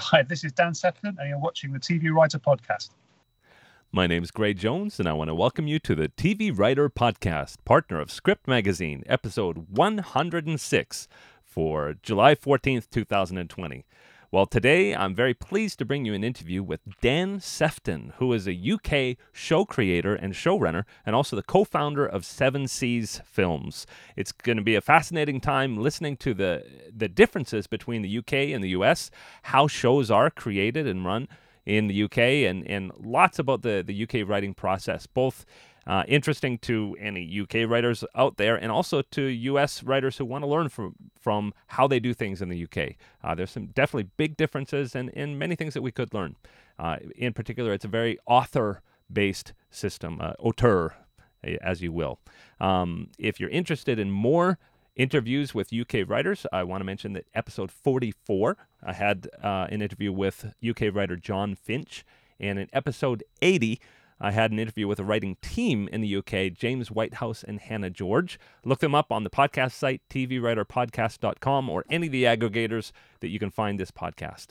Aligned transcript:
Hi, 0.00 0.22
this 0.22 0.44
is 0.44 0.52
Dan 0.52 0.74
Sefton, 0.74 1.16
and 1.18 1.28
you're 1.28 1.40
watching 1.40 1.72
the 1.72 1.80
TV 1.80 2.12
Writer 2.12 2.38
Podcast. 2.38 2.90
My 3.90 4.06
name 4.06 4.22
is 4.22 4.30
Gray 4.30 4.54
Jones, 4.54 5.00
and 5.00 5.08
I 5.08 5.12
want 5.12 5.28
to 5.28 5.34
welcome 5.34 5.66
you 5.66 5.80
to 5.80 5.96
the 5.96 6.08
TV 6.08 6.56
Writer 6.56 6.88
Podcast, 6.88 7.56
partner 7.64 8.00
of 8.00 8.12
Script 8.12 8.46
Magazine, 8.46 9.02
episode 9.06 9.66
106 9.70 11.08
for 11.42 11.94
July 12.00 12.36
14th, 12.36 12.88
2020. 12.90 13.84
Well, 14.30 14.44
today 14.44 14.94
I'm 14.94 15.14
very 15.14 15.32
pleased 15.32 15.78
to 15.78 15.86
bring 15.86 16.04
you 16.04 16.12
an 16.12 16.22
interview 16.22 16.62
with 16.62 16.80
Dan 17.00 17.40
Sefton, 17.40 18.12
who 18.18 18.34
is 18.34 18.46
a 18.46 18.52
UK 18.52 19.16
show 19.32 19.64
creator 19.64 20.14
and 20.14 20.34
showrunner, 20.34 20.84
and 21.06 21.16
also 21.16 21.34
the 21.34 21.42
co 21.42 21.64
founder 21.64 22.04
of 22.04 22.26
Seven 22.26 22.68
Seas 22.68 23.22
Films. 23.24 23.86
It's 24.16 24.32
going 24.32 24.58
to 24.58 24.62
be 24.62 24.74
a 24.74 24.82
fascinating 24.82 25.40
time 25.40 25.78
listening 25.78 26.18
to 26.18 26.34
the, 26.34 26.62
the 26.94 27.08
differences 27.08 27.66
between 27.66 28.02
the 28.02 28.18
UK 28.18 28.52
and 28.52 28.62
the 28.62 28.68
US, 28.70 29.10
how 29.44 29.66
shows 29.66 30.10
are 30.10 30.28
created 30.28 30.86
and 30.86 31.06
run 31.06 31.26
in 31.64 31.86
the 31.86 32.02
UK, 32.02 32.18
and, 32.18 32.66
and 32.68 32.92
lots 33.02 33.38
about 33.38 33.62
the, 33.62 33.82
the 33.86 34.02
UK 34.02 34.28
writing 34.28 34.52
process, 34.52 35.06
both 35.06 35.46
uh, 35.88 36.04
interesting 36.06 36.58
to 36.58 36.94
any 37.00 37.40
UK 37.40 37.68
writers 37.68 38.04
out 38.14 38.36
there, 38.36 38.56
and 38.56 38.70
also 38.70 39.00
to 39.00 39.22
US 39.22 39.82
writers 39.82 40.18
who 40.18 40.24
want 40.26 40.44
to 40.44 40.48
learn 40.48 40.68
from 40.68 40.94
from 41.18 41.54
how 41.68 41.88
they 41.88 41.98
do 41.98 42.12
things 42.12 42.42
in 42.42 42.50
the 42.50 42.62
UK. 42.62 42.94
Uh, 43.24 43.34
there's 43.34 43.50
some 43.50 43.68
definitely 43.68 44.10
big 44.18 44.36
differences, 44.36 44.94
and, 44.94 45.10
and 45.16 45.38
many 45.38 45.56
things 45.56 45.72
that 45.72 45.82
we 45.82 45.90
could 45.90 46.12
learn. 46.12 46.36
Uh, 46.78 46.98
in 47.16 47.32
particular, 47.32 47.72
it's 47.72 47.86
a 47.86 47.88
very 47.88 48.18
author-based 48.26 49.54
system, 49.70 50.20
uh, 50.20 50.32
auteur, 50.38 50.94
as 51.42 51.80
you 51.80 51.90
will. 51.90 52.20
Um, 52.60 53.08
if 53.18 53.40
you're 53.40 53.50
interested 53.50 53.98
in 53.98 54.10
more 54.10 54.58
interviews 54.94 55.54
with 55.54 55.72
UK 55.72 56.06
writers, 56.06 56.46
I 56.52 56.64
want 56.64 56.82
to 56.82 56.84
mention 56.84 57.14
that 57.14 57.26
episode 57.34 57.72
44, 57.72 58.56
I 58.82 58.92
had 58.92 59.28
uh, 59.42 59.68
an 59.70 59.80
interview 59.80 60.12
with 60.12 60.54
UK 60.66 60.94
writer 60.94 61.16
John 61.16 61.54
Finch, 61.54 62.04
and 62.38 62.58
in 62.58 62.68
episode 62.72 63.24
80. 63.40 63.80
I 64.20 64.32
had 64.32 64.50
an 64.50 64.58
interview 64.58 64.88
with 64.88 64.98
a 64.98 65.04
writing 65.04 65.36
team 65.40 65.88
in 65.92 66.00
the 66.00 66.16
UK, 66.16 66.52
James 66.52 66.90
Whitehouse 66.90 67.44
and 67.44 67.60
Hannah 67.60 67.90
George. 67.90 68.38
Look 68.64 68.80
them 68.80 68.94
up 68.94 69.12
on 69.12 69.24
the 69.24 69.30
podcast 69.30 69.72
site, 69.72 70.02
tvwriterpodcast.com, 70.10 71.70
or 71.70 71.84
any 71.88 72.06
of 72.06 72.12
the 72.12 72.24
aggregators 72.24 72.92
that 73.20 73.28
you 73.28 73.38
can 73.38 73.50
find 73.50 73.78
this 73.78 73.90
podcast. 73.90 74.48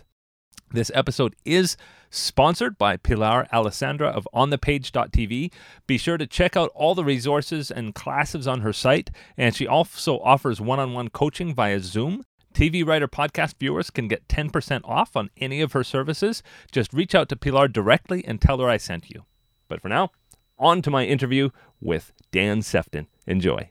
This 0.72 0.92
episode 0.94 1.34
is 1.45 1.78
sponsored 2.10 2.78
by 2.78 2.98
Pilar 2.98 3.48
Alessandra 3.54 4.10
of 4.10 4.28
OnThePage.tv. 4.34 5.52
Be 5.88 5.98
sure 5.98 6.18
to 6.18 6.28
check 6.28 6.58
out 6.58 6.72
all 6.76 6.94
the 6.94 7.06
resources 7.06 7.72
and 7.72 7.95
classes 7.95 8.48
on 8.48 8.62
her 8.62 8.73
site, 8.73 9.10
and 9.38 9.56
she 9.56 9.66
also 9.66 10.20
offers 10.20 10.60
one 10.60 10.80
on 10.80 10.94
one 10.94 11.10
coaching 11.10 11.54
via 11.54 11.80
Zoom. 11.80 12.23
TV 12.54 12.86
Writer 12.86 13.08
podcast 13.08 13.56
viewers 13.60 13.90
can 13.90 14.08
get 14.08 14.28
10% 14.28 14.82
off 14.84 15.16
on 15.16 15.30
any 15.38 15.62
of 15.62 15.72
her 15.73 15.84
services. 15.84 16.44
Just 16.72 16.92
reach 16.92 17.16
out 17.16 17.30
to 17.30 17.36
Pilar 17.38 17.68
directly 17.68 18.26
and 18.26 18.42
tell 18.42 18.58
her 18.58 18.70
I 18.70 18.78
sent 18.78 19.10
you. 19.10 19.23
But 19.68 19.82
for 19.82 19.90
now, 19.90 20.12
on 20.58 20.82
to 20.82 20.92
my 20.92 21.06
interview 21.06 21.50
with 21.82 22.12
Dan 22.32 22.62
Sefton. 22.62 23.08
Enjoy. 23.26 23.70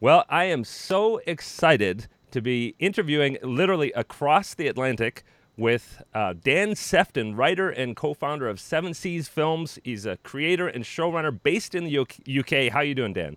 Well, 0.00 0.24
I 0.28 0.44
am 0.46 0.64
so 0.64 1.18
excited 1.26 2.08
to 2.32 2.42
be 2.42 2.74
interviewing 2.80 3.38
literally 3.42 3.92
across 3.92 4.54
the 4.54 4.66
Atlantic 4.66 5.22
with 5.56 6.02
uh, 6.14 6.34
Dan 6.42 6.74
Sefton, 6.74 7.36
writer 7.36 7.70
and 7.70 7.94
co-founder 7.94 8.48
of 8.48 8.58
Seven 8.58 8.94
Seas 8.94 9.28
Films. 9.28 9.78
He's 9.84 10.06
a 10.06 10.16
creator 10.18 10.66
and 10.66 10.82
showrunner 10.82 11.38
based 11.40 11.74
in 11.74 11.84
the 11.84 11.98
UK. 12.00 12.72
How 12.72 12.80
are 12.80 12.84
you 12.84 12.94
doing, 12.94 13.12
Dan? 13.12 13.36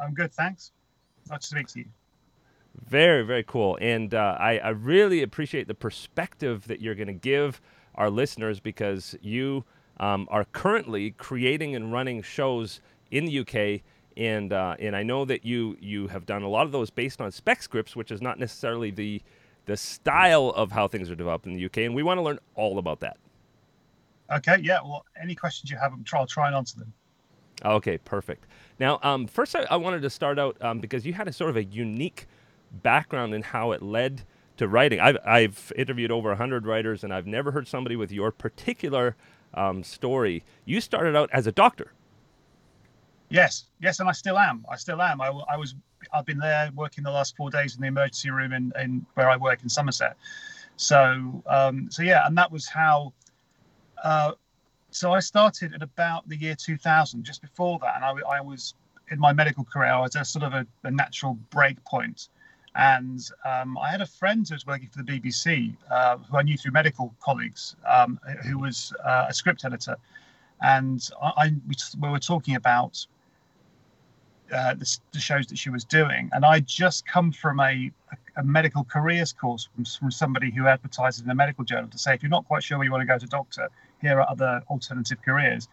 I'm 0.00 0.14
good, 0.14 0.32
thanks. 0.32 0.72
Nice 1.28 1.40
to 1.40 1.46
speak 1.46 1.66
to 1.68 1.80
you. 1.80 1.86
Very, 2.86 3.24
very 3.24 3.42
cool. 3.42 3.76
And 3.80 4.14
uh, 4.14 4.36
I, 4.38 4.58
I 4.58 4.68
really 4.68 5.22
appreciate 5.22 5.66
the 5.66 5.74
perspective 5.74 6.66
that 6.68 6.80
you're 6.80 6.94
going 6.94 7.08
to 7.08 7.12
give 7.12 7.60
our 7.98 8.08
listeners 8.08 8.60
because 8.60 9.14
you 9.20 9.64
um, 10.00 10.26
are 10.30 10.44
currently 10.46 11.10
creating 11.10 11.76
and 11.76 11.92
running 11.92 12.22
shows 12.22 12.80
in 13.10 13.26
the 13.26 13.40
UK. 13.40 13.82
And, 14.16 14.52
uh, 14.52 14.76
and 14.78 14.96
I 14.96 15.02
know 15.02 15.24
that 15.26 15.44
you, 15.44 15.76
you 15.80 16.08
have 16.08 16.24
done 16.24 16.42
a 16.42 16.48
lot 16.48 16.64
of 16.64 16.72
those 16.72 16.88
based 16.88 17.20
on 17.20 17.30
spec 17.30 17.62
scripts, 17.62 17.94
which 17.94 18.10
is 18.10 18.22
not 18.22 18.38
necessarily 18.38 18.90
the, 18.90 19.20
the 19.66 19.76
style 19.76 20.50
of 20.50 20.72
how 20.72 20.88
things 20.88 21.10
are 21.10 21.14
developed 21.14 21.46
in 21.46 21.54
the 21.54 21.64
UK. 21.66 21.78
And 21.78 21.94
we 21.94 22.02
want 22.02 22.18
to 22.18 22.22
learn 22.22 22.38
all 22.54 22.78
about 22.78 23.00
that. 23.00 23.18
Okay, 24.34 24.58
yeah. 24.62 24.78
Well, 24.82 25.04
any 25.20 25.34
questions 25.34 25.70
you 25.70 25.76
have, 25.76 25.92
I'll 26.14 26.26
try 26.26 26.46
and 26.46 26.56
answer 26.56 26.78
them. 26.78 26.92
Okay, 27.64 27.98
perfect. 27.98 28.46
Now, 28.78 29.00
um, 29.02 29.26
first, 29.26 29.56
I, 29.56 29.66
I, 29.70 29.76
wanted 29.76 30.02
to 30.02 30.10
start 30.10 30.38
out 30.38 30.56
um, 30.62 30.78
because 30.78 31.04
you 31.04 31.12
had 31.12 31.26
a 31.26 31.32
sort 31.32 31.50
of 31.50 31.56
a 31.56 31.64
unique 31.64 32.26
background 32.82 33.34
in 33.34 33.42
how 33.42 33.72
it 33.72 33.82
led 33.82 34.22
to 34.58 34.68
writing. 34.68 35.00
I've, 35.00 35.18
I've 35.24 35.72
interviewed 35.76 36.10
over 36.10 36.28
100 36.30 36.66
writers, 36.66 37.02
and 37.02 37.12
I've 37.12 37.26
never 37.26 37.50
heard 37.52 37.66
somebody 37.66 37.96
with 37.96 38.12
your 38.12 38.30
particular 38.30 39.16
um, 39.54 39.82
story. 39.82 40.44
You 40.64 40.80
started 40.80 41.16
out 41.16 41.30
as 41.32 41.46
a 41.46 41.52
doctor. 41.52 41.92
Yes, 43.30 43.64
yes, 43.80 44.00
and 44.00 44.08
I 44.08 44.12
still 44.12 44.38
am. 44.38 44.64
I 44.70 44.76
still 44.76 45.02
am. 45.02 45.20
I, 45.20 45.28
I 45.28 45.56
was. 45.56 45.74
I've 46.12 46.24
been 46.24 46.38
there 46.38 46.70
working 46.74 47.04
the 47.04 47.10
last 47.10 47.36
four 47.36 47.50
days 47.50 47.74
in 47.74 47.82
the 47.82 47.88
emergency 47.88 48.30
room 48.30 48.52
in, 48.52 48.72
in 48.80 49.04
where 49.14 49.28
I 49.28 49.36
work 49.36 49.62
in 49.62 49.68
Somerset. 49.68 50.16
So, 50.76 51.42
um, 51.46 51.90
so 51.90 52.02
yeah, 52.02 52.26
and 52.26 52.38
that 52.38 52.50
was 52.50 52.66
how. 52.66 53.12
Uh, 54.02 54.32
so 54.90 55.12
I 55.12 55.20
started 55.20 55.74
at 55.74 55.82
about 55.82 56.26
the 56.28 56.36
year 56.36 56.54
2000, 56.54 57.24
just 57.24 57.42
before 57.42 57.78
that, 57.80 57.96
and 57.96 58.04
I, 58.04 58.36
I 58.36 58.40
was 58.40 58.74
in 59.10 59.18
my 59.18 59.32
medical 59.32 59.64
career. 59.64 59.90
I 59.90 60.00
was 60.00 60.16
at 60.16 60.26
sort 60.26 60.44
of 60.44 60.54
a, 60.54 60.66
a 60.84 60.90
natural 60.90 61.34
break 61.50 61.82
point 61.84 62.28
and 62.78 63.28
um, 63.44 63.76
I 63.76 63.90
had 63.90 64.00
a 64.00 64.06
friend 64.06 64.48
who 64.48 64.54
was 64.54 64.64
working 64.64 64.88
for 64.88 65.02
the 65.02 65.20
BBC, 65.20 65.76
uh, 65.90 66.16
who 66.18 66.36
I 66.38 66.42
knew 66.42 66.56
through 66.56 66.70
medical 66.70 67.12
colleagues, 67.20 67.74
um, 67.86 68.20
who 68.44 68.56
was 68.56 68.92
uh, 69.04 69.26
a 69.28 69.34
script 69.34 69.64
editor. 69.64 69.96
And 70.62 71.06
I, 71.20 71.32
I 71.36 71.52
we, 72.00 72.08
were 72.08 72.20
talking 72.20 72.54
about 72.54 73.04
uh, 74.54 74.74
the, 74.74 74.98
the, 75.12 75.18
shows 75.18 75.48
that 75.48 75.58
she 75.58 75.70
was 75.70 75.84
doing. 75.84 76.30
And 76.32 76.44
I'd 76.44 76.68
just 76.68 77.04
come 77.04 77.32
from 77.32 77.58
a, 77.58 77.90
a, 78.12 78.40
a 78.40 78.44
medical 78.44 78.84
careers 78.84 79.32
course 79.32 79.68
from, 79.74 79.84
from, 79.84 80.12
somebody 80.12 80.52
who 80.52 80.68
advertises 80.68 81.24
in 81.24 81.30
a 81.30 81.34
medical 81.34 81.64
journal 81.64 81.90
to 81.90 81.98
say, 81.98 82.14
if 82.14 82.22
you're 82.22 82.30
not 82.30 82.46
quite 82.46 82.62
sure 82.62 82.78
where 82.78 82.84
you 82.84 82.92
want 82.92 83.02
to 83.02 83.06
go 83.06 83.18
to 83.18 83.26
doctor, 83.26 83.68
here 84.00 84.20
are 84.20 84.30
other 84.30 84.62
alternative 84.70 85.18
careers. 85.24 85.68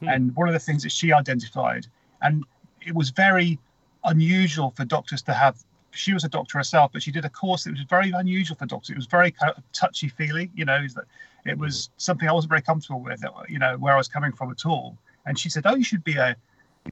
Hmm. 0.00 0.08
And 0.08 0.36
one 0.36 0.48
of 0.48 0.54
the 0.54 0.60
things 0.60 0.82
that 0.82 0.90
she 0.90 1.12
identified, 1.12 1.86
and 2.20 2.44
it 2.84 2.96
was 2.96 3.10
very 3.10 3.60
unusual 4.04 4.72
for 4.76 4.84
doctors 4.84 5.22
to 5.22 5.34
have 5.34 5.64
she 5.90 6.12
was 6.12 6.24
a 6.24 6.28
doctor 6.28 6.58
herself, 6.58 6.92
but 6.92 7.02
she 7.02 7.10
did 7.10 7.24
a 7.24 7.30
course 7.30 7.64
that 7.64 7.72
was 7.72 7.80
very 7.82 8.10
unusual 8.10 8.56
for 8.56 8.66
doctors. 8.66 8.90
It 8.90 8.96
was 8.96 9.06
very 9.06 9.34
touchy 9.72 10.08
feely, 10.08 10.50
you 10.54 10.64
know, 10.64 10.86
that 10.94 11.04
it 11.44 11.58
was 11.58 11.74
mm-hmm. 11.74 11.92
something 11.96 12.28
I 12.28 12.32
wasn't 12.32 12.50
very 12.50 12.62
comfortable 12.62 13.00
with, 13.00 13.22
you 13.48 13.58
know, 13.58 13.76
where 13.78 13.94
I 13.94 13.96
was 13.96 14.08
coming 14.08 14.32
from 14.32 14.50
at 14.50 14.66
all. 14.66 14.96
And 15.26 15.38
she 15.38 15.48
said, 15.48 15.64
"Oh, 15.66 15.74
you 15.74 15.84
should 15.84 16.04
be 16.04 16.16
a, 16.16 16.36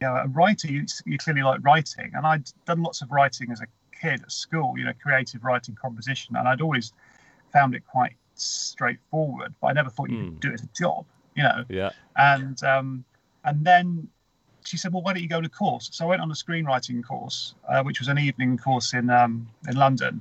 you 0.00 0.06
know, 0.06 0.14
a 0.16 0.28
writer. 0.28 0.68
You, 0.68 0.84
you 1.04 1.18
clearly 1.18 1.42
like 1.42 1.60
writing." 1.62 2.12
And 2.14 2.26
I'd 2.26 2.50
done 2.66 2.82
lots 2.82 3.02
of 3.02 3.10
writing 3.10 3.50
as 3.50 3.60
a 3.60 3.66
kid 3.98 4.22
at 4.22 4.32
school, 4.32 4.74
you 4.76 4.84
know, 4.84 4.92
creative 5.02 5.44
writing, 5.44 5.74
composition, 5.74 6.36
and 6.36 6.46
I'd 6.46 6.60
always 6.60 6.92
found 7.52 7.74
it 7.74 7.82
quite 7.86 8.12
straightforward. 8.34 9.54
But 9.60 9.68
I 9.68 9.72
never 9.72 9.90
thought 9.90 10.10
you 10.10 10.18
mm. 10.18 10.26
could 10.26 10.40
do 10.40 10.48
it 10.50 10.54
as 10.54 10.62
a 10.62 10.68
job, 10.78 11.06
you 11.34 11.42
know. 11.42 11.64
Yeah. 11.68 11.90
And 12.16 12.62
um, 12.64 13.04
and 13.44 13.64
then 13.64 14.08
she 14.66 14.76
said, 14.76 14.92
"Well, 14.92 15.02
why 15.02 15.12
don't 15.12 15.22
you 15.22 15.28
go 15.28 15.40
to 15.40 15.48
course?" 15.48 15.88
So 15.92 16.04
I 16.06 16.08
went 16.08 16.22
on 16.22 16.30
a 16.30 16.34
screenwriting 16.34 17.04
course, 17.04 17.54
uh, 17.68 17.82
which 17.82 17.98
was 18.00 18.08
an 18.08 18.18
evening 18.18 18.58
course 18.58 18.94
in 18.94 19.10
um, 19.10 19.48
in 19.68 19.76
London, 19.76 20.20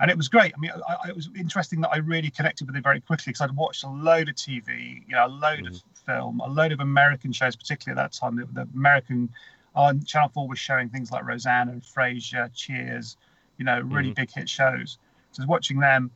and 0.00 0.10
it 0.10 0.16
was 0.16 0.28
great. 0.28 0.52
I 0.56 0.60
mean, 0.60 0.70
I, 0.88 1.08
it 1.08 1.16
was 1.16 1.28
interesting 1.36 1.80
that 1.82 1.90
I 1.90 1.98
really 1.98 2.30
connected 2.30 2.66
with 2.66 2.76
it 2.76 2.82
very 2.82 3.00
quickly 3.00 3.32
because 3.32 3.42
I'd 3.42 3.56
watched 3.56 3.84
a 3.84 3.88
load 3.88 4.28
of 4.28 4.34
TV, 4.34 5.02
you 5.08 5.14
know, 5.14 5.26
a 5.26 5.28
load 5.28 5.60
mm. 5.60 5.68
of 5.68 5.82
film, 6.04 6.40
a 6.40 6.48
load 6.48 6.72
of 6.72 6.80
American 6.80 7.32
shows, 7.32 7.56
particularly 7.56 8.00
at 8.00 8.02
that 8.02 8.16
time. 8.16 8.36
The, 8.36 8.46
the 8.52 8.68
American 8.74 9.30
on 9.74 10.02
Channel 10.04 10.30
Four 10.30 10.48
was 10.48 10.58
showing 10.58 10.88
things 10.88 11.10
like 11.10 11.24
Roseanne 11.24 11.68
and 11.68 11.82
Frasier, 11.82 12.50
Cheers, 12.54 13.16
you 13.58 13.64
know, 13.64 13.80
really 13.80 14.10
mm. 14.10 14.16
big 14.16 14.30
hit 14.32 14.48
shows. 14.48 14.98
So 15.32 15.40
I 15.40 15.44
was 15.44 15.48
watching 15.48 15.78
them 15.78 16.10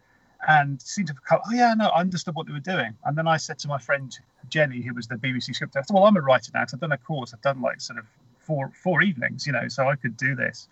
and 0.49 0.81
seemed 0.81 1.09
to 1.09 1.15
come, 1.15 1.41
oh 1.47 1.53
yeah, 1.53 1.75
no, 1.75 1.89
I 1.89 2.01
understood 2.01 2.35
what 2.35 2.47
they 2.47 2.53
were 2.53 2.61
doing. 2.61 2.95
And 3.05 3.17
then 3.17 3.29
I 3.29 3.37
said 3.37 3.59
to 3.61 3.69
my 3.69 3.79
friend 3.79 4.17
Jenny, 4.49 4.81
who 4.81 4.95
was 4.95 5.07
the 5.07 5.17
BBC 5.17 5.55
script 5.55 5.77
editor, 5.77 5.95
well, 5.95 6.05
I'm 6.05 6.17
a 6.17 6.21
writer 6.21 6.51
now. 6.55 6.65
So 6.67 6.77
I've 6.77 6.81
done 6.81 6.93
a 6.93 6.99
course. 6.99 7.35
I've 7.35 7.43
done 7.43 7.61
like 7.61 7.81
sort 7.81 7.99
of 7.99 8.07
four 8.39 8.73
four 8.83 9.03
evenings, 9.03 9.47
you 9.47 9.53
know, 9.53 9.69
so 9.69 9.89
I 9.89 9.97
could 9.97 10.17
do 10.17 10.35
this. 10.35 10.69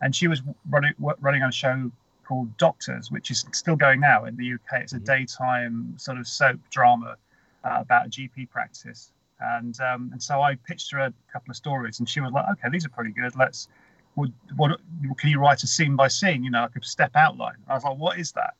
And 0.00 0.14
she 0.14 0.28
was 0.28 0.42
running 0.68 0.94
running 0.98 1.42
on 1.42 1.48
a 1.48 1.52
show 1.52 1.90
called 2.24 2.56
Doctors, 2.56 3.10
which 3.10 3.30
is 3.30 3.44
still 3.52 3.76
going 3.76 4.00
now 4.00 4.24
in 4.24 4.36
the 4.36 4.54
UK. 4.54 4.82
It's 4.82 4.92
a 4.92 4.96
mm-hmm. 4.96 5.04
daytime 5.04 5.94
sort 5.96 6.18
of 6.18 6.28
soap 6.28 6.60
drama 6.70 7.16
uh, 7.64 7.78
about 7.80 8.06
a 8.06 8.08
GP 8.08 8.50
practice. 8.50 9.12
And 9.40 9.78
um, 9.80 10.10
and 10.12 10.22
so 10.22 10.40
I 10.40 10.54
pitched 10.54 10.92
her 10.92 11.00
a 11.00 11.12
couple 11.32 11.50
of 11.50 11.56
stories, 11.56 11.98
and 11.98 12.08
she 12.08 12.20
was 12.20 12.30
like, 12.32 12.44
"Okay, 12.52 12.68
these 12.70 12.84
are 12.84 12.90
pretty 12.90 13.10
good. 13.10 13.34
Let's 13.36 13.68
what, 14.14 14.30
what 14.56 14.78
can 15.16 15.30
you 15.30 15.40
write 15.40 15.62
a 15.62 15.66
scene 15.66 15.96
by 15.96 16.08
scene? 16.08 16.44
You 16.44 16.50
know, 16.50 16.62
like 16.62 16.76
a 16.76 16.84
step 16.84 17.12
outline." 17.16 17.56
I 17.66 17.74
was 17.74 17.84
like, 17.84 17.96
"What 17.96 18.18
is 18.18 18.32
that?" 18.32 18.54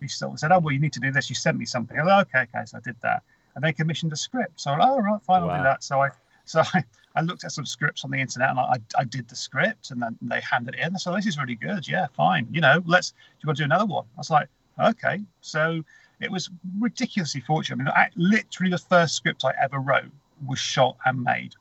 He 0.00 0.08
sort 0.08 0.32
of 0.32 0.38
said, 0.38 0.52
"Oh, 0.52 0.58
well, 0.58 0.72
you 0.72 0.80
need 0.80 0.92
to 0.94 1.00
do 1.00 1.10
this. 1.10 1.28
You 1.28 1.36
sent 1.36 1.58
me 1.58 1.64
something." 1.64 1.98
I 1.98 2.02
was 2.02 2.08
like, 2.08 2.26
"Okay, 2.28 2.58
okay." 2.58 2.64
So 2.66 2.78
I 2.78 2.80
did 2.80 2.96
that, 3.02 3.22
and 3.54 3.64
they 3.64 3.72
commissioned 3.72 4.12
a 4.12 4.16
script. 4.16 4.60
So, 4.60 4.76
oh, 4.78 4.98
right, 5.00 5.22
fine, 5.22 5.42
I'll 5.42 5.56
do 5.56 5.62
that. 5.62 5.82
So 5.82 6.00
I 6.00 6.10
So 6.46 6.62
I, 6.74 6.84
I 7.14 7.22
looked 7.22 7.44
at 7.44 7.52
some 7.52 7.66
scripts 7.66 8.04
on 8.04 8.10
the 8.10 8.18
internet 8.18 8.50
and 8.50 8.60
I, 8.60 8.76
I 8.96 9.04
did 9.04 9.28
the 9.28 9.36
script 9.36 9.90
and 9.90 10.00
then 10.00 10.16
they 10.22 10.40
handed 10.40 10.74
it 10.74 10.80
in. 10.80 10.98
So 10.98 11.14
this 11.14 11.26
is 11.26 11.38
really 11.38 11.56
good. 11.56 11.86
Yeah, 11.88 12.06
fine. 12.14 12.46
You 12.50 12.60
know, 12.60 12.82
let's, 12.86 13.10
Do 13.10 13.16
you 13.42 13.46
want 13.48 13.56
to 13.58 13.62
do 13.62 13.64
another 13.64 13.86
one? 13.86 14.04
I 14.16 14.18
was 14.18 14.30
like, 14.30 14.48
okay. 14.78 15.22
So 15.40 15.82
it 16.20 16.30
was 16.30 16.50
ridiculously 16.78 17.40
fortunate. 17.40 17.76
I 17.76 17.84
mean, 17.84 17.88
I, 17.88 18.10
literally 18.16 18.70
the 18.70 18.78
first 18.78 19.16
script 19.16 19.44
I 19.44 19.52
ever 19.60 19.78
wrote 19.78 20.12
was 20.46 20.58
shot 20.58 20.96
and 21.04 21.22
made. 21.22 21.54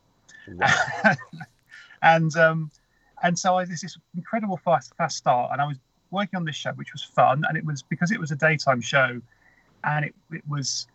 Wow. 0.48 0.68
and, 2.02 2.36
um, 2.36 2.72
and 3.24 3.40
so 3.40 3.56
I 3.56 3.66
this 3.66 3.98
incredible 4.16 4.58
fast, 4.58 4.94
fast 4.98 5.18
start 5.18 5.52
and 5.54 5.62
I 5.62 5.66
was 5.66 5.78
working 6.12 6.38
on 6.38 6.46
this 6.46 6.56
show, 6.56 6.72
which 6.72 6.94
was 6.94 7.04
fun. 7.04 7.44
And 7.48 7.58
it 7.58 7.66
was 7.66 7.82
because 7.84 8.12
it 8.12 8.20
was 8.20 8.32
a 8.32 8.36
daytime 8.36 8.82
show 8.82 9.22
and 9.84 10.06
it, 10.06 10.16
it 10.32 10.44
was, 10.48 10.88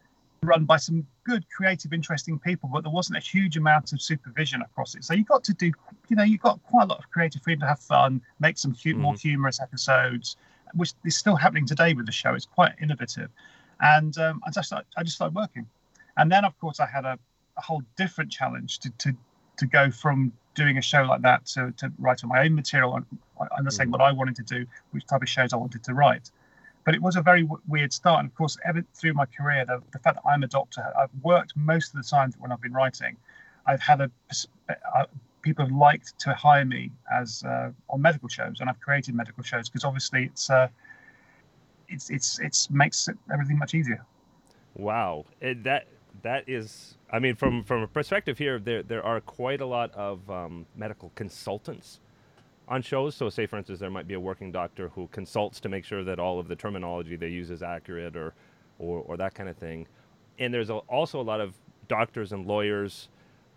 run 0.43 0.65
by 0.65 0.77
some 0.79 1.07
good, 1.25 1.45
creative, 1.51 1.93
interesting 1.93 2.39
people, 2.39 2.69
but 2.73 2.83
there 2.83 2.91
wasn't 2.91 3.17
a 3.17 3.21
huge 3.21 3.57
amount 3.57 3.93
of 3.93 4.01
supervision 4.01 4.63
across 4.63 4.95
it. 4.95 5.05
So 5.05 5.15
you 5.15 5.25
got 5.25 5.45
to 5.45 5.53
do, 5.53 5.71
you 6.09 6.17
know, 6.17 6.23
you 6.23 6.39
got 6.39 6.63
quite 6.63 6.85
a 6.85 6.87
lot 6.87 6.99
of 6.99 7.11
creative 7.11 7.43
freedom 7.43 7.61
to 7.61 7.67
have 7.67 7.79
fun, 7.81 8.23
make 8.39 8.57
some 8.57 8.73
hu- 8.73 8.93
mm-hmm. 8.93 9.03
more 9.03 9.15
humorous 9.15 9.61
episodes, 9.61 10.37
which 10.75 10.95
is 11.05 11.17
still 11.17 11.37
happening 11.37 11.67
today 11.67 11.93
with 11.95 12.07
the 12.07 12.13
show. 12.13 12.35
It's 12.35 12.47
quite 12.47 12.73
innovative, 12.81 13.29
and 13.81 14.17
um, 14.19 14.41
I 14.47 14.51
just 14.51 14.73
I 14.73 15.03
just 15.03 15.17
started 15.17 15.35
working, 15.35 15.67
and 16.17 16.31
then 16.31 16.45
of 16.45 16.59
course 16.59 16.81
I 16.81 16.87
had 16.87 17.05
a, 17.05 17.19
a 17.59 17.61
whole 17.61 17.83
different 17.97 18.31
challenge 18.31 18.79
to 18.81 18.91
to 18.99 19.17
to 19.59 19.67
go 19.67 19.91
from 19.91 20.33
doing 20.63 20.79
a 20.79 20.83
show 20.83 21.03
like 21.03 21.23
that 21.23 21.47
to, 21.47 21.73
to 21.81 21.93
write 21.99 22.23
on 22.25 22.29
my 22.29 22.41
own 22.45 22.55
material 22.55 22.91
and 22.97 23.05
understanding 23.59 23.93
mm-hmm. 23.93 24.03
what 24.03 24.09
I 24.09 24.13
wanted 24.13 24.37
to 24.37 24.47
do, 24.57 24.67
which 24.93 25.07
type 25.07 25.23
of 25.23 25.29
shows 25.29 25.53
I 25.53 25.57
wanted 25.57 25.83
to 25.85 25.95
write 25.95 26.31
but 26.85 26.95
it 26.95 27.03
was 27.03 27.17
a 27.17 27.23
very 27.23 27.43
w- 27.43 27.63
weird 27.69 27.93
start. 27.93 28.21
And 28.21 28.29
of 28.29 28.35
course, 28.35 28.57
ever 28.65 28.85
through 28.95 29.15
my 29.15 29.27
career, 29.27 29.65
the, 29.67 29.83
the, 29.93 29.99
fact 29.99 30.17
that 30.17 30.29
I'm 30.29 30.43
a 30.43 30.47
doctor, 30.47 30.85
I've 30.99 31.11
worked 31.23 31.53
most 31.57 31.95
of 31.95 32.03
the 32.03 32.09
time 32.09 32.33
when 32.39 32.51
I've 32.53 32.61
been 32.61 32.73
writing. 32.73 33.17
I've 33.67 33.81
had 33.81 34.01
a, 34.01 34.11
uh, 34.69 35.05
people 35.43 35.65
have 35.65 35.75
liked 35.75 36.19
to 36.21 36.35
hire 36.35 36.65
me 36.65 36.91
as 37.13 37.43
uh, 37.45 37.71
on 37.89 38.03
medical 38.03 38.29
shows, 38.29 38.61
and 38.61 38.69
I've 38.69 38.81
created 38.81 39.15
medical 39.15 39.43
shows 39.43 39.69
because 39.69 39.85
obviously 39.85 40.25
it's 40.25 40.51
uh, 40.51 40.69
it's 41.89 42.11
it's 42.11 42.39
it's 42.41 42.71
makes 42.71 43.09
everything 43.33 43.59
much 43.59 43.75
easier. 43.75 44.05
Wow, 44.75 45.27
it, 45.41 45.63
that 45.65 45.89
that 46.23 46.49
is. 46.49 46.97
I 47.11 47.19
mean, 47.19 47.35
from 47.35 47.65
from 47.65 47.83
a 47.83 47.89
perspective 47.89 48.39
here, 48.39 48.59
there 48.59 48.83
there 48.83 49.05
are 49.05 49.21
quite 49.21 49.61
a 49.61 49.67
lot 49.67 49.93
of 49.95 50.29
um, 50.31 50.67
medical 50.77 51.13
consultants 51.15 52.01
on 52.69 52.83
shows. 52.83 53.15
So, 53.15 53.29
say 53.29 53.47
for 53.47 53.59
instance, 53.59 53.81
there 53.81 53.91
might 53.91 54.07
be 54.07 54.15
a 54.15 54.21
working 54.21 54.53
doctor 54.53 54.89
who 54.89 55.09
consults 55.09 55.61
to 55.61 55.69
make 55.69 55.85
sure 55.85 56.05
that 56.05 56.19
all 56.19 56.39
of 56.39 56.49
the 56.49 56.57
terminology 56.57 57.17
they 57.17 57.29
use 57.29 57.51
is 57.51 57.63
accurate, 57.63 58.17
or 58.17 58.35
or, 58.79 59.01
or 59.01 59.17
that 59.17 59.35
kind 59.35 59.49
of 59.49 59.57
thing. 59.57 59.87
And 60.39 60.55
there's 60.55 60.71
a, 60.71 60.77
also 60.77 61.21
a 61.21 61.23
lot 61.23 61.41
of 61.41 61.55
doctors 61.89 62.33
and 62.33 62.47
lawyers 62.47 63.09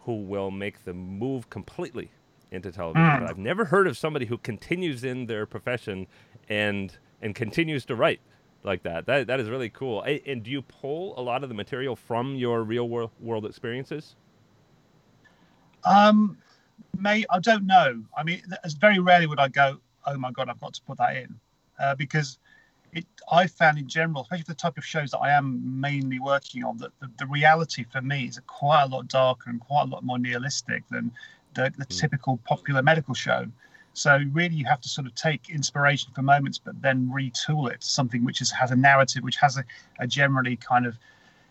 who 0.01 0.15
will 0.15 0.51
make 0.51 0.83
the 0.83 0.93
move 0.93 1.49
completely 1.49 2.11
into 2.51 2.71
television. 2.71 3.05
Mm. 3.05 3.19
But 3.21 3.29
I've 3.29 3.37
never 3.37 3.65
heard 3.65 3.87
of 3.87 3.97
somebody 3.97 4.25
who 4.25 4.37
continues 4.37 5.03
in 5.03 5.27
their 5.27 5.45
profession 5.45 6.07
and 6.49 6.97
and 7.21 7.33
continues 7.33 7.85
to 7.85 7.95
write 7.95 8.19
like 8.63 8.83
that. 8.83 9.05
That 9.05 9.27
that 9.27 9.39
is 9.39 9.49
really 9.49 9.69
cool. 9.69 10.01
And 10.03 10.43
do 10.43 10.51
you 10.51 10.61
pull 10.61 11.17
a 11.19 11.21
lot 11.21 11.43
of 11.43 11.49
the 11.49 11.55
material 11.55 11.95
from 11.95 12.35
your 12.35 12.63
real 12.63 12.87
world 12.87 13.11
world 13.19 13.45
experiences? 13.45 14.15
Um, 15.83 16.37
May 16.97 17.25
I 17.29 17.39
don't 17.39 17.65
know. 17.65 18.03
I 18.15 18.23
mean, 18.23 18.41
it's 18.63 18.75
very 18.75 18.99
rarely 18.99 19.27
would 19.27 19.39
I 19.39 19.47
go, 19.47 19.79
"Oh 20.05 20.17
my 20.17 20.31
god, 20.31 20.49
I've 20.49 20.59
got 20.59 20.73
to 20.75 20.81
put 20.83 20.97
that 20.97 21.15
in," 21.15 21.39
uh, 21.79 21.95
because 21.95 22.37
it. 22.91 23.05
I 23.31 23.47
found 23.47 23.77
in 23.77 23.87
general, 23.87 24.21
especially 24.21 24.45
the 24.47 24.53
type 24.53 24.77
of 24.77 24.85
shows 24.85 25.11
that 25.11 25.19
I 25.19 25.31
am 25.31 25.79
mainly 25.79 26.19
working 26.19 26.63
on, 26.63 26.77
that 26.77 26.91
the, 26.99 27.09
the 27.17 27.25
reality 27.25 27.85
for 27.91 28.01
me 28.01 28.25
is 28.25 28.39
quite 28.47 28.83
a 28.83 28.87
lot 28.87 29.07
darker 29.07 29.49
and 29.49 29.59
quite 29.59 29.83
a 29.83 29.85
lot 29.85 30.03
more 30.03 30.19
nihilistic 30.19 30.83
than 30.89 31.11
the, 31.55 31.73
the 31.77 31.85
mm. 31.85 31.99
typical 31.99 32.37
popular 32.45 32.83
medical 32.83 33.13
show. 33.13 33.47
So 33.93 34.19
really, 34.31 34.55
you 34.55 34.65
have 34.65 34.81
to 34.81 34.89
sort 34.89 35.07
of 35.07 35.13
take 35.15 35.49
inspiration 35.49 36.11
for 36.15 36.23
moments, 36.23 36.57
but 36.57 36.81
then 36.81 37.09
retool 37.13 37.71
it 37.71 37.81
to 37.81 37.87
something 37.87 38.25
which 38.25 38.41
is, 38.41 38.51
has 38.51 38.71
a 38.71 38.75
narrative, 38.75 39.23
which 39.23 39.37
has 39.37 39.57
a, 39.57 39.63
a 39.99 40.07
generally 40.07 40.55
kind 40.55 40.87
of, 40.87 40.97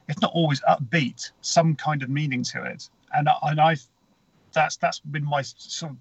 if 0.08 0.20
not 0.20 0.32
always 0.34 0.60
upbeat, 0.62 1.30
some 1.40 1.76
kind 1.76 2.02
of 2.02 2.10
meaning 2.10 2.42
to 2.42 2.64
it. 2.64 2.88
And 3.14 3.28
and 3.42 3.60
I 3.60 3.76
that's 4.52 4.76
that's 4.76 4.98
been 5.00 5.24
my 5.24 5.42
sort 5.42 5.92
of 5.92 5.98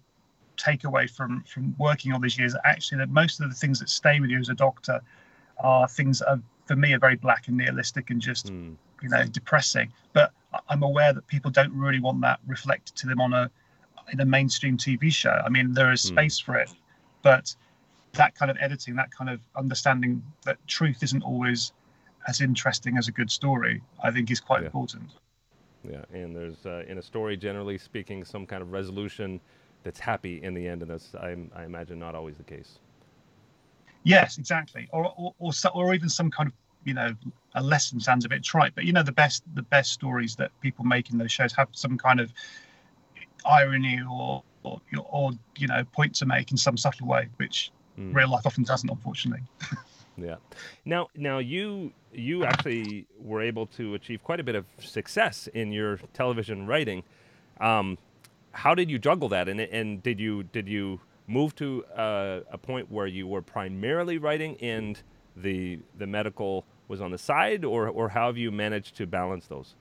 takeaway 0.57 1.09
from 1.09 1.43
from 1.43 1.75
working 1.77 2.11
all 2.11 2.19
these 2.19 2.37
years. 2.37 2.55
Actually, 2.65 2.99
that 2.99 3.09
most 3.09 3.39
of 3.39 3.49
the 3.49 3.55
things 3.55 3.79
that 3.79 3.89
stay 3.89 4.19
with 4.19 4.29
you 4.29 4.39
as 4.39 4.49
a 4.49 4.55
doctor 4.55 4.99
are 5.59 5.87
things 5.87 6.19
that 6.19 6.29
are 6.29 6.41
for 6.65 6.75
me 6.75 6.93
are 6.93 6.99
very 6.99 7.15
black 7.15 7.47
and 7.47 7.57
nihilistic 7.57 8.09
and 8.09 8.21
just 8.21 8.47
mm. 8.47 8.75
you 9.01 9.09
know 9.09 9.25
depressing. 9.25 9.91
But 10.13 10.31
I'm 10.69 10.83
aware 10.83 11.13
that 11.13 11.27
people 11.27 11.51
don't 11.51 11.73
really 11.73 11.99
want 11.99 12.21
that 12.21 12.39
reflected 12.47 12.95
to 12.97 13.07
them 13.07 13.21
on 13.21 13.33
a 13.33 13.51
in 14.11 14.19
a 14.19 14.25
mainstream 14.25 14.77
TV 14.77 15.11
show. 15.11 15.41
I 15.45 15.49
mean, 15.49 15.73
there 15.73 15.91
is 15.91 16.03
hmm. 16.03 16.15
space 16.15 16.39
mm. 16.39 16.45
for 16.45 16.55
it, 16.55 16.71
but 17.21 17.55
that 18.13 18.35
kind 18.35 18.51
of 18.51 18.57
editing, 18.59 18.95
that 18.95 19.11
kind 19.11 19.29
of 19.29 19.39
understanding 19.55 20.21
that 20.45 20.57
truth 20.67 21.01
isn't 21.01 21.23
always 21.23 21.71
as 22.27 22.41
interesting 22.41 22.97
as 22.97 23.07
a 23.07 23.11
good 23.11 23.31
story, 23.31 23.81
I 24.03 24.11
think 24.11 24.29
is 24.29 24.39
quite 24.39 24.61
yeah. 24.61 24.67
important. 24.67 25.11
Yeah, 25.89 26.03
and 26.13 26.35
there's 26.35 26.65
uh, 26.65 26.83
in 26.87 26.97
a 26.97 27.01
story, 27.01 27.37
generally 27.37 27.77
speaking, 27.77 28.23
some 28.23 28.45
kind 28.45 28.61
of 28.61 28.71
resolution 28.71 29.39
that's 29.83 29.99
happy 29.99 30.43
in 30.43 30.53
the 30.53 30.67
end, 30.67 30.83
and 30.83 30.91
that's 30.91 31.15
I, 31.15 31.35
I 31.55 31.63
imagine 31.63 31.97
not 31.97 32.13
always 32.13 32.37
the 32.37 32.43
case. 32.43 32.77
Yes, 34.03 34.37
exactly, 34.37 34.87
or 34.91 35.11
or 35.17 35.33
or, 35.39 35.51
or 35.73 35.93
even 35.95 36.09
some 36.09 36.29
kind 36.29 36.47
of 36.47 36.53
you 36.83 36.93
know 36.93 37.15
a 37.55 37.63
lesson 37.63 37.99
sounds 37.99 38.25
a 38.25 38.29
bit 38.29 38.43
trite, 38.43 38.73
but 38.75 38.83
you 38.83 38.93
know 38.93 39.01
the 39.01 39.11
best 39.11 39.43
the 39.55 39.63
best 39.63 39.91
stories 39.91 40.35
that 40.35 40.51
people 40.61 40.85
make 40.85 41.09
in 41.09 41.17
those 41.17 41.31
shows 41.31 41.53
have 41.53 41.69
some 41.71 41.97
kind 41.97 42.19
of 42.19 42.31
irony 43.45 44.01
or 44.09 44.43
or, 44.63 44.79
or 45.09 45.31
you 45.57 45.67
know 45.67 45.83
point 45.91 46.15
to 46.15 46.25
make 46.25 46.51
in 46.51 46.57
some 46.57 46.77
subtle 46.77 47.07
way, 47.07 47.27
which 47.37 47.71
mm. 47.97 48.13
real 48.13 48.29
life 48.29 48.45
often 48.45 48.63
doesn't, 48.63 48.89
unfortunately. 48.89 49.43
Yeah. 50.17 50.35
Now, 50.85 51.07
now 51.15 51.39
you 51.39 51.93
you 52.13 52.43
actually 52.43 53.05
were 53.19 53.41
able 53.41 53.65
to 53.67 53.95
achieve 53.95 54.23
quite 54.23 54.39
a 54.39 54.43
bit 54.43 54.55
of 54.55 54.65
success 54.79 55.47
in 55.53 55.71
your 55.71 55.97
television 56.13 56.67
writing. 56.67 57.03
Um, 57.59 57.97
how 58.51 58.75
did 58.75 58.91
you 58.91 58.99
juggle 58.99 59.29
that? 59.29 59.47
And 59.47 59.59
and 59.61 60.03
did 60.03 60.19
you 60.19 60.43
did 60.43 60.67
you 60.67 60.99
move 61.27 61.55
to 61.55 61.85
uh, 61.95 62.41
a 62.51 62.57
point 62.57 62.91
where 62.91 63.07
you 63.07 63.27
were 63.27 63.41
primarily 63.41 64.17
writing 64.17 64.57
and 64.61 65.01
the 65.35 65.79
the 65.97 66.07
medical 66.07 66.65
was 66.87 66.99
on 66.99 67.11
the 67.11 67.17
side, 67.17 67.63
or 67.63 67.87
or 67.87 68.09
how 68.09 68.27
have 68.27 68.37
you 68.37 68.51
managed 68.51 68.95
to 68.97 69.07
balance 69.07 69.47
those? 69.47 69.75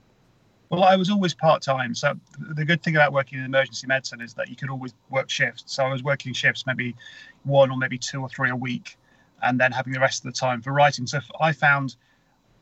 Well, 0.71 0.85
I 0.85 0.95
was 0.95 1.11
always 1.11 1.35
part 1.35 1.63
time. 1.63 1.97
So 1.97 2.15
the 2.39 2.65
good 2.65 2.81
thing 2.83 2.95
about 2.95 3.13
working 3.13 3.41
in 3.41 3.45
emergency 3.45 3.89
medicine 3.89 4.21
is 4.21 4.35
that 4.35 4.49
you 4.49 4.55
could 4.55 4.71
always 4.71 4.95
work 5.11 5.29
shifts. 5.29 5.65
So 5.67 5.85
I 5.85 5.93
was 5.93 6.05
working 6.05 6.33
shifts, 6.33 6.65
maybe 6.65 6.95
one 7.43 7.73
or 7.73 7.77
maybe 7.77 7.99
two 7.99 8.23
or 8.23 8.29
three 8.29 8.51
a 8.51 8.57
week 8.57 8.97
and 9.43 9.59
then 9.59 9.73
having 9.73 9.93
the 9.93 9.99
rest 9.99 10.25
of 10.25 10.33
the 10.33 10.39
time 10.39 10.63
for 10.63 10.73
writing. 10.73 11.09
So 11.09 11.19
I 11.41 11.53
found 11.53 11.97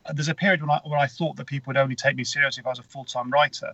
uh, 0.07 0.13
there's 0.13 0.27
a 0.27 0.33
period 0.33 0.61
when 0.61 0.71
I, 0.71 0.79
when 0.83 0.99
I 0.99 1.05
thought 1.05 1.35
that 1.35 1.45
people 1.45 1.69
would 1.69 1.77
only 1.77 1.95
take 1.95 2.15
me 2.15 2.23
seriously 2.23 2.61
if 2.61 2.65
I 2.65 2.69
was 2.69 2.79
a 2.79 2.83
full 2.83 3.05
time 3.05 3.29
writer. 3.29 3.73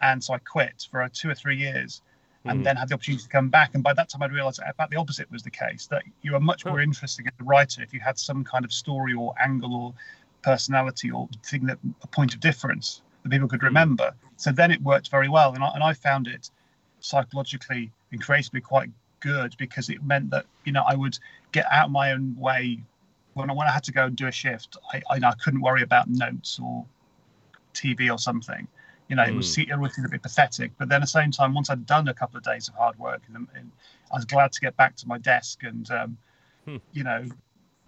And 0.00 0.24
so 0.24 0.32
I 0.32 0.38
quit 0.38 0.88
for 0.90 1.06
two 1.10 1.28
or 1.28 1.34
three 1.34 1.58
years 1.58 2.00
and 2.46 2.60
mm. 2.60 2.64
then 2.64 2.76
had 2.76 2.88
the 2.88 2.94
opportunity 2.94 3.22
to 3.22 3.28
come 3.28 3.50
back. 3.50 3.74
And 3.74 3.82
by 3.82 3.92
that 3.92 4.08
time, 4.08 4.22
I'd 4.22 4.32
realized 4.32 4.60
that 4.60 4.70
about 4.70 4.90
the 4.90 4.96
opposite 4.96 5.30
was 5.30 5.42
the 5.42 5.50
case 5.50 5.86
that 5.88 6.04
you 6.22 6.34
are 6.34 6.40
much 6.40 6.64
more 6.64 6.80
interesting 6.80 7.26
as 7.26 7.32
a 7.38 7.44
writer 7.44 7.82
if 7.82 7.92
you 7.92 8.00
had 8.00 8.18
some 8.18 8.44
kind 8.44 8.64
of 8.64 8.72
story 8.72 9.12
or 9.12 9.34
angle 9.38 9.74
or 9.74 9.94
personality 10.42 11.10
or 11.10 11.28
thing 11.44 11.66
that 11.66 11.78
a 12.02 12.06
point 12.06 12.32
of 12.32 12.40
difference 12.40 13.02
that 13.24 13.30
people 13.30 13.48
could 13.48 13.62
remember. 13.62 14.14
So 14.36 14.52
then 14.52 14.70
it 14.70 14.80
worked 14.82 15.10
very 15.10 15.28
well. 15.28 15.54
And 15.54 15.64
I, 15.64 15.70
and 15.74 15.82
I 15.82 15.92
found 15.92 16.28
it 16.28 16.50
psychologically 17.00 17.90
and 18.12 18.22
creatively 18.22 18.60
quite 18.60 18.90
good 19.20 19.54
because 19.58 19.88
it 19.88 20.04
meant 20.04 20.30
that 20.30 20.44
you 20.64 20.72
know 20.72 20.84
I 20.86 20.94
would 20.94 21.18
get 21.52 21.66
out 21.72 21.86
of 21.86 21.90
my 21.90 22.12
own 22.12 22.36
way 22.38 22.80
when 23.32 23.50
I, 23.50 23.52
when 23.54 23.66
I 23.66 23.72
had 23.72 23.82
to 23.84 23.92
go 23.92 24.04
and 24.04 24.16
do 24.16 24.26
a 24.26 24.32
shift. 24.32 24.76
I, 24.92 25.02
I, 25.10 25.20
I 25.24 25.32
couldn't 25.42 25.62
worry 25.62 25.82
about 25.82 26.08
notes 26.08 26.60
or 26.62 26.84
TV 27.72 28.12
or 28.12 28.18
something. 28.18 28.68
You 29.08 29.16
know, 29.16 29.24
mm. 29.24 29.28
it 29.28 29.34
was 29.34 29.54
hmm. 29.54 29.62
it 29.62 29.78
was 29.78 29.98
a 29.98 30.08
bit 30.08 30.22
pathetic. 30.22 30.72
But 30.78 30.88
then 30.88 30.96
at 30.96 31.00
the 31.02 31.06
same 31.06 31.30
time, 31.30 31.54
once 31.54 31.70
I'd 31.70 31.86
done 31.86 32.08
a 32.08 32.14
couple 32.14 32.36
of 32.36 32.44
days 32.44 32.68
of 32.68 32.74
hard 32.74 32.98
work, 32.98 33.22
and, 33.28 33.48
and 33.54 33.70
I 34.12 34.16
was 34.16 34.24
glad 34.24 34.52
to 34.52 34.60
get 34.60 34.76
back 34.76 34.96
to 34.96 35.08
my 35.08 35.18
desk 35.18 35.62
and 35.62 35.90
um, 35.90 36.18
hmm. 36.64 36.76
you 36.92 37.04
know 37.04 37.24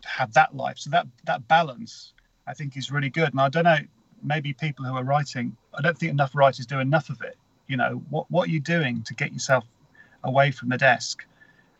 have 0.04 0.32
that 0.34 0.54
life. 0.54 0.78
So 0.78 0.90
that 0.90 1.06
that 1.24 1.46
balance, 1.48 2.12
I 2.46 2.54
think, 2.54 2.76
is 2.76 2.90
really 2.90 3.10
good. 3.10 3.30
And 3.30 3.40
I 3.40 3.48
don't 3.48 3.64
know, 3.64 3.78
maybe 4.22 4.52
people 4.52 4.84
who 4.84 4.94
are 4.94 5.04
writing, 5.04 5.56
I 5.74 5.82
don't 5.82 5.96
think 5.96 6.10
enough 6.10 6.34
writers 6.34 6.66
do 6.66 6.80
enough 6.80 7.10
of 7.10 7.20
it. 7.22 7.36
You 7.66 7.76
know, 7.76 8.02
what 8.10 8.30
what 8.30 8.48
are 8.48 8.50
you 8.50 8.60
doing 8.60 9.02
to 9.02 9.14
get 9.14 9.32
yourself 9.32 9.64
away 10.24 10.50
from 10.50 10.68
the 10.68 10.78
desk 10.78 11.24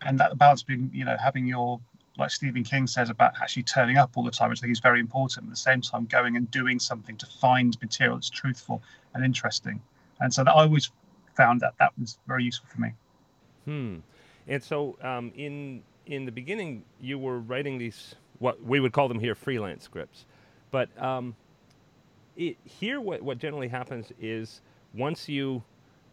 and 0.03 0.19
that 0.21 0.37
balance 0.39 0.63
being 0.63 0.91
you 0.93 1.05
know 1.05 1.17
having 1.19 1.47
your 1.47 1.81
like 2.19 2.31
Stephen 2.31 2.65
King 2.65 2.87
says 2.87 3.11
about 3.11 3.35
actually 3.41 3.63
turning 3.65 3.99
up 3.99 4.13
all 4.17 4.25
the 4.25 4.31
time, 4.31 4.49
which 4.49 4.61
I 4.61 4.63
think 4.63 4.73
is 4.73 4.81
very 4.81 5.01
important. 5.01 5.47
At 5.47 5.51
the 5.51 5.57
same 5.57 5.83
time, 5.83 6.07
going 6.07 6.37
and 6.37 6.51
doing 6.51 6.79
something 6.79 7.17
to 7.19 7.27
find 7.27 7.77
material 7.83 8.17
that's 8.17 8.31
truthful 8.31 8.83
and 9.15 9.23
interesting. 9.25 9.83
And 10.21 10.33
so 10.33 10.43
that 10.43 10.51
I 10.51 10.63
always 10.63 10.91
found 11.37 11.61
that 11.61 11.75
that 11.79 11.93
was 11.99 12.19
very 12.27 12.45
useful 12.45 12.69
for 12.73 12.81
me. 12.81 12.93
Hmm. 13.67 13.97
And 14.49 14.63
so 14.63 14.97
um, 15.03 15.33
in 15.37 15.83
in 16.07 16.25
the 16.25 16.33
beginning, 16.33 16.85
you 17.01 17.19
were 17.19 17.39
writing 17.39 17.79
these 17.79 18.15
what 18.39 18.63
we 18.63 18.81
would 18.81 18.93
call 18.93 19.09
them 19.09 19.21
here 19.21 19.35
freelance 19.35 19.85
scripts, 19.85 20.25
but 20.71 20.89
um, 21.03 21.35
it, 22.37 22.57
here 22.65 23.01
what 23.01 23.23
what 23.23 23.39
generally 23.39 23.69
happens 23.69 24.13
is 24.21 24.61
once 24.95 25.29
you 25.29 25.63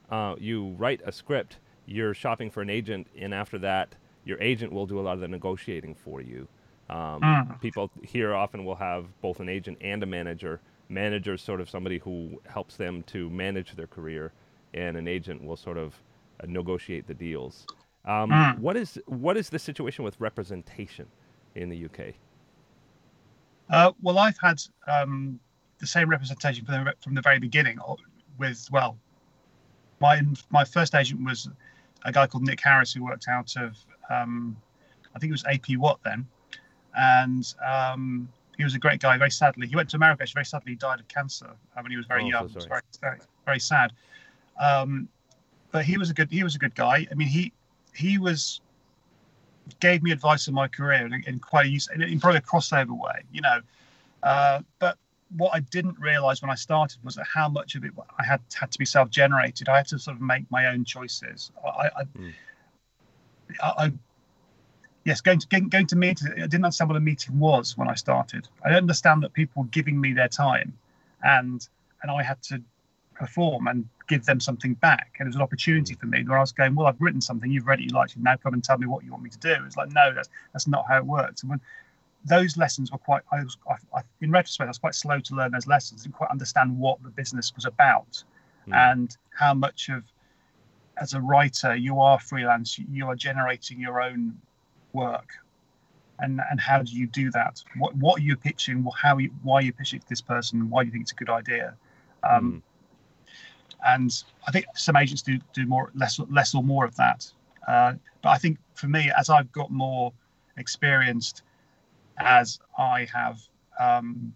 uh, 0.10 0.36
you 0.38 0.70
write 0.77 1.01
a 1.06 1.12
script, 1.12 1.58
you're 1.86 2.13
shopping 2.13 2.50
for 2.50 2.62
an 2.62 2.70
agent, 2.70 3.08
and 3.18 3.34
after 3.34 3.58
that, 3.60 3.96
your 4.25 4.39
agent 4.42 4.72
will 4.72 4.86
do 4.86 5.00
a 5.00 5.01
lot 5.01 5.13
of 5.13 5.20
the 5.20 5.27
negotiating 5.27 5.96
for 5.96 6.22
you. 6.22 6.48
Um, 6.89 7.22
mm. 7.22 7.62
People 7.62 7.89
here 8.03 8.34
often 8.34 8.65
will 8.65 8.75
have 8.75 9.06
both 9.22 9.39
an 9.39 9.50
agent 9.50 9.77
and 9.82 10.03
a 10.03 10.06
manager. 10.06 10.60
Manager 10.89 11.34
is 11.34 11.42
sort 11.42 11.62
of 11.62 11.70
somebody 11.70 11.98
who 11.98 12.42
helps 12.48 12.75
them 12.75 13.03
to 13.03 13.30
manage 13.30 13.75
their 13.75 13.88
career, 13.88 14.34
and 14.74 14.98
an 14.98 15.08
agent 15.08 15.44
will 15.44 15.58
sort 15.58 15.77
of 15.77 15.96
uh, 16.42 16.46
negotiate 16.48 17.08
the 17.08 17.13
deals. 17.13 17.65
Um, 18.06 18.30
mm. 18.30 18.60
What 18.60 18.77
is 18.77 19.00
what 19.06 19.38
is 19.38 19.50
the 19.50 19.60
situation 19.60 20.03
with 20.03 20.20
representation 20.20 21.08
in 21.56 21.70
the 21.70 21.86
UK? 21.86 22.13
Uh, 23.70 23.92
well, 24.01 24.20
I've 24.20 24.38
had 24.39 24.62
um, 24.88 25.39
the 25.84 25.88
same 25.88 26.10
representation 26.10 26.66
from 26.66 26.86
the, 26.86 26.94
from 27.02 27.13
the 27.13 27.22
very 27.22 27.40
beginning. 27.40 27.78
With 28.40 28.68
well, 28.72 28.98
my 30.00 30.22
my 30.50 30.63
first 30.63 30.96
agent 30.96 31.24
was 31.24 31.50
a 32.06 32.12
guy 32.12 32.25
called 32.25 32.44
Nick 32.44 32.62
Harris 32.62 32.94
who 32.94 33.04
worked 33.04 33.28
out 33.28 33.56
of 33.58 33.78
um, 34.10 34.56
I 35.13 35.20
think 35.20 35.30
it 35.30 35.34
was 35.34 35.46
AP 35.46 35.78
Watt 35.78 36.00
then, 36.04 36.25
and 36.98 37.54
um, 37.66 38.30
he 38.58 38.63
was 38.63 38.75
a 38.75 38.80
great 38.80 39.02
guy. 39.02 39.18
Very 39.18 39.30
sadly, 39.30 39.68
he 39.68 39.75
went 39.75 39.90
to 39.90 39.98
America. 39.98 40.24
Actually, 40.24 40.40
very 40.40 40.46
sadly, 40.46 40.72
he 40.72 40.75
died 40.78 41.00
of 41.00 41.08
cancer 41.10 41.50
uh, 41.75 41.82
when 41.82 41.92
he 41.92 41.98
was 41.98 42.06
very 42.08 42.24
oh, 42.24 42.28
young. 42.28 42.48
So 42.48 42.54
it 42.54 42.56
was 42.56 42.66
very, 42.66 42.82
very, 43.02 43.20
very 43.46 43.60
sad. 43.60 43.92
Um, 44.60 45.10
but 45.72 45.84
he 45.86 45.98
was 45.98 46.10
a 46.10 46.13
good 46.13 46.32
he 46.32 46.44
was 46.44 46.56
a 46.56 46.60
good 46.60 46.75
guy. 46.75 47.06
I 47.12 47.13
mean, 47.13 47.28
he 47.28 47.52
he 47.94 48.18
was 48.18 48.62
gave 49.80 50.02
me 50.02 50.12
advice 50.12 50.48
in 50.48 50.54
my 50.54 50.68
career 50.68 51.06
in, 51.06 51.24
in 51.28 51.40
quite 51.40 51.66
a 51.66 51.70
use 51.70 51.90
in, 51.94 52.02
in, 52.02 52.20
probably 52.20 52.40
a 52.40 52.42
crossover 52.42 52.98
way, 53.00 53.24
you 53.32 53.42
know. 53.42 53.60
Uh, 54.22 54.62
but 54.80 54.98
what 55.38 55.52
I 55.54 55.60
didn't 55.60 56.00
realize 56.00 56.42
when 56.42 56.52
I 56.52 56.56
started 56.56 57.04
was 57.04 57.16
that 57.16 57.25
how 57.25 57.50
much 57.50 57.75
of 57.75 57.84
it 57.84 57.92
I 58.20 58.24
had 58.24 58.42
had 58.54 58.72
to 58.72 58.80
be 58.80 58.86
self-generated. 58.86 59.70
I 59.70 59.78
had 59.78 59.88
to 59.88 60.00
sort 60.00 60.16
of 60.16 60.22
make 60.22 60.50
my 60.52 60.68
own 60.68 60.86
choices. 60.86 61.52
I, 61.66 61.90
I, 61.96 62.04
mm. 62.18 62.34
I, 63.62 63.74
I 63.78 63.94
yes, 65.06 65.22
going 65.22 65.40
to 65.40 65.48
going, 65.48 65.70
going 65.70 65.88
to 65.88 65.96
meetings. 65.96 66.30
I 66.32 66.42
didn't 66.42 66.66
understand 66.66 66.90
what 66.90 66.98
a 66.98 67.02
meeting 67.02 67.40
was 67.40 67.78
when 67.78 67.88
I 67.88 67.96
started. 67.96 68.48
I 68.63 68.70
didn't 68.70 68.84
understand 68.84 69.24
that 69.24 69.34
people 69.34 69.63
were 69.63 69.70
giving 69.70 70.00
me 70.00 70.13
their 70.13 70.28
time, 70.28 70.78
and 71.24 71.68
and 72.02 72.12
I 72.12 72.24
had 72.24 72.42
to 72.44 72.62
perform 73.16 73.68
and 73.68 73.88
give 74.08 74.25
them 74.25 74.40
something 74.40 74.74
back. 74.75 75.16
And 75.20 75.28
it 75.28 75.30
was 75.30 75.36
an 75.36 75.42
opportunity 75.42 75.96
for 75.96 76.08
me 76.08 76.24
where 76.24 76.38
I 76.38 76.42
was 76.42 76.52
going, 76.52 76.75
well, 76.75 76.88
I've 76.88 77.00
written 77.00 77.22
something, 77.22 77.50
you've 77.50 77.68
read 77.68 77.80
it, 77.80 77.84
you 77.84 77.92
liked 77.92 78.16
it, 78.16 78.22
now 78.22 78.36
come 78.36 78.54
and 78.54 78.63
tell 78.63 78.78
me 78.78 78.88
what 78.88 79.04
you 79.04 79.12
want 79.12 79.24
me 79.24 79.30
to 79.30 79.40
do. 79.40 79.56
It's 79.66 79.78
like, 79.78 79.92
no, 79.92 80.13
that's 80.13 80.30
that's 80.52 80.68
not 80.68 80.86
how 80.88 80.98
it 80.98 81.06
works. 81.06 81.42
And 81.42 81.50
when 81.50 81.62
those 82.25 82.58
lessons 82.58 82.92
were 82.92 82.98
quite, 82.98 83.22
I 83.32 83.44
was, 83.44 83.58
I, 83.70 83.98
I, 83.98 84.01
in 84.22 84.32
retrospect, 84.32 84.68
I 84.68 84.70
was 84.70 84.77
quite 84.77 84.96
slow 84.96 85.20
to 85.20 85.36
learn 85.36 85.51
those 85.51 85.68
lessons, 85.68 86.03
didn't 86.03 86.15
quite 86.15 86.32
understand 86.32 86.77
what 86.77 87.01
the 87.03 87.10
business 87.10 87.53
was 87.56 87.65
about 87.65 88.24
mm. 88.68 88.75
and 88.75 89.15
how 89.32 89.53
much 89.53 89.89
of, 89.89 90.03
as 90.98 91.13
a 91.13 91.22
writer, 91.22 91.75
you 91.75 92.00
are 92.00 92.20
freelance, 92.20 92.77
you 92.77 93.08
are 93.08 93.15
generating 93.15 93.80
your 93.80 94.01
own 94.01 94.38
work. 94.94 95.30
And, 96.20 96.39
and 96.50 96.60
how 96.60 96.84
do 96.84 96.96
you 96.96 97.08
do 97.08 97.32
that? 97.32 97.62
What 97.77 97.96
what 97.96 98.20
are 98.20 98.24
you 98.24 98.38
pitching? 98.38 98.88
How 98.96 99.18
you, 99.18 99.32
why 99.42 99.56
are 99.56 99.62
you 99.62 99.74
pitching 99.74 100.00
to 100.00 100.08
this 100.08 100.22
person? 100.22 100.70
Why 100.70 100.84
do 100.84 100.88
you 100.88 100.92
think 100.92 101.01
it's 101.01 101.12
a 101.12 101.15
good 101.15 101.30
idea? 101.30 101.75
Um, 102.24 102.53
mm 102.53 102.62
and 103.86 104.24
I 104.48 104.51
think 104.51 104.65
some 104.75 104.96
agents 104.96 105.22
do 105.22 105.39
do 105.53 105.65
more 105.65 105.92
less 105.96 106.20
less 106.30 106.56
or 106.56 106.63
more 106.63 106.86
of 106.86 106.96
that. 106.96 107.32
Uh, 107.68 107.94
but 108.22 108.30
I 108.30 108.38
think 108.38 108.58
for 108.74 108.88
me, 108.88 109.12
as 109.18 109.30
I've 109.30 109.51
got 109.51 109.72
more 109.72 110.13
experienced, 110.58 111.44
as 112.17 112.60
I 112.77 113.08
have 113.13 113.39
um, 113.79 114.34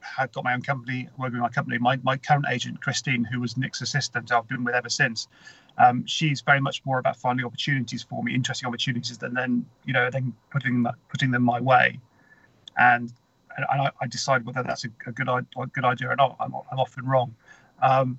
had 0.00 0.32
got 0.32 0.44
my 0.44 0.54
own 0.54 0.62
company, 0.62 1.08
working 1.18 1.34
with 1.34 1.42
my 1.42 1.48
company, 1.48 1.78
my, 1.78 1.98
my 2.02 2.16
current 2.16 2.46
agent 2.50 2.80
Christine, 2.82 3.24
who 3.24 3.40
was 3.40 3.56
Nick's 3.56 3.80
assistant, 3.80 4.32
I've 4.32 4.48
been 4.48 4.64
with 4.64 4.74
ever 4.74 4.88
since. 4.88 5.28
Um, 5.78 6.04
she's 6.06 6.40
very 6.40 6.60
much 6.60 6.84
more 6.84 6.98
about 6.98 7.16
finding 7.16 7.46
opportunities 7.46 8.02
for 8.02 8.22
me, 8.22 8.34
interesting 8.34 8.66
opportunities, 8.66 9.22
and 9.22 9.36
then 9.36 9.64
you 9.84 9.92
know 9.92 10.10
then 10.10 10.34
putting 10.50 10.84
putting 11.08 11.30
them 11.30 11.42
my 11.42 11.60
way. 11.60 11.98
And 12.76 13.12
and 13.56 13.66
I, 13.66 13.90
I 14.00 14.06
decide 14.06 14.44
whether 14.44 14.62
that's 14.62 14.84
a, 14.84 14.88
a 15.06 15.12
good 15.12 15.28
a 15.28 15.66
good 15.72 15.84
idea 15.84 16.08
or 16.08 16.16
not. 16.16 16.36
I'm, 16.40 16.54
I'm 16.70 16.78
often 16.78 17.06
wrong. 17.06 17.34
Um, 17.80 18.18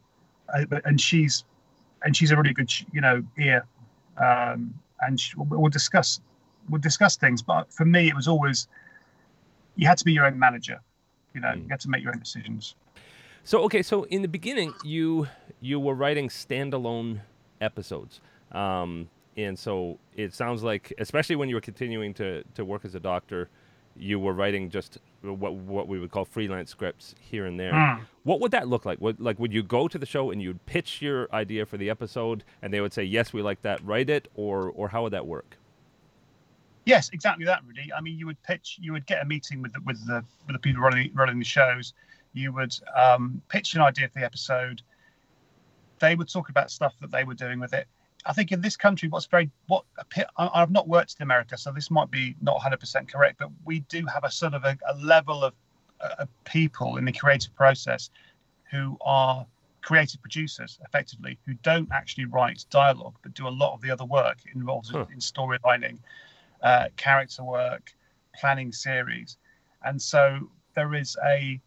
and 0.86 1.00
she's 1.00 1.44
and 2.04 2.16
she's 2.16 2.32
a 2.32 2.38
really 2.38 2.54
good 2.54 2.72
you 2.92 3.01
know 3.01 3.24
ear 3.38 3.66
um, 4.18 4.74
and 5.01 5.20
she, 5.20 5.34
we'll 5.38 5.70
discuss 5.70 6.20
we'll 6.70 6.82
discuss 6.82 7.15
things 7.15 7.41
but 7.41 7.72
for 7.72 7.86
me 7.86 8.08
it 8.08 8.15
was 8.15 8.27
always 8.27 8.68
you 9.75 9.88
had 9.88 9.98
to 9.98 10.06
be 10.06 10.13
your 10.13 10.25
own 10.25 10.38
manager 10.38 10.80
you 11.34 11.41
know 11.41 11.50
mm. 11.50 11.63
you 11.63 11.68
had 11.70 11.80
to 11.80 11.89
make 11.89 12.03
your 12.03 12.12
own 12.12 12.20
decisions 12.20 12.75
so 13.44 13.62
okay 13.62 13.82
so 13.82 14.03
in 14.03 14.22
the 14.22 14.27
beginning 14.27 14.74
you 14.84 15.27
you 15.60 15.80
were 15.80 15.96
writing 15.96 16.27
standalone 16.30 17.20
episodes 17.60 18.20
um, 18.51 19.10
and 19.38 19.58
so 19.58 19.98
it 20.15 20.34
sounds 20.34 20.63
like 20.63 20.94
especially 21.00 21.36
when 21.36 21.50
you 21.50 21.56
were 21.56 21.62
continuing 21.62 22.13
to 22.13 22.44
to 22.53 22.65
work 22.65 22.86
as 22.86 22.96
a 22.96 23.00
doctor 23.00 23.50
you 23.96 24.20
were 24.20 24.34
writing 24.34 24.70
just 24.70 24.98
what 25.22 25.53
what 25.53 25.88
we 25.88 26.00
would 26.00 26.12
call 26.12 26.25
freelance 26.25 26.70
scripts 26.70 27.15
here 27.20 27.46
and 27.46 27.60
there. 27.60 27.74
Mm. 27.74 28.01
What 28.24 28.39
would 28.39 28.51
that 28.51 28.68
look 28.68 28.86
like? 28.86 29.00
Would 29.01 29.20
like 29.20 29.39
would 29.39 29.53
you 29.53 29.63
go 29.63 29.88
to 29.88 29.98
the 29.98 30.06
show 30.06 30.32
and 30.32 30.41
you'd 30.41 30.65
pitch 30.65 31.01
your 31.01 31.27
idea 31.34 31.65
for 31.65 31.77
the 31.77 31.89
episode, 31.89 32.44
and 32.62 32.74
they 32.74 32.82
would 32.82 32.94
say, 32.94 33.03
"Yes, 33.03 33.34
we 33.34 33.41
like 33.41 33.62
that. 33.62 33.84
Write 33.86 34.10
it," 34.10 34.27
or 34.36 34.70
or 34.70 34.89
how 34.89 35.03
would 35.03 35.13
that 35.13 35.27
work? 35.27 35.58
Yes, 36.86 37.10
exactly 37.14 37.46
that. 37.46 37.62
Rudy. 37.66 37.92
I 37.94 38.02
mean, 38.02 38.18
you 38.18 38.26
would 38.26 38.42
pitch. 38.44 38.78
You 38.82 38.94
would 38.94 39.06
get 39.06 39.22
a 39.22 39.26
meeting 39.26 39.62
with 39.62 39.74
the 39.74 39.82
with 39.82 40.06
the 40.08 40.24
with 40.48 40.56
the 40.56 40.60
people 40.60 40.82
running 40.82 41.12
running 41.14 41.40
the 41.40 41.46
shows. 41.46 41.94
You 42.34 42.54
would 42.54 42.74
um, 42.96 43.42
pitch 43.50 43.76
an 43.76 43.82
idea 43.82 44.08
for 44.08 44.20
the 44.20 44.26
episode. 44.26 44.82
They 46.00 46.16
would 46.16 46.30
talk 46.30 46.50
about 46.50 46.72
stuff 46.72 46.96
that 47.02 47.12
they 47.12 47.24
were 47.24 47.36
doing 47.36 47.60
with 47.60 47.74
it 47.74 47.88
I 48.26 48.34
think 48.34 48.52
in 48.52 48.62
this 48.62 48.78
country, 48.78 49.10
what's 49.10 49.26
very 49.26 49.50
what 49.68 49.86
I've 50.38 50.72
not 50.72 50.88
worked 50.88 51.16
in 51.20 51.24
America, 51.24 51.58
so 51.58 51.72
this 51.72 51.90
might 51.90 52.12
be 52.12 52.36
not 52.42 52.60
100% 52.60 53.12
correct, 53.12 53.40
but 53.40 53.50
we 53.66 53.80
do 53.82 54.06
have 54.06 54.24
a 54.24 54.32
sort 54.32 54.54
of 54.54 54.64
a, 54.64 54.78
a 54.88 54.96
level 54.96 55.44
of 55.44 55.54
uh, 56.00 56.26
people 56.46 56.98
in 56.98 57.06
the 57.06 57.12
creative 57.12 57.56
process 57.56 58.10
who 58.70 58.98
are 59.02 59.46
creative 59.82 60.22
producers, 60.22 60.80
effectively, 60.86 61.40
who 61.46 61.54
don't 61.64 61.90
actually 61.92 62.26
write 62.26 62.66
dialogue, 62.70 63.16
but 63.24 63.34
do 63.34 63.48
a 63.48 63.50
lot 63.50 63.74
of 63.74 63.82
the 63.82 63.90
other 63.90 64.06
work 64.06 64.38
involved 64.54 64.90
huh. 64.92 65.06
in, 65.08 65.14
in 65.14 65.20
storylining, 65.20 65.98
uh, 66.62 66.86
character 66.98 67.44
work, 67.44 67.91
planning 68.39 68.72
series, 68.72 69.38
and 69.84 70.01
so 70.01 70.50
there 70.75 70.94
is 70.94 71.18
a 71.25 71.60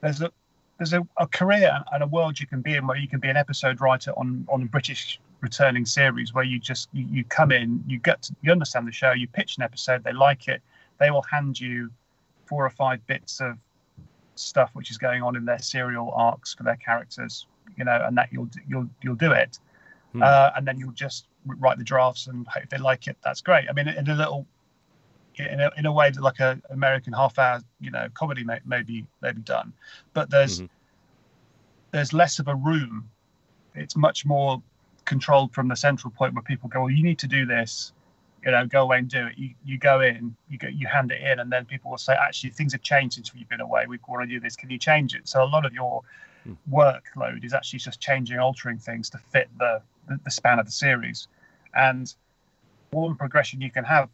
there's 0.00 0.20
a 0.20 0.30
there's 0.78 0.92
a, 0.92 1.06
a 1.18 1.26
career 1.26 1.78
and 1.92 2.02
a 2.02 2.06
world 2.06 2.40
you 2.40 2.46
can 2.46 2.60
be 2.60 2.74
in 2.74 2.86
where 2.86 2.96
you 2.96 3.08
can 3.08 3.20
be 3.20 3.28
an 3.28 3.36
episode 3.36 3.80
writer 3.80 4.12
on 4.16 4.46
on 4.48 4.62
a 4.62 4.66
British 4.66 5.20
returning 5.40 5.84
series 5.84 6.32
where 6.32 6.44
you 6.44 6.58
just 6.58 6.88
you, 6.92 7.06
you 7.10 7.24
come 7.24 7.52
in, 7.52 7.82
you 7.86 7.98
get 7.98 8.22
to, 8.22 8.34
you 8.42 8.52
understand 8.52 8.86
the 8.86 8.92
show, 8.92 9.12
you 9.12 9.28
pitch 9.28 9.56
an 9.56 9.62
episode, 9.62 10.02
they 10.04 10.12
like 10.12 10.48
it, 10.48 10.62
they 10.98 11.10
will 11.10 11.22
hand 11.22 11.58
you 11.60 11.90
four 12.46 12.64
or 12.64 12.70
five 12.70 13.04
bits 13.06 13.40
of 13.40 13.56
stuff 14.34 14.70
which 14.72 14.90
is 14.90 14.98
going 14.98 15.22
on 15.22 15.36
in 15.36 15.44
their 15.44 15.58
serial 15.58 16.12
arcs 16.14 16.54
for 16.54 16.62
their 16.62 16.76
characters, 16.76 17.46
you 17.76 17.84
know, 17.84 18.02
and 18.06 18.16
that 18.16 18.32
you'll 18.32 18.48
you'll 18.66 18.88
you'll 19.02 19.14
do 19.14 19.32
it, 19.32 19.58
hmm. 20.12 20.22
uh, 20.22 20.50
and 20.56 20.66
then 20.66 20.78
you'll 20.78 20.92
just 20.92 21.26
write 21.44 21.78
the 21.78 21.84
drafts 21.84 22.26
and 22.26 22.46
if 22.56 22.68
they 22.68 22.78
like 22.78 23.06
it, 23.06 23.16
that's 23.24 23.40
great. 23.40 23.68
I 23.68 23.72
mean, 23.72 23.88
in 23.88 24.08
a 24.08 24.14
little 24.14 24.46
in 25.36 25.60
a, 25.60 25.70
in 25.76 25.86
a 25.86 25.92
way 25.92 26.10
that 26.10 26.20
like 26.20 26.40
a 26.40 26.60
American 26.70 27.12
half 27.12 27.38
hour, 27.38 27.60
you 27.80 27.90
know, 27.90 28.08
comedy 28.14 28.44
may, 28.44 28.60
may 28.64 28.82
be 28.82 29.06
may 29.20 29.32
be 29.32 29.40
done, 29.40 29.72
but 30.12 30.30
there's 30.30 30.58
mm-hmm. 30.58 30.66
there's 31.90 32.12
less 32.12 32.38
of 32.38 32.48
a 32.48 32.54
room. 32.54 33.08
It's 33.74 33.96
much 33.96 34.26
more 34.26 34.62
controlled 35.04 35.52
from 35.52 35.68
the 35.68 35.76
central 35.76 36.10
point 36.10 36.34
where 36.34 36.42
people 36.42 36.68
go, 36.68 36.80
well, 36.80 36.90
you 36.90 37.02
need 37.02 37.18
to 37.18 37.26
do 37.26 37.46
this, 37.46 37.92
you 38.44 38.50
know, 38.50 38.66
go 38.66 38.82
away 38.82 38.98
and 38.98 39.08
do 39.08 39.26
it. 39.26 39.38
You 39.38 39.50
you 39.64 39.78
go 39.78 40.00
in, 40.00 40.36
you 40.48 40.58
go, 40.58 40.68
you 40.68 40.86
hand 40.86 41.12
it 41.12 41.22
in, 41.22 41.40
and 41.40 41.50
then 41.50 41.64
people 41.64 41.90
will 41.90 41.98
say, 41.98 42.14
actually, 42.14 42.50
things 42.50 42.72
have 42.72 42.82
changed 42.82 43.14
since 43.14 43.32
you've 43.34 43.48
been 43.48 43.60
away. 43.60 43.86
We 43.88 43.98
want 44.08 44.22
to 44.22 44.26
do 44.26 44.40
this. 44.40 44.56
Can 44.56 44.70
you 44.70 44.78
change 44.78 45.14
it? 45.14 45.28
So 45.28 45.42
a 45.42 45.46
lot 45.46 45.64
of 45.64 45.72
your 45.72 46.02
hmm. 46.44 46.54
workload 46.70 47.44
is 47.44 47.54
actually 47.54 47.78
just 47.78 48.00
changing, 48.00 48.38
altering 48.38 48.78
things 48.78 49.08
to 49.10 49.18
fit 49.18 49.48
the, 49.58 49.80
the, 50.12 50.20
the 50.24 50.30
span 50.30 50.58
of 50.58 50.66
the 50.66 50.72
series. 50.72 51.28
And 51.74 52.12
one 52.90 53.16
progression 53.16 53.60
you 53.60 53.70
can 53.70 53.84
have 53.84 54.08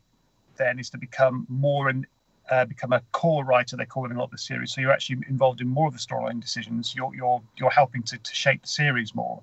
then 0.57 0.79
is 0.79 0.91
to 0.91 0.99
become 0.99 1.47
more 1.49 1.89
and 1.89 2.07
uh, 2.51 2.65
become 2.65 2.93
a 2.93 3.03
core 3.13 3.45
writer. 3.45 3.77
They 3.77 3.85
call 3.85 4.07
it 4.07 4.13
a 4.13 4.15
lot 4.15 4.25
of 4.25 4.31
the 4.31 4.39
series. 4.39 4.73
So 4.73 4.81
you're 4.81 4.93
actually 4.93 5.19
involved 5.29 5.61
in 5.61 5.69
more 5.69 5.87
of 5.89 5.93
the 5.93 5.99
storyline 5.99 6.41
decisions. 6.41 6.95
You're 6.95 7.15
you're 7.15 7.43
you're 7.57 7.71
helping 7.71 8.03
to, 8.05 8.19
to 8.19 8.35
shape 8.35 8.63
the 8.63 8.69
series 8.69 9.15
more 9.15 9.41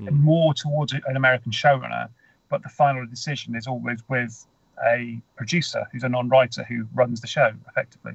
mm. 0.00 0.12
more 0.12 0.54
towards 0.54 0.92
an 0.92 1.16
American 1.16 1.52
showrunner, 1.52 2.08
but 2.48 2.62
the 2.62 2.68
final 2.68 3.06
decision 3.06 3.54
is 3.54 3.66
always 3.66 4.00
with 4.08 4.46
a 4.86 5.20
producer 5.36 5.86
who's 5.92 6.04
a 6.04 6.08
non-writer 6.08 6.64
who 6.64 6.86
runs 6.94 7.20
the 7.20 7.26
show 7.26 7.52
effectively. 7.68 8.14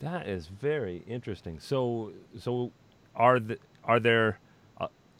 That 0.00 0.26
is 0.26 0.48
very 0.48 1.02
interesting. 1.06 1.58
So, 1.60 2.12
so 2.38 2.72
are 3.14 3.40
the, 3.40 3.58
are 3.84 4.00
there 4.00 4.38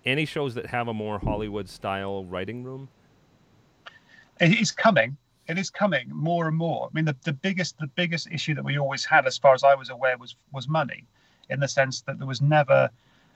any 0.06 0.24
shows 0.24 0.54
that 0.54 0.66
have 0.66 0.88
a 0.88 0.94
more 0.94 1.18
Hollywood 1.18 1.68
style 1.68 2.24
writing 2.24 2.62
room? 2.62 2.88
It 4.40 4.58
is 4.58 4.70
coming. 4.70 5.16
It 5.48 5.58
is 5.58 5.70
coming 5.70 6.08
more 6.10 6.48
and 6.48 6.56
more. 6.56 6.88
I 6.90 6.94
mean, 6.94 7.04
the, 7.04 7.16
the 7.24 7.32
biggest 7.32 7.78
the 7.78 7.86
biggest 7.88 8.28
issue 8.30 8.54
that 8.54 8.64
we 8.64 8.78
always 8.78 9.04
had, 9.04 9.26
as 9.26 9.36
far 9.36 9.54
as 9.54 9.64
I 9.64 9.74
was 9.74 9.90
aware, 9.90 10.16
was 10.16 10.36
was 10.52 10.68
money, 10.68 11.04
in 11.50 11.60
the 11.60 11.68
sense 11.68 12.00
that 12.02 12.18
there 12.18 12.26
was 12.26 12.40
never 12.40 12.90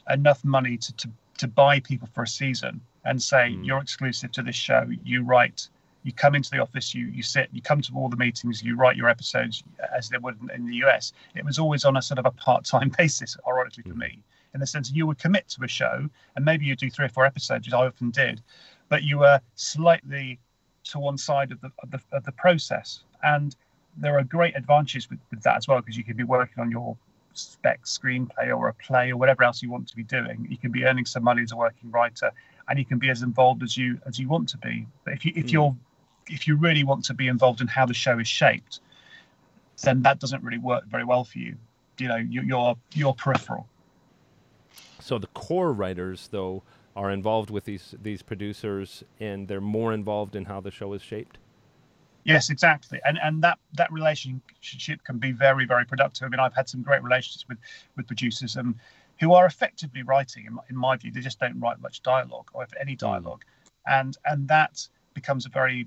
enough 0.08 0.44
money 0.44 0.76
to, 0.76 0.92
to 0.96 1.10
to 1.38 1.48
buy 1.48 1.80
people 1.80 2.08
for 2.12 2.22
a 2.22 2.28
season 2.28 2.80
and 3.04 3.22
say 3.22 3.50
mm. 3.50 3.64
you're 3.64 3.80
exclusive 3.80 4.30
to 4.32 4.42
this 4.42 4.56
show. 4.56 4.86
You 5.04 5.22
write, 5.22 5.68
you 6.02 6.12
come 6.12 6.34
into 6.34 6.50
the 6.50 6.58
office, 6.58 6.94
you 6.94 7.06
you 7.06 7.22
sit, 7.22 7.48
you 7.52 7.62
come 7.62 7.80
to 7.82 7.92
all 7.94 8.08
the 8.08 8.16
meetings, 8.16 8.62
you 8.62 8.76
write 8.76 8.96
your 8.96 9.08
episodes 9.08 9.62
as 9.96 10.08
they 10.08 10.18
would 10.18 10.36
in 10.54 10.66
the 10.66 10.76
US. 10.84 11.12
It 11.34 11.44
was 11.44 11.58
always 11.58 11.84
on 11.84 11.96
a 11.96 12.02
sort 12.02 12.18
of 12.18 12.26
a 12.26 12.32
part-time 12.32 12.92
basis, 12.98 13.36
ironically 13.46 13.84
for 13.84 13.94
mm. 13.94 14.08
me, 14.08 14.18
in 14.54 14.60
the 14.60 14.66
sense 14.66 14.88
that 14.88 14.96
you 14.96 15.06
would 15.06 15.18
commit 15.18 15.48
to 15.48 15.64
a 15.64 15.68
show 15.68 16.08
and 16.36 16.44
maybe 16.44 16.64
you 16.64 16.76
do 16.76 16.90
three 16.90 17.06
or 17.06 17.10
four 17.10 17.24
episodes, 17.24 17.66
which 17.66 17.74
I 17.74 17.86
often 17.86 18.10
did, 18.10 18.42
but 18.88 19.02
you 19.02 19.18
were 19.18 19.40
slightly 19.54 20.38
to 20.84 20.98
one 20.98 21.18
side 21.18 21.52
of 21.52 21.60
the 21.60 21.70
of 21.82 21.90
the, 21.90 22.00
of 22.12 22.24
the 22.24 22.32
process. 22.32 23.04
And 23.22 23.54
there 23.96 24.18
are 24.18 24.24
great 24.24 24.56
advantages 24.56 25.10
with, 25.10 25.18
with 25.30 25.42
that 25.42 25.56
as 25.56 25.68
well 25.68 25.80
because 25.80 25.96
you 25.96 26.04
could 26.04 26.16
be 26.16 26.24
working 26.24 26.60
on 26.60 26.70
your 26.70 26.96
spec 27.32 27.84
screenplay 27.84 28.56
or 28.56 28.68
a 28.68 28.74
play 28.74 29.10
or 29.10 29.16
whatever 29.16 29.44
else 29.44 29.62
you 29.62 29.70
want 29.70 29.88
to 29.88 29.96
be 29.96 30.02
doing. 30.02 30.46
You 30.48 30.56
can 30.56 30.72
be 30.72 30.84
earning 30.84 31.06
some 31.06 31.22
money 31.22 31.42
as 31.42 31.52
a 31.52 31.56
working 31.56 31.90
writer, 31.90 32.32
and 32.68 32.78
you 32.78 32.84
can 32.84 32.98
be 32.98 33.10
as 33.10 33.22
involved 33.22 33.62
as 33.62 33.76
you 33.76 34.00
as 34.06 34.18
you 34.18 34.28
want 34.28 34.48
to 34.50 34.58
be. 34.58 34.86
But 35.04 35.14
if 35.14 35.24
you 35.24 35.32
if 35.36 35.46
mm. 35.46 35.52
you're 35.52 35.76
if 36.28 36.46
you 36.46 36.56
really 36.56 36.84
want 36.84 37.04
to 37.06 37.14
be 37.14 37.28
involved 37.28 37.60
in 37.60 37.66
how 37.66 37.86
the 37.86 37.94
show 37.94 38.18
is 38.18 38.28
shaped, 38.28 38.80
then 39.82 40.02
that 40.02 40.18
doesn't 40.20 40.42
really 40.42 40.58
work 40.58 40.84
very 40.86 41.04
well 41.04 41.24
for 41.24 41.38
you. 41.38 41.56
You 41.98 42.08
know, 42.08 42.16
you, 42.16 42.42
you're 42.42 42.76
you're 42.94 43.14
peripheral. 43.14 43.66
So 45.00 45.18
the 45.18 45.26
core 45.28 45.72
writers, 45.72 46.28
though, 46.30 46.62
are 46.96 47.10
involved 47.10 47.50
with 47.50 47.64
these 47.64 47.94
these 48.02 48.22
producers, 48.22 49.04
and 49.18 49.48
they're 49.48 49.60
more 49.60 49.92
involved 49.92 50.36
in 50.36 50.44
how 50.44 50.60
the 50.60 50.70
show 50.70 50.92
is 50.92 51.02
shaped. 51.02 51.38
Yes, 52.24 52.50
exactly, 52.50 53.00
and 53.04 53.18
and 53.22 53.42
that 53.42 53.58
that 53.74 53.90
relationship 53.92 55.02
can 55.04 55.18
be 55.18 55.32
very 55.32 55.64
very 55.66 55.86
productive. 55.86 56.26
I 56.26 56.28
mean, 56.28 56.40
I've 56.40 56.54
had 56.54 56.68
some 56.68 56.82
great 56.82 57.02
relationships 57.02 57.46
with 57.48 57.58
with 57.96 58.06
producers 58.06 58.56
and 58.56 58.74
who 59.20 59.34
are 59.34 59.44
effectively 59.46 60.02
writing, 60.02 60.46
in 60.46 60.54
my, 60.54 60.62
in 60.70 60.76
my 60.76 60.96
view, 60.96 61.12
they 61.12 61.20
just 61.20 61.38
don't 61.38 61.60
write 61.60 61.78
much 61.80 62.02
dialogue 62.02 62.48
or 62.54 62.64
if 62.64 62.70
any 62.80 62.92
hmm. 62.92 63.06
dialogue, 63.06 63.44
mm. 63.44 64.00
and 64.00 64.16
and 64.24 64.48
that 64.48 64.86
becomes 65.14 65.46
a 65.46 65.48
very 65.48 65.86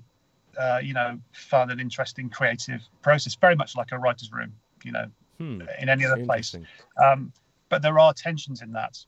uh, 0.57 0.79
you 0.81 0.93
know 0.93 1.19
fun 1.33 1.69
and 1.69 1.81
interesting 1.81 2.29
creative 2.29 2.81
process, 3.01 3.35
very 3.35 3.55
much 3.55 3.75
like 3.75 3.91
a 3.91 3.97
writer's 3.97 4.31
room, 4.31 4.53
you 4.83 4.91
know, 4.91 5.05
hmm. 5.37 5.61
in 5.79 5.89
any 5.89 6.05
other 6.05 6.23
place. 6.25 6.55
Um, 7.03 7.31
but 7.73 7.81
there 7.81 7.97
are 7.97 8.13
tensions 8.13 8.61
in 8.61 8.71
that 8.73 9.03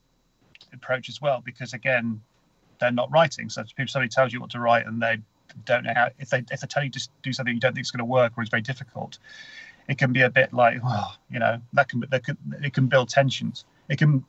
approach 0.73 1.07
as 1.07 1.21
well 1.21 1.39
because 1.45 1.73
again, 1.73 2.19
they're 2.79 2.91
not 2.91 3.11
writing. 3.11 3.47
So 3.47 3.63
if 3.77 3.91
somebody 3.91 4.09
tells 4.09 4.33
you 4.33 4.41
what 4.41 4.49
to 4.49 4.59
write 4.59 4.87
and 4.87 4.99
they 4.99 5.19
don't 5.65 5.83
know 5.83 5.93
how 5.95 6.09
if 6.17 6.31
they 6.31 6.43
if 6.49 6.61
they 6.61 6.67
tell 6.67 6.83
you 6.83 6.89
to 6.89 7.09
do 7.21 7.31
something 7.31 7.53
you 7.53 7.59
don't 7.59 7.75
think 7.75 7.85
is 7.85 7.91
going 7.91 7.99
to 7.99 8.05
work 8.05 8.33
or 8.35 8.41
it's 8.41 8.49
very 8.49 8.63
difficult, 8.63 9.19
it 9.87 9.99
can 9.99 10.11
be 10.13 10.21
a 10.21 10.31
bit 10.31 10.51
like 10.51 10.79
oh, 10.83 11.13
you 11.29 11.37
know 11.37 11.61
that 11.73 11.89
can 11.89 11.99
but 11.99 12.09
that 12.09 12.25
can 12.25 12.37
it 12.63 12.73
can 12.73 12.87
build 12.87 13.07
tensions. 13.07 13.65
It 13.87 13.99
can 13.99 14.25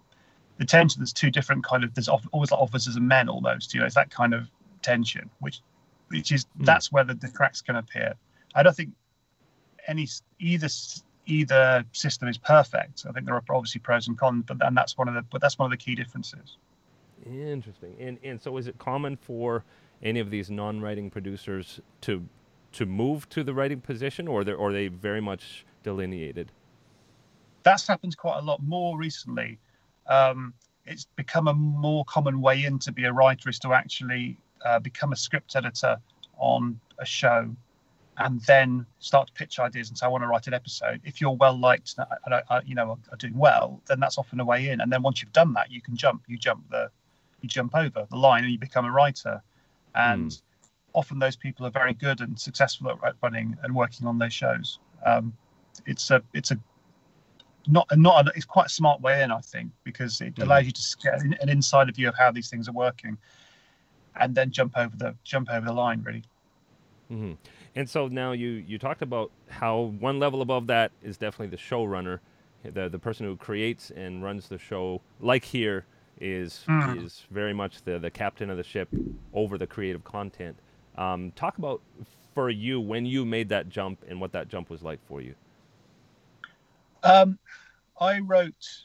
the 0.58 0.66
tension. 0.66 1.00
There's 1.00 1.14
two 1.14 1.30
different 1.30 1.64
kind 1.64 1.82
of 1.82 1.94
there's 1.94 2.10
always 2.10 2.50
like 2.50 2.60
officers 2.60 2.96
and 2.96 3.08
men 3.08 3.30
almost. 3.30 3.72
You 3.72 3.80
know, 3.80 3.86
it's 3.86 3.94
that 3.94 4.10
kind 4.10 4.34
of 4.34 4.50
tension 4.82 5.30
which 5.38 5.62
which 6.08 6.30
is 6.30 6.44
mm. 6.44 6.66
that's 6.66 6.92
where 6.92 7.04
the, 7.04 7.14
the 7.14 7.28
cracks 7.28 7.62
can 7.62 7.76
appear. 7.76 8.16
I 8.54 8.62
don't 8.62 8.76
think 8.76 8.90
any 9.86 10.06
either 10.40 10.68
either 11.26 11.84
system 11.92 12.28
is 12.28 12.38
perfect. 12.38 13.04
I 13.08 13.12
think 13.12 13.26
there 13.26 13.34
are 13.34 13.42
obviously 13.50 13.80
pros 13.80 14.08
and 14.08 14.16
cons, 14.16 14.44
but 14.46 14.64
and 14.64 14.76
that's 14.76 14.96
one 14.96 15.08
of 15.08 15.14
the 15.14 15.22
but 15.22 15.40
that's 15.40 15.58
one 15.58 15.66
of 15.66 15.70
the 15.70 15.84
key 15.84 15.94
differences. 15.94 16.56
Interesting. 17.24 17.96
And 18.00 18.18
and 18.22 18.40
so 18.40 18.56
is 18.56 18.66
it 18.66 18.78
common 18.78 19.16
for 19.16 19.64
any 20.02 20.20
of 20.20 20.30
these 20.30 20.50
non-writing 20.50 21.10
producers 21.10 21.80
to 22.02 22.26
to 22.72 22.86
move 22.86 23.28
to 23.30 23.42
the 23.42 23.54
writing 23.54 23.80
position, 23.80 24.28
or 24.28 24.44
they 24.44 24.52
or 24.52 24.70
are 24.70 24.72
they 24.72 24.88
very 24.88 25.20
much 25.20 25.64
delineated? 25.82 26.52
That's 27.62 27.86
happened 27.86 28.16
quite 28.16 28.38
a 28.38 28.42
lot 28.42 28.62
more 28.62 28.96
recently. 28.96 29.58
Um, 30.06 30.54
it's 30.84 31.06
become 31.16 31.48
a 31.48 31.54
more 31.54 32.04
common 32.04 32.40
way 32.40 32.64
in 32.64 32.78
to 32.80 32.92
be 32.92 33.04
a 33.04 33.12
writer 33.12 33.48
is 33.48 33.58
to 33.60 33.72
actually 33.72 34.38
uh, 34.64 34.78
become 34.78 35.12
a 35.12 35.16
script 35.16 35.56
editor 35.56 35.98
on 36.36 36.78
a 36.98 37.04
show 37.04 37.54
and 38.18 38.40
then 38.42 38.86
start 38.98 39.28
to 39.28 39.32
pitch 39.34 39.58
ideas 39.58 39.88
and 39.88 39.98
say, 39.98 40.06
I 40.06 40.08
want 40.08 40.24
to 40.24 40.28
write 40.28 40.46
an 40.46 40.54
episode. 40.54 41.00
If 41.04 41.20
you're 41.20 41.36
well 41.36 41.58
liked 41.58 41.94
and 41.98 42.34
uh, 42.48 42.60
you 42.64 42.74
know 42.74 42.98
are 43.10 43.16
doing 43.16 43.36
well, 43.36 43.80
then 43.86 44.00
that's 44.00 44.16
often 44.18 44.40
a 44.40 44.44
way 44.44 44.68
in. 44.70 44.80
And 44.80 44.90
then 44.90 45.02
once 45.02 45.20
you've 45.20 45.32
done 45.32 45.52
that, 45.54 45.70
you 45.70 45.82
can 45.82 45.96
jump. 45.96 46.22
You 46.26 46.38
jump 46.38 46.70
the, 46.70 46.90
you 47.42 47.48
jump 47.48 47.74
over 47.74 48.06
the 48.10 48.16
line 48.16 48.44
and 48.44 48.52
you 48.52 48.58
become 48.58 48.84
a 48.84 48.90
writer 48.90 49.42
and 49.96 50.30
mm. 50.30 50.42
often 50.92 51.18
those 51.18 51.36
people 51.36 51.66
are 51.66 51.70
very 51.70 51.94
good 51.94 52.20
and 52.20 52.38
successful 52.38 52.90
at 52.90 53.14
running 53.22 53.56
and 53.62 53.74
working 53.74 54.06
on 54.06 54.18
those 54.18 54.32
shows. 54.32 54.78
Um, 55.04 55.32
it's 55.86 56.10
a 56.10 56.22
it's 56.32 56.50
a 56.52 56.58
not 57.66 57.88
not 57.96 58.28
a, 58.28 58.32
it's 58.36 58.44
quite 58.44 58.66
a 58.66 58.70
smart 58.70 59.00
way 59.00 59.22
in, 59.22 59.32
I 59.32 59.40
think, 59.40 59.72
because 59.82 60.20
it 60.20 60.36
mm. 60.36 60.44
allows 60.44 60.66
you 60.66 60.72
to 60.72 60.96
get 61.02 61.20
an 61.22 61.48
insider 61.48 61.92
view 61.92 62.08
of 62.08 62.14
how 62.16 62.30
these 62.30 62.48
things 62.48 62.68
are 62.68 62.72
working, 62.72 63.18
and 64.20 64.34
then 64.34 64.50
jump 64.50 64.74
over 64.76 64.94
the 64.96 65.14
jump 65.24 65.50
over 65.50 65.66
the 65.66 65.72
line 65.72 66.02
really. 66.02 66.22
Mm-hmm. 67.10 67.32
And 67.74 67.88
so 67.88 68.08
now 68.08 68.32
you 68.32 68.48
you 68.48 68.78
talked 68.78 69.02
about 69.02 69.30
how 69.48 69.94
one 70.00 70.18
level 70.18 70.42
above 70.42 70.66
that 70.68 70.92
is 71.02 71.16
definitely 71.16 71.48
the 71.48 71.62
showrunner, 71.62 72.20
the 72.64 72.88
the 72.88 72.98
person 72.98 73.26
who 73.26 73.36
creates 73.36 73.90
and 73.90 74.22
runs 74.22 74.48
the 74.48 74.58
show. 74.58 75.00
Like 75.20 75.44
here, 75.44 75.86
is 76.20 76.64
mm. 76.66 77.04
is 77.04 77.24
very 77.30 77.52
much 77.52 77.82
the 77.82 77.98
the 77.98 78.10
captain 78.10 78.50
of 78.50 78.56
the 78.56 78.64
ship 78.64 78.88
over 79.34 79.58
the 79.58 79.66
creative 79.66 80.04
content. 80.04 80.56
Um, 80.96 81.32
talk 81.32 81.58
about 81.58 81.82
for 82.34 82.50
you 82.50 82.80
when 82.80 83.06
you 83.06 83.24
made 83.24 83.48
that 83.50 83.68
jump 83.68 84.04
and 84.08 84.20
what 84.20 84.32
that 84.32 84.48
jump 84.48 84.70
was 84.70 84.82
like 84.82 85.00
for 85.06 85.20
you. 85.20 85.34
Um, 87.02 87.38
I 88.00 88.20
wrote. 88.20 88.84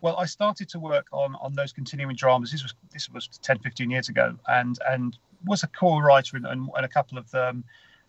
Well, 0.00 0.16
I 0.16 0.26
started 0.26 0.68
to 0.70 0.78
work 0.78 1.08
on 1.12 1.34
on 1.36 1.54
those 1.54 1.72
continuing 1.72 2.14
dramas. 2.14 2.52
This 2.52 2.62
was 2.62 2.74
this 2.92 3.10
was 3.10 3.26
10, 3.42 3.58
15 3.58 3.90
years 3.90 4.08
ago, 4.08 4.36
and 4.46 4.78
and 4.88 5.18
was 5.44 5.62
a 5.62 5.68
core 5.68 6.02
writer 6.02 6.36
in 6.36 6.44
a 6.76 6.88
couple 6.88 7.18
of 7.18 7.30
them, 7.30 7.64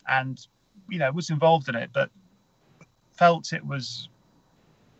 and 0.08 0.46
you 0.88 0.98
know 0.98 1.10
was 1.12 1.30
involved 1.30 1.68
in 1.68 1.74
it, 1.74 1.90
but 1.92 2.10
felt 3.12 3.52
it 3.52 3.64
was 3.66 4.08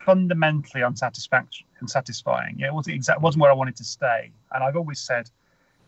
fundamentally 0.05 0.83
unsatisfactory 0.83 1.65
unsatisfying. 1.81 2.55
Yeah, 2.57 2.67
it 2.67 2.73
wasn't 2.73 2.95
exact 2.95 3.21
wasn't 3.21 3.41
where 3.41 3.51
I 3.51 3.55
wanted 3.55 3.75
to 3.77 3.83
stay. 3.83 4.31
And 4.53 4.63
I've 4.63 4.75
always 4.75 4.99
said, 4.99 5.29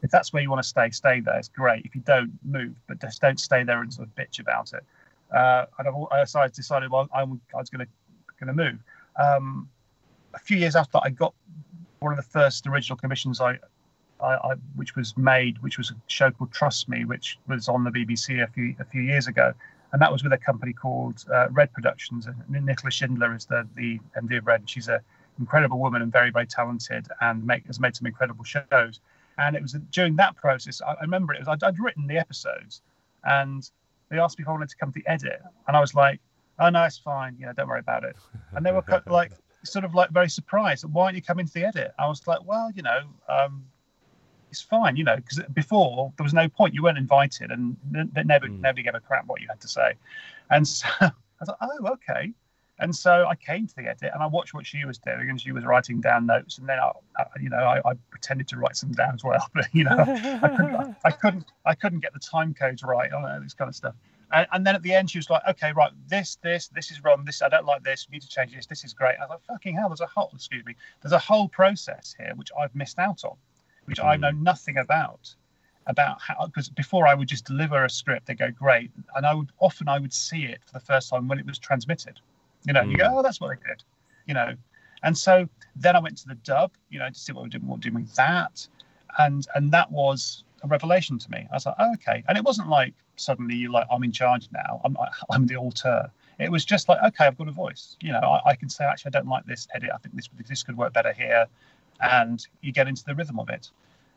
if 0.01 0.11
that's 0.11 0.33
where 0.33 0.41
you 0.41 0.49
want 0.49 0.61
to 0.61 0.67
stay, 0.67 0.89
stay 0.89 1.19
there. 1.19 1.37
It's 1.37 1.47
great. 1.47 1.85
If 1.85 1.95
you 1.95 2.01
don't 2.01 2.31
move, 2.43 2.73
but 2.87 2.99
just 2.99 3.21
don't 3.21 3.39
stay 3.39 3.63
there 3.63 3.81
and 3.81 3.93
sort 3.93 4.07
of 4.07 4.15
bitch 4.15 4.39
about 4.39 4.73
it. 4.73 4.83
Uh, 5.33 5.65
and 5.79 5.87
I've, 5.87 6.35
I 6.35 6.47
decided, 6.47 6.91
well, 6.91 7.07
I, 7.13 7.21
I 7.21 7.23
was 7.23 7.69
going 7.69 7.85
to 7.85 7.87
going 8.43 8.55
to 8.55 8.63
move. 8.63 8.79
Um, 9.21 9.69
a 10.33 10.39
few 10.39 10.57
years 10.57 10.75
after 10.75 10.99
I 11.03 11.09
got 11.09 11.33
one 11.99 12.11
of 12.11 12.17
the 12.17 12.23
first 12.23 12.67
original 12.67 12.97
commissions 12.97 13.39
I, 13.39 13.59
I, 14.23 14.35
I, 14.35 14.53
which 14.75 14.95
was 14.95 15.15
made, 15.17 15.61
which 15.61 15.77
was 15.77 15.91
a 15.91 15.95
show 16.07 16.31
called 16.31 16.51
Trust 16.51 16.89
Me, 16.89 17.05
which 17.05 17.37
was 17.47 17.67
on 17.67 17.83
the 17.83 17.91
BBC 17.91 18.43
a 18.43 18.47
few 18.47 18.75
a 18.79 18.85
few 18.85 19.01
years 19.01 19.27
ago 19.27 19.53
and 19.93 20.01
that 20.01 20.11
was 20.11 20.23
with 20.23 20.33
a 20.33 20.37
company 20.37 20.73
called 20.73 21.23
uh, 21.31 21.47
Red 21.51 21.71
Productions. 21.71 22.25
And 22.25 22.35
Nicola 22.49 22.91
Shindler 22.91 23.35
is 23.37 23.45
the 23.45 23.65
the 23.75 23.99
MD 24.19 24.39
of 24.39 24.47
Red. 24.47 24.67
She's 24.69 24.87
an 24.87 24.99
incredible 25.39 25.79
woman 25.79 26.01
and 26.01 26.11
very 26.11 26.31
very 26.31 26.47
talented, 26.47 27.07
and 27.21 27.45
make, 27.45 27.65
has 27.67 27.79
made 27.79 27.95
some 27.95 28.07
incredible 28.07 28.43
shows. 28.43 28.99
And 29.37 29.55
it 29.55 29.61
was 29.61 29.73
during 29.91 30.15
that 30.17 30.35
process 30.35 30.81
I, 30.81 30.93
I 30.93 31.01
remember 31.01 31.33
it 31.33 31.39
was 31.39 31.47
I'd, 31.47 31.63
I'd, 31.63 31.79
written 31.79 32.07
the 32.07 32.17
episodes, 32.17 32.81
and 33.23 33.69
they 34.09 34.17
asked 34.17 34.37
me 34.37 34.43
if 34.43 34.49
I 34.49 34.51
wanted 34.51 34.69
to 34.69 34.75
come 34.75 34.91
to 34.91 34.99
the 34.99 35.07
edit, 35.09 35.41
and 35.67 35.77
I 35.77 35.79
was 35.79 35.93
like, 35.93 36.19
"Oh 36.59 36.69
no, 36.69 36.83
it's 36.83 36.97
fine. 36.97 37.37
You 37.39 37.45
know, 37.45 37.53
don't 37.53 37.67
worry 37.67 37.79
about 37.79 38.03
it." 38.03 38.15
And 38.53 38.65
they 38.65 38.71
were 38.71 38.83
like, 39.05 39.31
sort 39.63 39.85
of 39.85 39.93
like 39.93 40.09
very 40.09 40.29
surprised. 40.29 40.85
Why 40.85 41.05
aren't 41.05 41.15
you 41.15 41.21
coming 41.21 41.45
to 41.45 41.53
the 41.53 41.65
edit? 41.65 41.93
I 41.99 42.07
was 42.07 42.25
like, 42.25 42.43
"Well, 42.43 42.71
you 42.75 42.81
know." 42.81 43.01
Um, 43.29 43.65
it's 44.53 44.61
fine, 44.61 44.95
you 44.95 45.03
know, 45.03 45.15
because 45.15 45.39
before 45.51 46.13
there 46.15 46.23
was 46.23 46.33
no 46.33 46.47
point. 46.47 46.75
You 46.75 46.83
weren't 46.83 46.99
invited, 46.99 47.49
and 47.49 47.75
they 47.91 48.23
never 48.23 48.47
mm. 48.47 48.59
nobody 48.61 48.83
gave 48.83 48.93
a 48.93 48.99
crap 48.99 49.25
what 49.25 49.41
you 49.41 49.47
had 49.49 49.59
to 49.61 49.67
say. 49.67 49.93
And 50.51 50.67
so 50.67 50.87
I 51.01 51.11
was 51.39 51.49
like, 51.49 51.57
oh, 51.61 51.87
okay. 51.93 52.33
And 52.79 52.95
so 52.95 53.25
I 53.27 53.35
came 53.35 53.67
to 53.67 53.75
the 53.75 53.87
edit 53.87 54.11
and 54.13 54.21
I 54.21 54.25
watched 54.25 54.53
what 54.53 54.65
she 54.65 54.85
was 54.85 54.99
doing, 54.99 55.29
and 55.29 55.41
she 55.41 55.51
was 55.51 55.63
writing 55.63 56.01
down 56.01 56.27
notes. 56.27 56.59
And 56.59 56.69
then 56.69 56.79
I, 56.79 56.91
I 57.17 57.23
you 57.41 57.49
know, 57.49 57.57
I, 57.57 57.77
I, 57.83 57.93
pretended 58.11 58.47
to 58.49 58.57
write 58.57 58.75
some 58.75 58.91
down 58.91 59.15
as 59.15 59.23
well, 59.23 59.47
but 59.55 59.67
you 59.73 59.85
know, 59.85 59.97
I 59.97 60.49
couldn't, 60.49 60.95
I 61.03 61.11
couldn't, 61.11 61.45
I 61.65 61.75
couldn't 61.75 61.99
get 62.01 62.13
the 62.13 62.19
time 62.19 62.53
codes 62.53 62.83
right, 62.83 63.11
on 63.11 63.41
this 63.41 63.55
kind 63.55 63.69
of 63.69 63.75
stuff. 63.75 63.95
And, 64.31 64.47
and, 64.51 64.65
then 64.65 64.75
at 64.75 64.81
the 64.81 64.93
end, 64.93 65.09
she 65.09 65.17
was 65.17 65.29
like, 65.29 65.43
"Okay, 65.47 65.71
right, 65.73 65.91
this, 66.07 66.37
this, 66.43 66.67
this 66.67 66.91
is 66.91 67.03
wrong. 67.03 67.23
This, 67.25 67.41
I 67.41 67.49
don't 67.49 67.65
like 67.65 67.83
this. 67.83 68.07
We 68.09 68.15
need 68.15 68.23
to 68.23 68.29
change 68.29 68.53
this. 68.55 68.65
This 68.65 68.83
is 68.83 68.93
great." 68.93 69.15
I 69.19 69.21
was 69.21 69.29
like, 69.29 69.43
"Fucking 69.47 69.75
hell!" 69.75 69.89
There's 69.89 70.01
a 70.01 70.07
whole, 70.07 70.31
excuse 70.33 70.65
me, 70.65 70.75
there's 71.01 71.13
a 71.13 71.19
whole 71.19 71.47
process 71.47 72.15
here 72.17 72.33
which 72.35 72.49
I've 72.59 72.73
missed 72.75 72.99
out 72.99 73.23
on 73.23 73.37
which 73.85 73.99
mm. 73.99 74.05
I 74.05 74.15
know 74.15 74.31
nothing 74.31 74.77
about. 74.77 75.33
About 75.85 76.21
how, 76.21 76.45
because 76.45 76.69
before 76.69 77.05
I 77.07 77.13
would 77.13 77.27
just 77.27 77.43
deliver 77.43 77.83
a 77.83 77.89
script, 77.89 78.27
they 78.27 78.35
go 78.35 78.49
great, 78.51 78.89
and 79.17 79.25
I 79.25 79.33
would 79.33 79.49
often 79.59 79.89
I 79.89 79.99
would 79.99 80.13
see 80.13 80.45
it 80.45 80.61
for 80.65 80.71
the 80.71 80.79
first 80.79 81.09
time 81.09 81.27
when 81.27 81.39
it 81.39 81.45
was 81.45 81.59
transmitted. 81.59 82.21
You 82.65 82.71
know, 82.71 82.83
mm. 82.83 82.91
you 82.91 82.97
go, 82.97 83.03
mm. 83.03 83.19
oh, 83.19 83.21
that's 83.21 83.41
what 83.41 83.49
they 83.49 83.67
did. 83.67 83.83
You 84.25 84.33
know, 84.33 84.55
and 85.03 85.17
so 85.17 85.49
then 85.75 85.97
I 85.97 85.99
went 85.99 86.17
to 86.19 86.27
the 86.29 86.35
dub, 86.35 86.71
you 86.89 86.99
know, 86.99 87.09
to 87.09 87.19
see 87.19 87.33
what 87.33 87.43
we're 87.43 87.49
doing, 87.49 87.67
what 87.67 87.79
we're 87.79 87.89
doing 87.91 87.95
with 87.95 88.15
that, 88.15 88.65
and 89.19 89.45
and 89.55 89.71
that 89.71 89.91
was 89.91 90.45
a 90.63 90.67
revelation 90.67 91.19
to 91.19 91.29
me. 91.29 91.45
I 91.51 91.53
was 91.53 91.65
like, 91.65 91.75
oh, 91.77 91.93
okay, 91.95 92.23
and 92.29 92.37
it 92.37 92.45
wasn't 92.45 92.69
like 92.69 92.93
suddenly 93.17 93.55
you 93.55 93.69
like 93.69 93.85
I'm 93.91 94.03
in 94.03 94.13
charge 94.13 94.47
now. 94.53 94.79
I'm 94.85 94.95
I'm 95.29 95.47
the 95.47 95.57
auteur. 95.57 96.09
It 96.39 96.51
was 96.51 96.65
just 96.65 96.89
like, 96.89 96.99
okay, 97.03 97.25
I've 97.25 97.37
got 97.37 97.47
a 97.49 97.51
voice. 97.51 97.97
You 97.99 98.13
know, 98.13 98.19
I, 98.19 98.51
I 98.51 98.55
can 98.55 98.69
say 98.69 98.85
actually 98.85 99.09
I 99.09 99.19
don't 99.19 99.27
like 99.27 99.45
this 99.45 99.67
edit. 99.75 99.89
I 99.93 99.97
think 99.97 100.15
this 100.15 100.29
this 100.47 100.63
could 100.63 100.77
work 100.77 100.93
better 100.93 101.11
here 101.11 101.47
and 102.01 102.45
you 102.61 102.71
get 102.71 102.87
into 102.87 103.03
the 103.05 103.15
rhythm 103.15 103.39
of 103.39 103.49
it. 103.49 103.69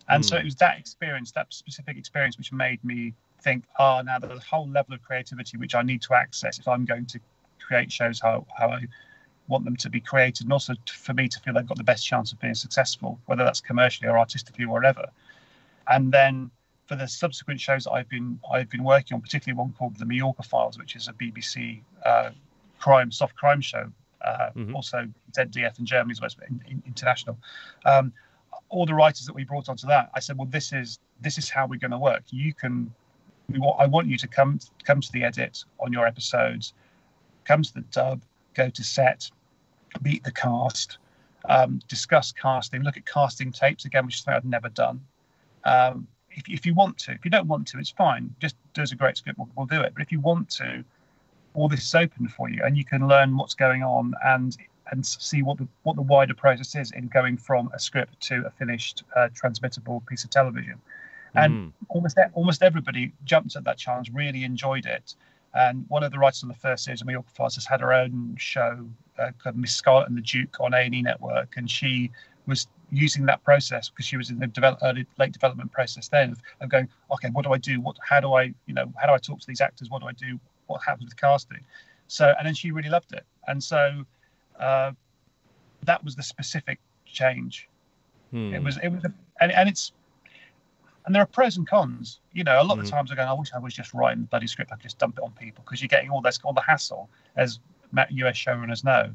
And 0.09 0.23
Mm. 0.23 0.29
so 0.29 0.37
it 0.37 0.45
was 0.45 0.55
that 0.57 0.79
experience, 0.79 1.33
that 1.33 1.53
specific 1.53 1.97
experience, 1.97 2.39
which 2.39 2.53
made 2.53 2.83
me 2.85 3.13
think, 3.41 3.65
oh, 3.79 4.03
now 4.03 4.19
there's 4.19 4.39
a 4.39 4.45
whole 4.45 4.69
level 4.69 4.95
of 4.95 5.03
creativity 5.03 5.57
which 5.57 5.75
I 5.75 5.83
need 5.83 6.03
to 6.03 6.15
access 6.15 6.59
if 6.59 6.69
I'm 6.69 6.85
going 6.85 7.07
to 7.07 7.21
create 7.59 7.91
shows 7.91 8.21
how, 8.21 8.47
how 8.57 8.71
I 8.71 8.87
want 9.49 9.65
them 9.65 9.77
to 9.77 9.91
be 9.91 10.01
created, 10.01 10.45
and 10.45 10.53
also 10.53 10.75
for 10.89 11.15
me 11.15 11.29
to 11.29 11.41
feel 11.41 11.55
they've 11.55 11.67
got 11.67 11.77
the 11.77 11.85
best 11.85 12.07
chance 12.07 12.33
of 12.33 12.41
being 12.41 12.55
successful, 12.55 13.21
whether 13.27 13.45
that's 13.45 13.61
commercially 13.61 14.09
or 14.09 14.19
artistically 14.19 14.65
or 14.65 14.71
whatever. 14.71 15.09
And 15.89 16.13
then 16.13 16.51
for 16.87 16.97
the 16.97 17.07
subsequent 17.09 17.61
shows 17.61 17.85
that 17.85 17.93
I've 17.93 18.09
been 18.09 18.41
I've 18.51 18.71
been 18.71 18.85
working 18.85 19.15
on, 19.17 19.21
particularly 19.21 19.59
one 19.59 19.73
called 19.73 19.97
The 19.97 20.05
Mallorca 20.05 20.43
Files, 20.43 20.79
which 20.79 20.95
is 20.97 21.09
a 21.09 21.13
BBC 21.13 21.81
uh, 22.05 22.31
crime 22.79 23.11
soft 23.11 23.35
crime 23.37 23.61
show, 23.61 23.91
uh, 24.23 24.51
Mhm. 24.55 24.75
also 24.75 25.09
ZDF 25.33 25.79
in 25.79 25.87
Germany 25.87 26.13
as 26.13 26.21
well 26.21 26.27
as 26.27 26.37
in, 26.49 26.63
in, 26.69 26.83
international. 26.87 27.39
Um, 27.85 28.13
all 28.69 28.87
the 28.87 28.95
writers 28.95 29.27
that 29.27 29.35
we 29.35 29.45
brought 29.45 29.69
onto 29.69 29.87
that, 29.87 30.11
I 30.15 30.21
said, 30.21 30.37
well, 30.37 30.47
this 30.47 30.73
is 30.73 30.99
this 31.21 31.39
is 31.39 31.49
how 31.49 31.67
we're 31.67 31.79
going 31.79 31.93
to 31.93 31.99
work. 31.99 32.25
You 32.31 32.53
can, 32.53 32.93
we 33.49 33.59
want, 33.59 33.81
I 33.81 33.87
want 33.87 34.07
you 34.09 34.19
to 34.19 34.29
come 34.29 34.59
come 34.85 35.01
to 35.01 35.13
the 35.13 35.23
edit 35.25 35.65
on 35.79 35.93
your 35.93 36.07
episodes, 36.07 36.75
come 37.45 37.63
to 37.63 37.75
the 37.75 37.83
dub, 37.93 38.23
go 38.55 38.69
to 38.69 38.85
set, 38.85 39.31
meet 40.03 40.25
the 40.25 40.33
cast, 40.33 40.99
um, 41.49 41.81
discuss 41.89 42.33
casting, 42.33 42.83
look 42.83 42.97
at 42.97 43.07
casting 43.07 43.53
tapes 43.53 43.85
again, 43.85 44.05
which 44.07 44.17
is 44.17 44.23
something 44.23 44.37
I've 44.37 44.45
never 44.45 44.69
done. 44.69 45.01
Um, 45.65 46.07
if, 46.31 46.49
if 46.49 46.67
you 46.67 46.75
want 46.75 46.99
to, 46.99 47.13
if 47.13 47.25
you 47.25 47.31
don't 47.31 47.47
want 47.47 47.67
to, 47.69 47.79
it's 47.79 47.91
fine. 47.91 48.35
Just 48.41 48.57
do 48.75 48.83
us 48.83 48.93
a 48.93 48.97
great 48.97 49.17
script, 49.17 49.39
we'll, 49.39 49.49
we'll 49.57 49.67
do 49.67 49.81
it. 49.81 49.95
But 49.95 50.03
if 50.03 50.13
you 50.13 50.21
want 50.21 50.51
to, 50.51 50.85
all 51.57 51.69
this 51.69 51.85
is 51.85 51.95
open 51.95 52.29
for 52.29 52.49
you, 52.51 52.63
and 52.65 52.77
you 52.77 52.85
can 52.85 53.09
learn 53.09 53.37
what's 53.37 53.55
going 53.55 53.83
on 53.83 54.15
and 54.25 54.57
and 54.93 55.05
see 55.05 55.43
what 55.43 55.59
the 55.59 55.67
what 55.83 55.97
the 55.97 56.03
wider 56.03 56.35
process 56.35 56.77
is 56.77 56.93
in 56.93 57.09
going 57.09 57.37
from 57.37 57.71
a 57.75 57.79
script 57.79 58.21
to 58.21 58.47
a 58.47 58.51
finished 58.51 59.03
uh, 59.17 59.29
transmittable 59.35 60.03
piece 60.09 60.23
of 60.25 60.31
television. 60.31 60.81
And 61.35 61.55
Mm. 61.55 61.73
almost 61.89 62.19
almost 62.35 62.63
everybody 62.63 63.13
jumped 63.25 63.57
at 63.57 63.65
that 63.65 63.79
challenge, 63.79 64.11
really 64.13 64.45
enjoyed 64.45 64.87
it. 64.87 65.15
And 65.55 65.87
one 65.89 66.03
of 66.03 66.13
the 66.13 66.19
writers 66.19 66.43
on 66.43 66.49
the 66.49 66.55
first 66.55 66.85
series 66.85 66.99
season, 66.99 67.07
Mallorca 67.07 67.31
Files, 67.31 67.55
has 67.55 67.65
had 67.67 67.81
her 67.81 67.93
own 67.93 68.37
show 68.39 68.87
uh, 69.19 69.31
called 69.43 69.57
Miss 69.57 69.75
Scarlet 69.75 70.09
and 70.09 70.17
the 70.17 70.23
Duke 70.23 70.57
on 70.61 70.75
A&E 70.75 71.03
Network, 71.03 71.57
and 71.57 71.71
she 71.71 72.11
was 72.47 72.69
using 72.91 73.27
that 73.27 73.43
process 73.43 73.89
because 73.89 74.07
she 74.07 74.17
was 74.17 74.31
in 74.31 74.39
the 74.39 74.47
develop, 74.47 74.79
early 74.83 75.07
late 75.19 75.33
development 75.33 75.73
process 75.73 76.09
then 76.09 76.33
of, 76.33 76.43
of 76.61 76.69
going, 76.69 76.89
okay, 77.11 77.31
what 77.31 77.45
do 77.45 77.53
I 77.53 77.59
do? 77.59 77.81
What 77.81 77.97
how 78.03 78.21
do 78.21 78.35
I 78.35 78.43
you 78.67 78.75
know 78.75 78.93
how 79.01 79.07
do 79.07 79.15
I 79.15 79.19
talk 79.19 79.41
to 79.41 79.47
these 79.47 79.61
actors? 79.61 79.91
What 79.91 80.03
do 80.03 80.09
I 80.09 80.13
do? 80.13 80.39
What 80.67 80.83
happens 80.85 81.07
with 81.07 81.17
casting? 81.17 81.61
So 82.09 82.35
and 82.39 82.47
then 82.47 82.55
she 82.55 82.71
really 82.71 82.89
loved 82.89 83.13
it, 83.13 83.25
and 83.49 83.63
so 83.63 84.05
uh, 84.59 84.93
that 85.83 86.05
was 86.05 86.15
the 86.17 86.23
specific 86.23 86.79
change. 87.05 87.69
Hmm. 88.31 88.55
It 88.55 88.63
was 88.63 88.79
it 88.83 88.89
was 88.89 89.05
and, 89.41 89.53
and 89.53 89.69
it's 89.69 89.93
and 91.05 91.15
there 91.15 91.23
are 91.23 91.27
pros 91.27 91.57
and 91.57 91.67
cons. 91.67 92.21
You 92.33 92.45
know, 92.45 92.61
a 92.61 92.65
lot 92.65 92.79
of 92.79 92.85
Mhm. 92.85 92.87
the 92.87 92.91
times 92.91 93.13
I 93.13 93.15
go, 93.15 93.23
I 93.23 93.33
wish 93.33 93.53
I 93.55 93.59
was 93.59 93.75
just 93.75 93.95
writing 93.95 94.23
the 94.23 94.29
bloody 94.29 94.49
script. 94.49 94.73
I 94.73 94.77
could 94.77 94.83
just 94.83 94.99
dump 94.99 95.19
it 95.19 95.25
on 95.25 95.33
people 95.33 95.63
because 95.65 95.81
you're 95.81 95.89
getting 95.89 96.11
all 96.11 96.21
this 96.21 96.39
all 96.45 96.53
the 96.53 96.61
hassle, 96.61 97.09
as 97.37 97.61
US 98.11 98.37
showrunners 98.37 98.85
know. 98.85 99.15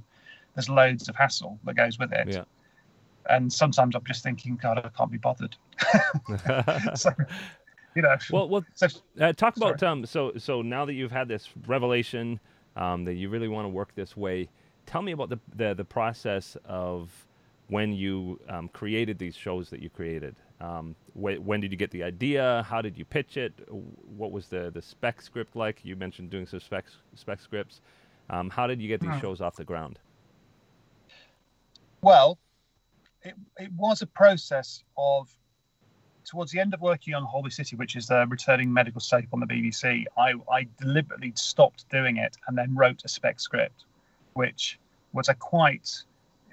There's 0.56 0.70
loads 0.70 1.08
of 1.10 1.16
hassle 1.16 1.60
that 1.66 1.76
goes 1.76 2.00
with 2.00 2.12
it. 2.14 2.28
Yeah. 2.30 2.44
And 3.30 3.52
sometimes 3.52 3.96
I'm 3.96 4.04
just 4.04 4.24
thinking, 4.24 4.58
God, 4.58 4.80
I 4.84 4.90
can't 4.90 5.12
be 5.12 5.18
bothered. 5.18 5.56
so, 6.96 7.12
you 7.96 8.02
know. 8.02 8.16
well, 8.32 8.50
well, 8.50 8.66
so 8.74 8.88
Uh, 9.20 9.34
talk 9.34 9.58
about 9.58 9.82
um. 9.84 10.06
So 10.06 10.34
so 10.38 10.62
now 10.62 10.86
that 10.86 10.94
you've 10.94 11.12
had 11.12 11.28
this 11.28 11.50
revelation, 11.68 12.40
um, 12.76 13.06
that 13.06 13.16
you 13.16 13.30
really 13.30 13.48
want 13.48 13.66
to 13.66 13.70
work 13.70 13.94
this 13.96 14.16
way, 14.18 14.50
tell 14.86 15.02
me 15.02 15.12
about 15.12 15.30
the 15.30 15.40
the, 15.56 15.74
the 15.74 15.86
process 15.86 16.58
of 16.66 17.28
when 17.68 17.94
you 17.94 18.40
um, 18.50 18.68
created 18.70 19.18
these 19.18 19.36
shows 19.36 19.70
that 19.70 19.82
you 19.82 19.90
created. 19.90 20.36
Um, 20.60 20.96
wh- 21.14 21.40
when 21.46 21.60
did 21.62 21.72
you 21.72 21.78
get 21.78 21.92
the 21.92 22.04
idea? 22.04 22.66
How 22.70 22.82
did 22.82 22.98
you 22.98 23.06
pitch 23.06 23.38
it? 23.38 23.54
What 23.70 24.32
was 24.32 24.48
the 24.48 24.72
the 24.72 24.82
spec 24.82 25.22
script 25.22 25.56
like? 25.56 25.84
You 25.84 25.96
mentioned 25.96 26.30
doing 26.30 26.46
some 26.46 26.60
spec 26.60 26.86
spec 27.16 27.40
scripts. 27.42 27.82
Um, 28.30 28.50
how 28.50 28.68
did 28.68 28.82
you 28.82 28.88
get 28.88 29.02
these 29.02 29.12
Hmm. 29.14 29.20
shows 29.20 29.42
off 29.42 29.56
the 29.56 29.66
ground? 29.66 30.00
Well, 32.02 32.40
it, 33.24 33.36
it 33.58 33.72
was 33.74 34.02
a 34.02 34.08
process 34.08 34.84
of 34.98 35.30
towards 36.26 36.52
the 36.52 36.60
end 36.60 36.74
of 36.74 36.82
working 36.82 37.14
on 37.14 37.24
Holby 37.24 37.50
City, 37.50 37.76
which 37.76 37.96
is 37.96 38.08
the 38.08 38.26
returning 38.28 38.72
medical 38.72 39.02
soap 39.02 39.26
on 39.34 39.40
the 39.40 39.46
BBC. 39.46 40.06
I, 40.18 40.34
I 40.52 40.68
deliberately 40.80 41.34
stopped 41.36 41.90
doing 41.90 42.18
it 42.18 42.38
and 42.48 42.58
then 42.58 42.76
wrote 42.76 43.04
a 43.06 43.08
spec 43.08 43.40
script, 43.40 43.86
which 44.34 44.80
was 45.14 45.30
a 45.30 45.34
quite 45.34 46.04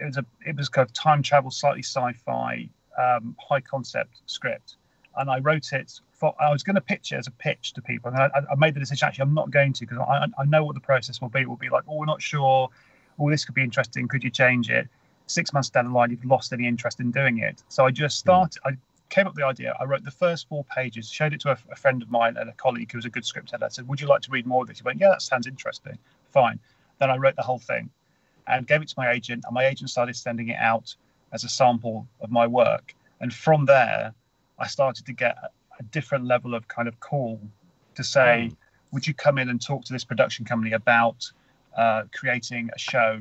it 0.01 0.05
was 0.05 0.17
a 0.17 0.25
it 0.47 0.57
was 0.57 0.69
kind 0.69 0.87
of 0.87 0.93
time 0.93 1.23
travel, 1.23 1.51
slightly 1.51 1.83
sci-fi, 1.83 2.69
um, 2.99 3.37
high 3.39 3.61
concept 3.61 4.23
script, 4.27 4.77
and 5.17 5.31
I 5.31 5.39
wrote 5.41 5.73
it. 5.73 6.01
For, 6.13 6.35
I 6.41 6.51
was 6.51 6.65
going 6.65 6.75
to 6.75 6.81
pitch 6.81 7.13
it 7.13 7.17
as 7.17 7.29
a 7.29 7.33
pitch 7.33 7.73
to 7.75 7.83
people, 7.83 8.11
and 8.11 8.19
I, 8.19 8.31
I 8.51 8.55
made 8.57 8.75
the 8.75 8.81
decision. 8.81 9.07
Actually, 9.07 9.23
I'm 9.23 9.35
not 9.35 9.51
going 9.51 9.73
to 9.75 9.87
because 9.87 9.99
I, 9.99 10.27
I 10.39 10.45
know 10.45 10.65
what 10.65 10.75
the 10.75 10.81
process 10.81 11.21
will 11.21 11.29
be. 11.29 11.41
It 11.41 11.49
will 11.49 11.57
be 11.57 11.69
like, 11.69 11.85
oh, 11.89 11.97
we're 11.97 12.07
not 12.07 12.21
sure. 12.21 12.69
Oh, 13.19 13.31
this 13.31 13.45
could 13.45 13.55
be 13.55 13.63
interesting. 13.63 14.09
Could 14.09 14.25
you 14.25 14.31
change 14.31 14.71
it? 14.71 14.89
Six 15.27 15.53
months 15.53 15.71
down 15.71 15.85
the 15.85 15.91
line, 15.93 16.11
you've 16.11 16.25
lost 16.25 16.53
any 16.53 16.67
interest 16.67 17.01
in 17.01 17.11
doing 17.11 17.39
it. 17.39 17.63
So 17.69 17.85
I 17.85 17.91
just 17.91 18.19
started. 18.19 18.61
I 18.65 18.77
came 19.09 19.27
up 19.27 19.35
with 19.35 19.41
the 19.41 19.47
idea. 19.47 19.75
I 19.81 19.85
wrote 19.85 20.05
the 20.05 20.11
first 20.11 20.49
four 20.49 20.65
pages, 20.65 21.11
showed 21.11 21.33
it 21.33 21.41
to 21.41 21.51
a, 21.51 21.59
a 21.71 21.77
friend 21.77 22.03
of 22.03 22.11
mine 22.11 22.37
and 22.37 22.49
a 22.49 22.53
colleague 22.53 22.91
who 22.93 22.99
was 22.99 23.05
a 23.05 23.11
good 23.11 23.25
script 23.25 23.51
editor. 23.53 23.67
I 23.67 23.69
said, 23.69 23.89
"Would 23.89 24.01
you 24.01 24.07
like 24.07 24.23
to 24.23 24.31
read 24.31 24.47
more 24.47 24.63
of 24.63 24.69
this?" 24.69 24.79
He 24.79 24.85
went, 24.85 25.01
"Yeah, 25.01 25.11
that 25.11 25.23
sounds 25.23 25.47
interesting." 25.47 25.99
Fine. 26.31 26.59
Then 26.99 27.11
I 27.11 27.17
wrote 27.17 27.37
the 27.37 27.43
whole 27.43 27.59
thing 27.59 27.91
and 28.47 28.67
gave 28.67 28.83
it 28.83 28.89
to 28.89 28.95
my 28.97 29.11
agent, 29.11 29.45
and 29.47 29.55
my 29.55 29.65
agent 29.67 29.91
started 29.91 30.17
sending 30.17 30.49
it 30.49 30.59
out 30.59 30.95
as 31.33 31.45
a 31.45 31.49
sample 31.49 32.07
of 32.21 32.31
my 32.31 32.47
work. 32.47 32.95
And 33.21 33.33
from 33.33 33.67
there, 33.67 34.15
I 34.59 34.67
started 34.67 35.07
to 35.07 35.13
get 35.13 35.37
a, 35.45 35.51
different 35.93 36.25
level 36.25 36.57
of 36.57 36.67
kind 36.67 36.89
of 36.89 36.99
call 36.99 37.41
to 37.95 38.03
say, 38.03 38.49
Mm. 38.51 38.57
"Would 38.91 39.07
you 39.07 39.15
come 39.15 39.39
in 39.39 39.49
and 39.49 39.61
talk 39.61 39.85
to 39.85 39.93
this 39.93 40.05
production 40.05 40.45
company 40.45 40.73
about 40.73 41.31
uh, 41.77 42.03
creating 42.13 42.71
a 42.75 42.79
show?" 42.79 43.21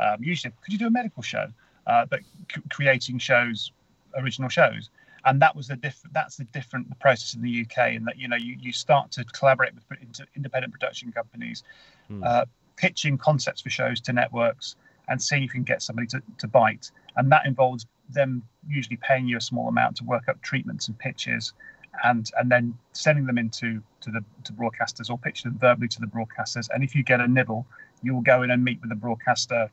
Um, 0.00 0.22
usually, 0.22 0.52
could 0.62 0.72
you 0.72 0.78
do 0.78 0.86
a 0.86 0.90
medical 0.90 1.22
show? 1.22 1.52
Uh, 1.86 2.06
but 2.06 2.20
c- 2.52 2.62
creating 2.70 3.18
shows, 3.18 3.72
original 4.16 4.48
shows, 4.48 4.90
and 5.24 5.40
that 5.42 5.54
was 5.54 5.68
the 5.68 5.76
diff- 5.76 6.02
That's 6.12 6.36
the 6.36 6.44
different 6.44 6.88
the 6.88 6.94
process 6.96 7.34
in 7.34 7.42
the 7.42 7.62
UK, 7.62 7.94
in 7.94 8.04
that 8.04 8.18
you 8.18 8.28
know 8.28 8.36
you, 8.36 8.56
you 8.60 8.72
start 8.72 9.10
to 9.12 9.24
collaborate 9.24 9.74
with 9.74 9.84
independent 10.36 10.72
production 10.72 11.12
companies, 11.12 11.62
Hmm. 12.08 12.22
uh, 12.24 12.44
pitching 12.76 13.18
concepts 13.18 13.60
for 13.62 13.70
shows 13.70 14.00
to 14.02 14.12
networks, 14.12 14.76
and 15.08 15.20
seeing 15.20 15.42
if 15.42 15.48
you 15.48 15.60
can 15.60 15.64
get 15.64 15.82
somebody 15.82 16.06
to, 16.08 16.22
to 16.38 16.46
bite. 16.46 16.90
And 17.16 17.30
that 17.32 17.44
involves 17.46 17.86
them 18.10 18.42
usually 18.68 18.96
paying 18.96 19.26
you 19.26 19.36
a 19.36 19.40
small 19.40 19.68
amount 19.68 19.96
to 19.96 20.04
work 20.04 20.28
up 20.28 20.40
treatments 20.42 20.88
and 20.88 20.98
pitches, 20.98 21.52
and 22.04 22.30
and 22.38 22.50
then 22.50 22.78
sending 22.92 23.26
them 23.26 23.38
into 23.38 23.82
to 24.00 24.10
the 24.10 24.24
to 24.44 24.52
broadcasters 24.52 25.10
or 25.10 25.18
pitching 25.18 25.50
them 25.50 25.58
verbally 25.58 25.88
to 25.88 26.00
the 26.00 26.06
broadcasters. 26.06 26.68
And 26.72 26.82
if 26.84 26.94
you 26.94 27.02
get 27.02 27.20
a 27.20 27.28
nibble, 27.28 27.66
you 28.02 28.14
will 28.14 28.22
go 28.22 28.42
in 28.42 28.50
and 28.50 28.64
meet 28.64 28.80
with 28.80 28.90
the 28.90 28.96
broadcaster 28.96 29.70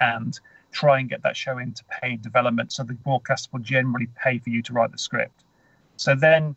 and 0.00 0.38
try 0.72 0.98
and 0.98 1.08
get 1.08 1.22
that 1.22 1.36
show 1.36 1.58
into 1.58 1.84
paid 1.84 2.22
development 2.22 2.72
so 2.72 2.82
the 2.84 2.94
broadcaster 2.94 3.48
will 3.52 3.60
generally 3.60 4.08
pay 4.22 4.38
for 4.38 4.50
you 4.50 4.62
to 4.62 4.72
write 4.72 4.92
the 4.92 4.98
script. 4.98 5.44
So 5.96 6.14
then 6.14 6.56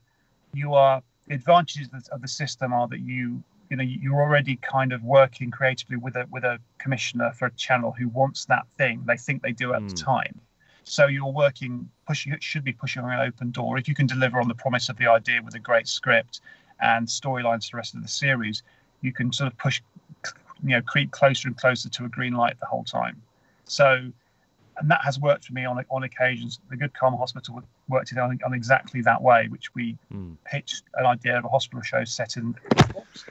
you 0.53 0.73
are 0.73 1.01
the 1.27 1.35
advantages 1.35 1.87
of 1.93 2.03
the, 2.03 2.13
of 2.13 2.21
the 2.21 2.27
system 2.27 2.73
are 2.73 2.87
that 2.89 2.99
you 2.99 3.43
you 3.69 3.77
know 3.77 3.83
you're 3.83 4.21
already 4.21 4.57
kind 4.57 4.91
of 4.91 5.03
working 5.03 5.49
creatively 5.49 5.97
with 5.97 6.15
a 6.15 6.27
with 6.29 6.43
a 6.43 6.59
commissioner 6.77 7.31
for 7.31 7.45
a 7.45 7.51
channel 7.51 7.93
who 7.97 8.09
wants 8.09 8.45
that 8.45 8.67
thing. 8.77 9.03
They 9.05 9.17
think 9.17 9.41
they 9.41 9.53
do 9.53 9.73
at 9.73 9.85
the 9.85 9.93
Mm. 9.93 10.03
time. 10.03 10.41
So 10.83 11.07
you're 11.07 11.31
working 11.31 11.89
pushing 12.07 12.33
it 12.33 12.43
should 12.43 12.63
be 12.63 12.73
pushing 12.73 13.03
an 13.03 13.19
open 13.19 13.51
door. 13.51 13.77
If 13.77 13.87
you 13.87 13.95
can 13.95 14.07
deliver 14.07 14.39
on 14.41 14.47
the 14.47 14.55
promise 14.55 14.89
of 14.89 14.97
the 14.97 15.07
idea 15.07 15.41
with 15.41 15.55
a 15.55 15.59
great 15.59 15.87
script 15.87 16.41
and 16.81 17.07
storylines 17.07 17.65
for 17.69 17.71
the 17.75 17.77
rest 17.77 17.95
of 17.95 18.01
the 18.01 18.07
series 18.07 18.63
you 19.01 19.13
can 19.13 19.31
sort 19.31 19.51
of 19.51 19.57
push 19.57 19.81
you 20.63 20.69
know 20.69 20.81
creep 20.81 21.11
closer 21.11 21.47
and 21.47 21.57
closer 21.57 21.89
to 21.89 22.05
a 22.05 22.09
green 22.09 22.33
light 22.33 22.59
the 22.59 22.65
whole 22.65 22.83
time 22.83 23.21
so 23.71 24.11
and 24.77 24.89
that 24.89 25.01
has 25.03 25.19
worked 25.19 25.45
for 25.45 25.53
me 25.53 25.63
on 25.65 25.83
on 25.89 26.03
occasions 26.03 26.59
the 26.69 26.75
good 26.77 26.93
karma 26.93 27.17
hospital 27.17 27.61
worked 27.87 28.11
it 28.11 28.17
on, 28.17 28.37
on 28.45 28.53
exactly 28.53 29.01
that 29.01 29.21
way 29.21 29.47
which 29.47 29.73
we 29.75 29.97
Mm. 30.13 30.35
pitched 30.45 30.83
an 30.95 31.05
idea 31.05 31.37
of 31.37 31.45
a 31.45 31.47
hospital 31.47 31.81
show 31.81 32.03
set 32.03 32.35
in 32.35 32.53
oops, 32.97 33.25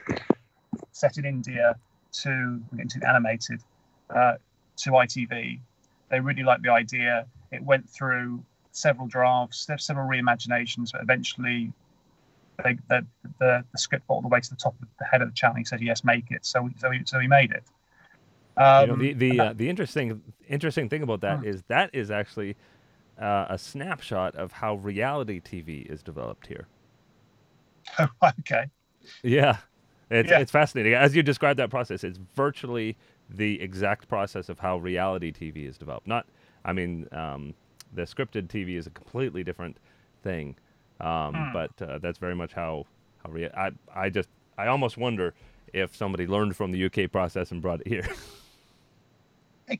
set 0.91 1.17
in 1.19 1.25
India 1.25 1.75
to 2.23 2.59
into 2.79 2.99
animated 3.07 3.59
uh, 4.09 4.35
to 4.77 4.89
ITV. 4.91 5.59
They 6.09 6.19
really 6.19 6.43
liked 6.43 6.63
the 6.63 6.69
idea. 6.83 7.27
It 7.51 7.61
went 7.63 7.87
through 7.89 8.43
several 8.71 9.07
drafts, 9.07 9.65
there's 9.65 9.85
several 9.85 10.07
reimaginations, 10.09 10.91
but 10.91 11.01
eventually 11.01 11.71
they, 12.63 12.77
the, 12.89 13.05
the 13.39 13.63
the 13.71 13.77
script 13.77 14.07
got 14.07 14.15
all 14.15 14.21
the 14.21 14.27
way 14.27 14.39
to 14.39 14.49
the 14.49 14.55
top 14.55 14.75
of 14.81 14.87
the 14.99 15.05
head 15.05 15.21
of 15.21 15.27
the 15.29 15.35
channel. 15.35 15.57
He 15.57 15.65
said, 15.65 15.81
"Yes, 15.81 16.03
make 16.03 16.31
it." 16.31 16.45
So 16.45 16.69
so 16.77 16.89
he, 16.91 16.99
so 17.05 17.19
he 17.19 17.27
made 17.27 17.51
it. 17.51 17.63
Um, 18.61 18.81
you 18.81 18.87
know, 18.87 18.95
the 18.95 19.13
the 19.13 19.39
uh, 19.39 19.53
the 19.53 19.69
interesting 19.69 20.21
interesting 20.47 20.89
thing 20.89 21.03
about 21.03 21.21
that 21.21 21.43
is 21.43 21.63
that 21.67 21.89
is 21.93 22.11
actually 22.11 22.55
uh, 23.19 23.45
a 23.49 23.57
snapshot 23.57 24.35
of 24.35 24.51
how 24.53 24.75
reality 24.75 25.39
TV 25.39 25.81
is 25.89 26.01
developed 26.03 26.47
here. 26.47 26.67
okay. 28.23 28.65
Yeah, 29.23 29.57
it's 30.09 30.31
Yeah. 30.31 30.39
it's 30.39 30.51
fascinating. 30.51 30.93
As 30.93 31.15
you 31.15 31.23
describe 31.23 31.57
that 31.57 31.69
process, 31.69 32.03
it's 32.03 32.19
virtually 32.35 32.97
the 33.29 33.61
exact 33.61 34.07
process 34.07 34.49
of 34.49 34.59
how 34.59 34.77
reality 34.77 35.31
TV 35.31 35.65
is 35.65 35.77
developed. 35.77 36.07
Not, 36.07 36.25
I 36.65 36.73
mean, 36.73 37.07
um, 37.11 37.53
the 37.93 38.03
scripted 38.03 38.47
TV 38.47 38.75
is 38.77 38.87
a 38.87 38.91
completely 38.91 39.43
different 39.43 39.77
thing. 40.23 40.55
Um, 40.99 41.33
Hmm. 41.33 41.53
But 41.53 41.81
uh, 41.81 41.97
that's 41.99 42.19
very 42.19 42.35
much 42.35 42.53
how 42.53 42.85
how 43.23 43.31
rea- 43.31 43.51
I 43.55 43.71
I 43.95 44.09
just 44.09 44.29
I 44.57 44.67
almost 44.67 44.97
wonder 44.97 45.33
if 45.73 45.95
somebody 45.95 46.27
learned 46.27 46.55
from 46.55 46.71
the 46.71 46.85
UK 46.85 47.11
process 47.11 47.51
and 47.51 47.61
brought 47.61 47.81
it 47.81 47.87
here. 47.87 48.07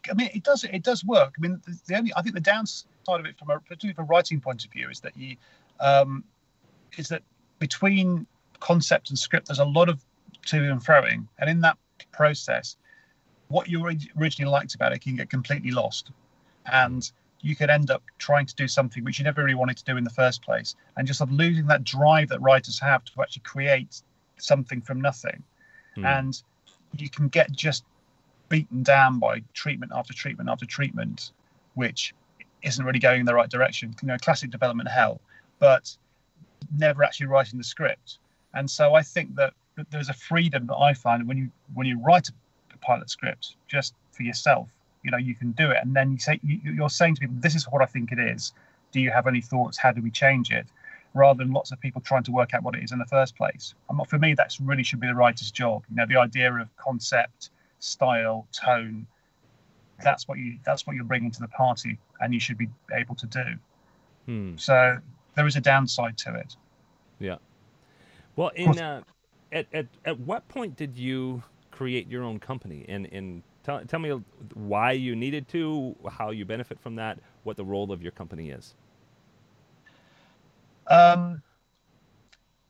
I 0.09 0.13
mean, 0.13 0.29
it 0.33 0.43
does 0.43 0.63
it 0.63 0.83
does 0.83 1.03
work. 1.03 1.35
I 1.37 1.41
mean, 1.41 1.61
the, 1.65 1.79
the 1.87 1.97
only 1.97 2.11
I 2.15 2.21
think 2.21 2.35
the 2.35 2.41
downside 2.41 2.85
of 3.07 3.25
it 3.25 3.37
from 3.37 3.49
a 3.49 3.59
particularly 3.59 3.93
from 3.93 4.05
a 4.05 4.07
writing 4.07 4.39
point 4.39 4.65
of 4.65 4.71
view 4.71 4.89
is 4.89 4.99
that 5.01 5.15
you 5.17 5.35
um, 5.79 6.23
is 6.97 7.07
that 7.09 7.23
between 7.59 8.25
concept 8.59 9.09
and 9.09 9.17
script, 9.17 9.47
there's 9.47 9.59
a 9.59 9.65
lot 9.65 9.89
of 9.89 10.03
to 10.47 10.57
and 10.71 10.81
froing, 10.81 11.27
and 11.39 11.49
in 11.49 11.61
that 11.61 11.77
process, 12.11 12.77
what 13.49 13.69
you 13.69 13.85
originally 14.17 14.51
liked 14.51 14.75
about 14.75 14.93
it 14.93 15.01
can 15.01 15.15
get 15.15 15.29
completely 15.29 15.71
lost, 15.71 16.11
and 16.71 17.11
you 17.41 17.55
could 17.55 17.69
end 17.69 17.89
up 17.89 18.03
trying 18.19 18.45
to 18.45 18.55
do 18.55 18.67
something 18.67 19.03
which 19.03 19.17
you 19.17 19.25
never 19.25 19.43
really 19.43 19.55
wanted 19.55 19.77
to 19.77 19.83
do 19.83 19.97
in 19.97 20.03
the 20.03 20.09
first 20.11 20.41
place, 20.41 20.75
and 20.95 21.07
just 21.07 21.19
sort 21.19 21.29
of 21.29 21.35
losing 21.35 21.67
that 21.67 21.83
drive 21.83 22.29
that 22.29 22.41
writers 22.41 22.79
have 22.79 23.03
to 23.05 23.21
actually 23.21 23.43
create 23.43 24.01
something 24.37 24.81
from 24.81 25.01
nothing, 25.01 25.43
Hmm. 25.95 26.05
and 26.05 26.43
you 26.97 27.09
can 27.09 27.27
get 27.27 27.51
just 27.51 27.83
beaten 28.51 28.83
down 28.83 29.17
by 29.17 29.41
treatment 29.53 29.93
after 29.95 30.13
treatment 30.13 30.49
after 30.49 30.65
treatment, 30.65 31.31
which 31.73 32.13
isn't 32.61 32.85
really 32.85 32.99
going 32.99 33.21
in 33.21 33.25
the 33.25 33.33
right 33.33 33.49
direction. 33.49 33.95
You 34.01 34.09
know, 34.09 34.17
classic 34.17 34.51
development 34.51 34.89
hell, 34.89 35.21
but 35.57 35.97
never 36.77 37.03
actually 37.03 37.27
writing 37.27 37.57
the 37.57 37.63
script. 37.63 38.19
And 38.53 38.69
so 38.69 38.93
I 38.93 39.01
think 39.01 39.35
that, 39.35 39.53
that 39.77 39.89
there's 39.89 40.09
a 40.09 40.13
freedom 40.13 40.67
that 40.67 40.75
I 40.75 40.93
find 40.93 41.27
when 41.27 41.37
you 41.37 41.49
when 41.73 41.87
you 41.87 41.97
write 41.99 42.29
a 42.29 42.77
pilot 42.77 43.09
script 43.09 43.55
just 43.67 43.93
for 44.11 44.23
yourself. 44.23 44.69
You 45.03 45.11
know, 45.11 45.17
you 45.17 45.33
can 45.33 45.51
do 45.53 45.71
it, 45.71 45.77
and 45.81 45.95
then 45.95 46.11
you 46.11 46.19
say 46.19 46.39
you, 46.43 46.59
you're 46.73 46.89
saying 46.89 47.15
to 47.15 47.21
people, 47.21 47.37
"This 47.39 47.55
is 47.55 47.65
what 47.71 47.81
I 47.81 47.85
think 47.85 48.11
it 48.11 48.19
is. 48.19 48.53
Do 48.91 48.99
you 48.99 49.11
have 49.11 49.27
any 49.27 49.41
thoughts? 49.41 49.77
How 49.77 49.91
do 49.93 50.01
we 50.01 50.11
change 50.11 50.51
it?" 50.51 50.67
Rather 51.13 51.43
than 51.43 51.51
lots 51.53 51.71
of 51.71 51.79
people 51.79 52.01
trying 52.01 52.23
to 52.23 52.31
work 52.31 52.53
out 52.53 52.63
what 52.63 52.75
it 52.75 52.83
is 52.83 52.91
in 52.91 52.99
the 52.99 53.05
first 53.05 53.35
place. 53.35 53.73
And 53.89 54.07
for 54.07 54.17
me, 54.17 54.33
that's 54.33 54.61
really 54.61 54.83
should 54.83 55.01
be 55.01 55.07
the 55.07 55.15
writer's 55.15 55.51
job. 55.51 55.83
You 55.89 55.97
know, 55.97 56.05
the 56.05 56.17
idea 56.17 56.53
of 56.53 56.73
concept, 56.77 57.50
style, 57.81 58.47
tone. 58.51 59.05
That's 60.03 60.27
what 60.27 60.37
you 60.37 60.57
that's 60.65 60.87
what 60.87 60.95
you're 60.95 61.05
bringing 61.05 61.31
to 61.31 61.39
the 61.39 61.47
party, 61.49 61.97
and 62.21 62.33
you 62.33 62.39
should 62.39 62.57
be 62.57 62.69
able 62.93 63.15
to 63.15 63.27
do. 63.27 63.43
Hmm. 64.25 64.55
So 64.55 64.97
there 65.35 65.45
is 65.45 65.55
a 65.57 65.61
downside 65.61 66.17
to 66.19 66.35
it. 66.35 66.55
Yeah. 67.19 67.37
Well, 68.35 68.51
in 68.55 68.79
uh, 68.79 69.03
at, 69.51 69.67
at 69.73 69.87
at 70.05 70.19
what 70.19 70.47
point 70.47 70.75
did 70.75 70.97
you 70.97 71.43
create 71.71 72.09
your 72.09 72.23
own 72.23 72.39
company? 72.39 72.85
And 72.87 73.07
and 73.11 73.43
tell 73.63 73.83
tell 73.85 73.99
me 73.99 74.19
why 74.53 74.93
you 74.93 75.15
needed 75.15 75.47
to, 75.49 75.95
how 76.09 76.31
you 76.31 76.45
benefit 76.45 76.79
from 76.79 76.95
that, 76.95 77.19
what 77.43 77.57
the 77.57 77.65
role 77.65 77.91
of 77.91 78.01
your 78.01 78.11
company 78.11 78.51
is. 78.51 78.75
Um, 80.87 81.41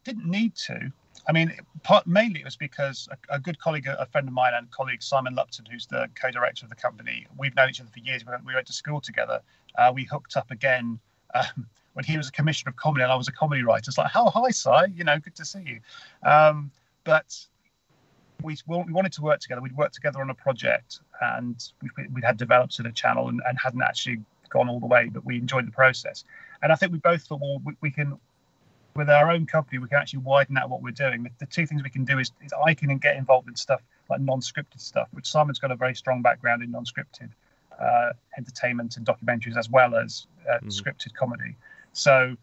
didn't 0.04 0.30
need 0.30 0.56
to. 0.56 0.92
I 1.28 1.32
mean, 1.32 1.54
part, 1.84 2.08
mainly 2.08 2.42
it 2.42 2.46
was 2.46 2.56
because 2.56 3.08
a, 3.12 3.36
a 3.36 3.40
good 3.40 3.60
colleague, 3.60 3.88
a 3.88 4.06
friend 4.08 4.28
of 4.28 4.34
mine, 4.34 4.54
and 4.56 4.70
colleague 4.72 5.04
Simon 5.04 5.36
Lupton, 5.36 5.66
who's 5.66 5.86
the 5.86 6.10
co-director 6.20 6.66
of 6.66 6.70
the 6.70 6.76
company, 6.76 7.28
we've 7.38 7.56
known 7.56 7.70
each 7.70 7.80
other 7.80 7.90
for 7.92 8.00
years. 8.00 8.26
We 8.26 8.32
went, 8.32 8.46
we 8.46 8.54
went 8.54 8.68
to 8.68 8.74
school 8.74 9.02
together. 9.02 9.42
Uh, 9.78 9.92
we 9.94 10.04
hooked 10.04 10.36
up 10.36 10.52
again 10.52 11.00
um, 11.34 11.68
when 11.94 12.06
he 12.06 12.18
was 12.18 12.30
a 12.30 12.32
commissioner 12.32 12.70
of 12.70 12.76
comedy 12.78 13.04
and 13.04 13.12
I 13.12 13.16
was 13.16 13.28
a 13.28 13.32
comedy 13.32 13.64
writer. 13.64 13.90
It's 13.90 13.98
like, 13.98 14.12
oh, 14.16 14.30
hi, 14.30 14.50
Si, 14.50 14.94
you 14.96 15.04
know, 15.04 15.20
good 15.20 15.36
to 15.36 15.46
see 15.46 15.64
you. 15.66 16.30
Um, 16.30 16.72
but 17.04 17.38
we, 18.42 18.58
we 18.68 18.92
wanted 18.92 19.12
to 19.14 19.22
work 19.22 19.40
together. 19.40 19.62
We'd 19.62 19.76
worked 19.76 19.96
together 19.96 20.22
on 20.22 20.30
a 20.30 20.36
project 20.36 21.00
and 21.22 21.62
we, 21.82 21.90
we 22.14 22.22
had 22.22 22.38
developed 22.38 22.82
the 22.82 22.92
channel 22.92 23.28
and, 23.28 23.42
and 23.48 23.58
hadn't 23.60 23.82
actually 23.82 24.20
gone 24.50 24.70
all 24.70 24.80
the 24.80 24.88
way, 24.88 25.10
but 25.12 25.26
we 25.26 25.38
enjoyed 25.38 25.68
the 25.68 25.72
process. 25.72 26.24
And 26.62 26.72
I 26.72 26.76
think 26.76 26.92
we 26.92 27.00
both 27.00 27.24
thought, 27.24 27.42
well, 27.42 27.62
we, 27.64 27.74
we 27.82 27.92
can, 27.92 28.18
with 28.96 29.10
our 29.10 29.32
own 29.32 29.46
company, 29.46 29.80
we 29.80 29.88
can 29.88 29.98
actually 29.98 30.20
widen 30.20 30.58
out 30.58 30.70
what 30.70 30.82
we're 30.82 30.92
doing. 30.92 31.24
The, 31.24 31.30
the 31.40 31.46
two 31.46 31.66
things 31.66 31.84
we 31.84 31.90
can 31.90 32.06
do 32.06 32.20
is, 32.20 32.32
is 32.44 32.54
I 32.66 32.74
can 32.74 32.98
get 32.98 33.16
involved 33.16 33.48
in 33.48 33.56
stuff 33.56 33.82
like 34.10 34.22
non-scripted 34.22 34.80
stuff, 34.80 35.08
which 35.12 35.28
Simon's 35.28 35.60
got 35.60 35.72
a 35.72 35.76
very 35.76 35.96
strong 35.96 36.22
background 36.22 36.64
in 36.64 36.72
non-scripted 36.72 37.30
uh, 37.80 38.14
entertainment 38.38 38.98
and 38.98 39.06
documentaries 39.06 39.58
as 39.58 39.70
well 39.70 39.96
as 39.96 40.28
uh, 40.50 40.60
Mhm. 40.60 40.68
scripted 40.68 41.14
comedy. 41.14 41.56
So 41.94 42.36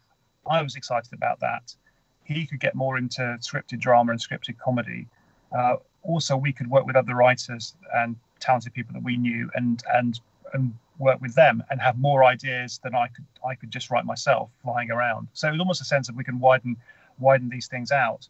I 0.49 0.61
was 0.61 0.75
excited 0.75 1.13
about 1.13 1.39
that. 1.39 1.75
He 2.23 2.45
could 2.45 2.59
get 2.59 2.75
more 2.75 2.97
into 2.97 3.21
scripted 3.41 3.79
drama 3.79 4.11
and 4.11 4.19
scripted 4.21 4.57
comedy. 4.57 5.07
Uh, 5.51 5.77
also, 6.03 6.35
we 6.35 6.51
could 6.53 6.69
work 6.69 6.85
with 6.85 6.95
other 6.95 7.15
writers 7.15 7.75
and 7.95 8.15
talented 8.39 8.73
people 8.73 8.93
that 8.93 9.03
we 9.03 9.17
knew 9.17 9.49
and 9.55 9.83
and 9.93 10.19
and 10.53 10.73
work 10.99 11.19
with 11.21 11.33
them 11.33 11.63
and 11.69 11.81
have 11.81 11.97
more 11.97 12.23
ideas 12.23 12.79
than 12.83 12.93
I 12.93 13.07
could 13.07 13.25
I 13.47 13.55
could 13.55 13.71
just 13.71 13.89
write 13.89 14.05
myself 14.05 14.51
flying 14.61 14.91
around. 14.91 15.29
So 15.33 15.47
it 15.47 15.51
was 15.51 15.59
almost 15.59 15.81
a 15.81 15.85
sense 15.85 16.09
of 16.09 16.15
we 16.15 16.23
can 16.23 16.39
widen 16.39 16.77
widen 17.17 17.49
these 17.49 17.67
things 17.67 17.91
out. 17.91 18.27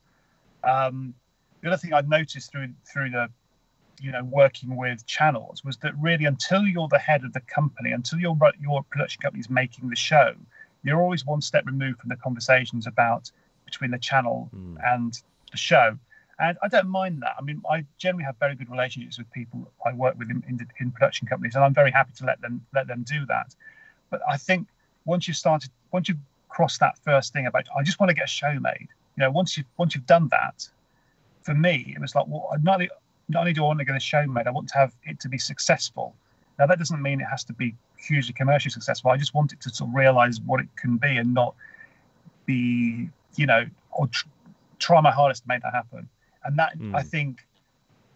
Um, 0.63 1.13
the 1.61 1.67
other 1.67 1.77
thing 1.77 1.93
I 1.93 2.01
noticed 2.01 2.51
through 2.51 2.69
through 2.91 3.09
the 3.09 3.29
you 4.01 4.11
know 4.11 4.23
working 4.23 4.77
with 4.77 5.05
channels 5.05 5.63
was 5.65 5.77
that 5.77 5.93
really 5.99 6.25
until 6.25 6.65
you're 6.65 6.87
the 6.87 6.99
head 6.99 7.23
of 7.25 7.33
the 7.33 7.41
company, 7.41 7.91
until 7.91 8.19
your 8.19 8.37
your 8.61 8.83
production 8.83 9.21
company 9.21 9.41
is 9.41 9.49
making 9.49 9.89
the 9.89 9.95
show, 9.95 10.35
you're 10.83 11.01
always 11.01 11.25
one 11.25 11.41
step 11.41 11.65
removed 11.65 11.99
from 11.99 12.09
the 12.09 12.15
conversations 12.15 12.87
about 12.87 13.31
between 13.65 13.91
the 13.91 13.99
channel 13.99 14.49
Mm. 14.55 14.77
and 14.93 15.21
the 15.51 15.57
show. 15.57 15.97
And 16.39 16.57
I 16.63 16.69
don't 16.69 16.87
mind 16.87 17.21
that. 17.21 17.35
I 17.37 17.41
mean, 17.41 17.61
I 17.69 17.85
generally 17.97 18.23
have 18.23 18.37
very 18.39 18.55
good 18.55 18.69
relationships 18.69 19.17
with 19.17 19.29
people 19.31 19.69
I 19.85 19.93
work 19.93 20.17
with 20.17 20.29
in, 20.29 20.41
in, 20.47 20.65
in 20.79 20.91
production 20.91 21.27
companies, 21.27 21.55
and 21.55 21.63
I'm 21.63 21.73
very 21.73 21.91
happy 21.91 22.13
to 22.17 22.25
let 22.25 22.39
them 22.41 22.65
let 22.73 22.87
them 22.87 23.03
do 23.03 23.25
that. 23.25 23.53
But 24.09 24.21
I 24.27 24.37
think 24.37 24.67
once 25.05 25.27
you've 25.27 25.37
started, 25.37 25.69
once 25.91 26.07
you've 26.07 26.17
crossed 26.47 26.79
that 26.79 26.97
first 26.99 27.33
thing 27.33 27.45
about, 27.45 27.65
I 27.77 27.83
just 27.83 27.99
want 27.99 28.09
to 28.09 28.13
get 28.13 28.25
a 28.25 28.27
show 28.27 28.57
made. 28.59 28.87
You 29.17 29.23
know, 29.23 29.31
once 29.31 29.57
you 29.57 29.65
once 29.77 29.95
you've 29.95 30.05
done 30.05 30.29
that, 30.29 30.67
for 31.41 31.53
me, 31.53 31.93
it 31.95 31.99
was 31.99 32.15
like, 32.15 32.25
well, 32.27 32.49
not 32.61 32.75
only, 32.75 32.89
not 33.27 33.41
only 33.41 33.53
do 33.53 33.63
I 33.63 33.67
want 33.67 33.79
to 33.79 33.85
get 33.85 33.95
a 33.95 33.99
show 33.99 34.25
made, 34.25 34.47
I 34.47 34.51
want 34.51 34.69
to 34.69 34.77
have 34.77 34.93
it 35.03 35.19
to 35.21 35.29
be 35.29 35.37
successful. 35.37 36.15
Now 36.57 36.67
that 36.67 36.77
doesn't 36.77 37.01
mean 37.01 37.21
it 37.21 37.25
has 37.25 37.43
to 37.45 37.53
be 37.53 37.75
hugely 37.97 38.33
commercially 38.33 38.71
successful. 38.71 39.11
I 39.11 39.17
just 39.17 39.33
want 39.33 39.51
it 39.51 39.61
to 39.61 39.69
sort 39.69 39.89
of 39.89 39.95
realize 39.95 40.39
what 40.41 40.59
it 40.59 40.67
can 40.75 40.97
be 40.97 41.17
and 41.17 41.33
not 41.33 41.55
be, 42.45 43.09
you 43.35 43.45
know, 43.45 43.65
or 43.91 44.07
tr- 44.07 44.27
try 44.77 45.01
my 45.01 45.11
hardest 45.11 45.43
to 45.43 45.47
make 45.47 45.61
that 45.63 45.73
happen. 45.73 46.07
And 46.43 46.57
that 46.57 46.77
Mm. 46.77 46.95
I 46.95 47.03
think, 47.03 47.45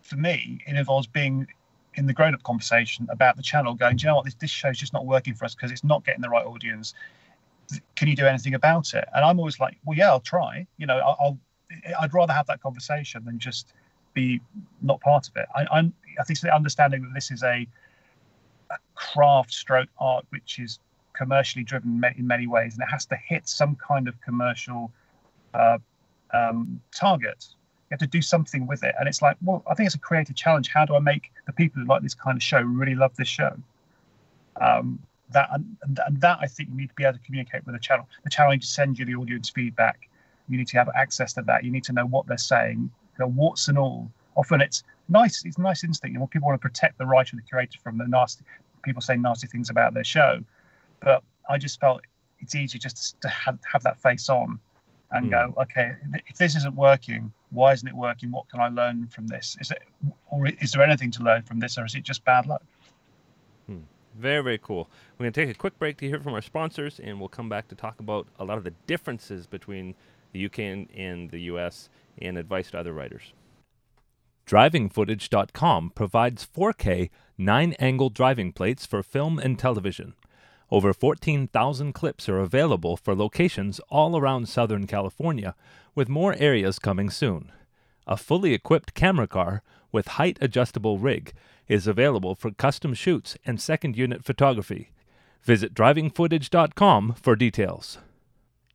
for 0.01 0.15
me, 0.15 0.61
it 0.65 0.75
involves 0.75 1.07
being 1.07 1.47
in 1.95 2.07
the 2.07 2.13
grown-up 2.13 2.43
conversation 2.43 3.07
about 3.09 3.35
the 3.35 3.43
channel, 3.43 3.73
going, 3.75 3.95
do 3.97 4.03
you 4.03 4.07
know 4.07 4.15
what, 4.15 4.25
this 4.25 4.35
this 4.35 4.49
show's 4.49 4.77
just 4.77 4.93
not 4.93 5.05
working 5.05 5.33
for 5.33 5.45
us 5.45 5.55
because 5.55 5.71
it's 5.71 5.83
not 5.83 6.03
getting 6.05 6.21
the 6.21 6.29
right 6.29 6.45
audience. 6.45 6.93
Can 7.95 8.07
you 8.07 8.15
do 8.15 8.25
anything 8.25 8.55
about 8.55 8.93
it? 8.93 9.07
And 9.13 9.23
I'm 9.23 9.39
always 9.39 9.59
like, 9.59 9.77
well, 9.85 9.97
yeah, 9.97 10.09
I'll 10.09 10.19
try. 10.19 10.65
You 10.77 10.87
know, 10.87 10.97
I'll, 10.97 11.17
I'll 11.19 11.39
I'd 11.99 12.13
rather 12.13 12.33
have 12.33 12.47
that 12.47 12.61
conversation 12.61 13.23
than 13.25 13.39
just 13.39 13.73
be 14.13 14.41
not 14.81 14.99
part 15.01 15.27
of 15.27 15.35
it. 15.37 15.47
I, 15.55 15.65
I'm 15.71 15.93
I 16.19 16.23
think 16.23 16.35
it's 16.35 16.41
the 16.41 16.53
understanding 16.53 17.01
that 17.03 17.13
this 17.13 17.31
is 17.31 17.43
a, 17.43 17.67
a 18.69 18.77
craft 18.95 19.53
stroke 19.53 19.89
art 19.99 20.25
which 20.29 20.59
is 20.59 20.79
commercially 21.13 21.63
driven 21.63 22.03
in 22.17 22.27
many 22.27 22.47
ways, 22.47 22.73
and 22.73 22.83
it 22.83 22.91
has 22.91 23.05
to 23.07 23.15
hit 23.15 23.47
some 23.47 23.75
kind 23.75 24.07
of 24.07 24.19
commercial 24.21 24.91
uh, 25.53 25.77
um, 26.33 26.81
target. 26.91 27.47
You 27.93 27.97
have 28.01 28.09
to 28.09 28.17
do 28.17 28.23
something 28.23 28.65
with 28.65 28.83
it, 28.83 28.95
and 28.99 29.07
it's 29.07 29.21
like, 29.21 29.37
well, 29.43 29.61
I 29.69 29.75
think 29.75 29.85
it's 29.85 29.93
a 29.93 29.99
creative 29.99 30.35
challenge. 30.35 30.67
How 30.67 30.83
do 30.83 30.95
I 30.95 30.99
make 30.99 31.31
the 31.45 31.53
people 31.53 31.79
who 31.79 31.87
like 31.87 32.01
this 32.01 32.15
kind 32.15 32.35
of 32.35 32.41
show 32.41 32.59
really 32.59 32.95
love 32.95 33.15
this 33.17 33.27
show? 33.27 33.55
Um, 34.59 34.97
that 35.29 35.49
and, 35.53 35.99
and 36.07 36.19
that 36.19 36.39
I 36.41 36.47
think 36.47 36.69
you 36.69 36.75
need 36.75 36.89
to 36.89 36.95
be 36.95 37.03
able 37.03 37.19
to 37.19 37.23
communicate 37.23 37.67
with 37.67 37.75
the 37.75 37.79
channel. 37.79 38.09
The 38.23 38.31
channel 38.31 38.51
needs 38.51 38.65
to 38.65 38.73
send 38.73 38.97
you 38.97 39.05
the 39.05 39.13
audience 39.13 39.51
feedback. 39.51 40.09
You 40.49 40.57
need 40.57 40.65
to 40.69 40.77
have 40.79 40.89
access 40.95 41.33
to 41.33 41.43
that. 41.43 41.63
You 41.63 41.69
need 41.69 41.83
to 41.83 41.93
know 41.93 42.07
what 42.07 42.25
they're 42.25 42.35
saying, 42.35 42.79
you 42.79 43.19
know, 43.19 43.27
warts 43.27 43.67
and 43.67 43.77
all. 43.77 44.09
Often 44.35 44.61
it's 44.61 44.83
nice. 45.07 45.45
It's 45.45 45.59
nice 45.59 45.83
instinct. 45.83 46.13
You 46.13 46.19
know, 46.19 46.25
people 46.25 46.47
want 46.47 46.59
to 46.59 46.67
protect 46.67 46.97
the 46.97 47.05
writer 47.05 47.35
and 47.35 47.43
the 47.43 47.47
creator 47.47 47.77
from 47.83 47.99
the 47.99 48.07
nasty 48.07 48.43
people 48.81 49.03
saying 49.03 49.21
nasty 49.21 49.45
things 49.45 49.69
about 49.69 49.93
their 49.93 50.03
show. 50.03 50.43
But 50.99 51.21
I 51.47 51.59
just 51.59 51.79
felt 51.79 52.01
it's 52.39 52.55
easier 52.55 52.79
just 52.79 53.21
to 53.21 53.27
have, 53.29 53.59
have 53.71 53.83
that 53.83 54.01
face 54.01 54.29
on 54.29 54.59
and 55.11 55.29
go, 55.29 55.53
okay, 55.61 55.93
if 56.27 56.37
this 56.37 56.55
isn't 56.55 56.75
working, 56.75 57.31
why 57.53 57.73
isn't 57.73 57.87
it 57.87 57.95
working? 57.95 58.31
What 58.31 58.49
can 58.49 58.59
I 58.59 58.67
learn 58.67 59.07
from 59.07 59.27
this? 59.27 59.55
Is 59.61 59.71
it, 59.71 59.83
or 60.29 60.47
is 60.47 60.71
there 60.71 60.81
anything 60.81 61.11
to 61.11 61.23
learn 61.23 61.43
from 61.43 61.59
this, 61.59 61.77
or 61.77 61.85
is 61.85 61.95
it 61.95 62.03
just 62.03 62.25
bad 62.25 62.47
luck? 62.47 62.63
Hmm. 63.67 63.81
Very, 64.17 64.43
very 64.43 64.57
cool. 64.57 64.89
We're 65.17 65.25
going 65.25 65.33
to 65.33 65.45
take 65.45 65.55
a 65.55 65.57
quick 65.57 65.77
break 65.77 65.97
to 65.97 66.07
hear 66.07 66.19
from 66.19 66.33
our 66.33 66.41
sponsors, 66.41 66.99
and 66.99 67.19
we'll 67.19 67.29
come 67.29 67.49
back 67.49 67.67
to 67.69 67.75
talk 67.75 67.99
about 67.99 68.27
a 68.39 68.45
lot 68.45 68.57
of 68.57 68.63
the 68.63 68.73
differences 68.87 69.47
between 69.47 69.95
the 70.31 70.45
UK 70.45 70.59
and, 70.59 70.89
and 70.95 71.31
the 71.31 71.41
US 71.41 71.89
and 72.19 72.37
advice 72.37 72.71
to 72.71 72.79
other 72.79 72.93
writers. 72.93 73.33
DrivingFootage.com 74.47 75.91
provides 75.95 76.45
4K 76.45 77.09
9 77.37 77.73
angle 77.79 78.09
driving 78.09 78.51
plates 78.51 78.85
for 78.85 79.01
film 79.01 79.39
and 79.39 79.57
television. 79.57 80.15
Over 80.73 80.91
14,000 80.91 81.93
clips 81.93 82.27
are 82.27 82.39
available 82.39 82.97
for 82.97 83.13
locations 83.13 83.79
all 83.91 84.17
around 84.17 84.49
Southern 84.49 84.87
California, 84.87 85.53
with 85.93 86.09
more 86.09 86.35
areas 86.39 86.79
coming 86.79 87.11
soon. 87.11 87.51
A 88.07 88.17
fully 88.17 88.55
equipped 88.55 88.95
camera 88.95 89.27
car 89.27 89.61
with 89.91 90.17
height 90.17 90.39
adjustable 90.41 90.97
rig 90.97 91.31
is 91.67 91.85
available 91.85 92.33
for 92.33 92.49
custom 92.49 92.95
shoots 92.95 93.37
and 93.45 93.61
second 93.61 93.95
unit 93.95 94.23
photography. 94.25 94.89
Visit 95.43 95.75
drivingfootage.com 95.75 97.17
for 97.21 97.35
details. 97.35 97.99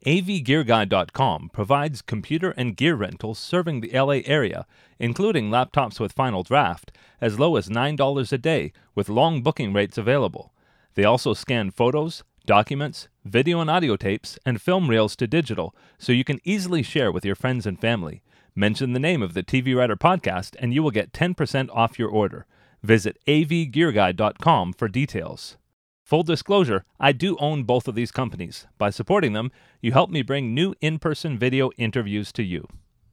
AVGearGuide.com 0.06 1.50
provides 1.52 2.00
computer 2.00 2.52
and 2.52 2.76
gear 2.76 2.94
rentals 2.94 3.40
serving 3.40 3.80
the 3.80 3.90
LA 3.90 4.20
area, 4.24 4.66
including 5.00 5.50
laptops 5.50 5.98
with 5.98 6.12
Final 6.12 6.44
Draft, 6.44 6.92
as 7.20 7.40
low 7.40 7.56
as 7.56 7.68
$9 7.68 8.32
a 8.32 8.38
day 8.38 8.72
with 8.94 9.08
long 9.08 9.42
booking 9.42 9.72
rates 9.72 9.98
available. 9.98 10.52
They 10.98 11.04
also 11.04 11.32
scan 11.32 11.70
photos, 11.70 12.24
documents, 12.44 13.06
video 13.24 13.60
and 13.60 13.70
audio 13.70 13.94
tapes, 13.94 14.36
and 14.44 14.60
film 14.60 14.90
reels 14.90 15.14
to 15.14 15.28
digital 15.28 15.72
so 15.96 16.10
you 16.10 16.24
can 16.24 16.40
easily 16.42 16.82
share 16.82 17.12
with 17.12 17.24
your 17.24 17.36
friends 17.36 17.66
and 17.66 17.80
family. 17.80 18.20
Mention 18.56 18.94
the 18.94 18.98
name 18.98 19.22
of 19.22 19.32
the 19.32 19.44
TV 19.44 19.76
Writer 19.76 19.94
podcast 19.94 20.56
and 20.58 20.74
you 20.74 20.82
will 20.82 20.90
get 20.90 21.12
10% 21.12 21.68
off 21.72 22.00
your 22.00 22.08
order. 22.08 22.46
Visit 22.82 23.16
avgearguide.com 23.28 24.72
for 24.72 24.88
details. 24.88 25.56
Full 26.02 26.24
disclosure, 26.24 26.84
I 26.98 27.12
do 27.12 27.36
own 27.38 27.62
both 27.62 27.86
of 27.86 27.94
these 27.94 28.10
companies. 28.10 28.66
By 28.76 28.90
supporting 28.90 29.34
them, 29.34 29.52
you 29.80 29.92
help 29.92 30.10
me 30.10 30.22
bring 30.22 30.52
new 30.52 30.74
in 30.80 30.98
person 30.98 31.38
video 31.38 31.70
interviews 31.78 32.32
to 32.32 32.42
you. 32.42 32.66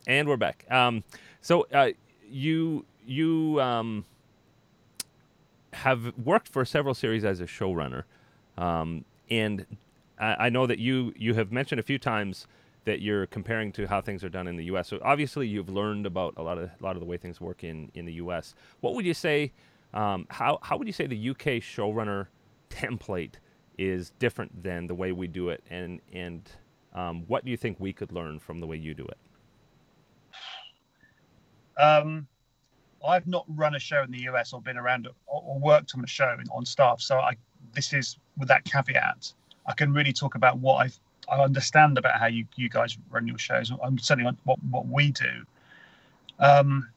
And 0.08 0.28
we're 0.28 0.38
back. 0.38 0.66
Um, 0.72 1.04
so 1.40 1.68
uh, 1.72 1.92
you 2.28 2.84
you 3.06 3.62
um, 3.62 4.06
have 5.76 6.18
worked 6.18 6.48
for 6.48 6.66
several 6.66 6.94
series 6.94 7.26
as 7.26 7.42
a 7.42 7.46
showrunner, 7.46 8.04
um, 8.58 9.06
and 9.30 9.66
I, 10.20 10.46
I, 10.46 10.50
know 10.50 10.66
that 10.68 10.80
you 10.80 11.14
you 11.18 11.34
have 11.34 11.52
mentioned 11.52 11.80
a 11.80 11.84
few 11.84 12.00
times 12.00 12.48
that 12.86 13.02
you're 13.02 13.26
comparing 13.28 13.72
to 13.74 13.88
how 13.88 14.00
things 14.00 14.24
are 14.24 14.30
done 14.30 14.48
in 14.48 14.56
the 14.56 14.66
U.S. 14.66 14.88
So 14.88 15.00
obviously, 15.04 15.48
you've 15.48 15.70
learned 15.70 16.06
about 16.06 16.36
a 16.38 16.42
lot 16.42 16.58
of 16.58 16.70
a 16.80 16.84
lot 16.84 16.96
of 16.96 17.00
the 17.00 17.06
way 17.06 17.18
things 17.18 17.42
work 17.42 17.64
in 17.64 17.92
in 17.94 18.06
the 18.06 18.14
U.S. 18.14 18.56
What 18.82 18.96
would 18.96 19.06
you 19.06 19.14
say? 19.14 19.52
Um, 19.94 20.28
how 20.30 20.60
how 20.62 20.78
would 20.78 20.88
you 20.88 20.94
say 20.94 21.08
the 21.08 21.30
UK 21.30 21.62
showrunner 21.62 22.28
template 22.70 23.36
is 23.78 24.12
different 24.20 24.64
than 24.64 24.88
the 24.88 24.96
way 24.96 25.12
we 25.12 25.28
do 25.28 25.50
it, 25.50 25.64
and 25.70 26.00
and 26.14 26.50
um, 26.94 27.24
what 27.28 27.44
do 27.44 27.52
you 27.52 27.58
think 27.58 27.78
we 27.80 27.92
could 27.92 28.12
learn 28.12 28.40
from 28.40 28.60
the 28.60 28.68
way 28.68 28.78
you 28.78 28.94
do 28.94 29.06
it? 29.06 29.18
Um, 31.78 32.28
I've 33.06 33.28
not 33.28 33.46
run 33.48 33.76
a 33.76 33.80
show 33.80 34.04
in 34.04 34.12
the 34.12 34.22
US 34.24 34.54
or 34.54 34.62
been 34.62 34.78
around 34.78 35.08
or, 35.28 35.42
or 35.46 35.60
worked 35.60 35.94
on 35.96 36.04
a 36.04 36.08
show 36.08 36.36
on 36.52 36.66
staff, 36.66 37.02
so 37.02 37.20
I 37.20 37.36
this 37.74 37.94
is 37.94 38.18
with 38.38 38.48
that 38.48 38.64
caveat. 38.66 39.34
I 39.66 39.74
can 39.74 39.94
really 39.94 40.14
talk 40.14 40.36
about 40.36 40.60
what 40.60 40.78
I've 40.78 41.00
I 41.30 41.42
understand 41.42 41.98
about 41.98 42.20
how 42.20 42.28
you, 42.28 42.46
you 42.56 42.70
guys 42.70 42.98
run 43.10 43.28
your 43.28 43.38
shows. 43.38 43.72
I'm 43.84 43.98
certainly 43.98 44.28
on 44.28 44.38
what, 44.44 44.64
what 44.70 44.88
we 44.88 45.12
do. 45.12 45.44
Um, 46.40 46.88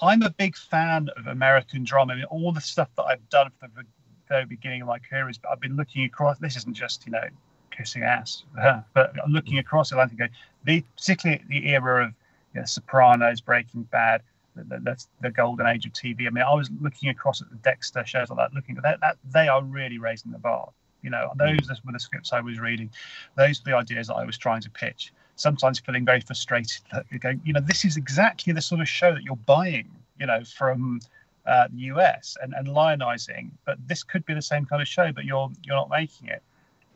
I'm 0.00 0.22
a 0.22 0.30
big 0.30 0.56
fan 0.56 1.08
of 1.16 1.26
American 1.26 1.84
drama. 1.84 2.12
I 2.12 2.16
mean, 2.16 2.24
all 2.26 2.52
the 2.52 2.60
stuff 2.60 2.88
that 2.96 3.04
I've 3.04 3.28
done 3.28 3.50
from 3.58 3.70
the 3.76 3.84
very 4.28 4.44
beginning 4.44 4.82
of 4.82 4.88
my 4.88 4.98
career 4.98 5.28
is 5.28 5.38
but 5.38 5.50
I've 5.50 5.60
been 5.60 5.76
looking 5.76 6.04
across. 6.04 6.38
This 6.38 6.56
isn't 6.56 6.74
just 6.74 7.06
you 7.06 7.12
know 7.12 7.24
kissing 7.70 8.02
ass, 8.02 8.44
but 8.94 9.14
looking 9.28 9.58
across 9.58 9.92
Atlantic, 9.92 10.30
the 10.64 10.84
particularly 10.96 11.42
the 11.48 11.68
era 11.68 12.06
of 12.06 12.14
you 12.54 12.60
know, 12.60 12.64
Sopranos, 12.66 13.40
Breaking 13.40 13.82
Bad, 13.84 14.22
the, 14.56 14.96
the, 15.20 15.30
golden 15.30 15.66
age 15.66 15.84
of 15.84 15.92
TV. 15.92 16.26
I 16.26 16.30
mean, 16.30 16.44
I 16.44 16.54
was 16.54 16.70
looking 16.80 17.08
across 17.08 17.42
at 17.42 17.50
the 17.50 17.56
Dexter 17.56 18.04
shows 18.04 18.30
like 18.30 18.38
that, 18.38 18.54
looking 18.54 18.76
at 18.76 18.82
that, 18.84 19.00
that 19.00 19.16
they 19.32 19.48
are 19.48 19.62
really 19.62 19.98
raising 19.98 20.30
the 20.30 20.38
bar. 20.38 20.70
You 21.02 21.10
know, 21.10 21.32
those 21.36 21.68
were 21.84 21.92
the 21.92 22.00
scripts 22.00 22.32
I 22.32 22.40
was 22.40 22.58
reading. 22.58 22.90
Those 23.36 23.60
were 23.60 23.72
the 23.72 23.76
ideas 23.76 24.06
that 24.06 24.14
I 24.14 24.24
was 24.24 24.38
trying 24.38 24.62
to 24.62 24.70
pitch. 24.70 25.12
Sometimes 25.36 25.78
feeling 25.80 26.04
very 26.04 26.20
frustrated 26.20 26.80
that 26.92 27.04
going, 27.20 27.42
you 27.44 27.52
know, 27.52 27.60
this 27.60 27.84
is 27.84 27.96
exactly 27.96 28.52
the 28.52 28.62
sort 28.62 28.80
of 28.80 28.88
show 28.88 29.12
that 29.12 29.22
you're 29.22 29.36
buying, 29.36 29.90
you 30.18 30.26
know, 30.26 30.42
from 30.44 31.00
uh, 31.46 31.68
the 31.70 31.80
US 31.92 32.38
and, 32.40 32.54
and 32.54 32.68
lionizing. 32.68 33.50
But 33.66 33.76
this 33.86 34.02
could 34.02 34.24
be 34.24 34.32
the 34.32 34.40
same 34.40 34.64
kind 34.64 34.80
of 34.80 34.88
show, 34.88 35.12
but 35.12 35.24
you're 35.24 35.50
you're 35.64 35.76
not 35.76 35.90
making 35.90 36.28
it. 36.28 36.42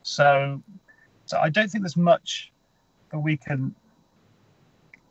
So, 0.03 0.63
so 1.27 1.39
I 1.39 1.51
don't 1.51 1.71
think 1.71 1.83
there's 1.83 1.97
much 1.97 2.51
that 3.11 3.19
we 3.19 3.37
can 3.37 3.75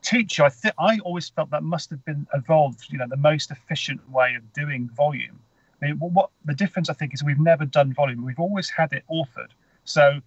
teach 0.09 0.37
you. 0.37 0.45
I 0.45 0.49
think 0.49 0.73
I 0.79 0.99
always 0.99 1.29
felt 1.29 1.49
that 1.51 1.63
must 1.63 1.89
have 1.89 2.03
been 2.05 2.27
evolved. 2.33 2.85
You 2.89 2.97
know, 2.99 3.07
the 3.07 3.17
most 3.17 3.51
efficient 3.51 4.09
way 4.09 4.35
of 4.35 4.53
doing 4.53 4.89
volume 4.95 5.39
I 5.81 5.87
mean, 5.87 5.97
what 5.99 6.29
the 6.45 6.53
difference 6.53 6.89
I 6.89 6.93
think 6.93 7.13
is 7.13 7.23
we've 7.23 7.39
never 7.39 7.65
done 7.65 7.93
volume. 7.93 8.25
We've 8.25 8.39
always 8.39 8.69
had 8.69 8.93
it 8.93 9.03
authored. 9.11 9.51
So 9.85 10.19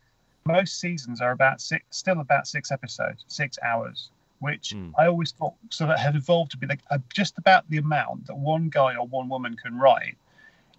most 0.45 0.79
seasons 0.79 1.21
are 1.21 1.33
about 1.33 1.61
six, 1.61 1.85
still 1.91 2.21
about 2.21 2.47
six 2.47 2.71
episodes, 2.71 3.25
six 3.27 3.59
hours, 3.63 4.11
which 4.39 4.75
mm. 4.75 4.93
I 4.99 5.07
always 5.07 5.33
thought 5.33 5.55
sort 5.71 5.91
of 5.91 5.99
had 5.99 6.15
evolved 6.15 6.53
to 6.53 6.57
be 6.57 6.67
like 6.67 6.81
uh, 6.91 6.99
just 7.13 7.37
about 7.39 7.69
the 7.69 7.79
amount 7.79 8.27
that 8.27 8.37
one 8.37 8.69
guy 8.69 8.95
or 8.95 9.07
one 9.07 9.29
woman 9.29 9.57
can 9.57 9.77
write 9.79 10.17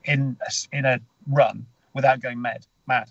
in 0.06 0.38
a, 0.42 0.78
in 0.78 0.86
a 0.86 1.00
run 1.28 1.66
without 1.94 2.22
going 2.22 2.42
mad. 2.42 2.66
Mad, 2.88 3.10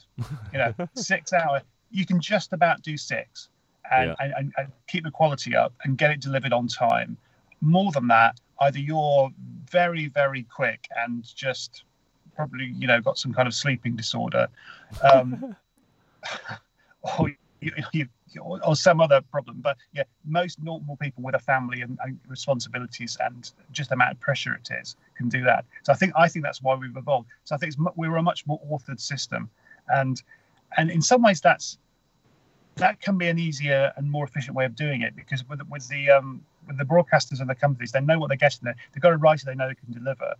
you 0.52 0.58
know, 0.58 0.74
six 0.94 1.32
hour. 1.32 1.62
You 1.90 2.06
can 2.06 2.20
just 2.20 2.52
about 2.52 2.82
do 2.82 2.96
six, 2.96 3.48
and, 3.90 4.16
yeah. 4.18 4.32
and, 4.36 4.52
and 4.56 4.68
keep 4.86 5.04
the 5.04 5.10
quality 5.10 5.56
up 5.56 5.72
and 5.84 5.98
get 5.98 6.10
it 6.10 6.20
delivered 6.20 6.52
on 6.52 6.68
time. 6.68 7.16
More 7.60 7.92
than 7.92 8.08
that, 8.08 8.40
either 8.60 8.78
you're 8.78 9.30
very 9.70 10.08
very 10.08 10.42
quick 10.44 10.88
and 10.96 11.24
just 11.34 11.84
probably 12.34 12.72
you 12.78 12.86
know 12.86 13.00
got 13.00 13.18
some 13.18 13.32
kind 13.32 13.46
of 13.48 13.54
sleeping 13.54 13.96
disorder 13.96 14.48
um, 15.12 15.56
or 17.18 17.30
you, 17.60 17.72
you, 17.92 18.08
or 18.40 18.76
some 18.76 19.00
other 19.00 19.20
problem 19.30 19.56
but 19.60 19.76
yeah 19.92 20.04
most 20.24 20.62
normal 20.62 20.96
people 20.96 21.22
with 21.22 21.34
a 21.34 21.38
family 21.38 21.82
and, 21.82 21.98
and, 22.04 22.18
responsibilities 22.28 23.16
and 23.20 23.52
just 23.72 23.90
the 23.90 23.94
amount 23.94 24.12
of 24.12 24.20
pressure 24.20 24.54
it 24.54 24.68
is 24.80 24.96
can 25.16 25.28
do 25.28 25.42
that 25.42 25.64
so 25.82 25.92
i 25.92 25.96
think 25.96 26.12
i 26.16 26.28
think 26.28 26.44
that's 26.44 26.62
why 26.62 26.74
we've 26.74 26.96
evolved 26.96 27.28
so 27.44 27.54
i 27.54 27.58
think 27.58 27.74
we're 27.96 28.16
a 28.16 28.22
much 28.22 28.46
more 28.46 28.60
authored 28.70 29.00
system 29.00 29.50
and 29.88 30.22
and 30.76 30.90
in 30.90 31.02
some 31.02 31.22
ways 31.22 31.40
that's 31.40 31.78
that 32.80 33.00
can 33.00 33.18
be 33.18 33.28
an 33.28 33.38
easier 33.38 33.92
and 33.96 34.10
more 34.10 34.24
efficient 34.24 34.56
way 34.56 34.64
of 34.64 34.74
doing 34.74 35.02
it 35.02 35.14
because 35.14 35.46
with 35.48 35.60
with 35.68 35.86
the 35.88 36.10
um, 36.10 36.42
with 36.66 36.78
the 36.78 36.84
broadcasters 36.84 37.40
and 37.40 37.48
the 37.48 37.54
companies, 37.54 37.92
they 37.92 38.00
know 38.00 38.18
what 38.18 38.28
they're 38.28 38.36
getting 38.36 38.60
there. 38.62 38.74
They've 38.92 39.02
got 39.02 39.12
a 39.12 39.16
writer 39.16 39.44
they 39.46 39.54
know 39.54 39.68
they 39.68 39.74
can 39.74 39.92
deliver. 39.92 40.34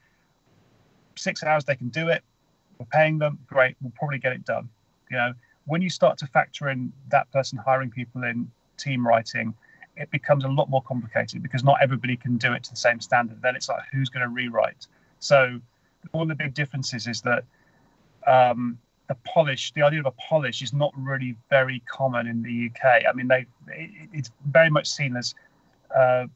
Six 1.16 1.42
hours, 1.42 1.64
they 1.64 1.76
can 1.76 1.88
do 1.90 2.08
it. 2.08 2.22
We're 2.78 2.86
paying 2.86 3.18
them. 3.18 3.38
Great. 3.46 3.76
We'll 3.82 3.92
probably 3.96 4.18
get 4.18 4.32
it 4.32 4.44
done. 4.44 4.68
You 5.10 5.18
know, 5.18 5.32
when 5.66 5.82
you 5.82 5.90
start 5.90 6.18
to 6.18 6.26
factor 6.26 6.70
in 6.70 6.92
that 7.08 7.30
person 7.30 7.58
hiring 7.58 7.90
people 7.90 8.24
in 8.24 8.50
team 8.78 9.06
writing, 9.06 9.54
it 9.96 10.10
becomes 10.10 10.44
a 10.44 10.48
lot 10.48 10.70
more 10.70 10.82
complicated 10.82 11.42
because 11.42 11.62
not 11.62 11.76
everybody 11.82 12.16
can 12.16 12.38
do 12.38 12.52
it 12.54 12.64
to 12.64 12.70
the 12.70 12.76
same 12.76 13.00
standard. 13.00 13.42
Then 13.42 13.54
it's 13.54 13.68
like, 13.68 13.82
who's 13.92 14.08
going 14.08 14.22
to 14.22 14.28
rewrite? 14.28 14.86
So, 15.18 15.60
one 16.12 16.30
of 16.30 16.38
the 16.38 16.42
big 16.42 16.54
differences 16.54 17.06
is 17.06 17.20
that 17.22 17.44
um, 18.26 18.78
the 19.10 19.16
polish, 19.26 19.72
the 19.72 19.82
idea 19.82 19.98
of 19.98 20.06
a 20.06 20.12
polish, 20.12 20.62
is 20.62 20.72
not 20.72 20.92
really 20.96 21.34
very 21.50 21.82
common 21.90 22.28
in 22.28 22.44
the 22.44 22.70
UK. 22.70 23.02
I 23.08 23.12
mean, 23.12 23.26
they 23.26 23.44
it, 23.66 24.08
it's 24.12 24.30
very 24.46 24.70
much 24.70 24.88
seen 24.88 25.16
as 25.16 25.34
a 25.90 26.30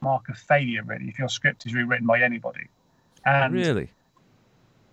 mark 0.00 0.28
of 0.28 0.38
failure, 0.38 0.84
really, 0.84 1.08
if 1.08 1.18
your 1.18 1.28
script 1.28 1.66
is 1.66 1.74
rewritten 1.74 2.06
by 2.06 2.20
anybody. 2.20 2.68
And 3.26 3.52
really? 3.52 3.90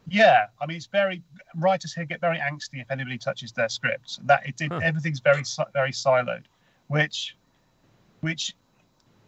Yeah, 0.07 0.47
I 0.59 0.65
mean, 0.65 0.77
it's 0.77 0.87
very 0.87 1.21
writers 1.55 1.93
here 1.93 2.05
get 2.05 2.21
very 2.21 2.39
angsty 2.39 2.81
if 2.81 2.89
anybody 2.89 3.19
touches 3.19 3.51
their 3.51 3.69
scripts. 3.69 4.19
That 4.23 4.47
it 4.47 4.57
did 4.57 4.71
huh. 4.71 4.79
everything's 4.81 5.19
very 5.19 5.43
very 5.73 5.91
siloed, 5.91 6.45
which 6.87 7.37
which 8.21 8.55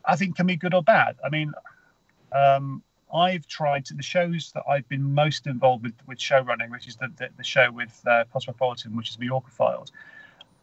I 0.03 0.15
think 0.15 0.35
can 0.35 0.47
be 0.47 0.55
good 0.55 0.73
or 0.73 0.81
bad. 0.81 1.15
I 1.23 1.29
mean, 1.29 1.53
um, 2.31 2.81
I've 3.13 3.47
tried 3.47 3.85
to 3.85 3.93
the 3.93 4.03
shows 4.03 4.51
that 4.53 4.63
I've 4.69 4.87
been 4.87 5.13
most 5.13 5.47
involved 5.47 5.83
with 5.83 5.93
with 6.05 6.19
show 6.19 6.41
running, 6.41 6.69
which 6.69 6.87
is 6.87 6.95
the 6.95 7.11
the, 7.17 7.29
the 7.37 7.43
show 7.43 7.71
with 7.71 8.01
uh, 8.07 8.25
Cosmopolitan, 8.31 8.95
which 8.95 9.09
is 9.09 9.19
Mallorca 9.19 9.51
Files. 9.51 9.91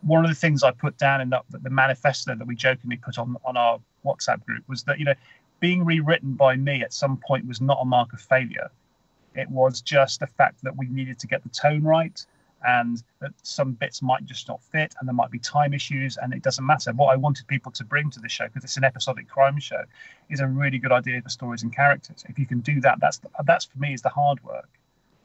One 0.03 0.25
of 0.25 0.31
the 0.31 0.37
things 0.37 0.63
I 0.63 0.71
put 0.71 0.99
down 0.99 1.21
in 1.21 1.31
the, 1.31 1.43
the 1.51 1.71
manifesto 1.71 2.35
that 2.35 2.47
we 2.47 2.55
jokingly 2.55 2.97
put 2.97 3.19
on 3.19 3.37
on 3.45 3.57
our 3.57 3.81
WhatsApp 4.05 4.45
group 4.45 4.65
was 4.69 4.85
that 4.85 4.99
you 4.99 5.05
know 5.05 5.15
being 5.61 5.85
rewritten 5.85 6.35
by 6.35 6.57
me 6.57 6.83
at 6.83 6.93
some 6.93 7.17
point 7.17 7.47
was 7.47 7.61
not 7.61 7.79
a 7.81 7.85
mark 7.85 8.13
of 8.13 8.21
failure. 8.21 8.71
It 9.35 9.51
was 9.51 9.81
just 9.81 10.21
the 10.21 10.27
fact 10.27 10.63
that 10.63 10.77
we 10.77 10.87
needed 10.87 11.19
to 11.21 11.27
get 11.27 11.43
the 11.43 11.49
tone 11.51 11.83
right 11.83 12.25
and 12.67 13.03
that 13.21 13.33
some 13.43 13.73
bits 13.73 14.03
might 14.03 14.25
just 14.25 14.49
not 14.49 14.63
fit 14.63 14.95
and 14.99 15.09
there 15.09 15.15
might 15.15 15.31
be 15.31 15.39
time 15.39 15.73
issues 15.73 16.17
and 16.17 16.35
it 16.35 16.43
doesn't 16.43 16.67
matter. 16.67 16.93
What 16.93 17.13
I 17.13 17.17
wanted 17.17 17.47
people 17.47 17.71
to 17.73 17.85
bring 17.85 18.11
to 18.11 18.21
the 18.21 18.29
show, 18.29 18.47
because 18.47 18.65
it's 18.65 18.77
an 18.77 18.85
episodic 18.85 19.29
crime 19.29 19.59
show, 19.61 19.85
is 20.29 20.41
a 20.41 20.47
really 20.47 20.79
good 20.79 20.93
idea 20.93 21.23
for 21.23 21.29
stories 21.29 21.63
and 21.63 21.75
characters. 21.75 22.25
If 22.29 22.39
you 22.39 22.47
can 22.47 22.61
do 22.61 22.81
that, 22.81 22.99
that's 23.01 23.21
that's 23.45 23.67
for 23.67 23.79
me 23.79 23.93
is 23.95 24.03
the 24.03 24.09
hard 24.09 24.43
work, 24.43 24.69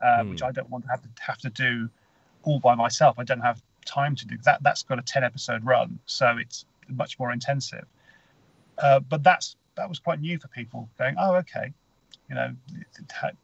uh, 0.01 0.05
mm. 0.05 0.29
which 0.29 0.43
I 0.43 0.51
don't 0.51 0.69
want 0.69 0.85
to 0.85 0.89
have 0.91 1.01
to 1.01 1.09
have 1.19 1.37
to 1.39 1.49
do 1.49 1.89
all 2.43 2.59
by 2.59 2.75
myself. 2.75 3.17
I 3.17 3.23
don't 3.23 3.41
have 3.41 3.61
time 3.85 4.15
to 4.15 4.27
do 4.27 4.37
that. 4.43 4.61
That's 4.61 4.83
got 4.83 4.99
a 4.99 5.01
ten 5.01 5.23
episode 5.23 5.65
run, 5.65 5.99
so 6.05 6.37
it's 6.37 6.65
much 6.89 7.17
more 7.19 7.31
intensive. 7.31 7.85
Uh, 8.77 8.99
but 8.99 9.23
that's 9.23 9.55
that 9.75 9.89
was 9.89 9.99
quite 9.99 10.19
new 10.19 10.37
for 10.37 10.47
people 10.49 10.89
going, 10.97 11.15
oh, 11.17 11.35
okay, 11.35 11.73
you 12.29 12.35
know, 12.35 12.53
it, 12.75 13.35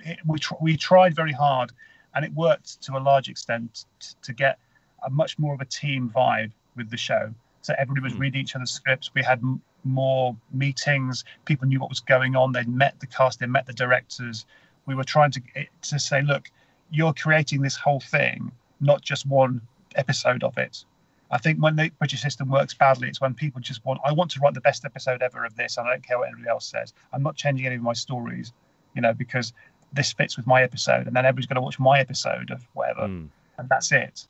it, 0.00 0.18
we 0.26 0.38
tr- 0.38 0.54
we 0.60 0.76
tried 0.76 1.14
very 1.14 1.32
hard, 1.32 1.72
and 2.16 2.24
it 2.24 2.32
worked 2.34 2.82
to 2.82 2.96
a 2.96 2.98
large 2.98 3.28
extent 3.28 3.84
t- 4.00 4.08
to 4.22 4.32
get 4.32 4.58
a 5.04 5.10
much 5.10 5.38
more 5.38 5.54
of 5.54 5.60
a 5.60 5.64
team 5.64 6.10
vibe 6.14 6.50
with 6.74 6.90
the 6.90 6.96
show. 6.96 7.32
So 7.60 7.74
everybody 7.78 8.02
was 8.02 8.14
mm. 8.14 8.20
reading 8.20 8.40
each 8.40 8.56
other's 8.56 8.72
scripts. 8.72 9.10
We 9.14 9.22
had 9.22 9.38
m- 9.38 9.60
more 9.84 10.36
meetings. 10.52 11.24
People 11.44 11.68
knew 11.68 11.78
what 11.78 11.90
was 11.90 12.00
going 12.00 12.34
on. 12.34 12.52
They 12.52 12.64
met 12.64 12.98
the 13.00 13.06
cast. 13.06 13.38
They 13.38 13.46
met 13.46 13.66
the 13.66 13.72
directors. 13.72 14.46
We 14.86 14.94
were 14.94 15.04
trying 15.04 15.30
to 15.32 15.40
to 15.82 15.98
say, 15.98 16.22
look, 16.22 16.50
you're 16.90 17.12
creating 17.12 17.62
this 17.62 17.76
whole 17.76 18.00
thing, 18.00 18.50
not 18.80 19.02
just 19.02 19.26
one 19.26 19.60
episode 19.94 20.42
of 20.42 20.56
it. 20.58 20.84
I 21.30 21.38
think 21.38 21.60
when 21.60 21.74
the 21.74 21.90
British 21.98 22.22
system 22.22 22.48
works 22.48 22.74
badly, 22.74 23.08
it's 23.08 23.20
when 23.20 23.34
people 23.34 23.60
just 23.60 23.84
want, 23.84 24.00
I 24.04 24.12
want 24.12 24.30
to 24.32 24.40
write 24.40 24.54
the 24.54 24.60
best 24.60 24.84
episode 24.84 25.22
ever 25.22 25.44
of 25.44 25.56
this. 25.56 25.76
and 25.76 25.86
I 25.86 25.90
don't 25.90 26.06
care 26.06 26.18
what 26.18 26.28
anybody 26.28 26.48
else 26.48 26.66
says. 26.66 26.92
I'm 27.12 27.22
not 27.22 27.34
changing 27.34 27.66
any 27.66 27.74
of 27.74 27.82
my 27.82 27.94
stories, 27.94 28.52
you 28.94 29.02
know, 29.02 29.12
because 29.12 29.52
this 29.92 30.12
fits 30.12 30.36
with 30.36 30.46
my 30.46 30.62
episode, 30.62 31.06
and 31.06 31.14
then 31.14 31.24
everybody's 31.24 31.46
going 31.46 31.56
to 31.56 31.62
watch 31.62 31.78
my 31.78 31.98
episode 31.98 32.50
of 32.50 32.66
whatever, 32.74 33.02
mm. 33.02 33.28
and 33.58 33.68
that's 33.68 33.92
it. 33.92 34.26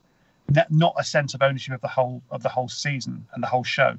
Not 0.70 0.94
a 0.98 1.04
sense 1.04 1.34
of 1.34 1.42
ownership 1.42 1.74
of 1.74 1.80
the 1.80 1.88
whole 1.88 2.22
of 2.30 2.42
the 2.42 2.48
whole 2.48 2.68
season 2.68 3.26
and 3.34 3.42
the 3.42 3.48
whole 3.48 3.64
show. 3.64 3.96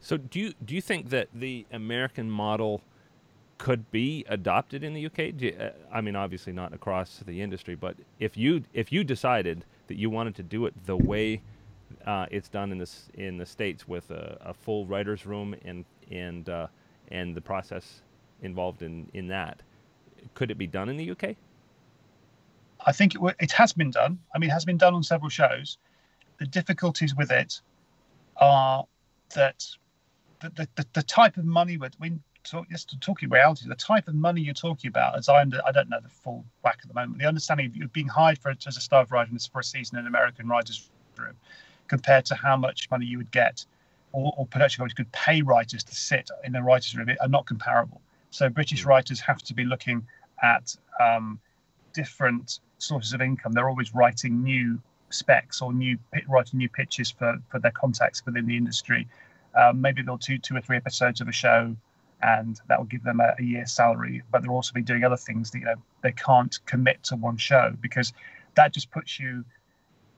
So 0.00 0.16
do 0.16 0.38
you 0.38 0.54
do 0.64 0.74
you 0.74 0.80
think 0.80 1.10
that 1.10 1.28
the 1.34 1.66
American 1.72 2.30
model 2.30 2.80
could 3.58 3.90
be 3.90 4.24
adopted 4.28 4.84
in 4.84 4.94
the 4.94 5.06
UK? 5.06 5.32
You, 5.40 5.56
uh, 5.58 5.70
I 5.92 6.00
mean, 6.00 6.14
obviously 6.14 6.52
not 6.52 6.72
across 6.72 7.22
the 7.26 7.42
industry, 7.42 7.74
but 7.74 7.96
if 8.20 8.36
you 8.36 8.62
if 8.72 8.92
you 8.92 9.02
decided 9.02 9.64
that 9.88 9.96
you 9.96 10.10
wanted 10.10 10.36
to 10.36 10.42
do 10.42 10.66
it 10.66 10.74
the 10.86 10.96
way 10.96 11.42
uh, 12.06 12.26
it's 12.30 12.48
done 12.48 12.72
in 12.72 12.78
this 12.78 13.08
in 13.14 13.36
the 13.36 13.46
states 13.46 13.88
with 13.88 14.10
a, 14.10 14.38
a 14.40 14.54
full 14.54 14.86
writers' 14.86 15.26
room 15.26 15.54
and 15.64 15.84
and 16.10 16.48
uh, 16.48 16.66
and 17.08 17.34
the 17.34 17.40
process 17.40 18.02
involved 18.42 18.82
in 18.82 19.08
in 19.14 19.28
that, 19.28 19.62
could 20.34 20.50
it 20.50 20.58
be 20.58 20.66
done 20.66 20.88
in 20.88 20.96
the 20.96 21.10
UK? 21.10 21.36
I 22.84 22.92
think 22.92 23.14
it, 23.14 23.20
it 23.40 23.52
has 23.52 23.72
been 23.72 23.90
done. 23.90 24.18
I 24.34 24.38
mean, 24.38 24.50
it 24.50 24.52
has 24.52 24.64
been 24.64 24.78
done 24.78 24.94
on 24.94 25.02
several 25.02 25.30
shows. 25.30 25.78
The 26.38 26.46
difficulties 26.46 27.14
with 27.16 27.30
it 27.30 27.60
are 28.36 28.84
that 29.34 29.64
the, 30.40 30.68
the, 30.76 30.86
the 30.92 31.02
type 31.02 31.36
of 31.36 31.44
money 31.44 31.76
with 31.78 31.94
when 31.98 32.22
talk, 32.46 32.68
just 32.70 32.98
talking 33.00 33.28
reality, 33.28 33.68
the 33.68 33.74
type 33.74 34.08
of 34.08 34.14
money 34.14 34.40
you're 34.40 34.54
talking 34.54 34.88
about, 34.88 35.16
as 35.16 35.28
I 35.28 35.40
under, 35.40 35.60
I 35.66 35.72
don't 35.72 35.88
know 35.88 36.00
the 36.00 36.08
full 36.08 36.44
whack 36.62 36.78
at 36.82 36.88
the 36.88 36.94
moment. 36.94 37.18
The 37.18 37.26
understanding 37.26 37.66
of 37.66 37.76
you 37.76 37.88
being 37.88 38.08
hired 38.08 38.38
for 38.38 38.50
as 38.50 38.76
a 38.76 38.80
staff 38.80 39.10
writer 39.10 39.32
for 39.52 39.60
a 39.60 39.64
season 39.64 39.98
in 39.98 40.06
American 40.06 40.48
Writers 40.48 40.88
Room, 41.16 41.34
compared 41.88 42.24
to 42.26 42.34
how 42.34 42.56
much 42.56 42.90
money 42.90 43.06
you 43.06 43.18
would 43.18 43.30
get, 43.30 43.64
or, 44.12 44.32
or 44.36 44.46
production 44.46 44.82
companies 44.82 44.94
could 44.94 45.12
pay 45.12 45.42
writers 45.42 45.82
to 45.84 45.94
sit 45.94 46.30
in 46.44 46.52
the 46.52 46.62
writers' 46.62 46.96
room, 46.96 47.08
are 47.20 47.28
not 47.28 47.46
comparable. 47.46 48.00
So 48.30 48.48
British 48.48 48.82
hmm. 48.82 48.88
writers 48.88 49.20
have 49.20 49.42
to 49.42 49.54
be 49.54 49.64
looking 49.64 50.06
at 50.42 50.76
um, 51.00 51.40
different 51.92 52.60
sources 52.78 53.12
of 53.12 53.20
income. 53.20 53.52
They're 53.52 53.68
always 53.68 53.94
writing 53.94 54.42
new 54.42 54.80
specs 55.10 55.62
or 55.62 55.72
new 55.72 55.98
writing 56.28 56.58
new 56.58 56.68
pitches 56.68 57.10
for 57.10 57.36
for 57.48 57.60
their 57.60 57.70
contacts 57.70 58.26
within 58.26 58.44
the 58.46 58.56
industry 58.56 59.06
um, 59.56 59.80
maybe 59.80 60.02
they'll 60.02 60.18
do 60.18 60.38
two 60.38 60.56
or 60.56 60.60
three 60.60 60.76
episodes 60.76 61.20
of 61.20 61.28
a 61.28 61.32
show, 61.32 61.74
and 62.22 62.60
that 62.68 62.78
will 62.78 62.86
give 62.86 63.02
them 63.02 63.20
a, 63.20 63.34
a 63.38 63.42
year's 63.42 63.72
salary. 63.72 64.22
But 64.30 64.42
they'll 64.42 64.52
also 64.52 64.72
be 64.74 64.82
doing 64.82 65.02
other 65.02 65.16
things 65.16 65.50
that 65.50 65.58
you 65.58 65.64
know 65.64 65.76
they 66.02 66.12
can't 66.12 66.58
commit 66.66 67.02
to 67.04 67.16
one 67.16 67.36
show 67.36 67.74
because 67.80 68.12
that 68.54 68.72
just 68.72 68.90
puts 68.90 69.18
you 69.18 69.44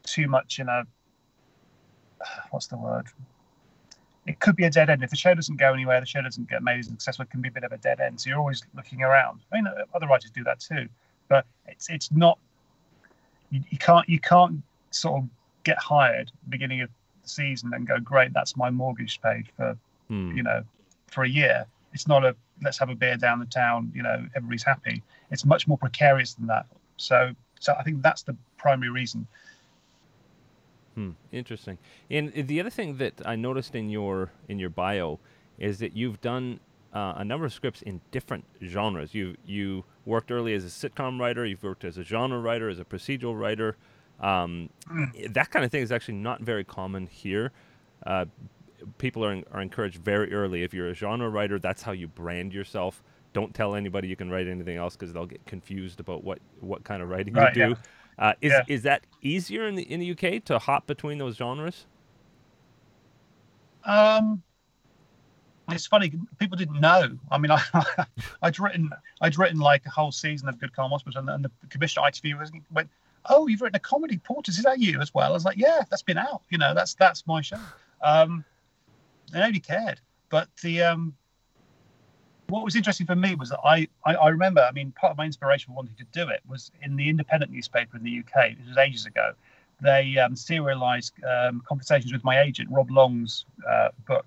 too 0.02 0.26
much 0.26 0.58
in 0.58 0.68
a 0.68 0.84
what's 2.50 2.66
the 2.66 2.76
word? 2.76 3.06
It 4.28 4.40
could 4.40 4.56
be 4.56 4.64
a 4.64 4.70
dead 4.70 4.90
end 4.90 5.02
if 5.02 5.08
the 5.08 5.16
show 5.16 5.34
doesn't 5.34 5.56
go 5.56 5.72
anywhere. 5.72 6.00
The 6.00 6.06
show 6.06 6.20
doesn't 6.20 6.50
get 6.50 6.62
made 6.62 6.78
as 6.78 6.86
successful. 6.86 7.22
It 7.22 7.30
can 7.30 7.40
be 7.40 7.48
a 7.48 7.52
bit 7.52 7.64
of 7.64 7.72
a 7.72 7.78
dead 7.78 7.98
end. 7.98 8.20
So 8.20 8.28
you're 8.28 8.38
always 8.38 8.62
looking 8.76 9.02
around. 9.02 9.40
I 9.50 9.56
mean, 9.56 9.66
other 9.94 10.06
writers 10.06 10.30
do 10.30 10.44
that 10.44 10.60
too, 10.60 10.86
but 11.28 11.46
it's 11.66 11.88
it's 11.88 12.12
not. 12.12 12.38
You, 13.50 13.62
you 13.70 13.78
can't 13.78 14.06
you 14.06 14.20
can't 14.20 14.62
sort 14.90 15.22
of 15.22 15.28
get 15.64 15.78
hired 15.78 16.30
beginning 16.50 16.82
of 16.82 16.90
the 17.22 17.28
season 17.28 17.72
and 17.72 17.88
go, 17.88 17.98
great, 17.98 18.34
that's 18.34 18.54
my 18.54 18.70
mortgage 18.70 19.20
paid 19.22 19.46
for, 19.56 19.76
hmm. 20.08 20.36
you 20.36 20.42
know, 20.42 20.62
for 21.06 21.24
a 21.24 21.28
year. 21.28 21.66
It's 21.94 22.06
not 22.06 22.22
a 22.22 22.36
let's 22.62 22.78
have 22.78 22.90
a 22.90 22.94
beer 22.94 23.16
down 23.16 23.38
the 23.38 23.46
town, 23.46 23.90
you 23.94 24.02
know, 24.02 24.26
everybody's 24.36 24.62
happy. 24.62 25.02
It's 25.30 25.46
much 25.46 25.66
more 25.66 25.78
precarious 25.78 26.34
than 26.34 26.46
that. 26.48 26.66
So, 26.98 27.32
so 27.60 27.74
I 27.78 27.82
think 27.82 28.02
that's 28.02 28.22
the 28.22 28.36
primary 28.58 28.90
reason. 28.90 29.26
Hmm, 30.98 31.10
interesting. 31.30 31.78
And 32.10 32.32
the 32.32 32.58
other 32.58 32.70
thing 32.70 32.96
that 32.96 33.22
I 33.24 33.36
noticed 33.36 33.76
in 33.76 33.88
your 33.88 34.32
in 34.48 34.58
your 34.58 34.68
bio 34.68 35.20
is 35.56 35.78
that 35.78 35.94
you've 35.94 36.20
done 36.20 36.58
uh, 36.92 37.14
a 37.18 37.24
number 37.24 37.46
of 37.46 37.52
scripts 37.52 37.82
in 37.82 38.00
different 38.10 38.44
genres. 38.64 39.14
You 39.14 39.36
you 39.46 39.84
worked 40.06 40.32
early 40.32 40.54
as 40.54 40.64
a 40.64 40.66
sitcom 40.66 41.20
writer. 41.20 41.46
You've 41.46 41.62
worked 41.62 41.84
as 41.84 41.98
a 41.98 42.02
genre 42.02 42.40
writer, 42.40 42.68
as 42.68 42.80
a 42.80 42.84
procedural 42.84 43.38
writer. 43.38 43.76
Um, 44.18 44.70
mm. 44.90 45.32
That 45.32 45.52
kind 45.52 45.64
of 45.64 45.70
thing 45.70 45.82
is 45.82 45.92
actually 45.92 46.14
not 46.14 46.40
very 46.40 46.64
common 46.64 47.06
here. 47.06 47.52
Uh, 48.04 48.24
people 48.98 49.24
are, 49.24 49.40
are 49.52 49.60
encouraged 49.60 49.98
very 49.98 50.32
early. 50.34 50.64
If 50.64 50.74
you're 50.74 50.88
a 50.88 50.94
genre 50.94 51.28
writer, 51.28 51.60
that's 51.60 51.82
how 51.82 51.92
you 51.92 52.08
brand 52.08 52.52
yourself. 52.52 53.04
Don't 53.34 53.54
tell 53.54 53.76
anybody 53.76 54.08
you 54.08 54.16
can 54.16 54.30
write 54.30 54.48
anything 54.48 54.76
else 54.76 54.96
because 54.96 55.12
they'll 55.12 55.26
get 55.26 55.46
confused 55.46 56.00
about 56.00 56.24
what, 56.24 56.40
what 56.58 56.82
kind 56.82 57.04
of 57.04 57.08
writing 57.08 57.34
right, 57.34 57.54
you 57.54 57.66
do. 57.66 57.70
Yeah. 57.70 57.76
Uh, 58.18 58.32
is 58.40 58.50
yeah. 58.50 58.62
is 58.66 58.82
that 58.82 59.04
easier 59.22 59.66
in 59.66 59.74
the 59.74 59.82
in 59.82 60.00
the 60.00 60.12
UK 60.12 60.44
to 60.44 60.58
hop 60.58 60.86
between 60.86 61.18
those 61.18 61.36
genres? 61.36 61.86
Um, 63.84 64.42
it's 65.70 65.86
funny 65.86 66.12
people 66.38 66.56
didn't 66.56 66.80
know. 66.80 67.18
I 67.30 67.38
mean, 67.38 67.50
I, 67.74 68.06
I'd 68.42 68.58
written 68.58 68.90
I'd 69.20 69.38
written 69.38 69.58
like 69.58 69.84
a 69.86 69.90
whole 69.90 70.12
season 70.12 70.48
of 70.48 70.58
Good 70.58 70.74
Karma 70.74 70.94
Hospital, 70.94 71.20
and, 71.20 71.30
and 71.30 71.44
the 71.44 71.50
commissioner 71.68 72.06
ITV 72.06 72.38
was, 72.38 72.52
went, 72.72 72.88
oh, 73.28 73.46
you've 73.46 73.60
written 73.60 73.76
a 73.76 73.80
comedy, 73.80 74.18
Porters. 74.18 74.58
Is 74.58 74.64
that 74.64 74.78
you 74.78 75.00
as 75.00 75.12
well? 75.12 75.30
I 75.30 75.34
was 75.34 75.44
like, 75.44 75.58
yeah, 75.58 75.82
that's 75.90 76.02
been 76.02 76.18
out. 76.18 76.42
You 76.50 76.58
know, 76.58 76.74
that's 76.74 76.94
that's 76.94 77.26
my 77.26 77.40
show. 77.40 77.58
Um, 78.02 78.44
and 79.32 79.40
nobody 79.40 79.60
cared. 79.60 80.00
But 80.30 80.48
the 80.62 80.82
um, 80.82 81.14
what 82.48 82.64
was 82.64 82.76
interesting 82.76 83.06
for 83.06 83.16
me 83.16 83.34
was 83.34 83.50
that 83.50 83.60
I, 83.64 83.88
I, 84.04 84.14
I 84.14 84.28
remember. 84.28 84.60
I 84.60 84.72
mean, 84.72 84.92
part 84.92 85.10
of 85.10 85.18
my 85.18 85.24
inspiration 85.24 85.72
for 85.72 85.76
wanting 85.76 85.96
to 85.96 86.04
do 86.12 86.28
it 86.28 86.40
was 86.48 86.70
in 86.82 86.96
the 86.96 87.08
independent 87.08 87.52
newspaper 87.52 87.96
in 87.96 88.02
the 88.02 88.20
UK. 88.20 88.56
This 88.58 88.68
was 88.68 88.78
ages 88.78 89.06
ago. 89.06 89.32
They 89.80 90.18
um, 90.18 90.34
serialized 90.34 91.12
um, 91.24 91.62
conversations 91.66 92.12
with 92.12 92.24
my 92.24 92.40
agent, 92.40 92.68
Rob 92.70 92.90
Long's 92.90 93.44
uh, 93.68 93.88
book. 94.06 94.26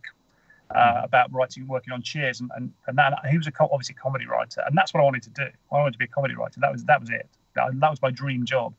Uh, 0.74 1.00
hmm. 1.00 1.04
about 1.04 1.34
writing, 1.34 1.68
working 1.68 1.92
on 1.92 2.02
Cheers, 2.02 2.40
and 2.40 2.50
and, 2.56 2.72
and 2.88 2.98
that, 2.98 3.14
he 3.30 3.38
was 3.38 3.46
a 3.46 3.52
co- 3.52 3.68
obviously 3.74 3.94
a 4.00 4.02
comedy 4.02 4.26
writer, 4.26 4.64
and 4.66 4.78
that's 4.78 4.94
what 4.94 5.02
I 5.02 5.04
wanted 5.04 5.24
to 5.24 5.30
do. 5.32 5.48
I 5.70 5.76
wanted 5.76 5.92
to 5.92 5.98
be 5.98 6.06
a 6.06 6.08
comedy 6.08 6.34
writer. 6.34 6.62
That 6.62 6.72
was 6.72 6.86
that 6.86 7.02
was 7.02 7.10
it. 7.10 7.28
That, 7.56 7.78
that 7.80 7.90
was 7.90 8.02
my 8.02 8.12
dream 8.12 8.46
job. 8.46 8.74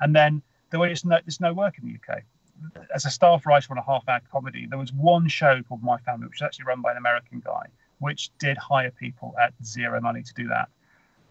And 0.00 0.14
then 0.14 0.42
there 0.70 0.80
was 0.80 1.04
no, 1.04 1.18
there's 1.24 1.40
no 1.40 1.52
work 1.52 1.78
in 1.78 1.86
the 1.86 1.94
UK. 1.94 2.22
As 2.94 3.04
a 3.04 3.10
staff 3.10 3.44
writer 3.46 3.68
on 3.70 3.78
a 3.78 3.82
half-hour 3.82 4.20
comedy, 4.30 4.66
there 4.66 4.78
was 4.78 4.92
one 4.92 5.28
show 5.28 5.62
called 5.62 5.82
My 5.82 5.98
Family, 5.98 6.26
which 6.26 6.40
was 6.40 6.46
actually 6.46 6.64
run 6.64 6.80
by 6.80 6.90
an 6.90 6.96
American 6.96 7.40
guy, 7.40 7.66
which 7.98 8.30
did 8.38 8.56
hire 8.58 8.90
people 8.90 9.34
at 9.40 9.52
zero 9.64 10.00
money 10.00 10.22
to 10.22 10.34
do 10.34 10.48
that. 10.48 10.68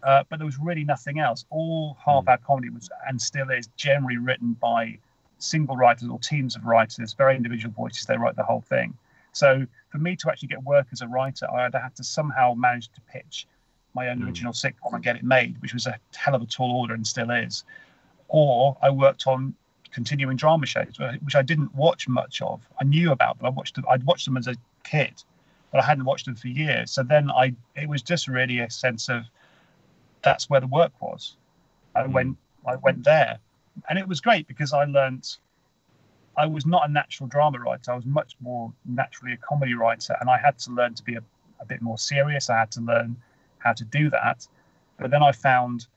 Uh, 0.02 0.24
but 0.28 0.38
there 0.38 0.46
was 0.46 0.58
really 0.58 0.84
nothing 0.84 1.18
else. 1.18 1.44
All 1.50 1.96
half-hour 2.04 2.38
comedy 2.38 2.70
was 2.70 2.88
and 3.08 3.20
still 3.20 3.50
is 3.50 3.68
generally 3.76 4.18
written 4.18 4.52
by 4.54 4.98
single 5.38 5.76
writers 5.76 6.08
or 6.08 6.18
teams 6.18 6.56
of 6.56 6.64
writers, 6.64 7.12
very 7.14 7.36
individual 7.36 7.72
voices. 7.74 8.06
They 8.06 8.16
write 8.16 8.36
the 8.36 8.44
whole 8.44 8.62
thing. 8.62 8.94
So 9.32 9.66
for 9.90 9.98
me 9.98 10.16
to 10.16 10.30
actually 10.30 10.48
get 10.48 10.62
work 10.62 10.86
as 10.92 11.02
a 11.02 11.08
writer, 11.08 11.46
I 11.50 11.64
had 11.64 11.72
to 11.72 11.90
to 11.96 12.04
somehow 12.04 12.54
manage 12.54 12.88
to 12.92 13.00
pitch 13.02 13.46
my 13.94 14.08
own 14.08 14.20
mm. 14.20 14.26
original 14.26 14.52
sitcom 14.52 14.92
and 14.92 15.02
get 15.02 15.16
it 15.16 15.24
made, 15.24 15.60
which 15.60 15.74
was 15.74 15.86
a 15.86 15.98
hell 16.14 16.34
of 16.34 16.42
a 16.42 16.46
tall 16.46 16.70
order 16.70 16.94
and 16.94 17.06
still 17.06 17.30
is 17.30 17.64
or 18.28 18.76
I 18.82 18.90
worked 18.90 19.26
on 19.26 19.54
continuing 19.92 20.36
drama 20.36 20.66
shows, 20.66 20.98
which 21.22 21.36
I 21.36 21.42
didn't 21.42 21.74
watch 21.74 22.08
much 22.08 22.42
of. 22.42 22.66
I 22.80 22.84
knew 22.84 23.12
about 23.12 23.38
them. 23.38 23.46
I 23.46 23.50
watched 23.50 23.76
them. 23.76 23.84
I'd 23.88 24.04
watched 24.04 24.26
them 24.26 24.36
as 24.36 24.46
a 24.46 24.56
kid, 24.84 25.22
but 25.76 25.84
I 25.84 25.86
hadn't 25.86 26.04
watched 26.04 26.24
them 26.24 26.36
for 26.36 26.48
years. 26.48 26.90
So 26.90 27.02
then 27.02 27.30
I, 27.30 27.54
it 27.74 27.86
was 27.86 28.00
just 28.00 28.28
really 28.28 28.60
a 28.60 28.70
sense 28.70 29.10
of 29.10 29.24
that's 30.22 30.48
where 30.48 30.58
the 30.58 30.66
work 30.66 30.92
was. 31.02 31.36
I 31.94 32.04
mm. 32.04 32.12
went, 32.12 32.38
I 32.66 32.76
went 32.76 33.04
there, 33.04 33.38
and 33.90 33.98
it 33.98 34.08
was 34.08 34.22
great 34.22 34.48
because 34.48 34.72
I 34.72 34.84
learned. 34.84 35.36
I 36.38 36.46
was 36.46 36.64
not 36.64 36.88
a 36.88 36.90
natural 36.90 37.28
drama 37.28 37.58
writer. 37.58 37.92
I 37.92 37.94
was 37.94 38.06
much 38.06 38.36
more 38.40 38.72
naturally 38.86 39.34
a 39.34 39.36
comedy 39.36 39.74
writer, 39.74 40.16
and 40.18 40.30
I 40.30 40.38
had 40.38 40.58
to 40.60 40.70
learn 40.70 40.94
to 40.94 41.02
be 41.02 41.16
a, 41.16 41.22
a 41.60 41.66
bit 41.66 41.82
more 41.82 41.98
serious. 41.98 42.48
I 42.48 42.56
had 42.56 42.70
to 42.72 42.80
learn 42.80 43.14
how 43.58 43.74
to 43.74 43.84
do 43.84 44.08
that. 44.08 44.48
But 44.98 45.10
then 45.10 45.22
I 45.22 45.32
found 45.32 45.88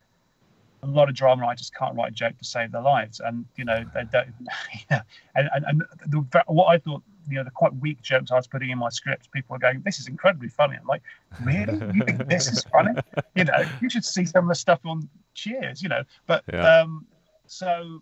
a 0.84 0.88
lot 0.88 1.08
of 1.08 1.16
drama 1.16 1.44
writers 1.44 1.70
can't 1.70 1.96
write 1.96 2.12
a 2.12 2.16
joke 2.16 2.38
to 2.38 2.44
save 2.44 2.74
their 2.74 2.82
lives, 2.82 3.22
and 3.22 3.46
you 3.56 3.64
know 3.64 3.86
they 3.94 4.04
don't. 4.12 4.34
You 4.74 4.86
know, 4.92 5.02
and 5.36 5.50
and, 5.54 5.66
and 5.68 5.84
the, 6.08 6.44
what 6.48 6.66
I 6.66 6.80
thought, 6.80 7.02
you 7.28 7.36
know, 7.36 7.44
the 7.44 7.52
quite 7.52 7.76
weak 7.76 8.02
jokes 8.02 8.32
I 8.32 8.36
was 8.36 8.48
putting 8.48 8.70
in 8.70 8.78
my 8.78 8.90
script, 8.90 9.32
people 9.32 9.54
were 9.54 9.60
going, 9.60 9.82
"This 9.82 10.00
is 10.00 10.08
incredibly 10.08 10.50
funny." 10.50 10.78
I'm 10.80 10.88
like, 10.88 11.04
"Really? 11.44 11.74
You 11.94 12.04
think 12.04 12.28
this 12.28 12.48
is 12.52 12.64
funny? 12.66 13.00
You 13.36 13.46
know, 13.46 13.64
you 13.82 13.90
should 13.90 14.06
see 14.06 14.26
some 14.26 14.46
of 14.46 14.50
the 14.50 14.56
stuff 14.56 14.80
on 14.86 15.10
Cheers." 15.34 15.82
You 15.82 15.90
know, 15.90 16.04
but 16.28 16.44
yeah. 16.52 16.82
um, 16.82 17.06
so 17.48 18.02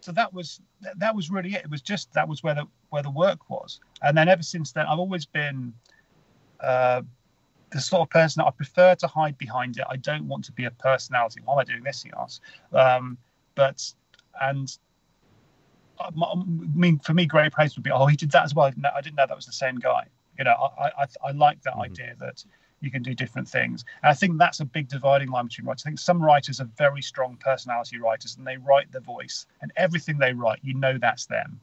so 0.00 0.12
that 0.12 0.32
was 0.32 0.60
that 0.96 1.14
was 1.14 1.30
really 1.30 1.54
it. 1.54 1.64
It 1.64 1.70
was 1.70 1.82
just 1.82 2.12
that 2.14 2.28
was 2.28 2.42
where 2.42 2.54
the 2.54 2.66
where 2.90 3.02
the 3.02 3.10
work 3.10 3.50
was, 3.50 3.80
and 4.02 4.16
then 4.16 4.28
ever 4.28 4.42
since 4.42 4.72
then, 4.72 4.86
I've 4.86 4.98
always 4.98 5.26
been. 5.26 5.72
Uh, 6.60 7.02
the 7.70 7.80
sort 7.80 8.02
of 8.02 8.10
person 8.10 8.40
that 8.40 8.46
I 8.46 8.50
prefer 8.52 8.94
to 8.94 9.08
hide 9.08 9.36
behind 9.36 9.78
it. 9.78 9.84
I 9.90 9.96
don't 9.96 10.28
want 10.28 10.44
to 10.44 10.52
be 10.52 10.64
a 10.64 10.70
personality. 10.70 11.40
Why 11.44 11.54
am 11.54 11.58
I 11.58 11.64
doing 11.64 11.82
this? 11.82 12.04
He 12.04 12.10
asks. 12.16 12.40
Um, 12.72 13.18
but 13.56 13.92
and 14.40 14.76
Uh, 15.98 16.10
um, 16.26 16.70
I 16.74 16.78
mean, 16.78 16.98
for 16.98 17.14
me, 17.14 17.26
great 17.26 17.52
praise 17.52 17.76
would 17.76 17.84
be, 17.84 17.90
oh, 17.90 18.06
he 18.06 18.16
did 18.16 18.30
that 18.32 18.44
as 18.44 18.54
well. 18.54 18.66
I 18.66 18.70
didn't 18.70 18.82
know, 18.82 18.90
I 18.94 19.00
didn't 19.00 19.16
know 19.16 19.26
that 19.26 19.36
was 19.36 19.46
the 19.46 19.52
same 19.52 19.76
guy. 19.78 20.06
You 20.38 20.44
know, 20.44 20.54
I 20.78 20.90
I, 21.02 21.06
I 21.28 21.30
like 21.32 21.62
that 21.62 21.74
mm-hmm. 21.74 21.92
idea 21.92 22.16
that 22.20 22.44
you 22.84 22.90
can 22.90 23.02
do 23.02 23.14
different 23.14 23.48
things. 23.48 23.84
And 24.02 24.10
I 24.10 24.14
think 24.14 24.38
that's 24.38 24.60
a 24.60 24.64
big 24.64 24.88
dividing 24.88 25.30
line 25.30 25.46
between 25.46 25.66
writers. 25.66 25.84
I 25.86 25.90
think 25.90 25.98
some 25.98 26.22
writers 26.22 26.60
are 26.60 26.68
very 26.76 27.02
strong 27.02 27.36
personality 27.36 27.98
writers 27.98 28.36
and 28.36 28.46
they 28.46 28.58
write 28.58 28.92
the 28.92 29.00
voice 29.00 29.46
and 29.62 29.72
everything 29.76 30.18
they 30.18 30.34
write, 30.34 30.60
you 30.62 30.74
know 30.74 30.98
that's 30.98 31.26
them. 31.26 31.60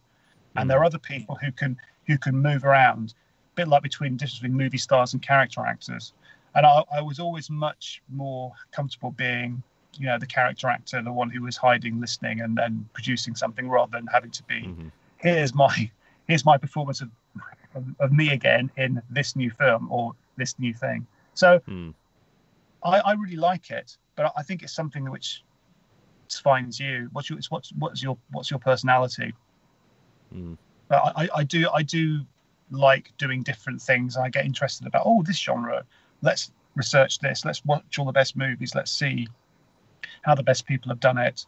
And 0.56 0.70
there 0.70 0.78
mm-hmm. 0.78 0.84
are 0.84 0.86
other 0.86 1.00
people 1.00 1.36
who 1.36 1.52
can 1.52 1.78
who 2.08 2.18
can 2.18 2.36
move 2.36 2.66
around, 2.66 3.14
a 3.54 3.56
bit 3.56 3.68
like 3.68 3.84
between 3.84 4.18
difference 4.18 4.40
between 4.40 4.58
movie 4.58 4.78
stars 4.78 5.14
and 5.14 5.22
character 5.22 5.66
actors. 5.66 6.14
And 6.56 6.66
I, 6.66 6.84
I 6.92 7.02
was 7.02 7.20
always 7.20 7.50
much 7.50 8.02
more 8.10 8.52
comfortable 8.72 9.12
being, 9.12 9.64
you 9.98 10.06
know, 10.06 10.18
the 10.18 10.26
character 10.26 10.68
actor, 10.68 11.02
the 11.02 11.12
one 11.12 11.30
who 11.30 11.42
was 11.42 11.58
hiding, 11.58 12.00
listening, 12.00 12.42
and 12.42 12.58
then 12.58 12.88
producing 12.94 13.36
something 13.36 13.70
rather 13.70 13.92
than 13.92 14.08
having 14.08 14.32
to 14.32 14.44
be, 14.44 14.62
Mm-hmm. 14.62 14.88
here's 15.18 15.54
my 15.54 15.90
here's 16.28 16.46
my 16.46 16.58
performance 16.58 17.02
of, 17.02 17.10
of, 17.76 17.84
of 18.00 18.12
me 18.12 18.30
again 18.30 18.72
in 18.78 19.02
this 19.10 19.36
new 19.36 19.50
film 19.52 19.88
or 19.92 20.14
this 20.38 20.58
new 20.60 20.74
thing. 20.74 21.06
So 21.34 21.62
Mm. 21.68 21.94
I, 22.84 23.00
I 23.00 23.14
really 23.14 23.36
like 23.36 23.70
it, 23.70 23.98
but 24.16 24.32
I 24.36 24.44
think 24.44 24.64
it's 24.64 24.74
something 24.74 25.10
which 25.10 25.44
defines 26.30 26.80
you. 26.80 27.10
What's 27.12 27.30
your 27.30 27.38
it's 27.38 27.52
what's 27.52 27.72
what's 27.74 28.02
your 28.02 28.18
what's 28.32 28.50
your 28.50 28.60
personality? 28.60 29.34
Mm. 30.34 30.58
But 30.88 31.14
I, 31.16 31.24
I, 31.24 31.30
I 31.36 31.44
do 31.44 31.70
I 31.70 31.84
do 31.84 32.22
like 32.72 33.12
doing 33.18 33.44
different 33.44 33.82
things. 33.82 34.18
I 34.18 34.30
get 34.30 34.46
interested 34.46 34.88
about 34.88 35.04
oh 35.06 35.22
this 35.24 35.38
genre. 35.38 35.84
Let's 36.22 36.52
research 36.76 37.20
this. 37.20 37.44
Let's 37.46 37.64
watch 37.66 38.00
all 38.00 38.06
the 38.06 38.12
best 38.12 38.36
movies. 38.38 38.74
Let's 38.74 38.92
see 38.92 39.28
how 40.24 40.36
the 40.36 40.44
best 40.44 40.66
people 40.66 40.90
have 40.90 41.00
done 41.00 41.18
it, 41.18 41.46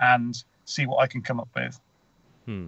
and 0.00 0.42
see 0.64 0.86
what 0.86 0.98
I 0.98 1.06
can 1.06 1.22
come 1.22 1.40
up 1.40 1.48
with. 1.54 1.80
Hmm. 2.44 2.66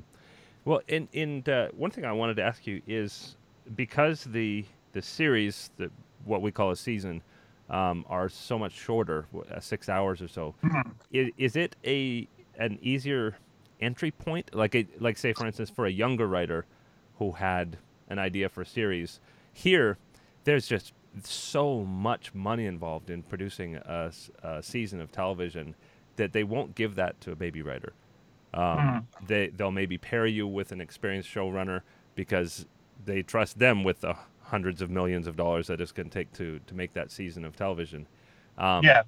Well, 0.64 0.80
in 0.88 1.08
in 1.12 1.44
uh, 1.46 1.68
one 1.76 1.90
thing 1.90 2.04
I 2.04 2.12
wanted 2.12 2.36
to 2.36 2.42
ask 2.42 2.66
you 2.66 2.82
is 2.86 3.36
because 3.76 4.24
the 4.24 4.64
the 4.92 5.02
series 5.02 5.70
that 5.78 5.90
what 6.24 6.42
we 6.42 6.50
call 6.50 6.70
a 6.70 6.76
season 6.76 7.22
um, 7.70 8.04
are 8.08 8.28
so 8.28 8.58
much 8.58 8.72
shorter, 8.72 9.26
uh, 9.54 9.60
six 9.60 9.88
hours 9.88 10.22
or 10.22 10.28
so. 10.28 10.54
Is, 11.12 11.30
is 11.36 11.56
it 11.56 11.76
a 11.84 12.26
an 12.58 12.78
easier 12.82 13.36
entry 13.80 14.10
point? 14.10 14.54
Like 14.54 14.74
a, 14.74 14.86
like 14.98 15.18
say 15.18 15.32
for 15.32 15.46
instance 15.46 15.70
for 15.70 15.86
a 15.86 15.90
younger 15.90 16.26
writer 16.26 16.64
who 17.18 17.32
had 17.32 17.76
an 18.08 18.18
idea 18.18 18.48
for 18.48 18.62
a 18.62 18.66
series, 18.66 19.20
here 19.52 19.98
there's 20.44 20.66
just 20.66 20.92
so 21.26 21.84
much 21.84 22.34
money 22.34 22.66
involved 22.66 23.10
in 23.10 23.22
producing 23.22 23.76
a 23.76 24.12
season 24.62 25.00
of 25.00 25.12
television 25.12 25.74
that 26.16 26.32
they 26.32 26.44
won't 26.44 26.74
give 26.74 26.94
that 26.96 27.20
to 27.22 27.32
a 27.32 27.36
baby 27.36 27.62
writer. 27.62 27.94
Um, 28.54 28.96
They 29.20 29.48
they'll 29.48 29.70
maybe 29.70 29.98
pair 29.98 30.26
you 30.26 30.46
with 30.46 30.72
an 30.72 30.80
experienced 30.80 31.28
showrunner 31.30 31.82
because 32.14 32.66
they 33.04 33.22
trust 33.22 33.58
them 33.58 33.84
with 33.84 34.00
the 34.00 34.16
hundreds 34.42 34.80
of 34.82 34.90
millions 34.90 35.26
of 35.26 35.36
dollars 35.36 35.66
that 35.68 35.80
it's 35.80 35.92
going 35.92 36.08
to 36.10 36.14
take 36.14 36.32
to 36.34 36.60
to 36.66 36.74
make 36.74 36.92
that 36.94 37.10
season 37.10 37.44
of 37.44 37.56
television. 37.56 38.08
Um, 38.56 38.82
yeah, 38.82 39.02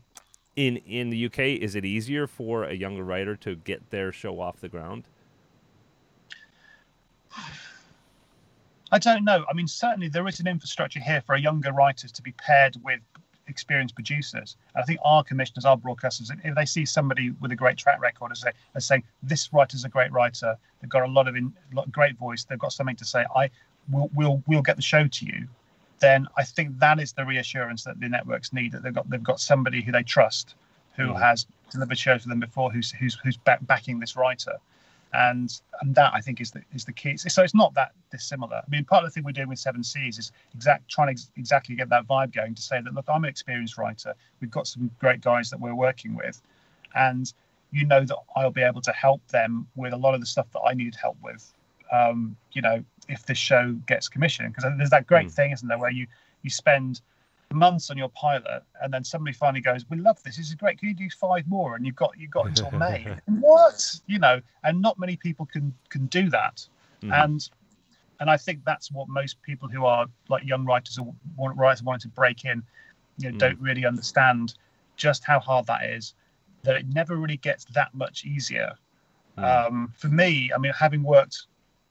In 0.56 0.76
in 0.78 1.10
the 1.10 1.26
UK, 1.26 1.40
is 1.60 1.74
it 1.76 1.84
easier 1.84 2.26
for 2.26 2.64
a 2.64 2.74
younger 2.74 3.04
writer 3.04 3.36
to 3.36 3.56
get 3.56 3.90
their 3.90 4.12
show 4.12 4.40
off 4.40 4.60
the 4.60 4.68
ground? 4.68 5.08
I 8.92 8.98
don't 8.98 9.24
know. 9.24 9.44
I 9.48 9.52
mean, 9.52 9.68
certainly 9.68 10.08
there 10.08 10.26
is 10.26 10.40
an 10.40 10.46
infrastructure 10.46 11.00
here 11.00 11.20
for 11.20 11.36
younger 11.36 11.72
writers 11.72 12.10
to 12.12 12.22
be 12.22 12.32
paired 12.32 12.76
with 12.82 13.00
experienced 13.46 13.94
producers. 13.94 14.56
I 14.74 14.82
think 14.82 15.00
our 15.04 15.22
commissioners, 15.22 15.64
our 15.64 15.76
broadcasters, 15.76 16.30
if 16.44 16.54
they 16.54 16.64
see 16.64 16.84
somebody 16.84 17.30
with 17.40 17.52
a 17.52 17.56
great 17.56 17.76
track 17.76 18.00
record 18.00 18.32
as, 18.32 18.40
they, 18.40 18.52
as 18.74 18.86
saying 18.86 19.04
this 19.22 19.52
writer's 19.52 19.84
a 19.84 19.88
great 19.88 20.10
writer, 20.12 20.56
they've 20.80 20.90
got 20.90 21.02
a 21.02 21.12
lot 21.12 21.28
of 21.28 21.36
in, 21.36 21.52
lot, 21.72 21.90
great 21.92 22.16
voice, 22.16 22.44
they've 22.44 22.58
got 22.58 22.72
something 22.72 22.96
to 22.96 23.04
say, 23.04 23.24
I 23.34 23.50
will 23.90 24.10
we'll 24.14 24.42
we'll 24.46 24.62
get 24.62 24.76
the 24.76 24.82
show 24.82 25.06
to 25.06 25.26
you. 25.26 25.46
Then 26.00 26.26
I 26.36 26.44
think 26.44 26.78
that 26.78 26.98
is 26.98 27.12
the 27.12 27.24
reassurance 27.24 27.84
that 27.84 28.00
the 28.00 28.08
networks 28.08 28.52
need 28.52 28.72
that 28.72 28.82
they've 28.82 28.94
got 28.94 29.08
they've 29.10 29.22
got 29.22 29.40
somebody 29.40 29.82
who 29.82 29.92
they 29.92 30.02
trust, 30.02 30.54
who 30.96 31.08
Mhm. 31.08 31.20
has 31.20 31.46
delivered 31.70 31.98
shows 31.98 32.22
for 32.22 32.28
them 32.28 32.40
before, 32.40 32.70
who's 32.72 32.90
who's 32.90 33.14
who's 33.22 33.36
back, 33.36 33.64
backing 33.66 34.00
this 34.00 34.16
writer 34.16 34.58
and 35.12 35.60
and 35.80 35.94
that 35.94 36.12
I 36.14 36.20
think 36.20 36.40
is 36.40 36.50
the 36.50 36.62
is 36.72 36.84
the 36.84 36.92
key. 36.92 37.16
So 37.16 37.42
it's 37.42 37.54
not 37.54 37.74
that 37.74 37.92
dissimilar. 38.10 38.56
I 38.56 38.68
mean, 38.68 38.84
part 38.84 39.04
of 39.04 39.10
the 39.10 39.12
thing 39.12 39.24
we're 39.24 39.32
doing 39.32 39.48
with 39.48 39.58
Seven 39.58 39.82
Seas 39.82 40.18
is 40.18 40.32
exact 40.54 40.88
trying 40.88 41.08
to 41.08 41.12
ex- 41.12 41.30
exactly 41.36 41.74
get 41.74 41.88
that 41.88 42.06
vibe 42.06 42.32
going 42.32 42.54
to 42.54 42.62
say 42.62 42.80
that 42.80 42.94
look, 42.94 43.06
I'm 43.08 43.24
an 43.24 43.30
experienced 43.30 43.76
writer. 43.78 44.14
We've 44.40 44.50
got 44.50 44.66
some 44.66 44.90
great 44.98 45.20
guys 45.20 45.50
that 45.50 45.60
we're 45.60 45.74
working 45.74 46.14
with, 46.14 46.40
and 46.94 47.32
you 47.72 47.86
know 47.86 48.04
that 48.04 48.16
I'll 48.36 48.50
be 48.50 48.62
able 48.62 48.82
to 48.82 48.92
help 48.92 49.26
them 49.28 49.66
with 49.76 49.92
a 49.92 49.96
lot 49.96 50.14
of 50.14 50.20
the 50.20 50.26
stuff 50.26 50.46
that 50.52 50.60
I 50.60 50.74
need 50.74 50.94
help 50.94 51.16
with. 51.22 51.52
Um, 51.92 52.36
you 52.52 52.62
know, 52.62 52.84
if 53.08 53.26
this 53.26 53.38
show 53.38 53.72
gets 53.86 54.08
commissioned, 54.08 54.54
because 54.54 54.70
there's 54.76 54.90
that 54.90 55.06
great 55.06 55.28
Mm. 55.28 55.32
thing, 55.32 55.50
isn't 55.52 55.68
there, 55.68 55.78
where 55.78 55.90
you 55.90 56.06
you 56.42 56.50
spend 56.50 57.00
months 57.52 57.90
on 57.90 57.98
your 57.98 58.08
pilot 58.10 58.62
and 58.80 58.92
then 58.94 59.02
somebody 59.02 59.34
finally 59.36 59.60
goes 59.60 59.84
we 59.90 59.96
love 59.96 60.22
this. 60.22 60.36
This 60.36 60.48
is 60.48 60.54
great. 60.54 60.78
Can 60.78 60.88
you 60.88 60.94
do 60.94 61.08
five 61.10 61.46
more? 61.48 61.74
And 61.74 61.84
you've 61.84 61.96
got 61.96 62.12
you've 62.16 62.30
got 62.30 62.46
until 62.46 62.70
may. 62.72 63.06
What? 63.26 63.92
You 64.06 64.18
know 64.18 64.40
and 64.64 64.80
not 64.80 64.98
many 64.98 65.16
people 65.16 65.46
can 65.46 65.74
can 65.88 66.06
do 66.06 66.30
that. 66.30 66.66
Mhm. 67.02 67.24
and 67.24 67.50
and 68.20 68.28
i 68.30 68.36
think 68.36 68.62
that's 68.66 68.92
what 68.92 69.08
most 69.08 69.40
people 69.40 69.66
who 69.68 69.86
are 69.86 70.06
like 70.28 70.44
young 70.44 70.66
writers 70.66 70.98
or 70.98 71.14
want, 71.36 71.56
writers 71.56 71.82
wanting 71.82 72.10
to 72.10 72.14
break 72.14 72.44
in 72.44 72.62
you 73.16 73.30
know 73.30 73.34
Mm. 73.36 73.38
don't 73.38 73.58
really 73.60 73.86
understand 73.86 74.54
just 74.96 75.24
how 75.24 75.40
hard 75.40 75.64
that 75.66 75.84
is 75.86 76.12
that 76.62 76.76
it 76.76 76.86
never 76.88 77.16
really 77.16 77.38
gets 77.38 77.64
that 77.72 77.94
much 77.94 78.26
easier. 78.26 78.74
Mm. 79.38 79.66
um, 79.66 79.94
for 79.96 80.08
me 80.08 80.50
i 80.54 80.58
mean 80.58 80.72
having 80.78 81.02
worked 81.02 81.46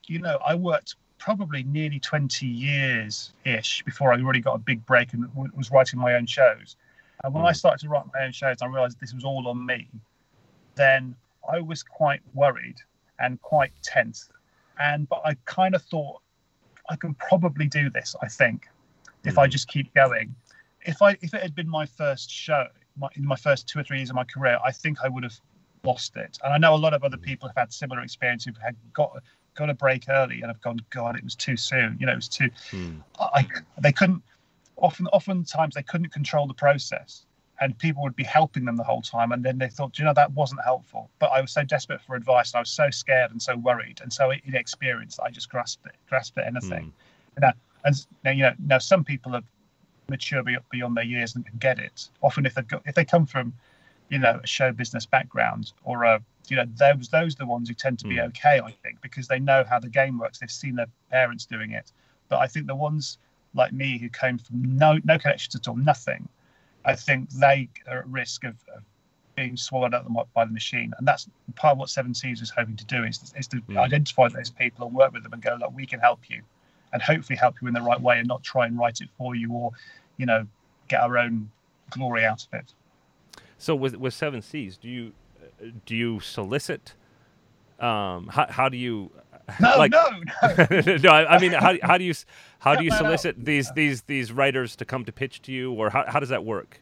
you 0.06 0.20
know 0.20 0.38
i 0.46 0.54
worked 0.54 0.94
probably 1.20 1.62
nearly 1.64 2.00
20 2.00 2.46
years 2.46 3.32
ish 3.44 3.82
before 3.84 4.12
i 4.12 4.16
really 4.16 4.40
got 4.40 4.54
a 4.54 4.58
big 4.58 4.84
break 4.86 5.12
and 5.12 5.28
w- 5.34 5.52
was 5.54 5.70
writing 5.70 6.00
my 6.00 6.14
own 6.14 6.26
shows. 6.26 6.76
And 7.22 7.34
when 7.34 7.44
i 7.44 7.52
Mm. 7.52 7.56
started 7.56 7.80
to 7.82 7.88
write 7.90 8.06
my 8.12 8.20
own 8.24 8.32
shows 8.32 8.56
i 8.62 8.66
realized 8.66 8.98
this 8.98 9.12
was 9.14 9.22
all 9.24 9.46
on 9.46 9.64
me. 9.64 9.86
Then 10.74 11.14
i 11.54 11.60
was 11.60 11.82
quite 11.82 12.22
worried 12.34 12.78
and 13.20 13.40
quite 13.42 13.72
tense. 13.82 14.30
And 14.80 15.08
but 15.08 15.20
i 15.24 15.34
kind 15.44 15.74
of 15.74 15.82
thought 15.82 16.22
i 16.88 16.96
can 16.96 17.14
probably 17.14 17.66
do 17.68 17.90
this 17.90 18.16
i 18.22 18.26
think 18.26 18.68
if 19.24 19.36
i 19.38 19.46
Mhm. 19.46 19.50
just 19.50 19.68
keep 19.68 19.92
going. 19.94 20.34
If 20.86 21.02
i 21.02 21.10
if 21.20 21.34
it 21.34 21.42
had 21.42 21.54
been 21.54 21.68
my 21.68 21.84
first 21.86 22.30
show 22.30 22.66
my, 22.96 23.08
in 23.14 23.24
my 23.26 23.36
first 23.36 23.68
two 23.68 23.78
or 23.78 23.84
three 23.84 23.98
years 23.98 24.10
of 24.10 24.16
my 24.16 24.24
career 24.24 24.58
i 24.64 24.72
think 24.72 24.98
i 25.04 25.08
would 25.08 25.22
have 25.24 25.38
lost 25.84 26.16
it. 26.16 26.38
And 26.42 26.52
i 26.54 26.58
know 26.58 26.74
a 26.74 26.82
lot 26.86 26.94
of 26.94 27.04
other 27.04 27.18
people 27.18 27.46
have 27.48 27.56
had 27.56 27.72
similar 27.72 28.00
experiences, 28.00 28.46
who've 28.46 28.62
had 28.62 28.76
got 28.94 29.12
got 29.54 29.70
a 29.70 29.74
break 29.74 30.04
early 30.08 30.40
and 30.42 30.46
have 30.46 30.60
gone 30.62 30.78
god 30.90 31.16
it 31.16 31.24
was 31.24 31.34
too 31.34 31.56
soon 31.56 31.96
you 32.00 32.06
know 32.06 32.12
it 32.12 32.16
was 32.16 32.28
too 32.28 32.50
Mm. 32.72 33.02
I, 33.18 33.46
they 33.80 33.92
couldn't 33.92 34.22
often 34.76 35.06
oftentimes 35.08 35.74
they 35.74 35.82
couldn't 35.82 36.10
control 36.12 36.46
the 36.46 36.54
process 36.54 37.26
and 37.60 37.76
people 37.78 38.02
would 38.02 38.16
be 38.16 38.24
helping 38.24 38.64
them 38.64 38.76
the 38.76 38.84
whole 38.84 39.02
time 39.02 39.32
and 39.32 39.44
then 39.44 39.58
they 39.58 39.68
thought 39.68 39.98
you 39.98 40.04
know 40.04 40.14
that 40.14 40.32
wasn't 40.32 40.60
helpful 40.64 41.10
but 41.18 41.26
i 41.26 41.40
was 41.40 41.52
so 41.52 41.62
desperate 41.62 42.00
for 42.00 42.16
advice 42.16 42.52
and 42.52 42.58
i 42.58 42.60
was 42.60 42.70
so 42.70 42.88
scared 42.90 43.30
and 43.30 43.42
so 43.42 43.56
worried 43.56 44.00
and 44.02 44.12
so 44.12 44.30
inexperienced 44.44 45.20
i 45.20 45.30
just 45.30 45.50
grasped 45.50 45.84
it 45.86 45.94
grasped 46.08 46.38
at 46.38 46.46
anything 46.46 46.84
Mm. 46.86 46.92
you 47.36 47.40
know, 47.42 47.52
and 47.84 48.06
now 48.24 48.30
you 48.30 48.42
know 48.42 48.54
now 48.66 48.78
some 48.78 49.04
people 49.04 49.34
are 49.34 49.42
mature 50.08 50.42
beyond 50.72 50.96
their 50.96 51.04
years 51.04 51.36
and 51.36 51.46
can 51.46 51.58
get 51.58 51.78
it 51.78 52.08
often 52.22 52.44
if 52.46 52.54
they 52.54 52.62
go, 52.62 52.80
if 52.86 52.94
they 52.94 53.04
come 53.04 53.26
from 53.26 53.52
you 54.10 54.18
know 54.18 54.40
a 54.42 54.46
show 54.46 54.72
business 54.72 55.06
background 55.06 55.72
or 55.84 56.04
a 56.04 56.20
you 56.48 56.56
know 56.56 56.64
those 56.76 57.08
those 57.08 57.34
are 57.34 57.38
the 57.38 57.46
ones 57.46 57.68
who 57.68 57.74
tend 57.74 57.98
to 58.00 58.06
be 58.06 58.16
Mm. 58.16 58.26
okay 58.28 58.60
i 58.60 58.72
think 58.82 59.00
because 59.00 59.28
they 59.28 59.38
know 59.38 59.64
how 59.68 59.78
the 59.78 59.88
game 59.88 60.18
works 60.18 60.38
they've 60.38 60.50
seen 60.50 60.74
their 60.74 60.88
parents 61.10 61.46
doing 61.46 61.70
it 61.72 61.92
but 62.28 62.38
i 62.40 62.46
think 62.46 62.66
the 62.66 62.74
ones 62.74 63.18
like 63.54 63.72
me 63.72 63.98
who 63.98 64.08
came 64.08 64.36
from 64.38 64.76
no 64.76 64.98
no 65.04 65.18
connections 65.18 65.54
at 65.54 65.66
all 65.68 65.76
nothing 65.76 66.28
i 66.84 66.94
think 66.94 67.30
they 67.30 67.68
are 67.88 67.98
at 68.00 68.06
risk 68.08 68.44
of, 68.44 68.54
of 68.76 68.82
being 69.36 69.56
swallowed 69.56 69.94
up 69.94 70.06
by 70.34 70.44
the 70.44 70.50
machine 70.52 70.92
and 70.98 71.06
that's 71.06 71.28
part 71.54 71.72
of 71.72 71.78
what 71.78 71.88
seven 71.88 72.12
seas 72.12 72.42
is 72.42 72.50
hoping 72.50 72.76
to 72.76 72.84
do 72.84 73.04
is, 73.04 73.32
is 73.38 73.46
to 73.48 73.58
Mm. 73.68 73.78
identify 73.78 74.28
those 74.28 74.50
people 74.50 74.86
and 74.86 74.94
work 74.94 75.12
with 75.12 75.22
them 75.22 75.32
and 75.32 75.40
go 75.40 75.56
look 75.58 75.72
we 75.74 75.86
can 75.86 76.00
help 76.00 76.28
you 76.28 76.42
and 76.92 77.00
hopefully 77.00 77.36
help 77.36 77.54
you 77.62 77.68
in 77.68 77.74
the 77.74 77.80
right 77.80 78.00
way 78.00 78.18
and 78.18 78.26
not 78.26 78.42
try 78.42 78.66
and 78.66 78.76
write 78.76 79.00
it 79.00 79.08
for 79.16 79.36
you 79.36 79.52
or 79.52 79.70
you 80.16 80.26
know 80.26 80.46
get 80.88 81.00
our 81.00 81.16
own 81.16 81.48
glory 81.90 82.24
out 82.24 82.42
of 82.44 82.52
it 82.60 82.74
So 83.60 83.76
with 83.76 83.94
with 83.96 84.14
Seven 84.14 84.40
Seas, 84.40 84.78
do 84.78 84.88
you 84.88 85.12
do 85.84 85.94
you 85.94 86.18
solicit? 86.20 86.94
Um, 87.78 88.28
how 88.28 88.46
how 88.48 88.68
do 88.70 88.78
you? 88.78 89.10
no 89.60 89.68
like, 89.78 89.92
no 89.92 90.08
no 90.42 90.96
no, 91.02 91.10
I, 91.10 91.34
I 91.34 91.38
mean, 91.38 91.52
how, 91.52 91.74
how 91.82 91.98
do 91.98 92.04
you 92.04 92.14
how 92.60 92.74
do 92.74 92.84
you 92.84 92.90
solicit 92.96 93.44
these 93.44 93.70
these 93.72 94.00
these 94.02 94.32
writers 94.32 94.76
to 94.76 94.86
come 94.86 95.04
to 95.04 95.12
pitch 95.12 95.42
to 95.42 95.52
you, 95.52 95.74
or 95.74 95.90
how 95.90 96.06
how 96.08 96.18
does 96.18 96.30
that 96.30 96.42
work? 96.42 96.80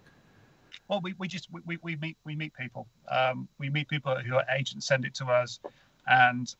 Well, 0.86 1.00
we, 1.02 1.16
we 1.18 1.26
just 1.26 1.48
we, 1.66 1.78
we, 1.82 1.96
meet 1.96 2.16
we 2.24 2.36
meet 2.36 2.54
people. 2.54 2.86
Um, 3.10 3.48
we 3.58 3.70
meet 3.70 3.88
people 3.88 4.14
who 4.14 4.36
are 4.36 4.44
agents 4.56 4.86
send 4.86 5.04
it 5.04 5.14
to 5.16 5.26
us, 5.26 5.58
and 6.06 6.54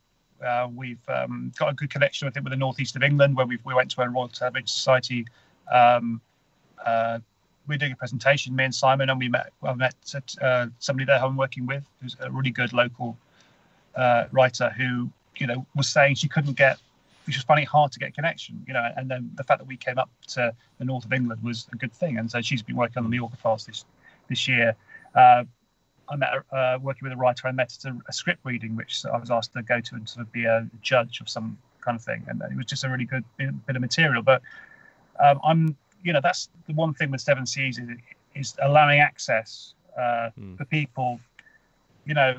uh, 0.45 0.67
we've 0.75 1.09
um, 1.09 1.53
got 1.57 1.71
a 1.71 1.75
good 1.75 1.91
connection 1.91 2.27
with 2.27 2.37
it 2.37 2.43
with 2.43 2.51
the 2.51 2.57
northeast 2.57 2.97
of 2.97 3.05
England, 3.05 3.37
where 3.37 3.47
we 3.47 3.61
we 3.65 3.73
went 3.73 3.93
to 3.93 4.03
a 4.03 4.09
Royal 4.09 4.27
Television 4.27 4.67
Society. 4.67 5.27
Um, 5.73 6.21
uh, 6.85 7.21
we're 7.69 7.79
doing 7.79 7.93
a 7.93 7.97
presentation, 7.97 8.57
me 8.57 8.65
and 8.65 8.75
Simon, 8.75 9.11
and 9.11 9.19
we 9.19 9.29
met 9.29 9.53
I 9.63 9.75
met 9.75 9.95
uh, 10.41 10.67
somebody 10.79 11.05
there 11.05 11.19
who 11.19 11.27
I'm 11.27 11.37
working 11.37 11.67
with, 11.67 11.85
who's 12.01 12.17
a 12.21 12.31
really 12.31 12.51
good 12.51 12.73
local 12.73 13.17
uh, 13.95 14.25
writer 14.33 14.71
who 14.71 15.11
you 15.37 15.47
know 15.47 15.67
was 15.77 15.89
saying 15.89 16.17
she 16.17 16.29
couldn't 16.29 16.57
get 16.57 16.79
she 17.33 17.39
was 17.39 17.45
finding 17.45 17.65
it 17.65 17.69
hard 17.69 17.93
to 17.93 17.99
get 17.99 18.15
connection, 18.15 18.65
you 18.67 18.73
know. 18.73 18.89
And 18.97 19.11
then 19.11 19.31
the 19.35 19.45
fact 19.45 19.61
that 19.61 19.67
we 19.67 19.77
came 19.77 19.99
up 19.99 20.11
to 20.29 20.55
the 20.79 20.85
north 20.85 21.05
of 21.05 21.13
England 21.13 21.43
was 21.43 21.67
a 21.73 21.77
good 21.77 21.93
thing. 21.93 22.19
And 22.19 22.31
so 22.31 22.41
she's 22.41 22.63
been 22.63 22.77
working 22.77 22.99
on 22.99 23.05
the 23.05 23.11
Mallorca 23.11 23.37
files 23.37 23.67
this 23.67 23.85
this 24.29 24.49
year. 24.49 24.75
Uh, 25.15 25.45
I 26.11 26.17
met 26.17 26.31
uh, 26.53 26.79
working 26.81 27.01
with 27.03 27.13
a 27.13 27.17
writer. 27.17 27.49
I 27.49 27.53
met 27.53 27.77
at 27.79 27.91
a, 27.91 27.99
a, 28.09 28.13
script 28.13 28.41
reading, 28.45 28.77
which 28.77 29.05
I 29.05 29.19
was 29.19 29.31
asked 29.31 29.53
to 29.53 29.63
go 29.63 29.81
to 29.81 29.95
and 29.95 30.09
sort 30.09 30.27
of 30.27 30.33
be 30.33 30.47
a 30.47 30.67
judge 30.81 31.21
of 31.21 31.29
some 31.29 31.59
kind 31.81 31.97
of 31.97 32.03
thing, 32.03 32.25
and 32.29 32.41
it 32.51 32.57
was 32.57 32.67
just 32.67 32.85
a 32.85 32.89
really 32.89 33.05
good 33.05 33.25
bit, 33.37 33.67
bit 33.67 33.77
of 33.77 33.83
material. 33.83 34.23
But 34.23 34.41
um, 35.21 35.39
I'm, 35.45 35.77
you 36.03 36.13
know, 36.13 36.21
that's 36.23 36.49
the 36.67 36.75
one 36.75 36.95
thing 36.95 37.11
with 37.11 37.21
Seven 37.21 37.47
Seas 37.47 37.79
is, 37.79 37.89
is 38.35 38.55
allowing 38.63 39.01
access 39.01 39.75
uh, 39.97 40.31
mm. 40.39 40.57
for 40.57 40.65
people. 40.67 41.21
You 42.05 42.15
know, 42.15 42.39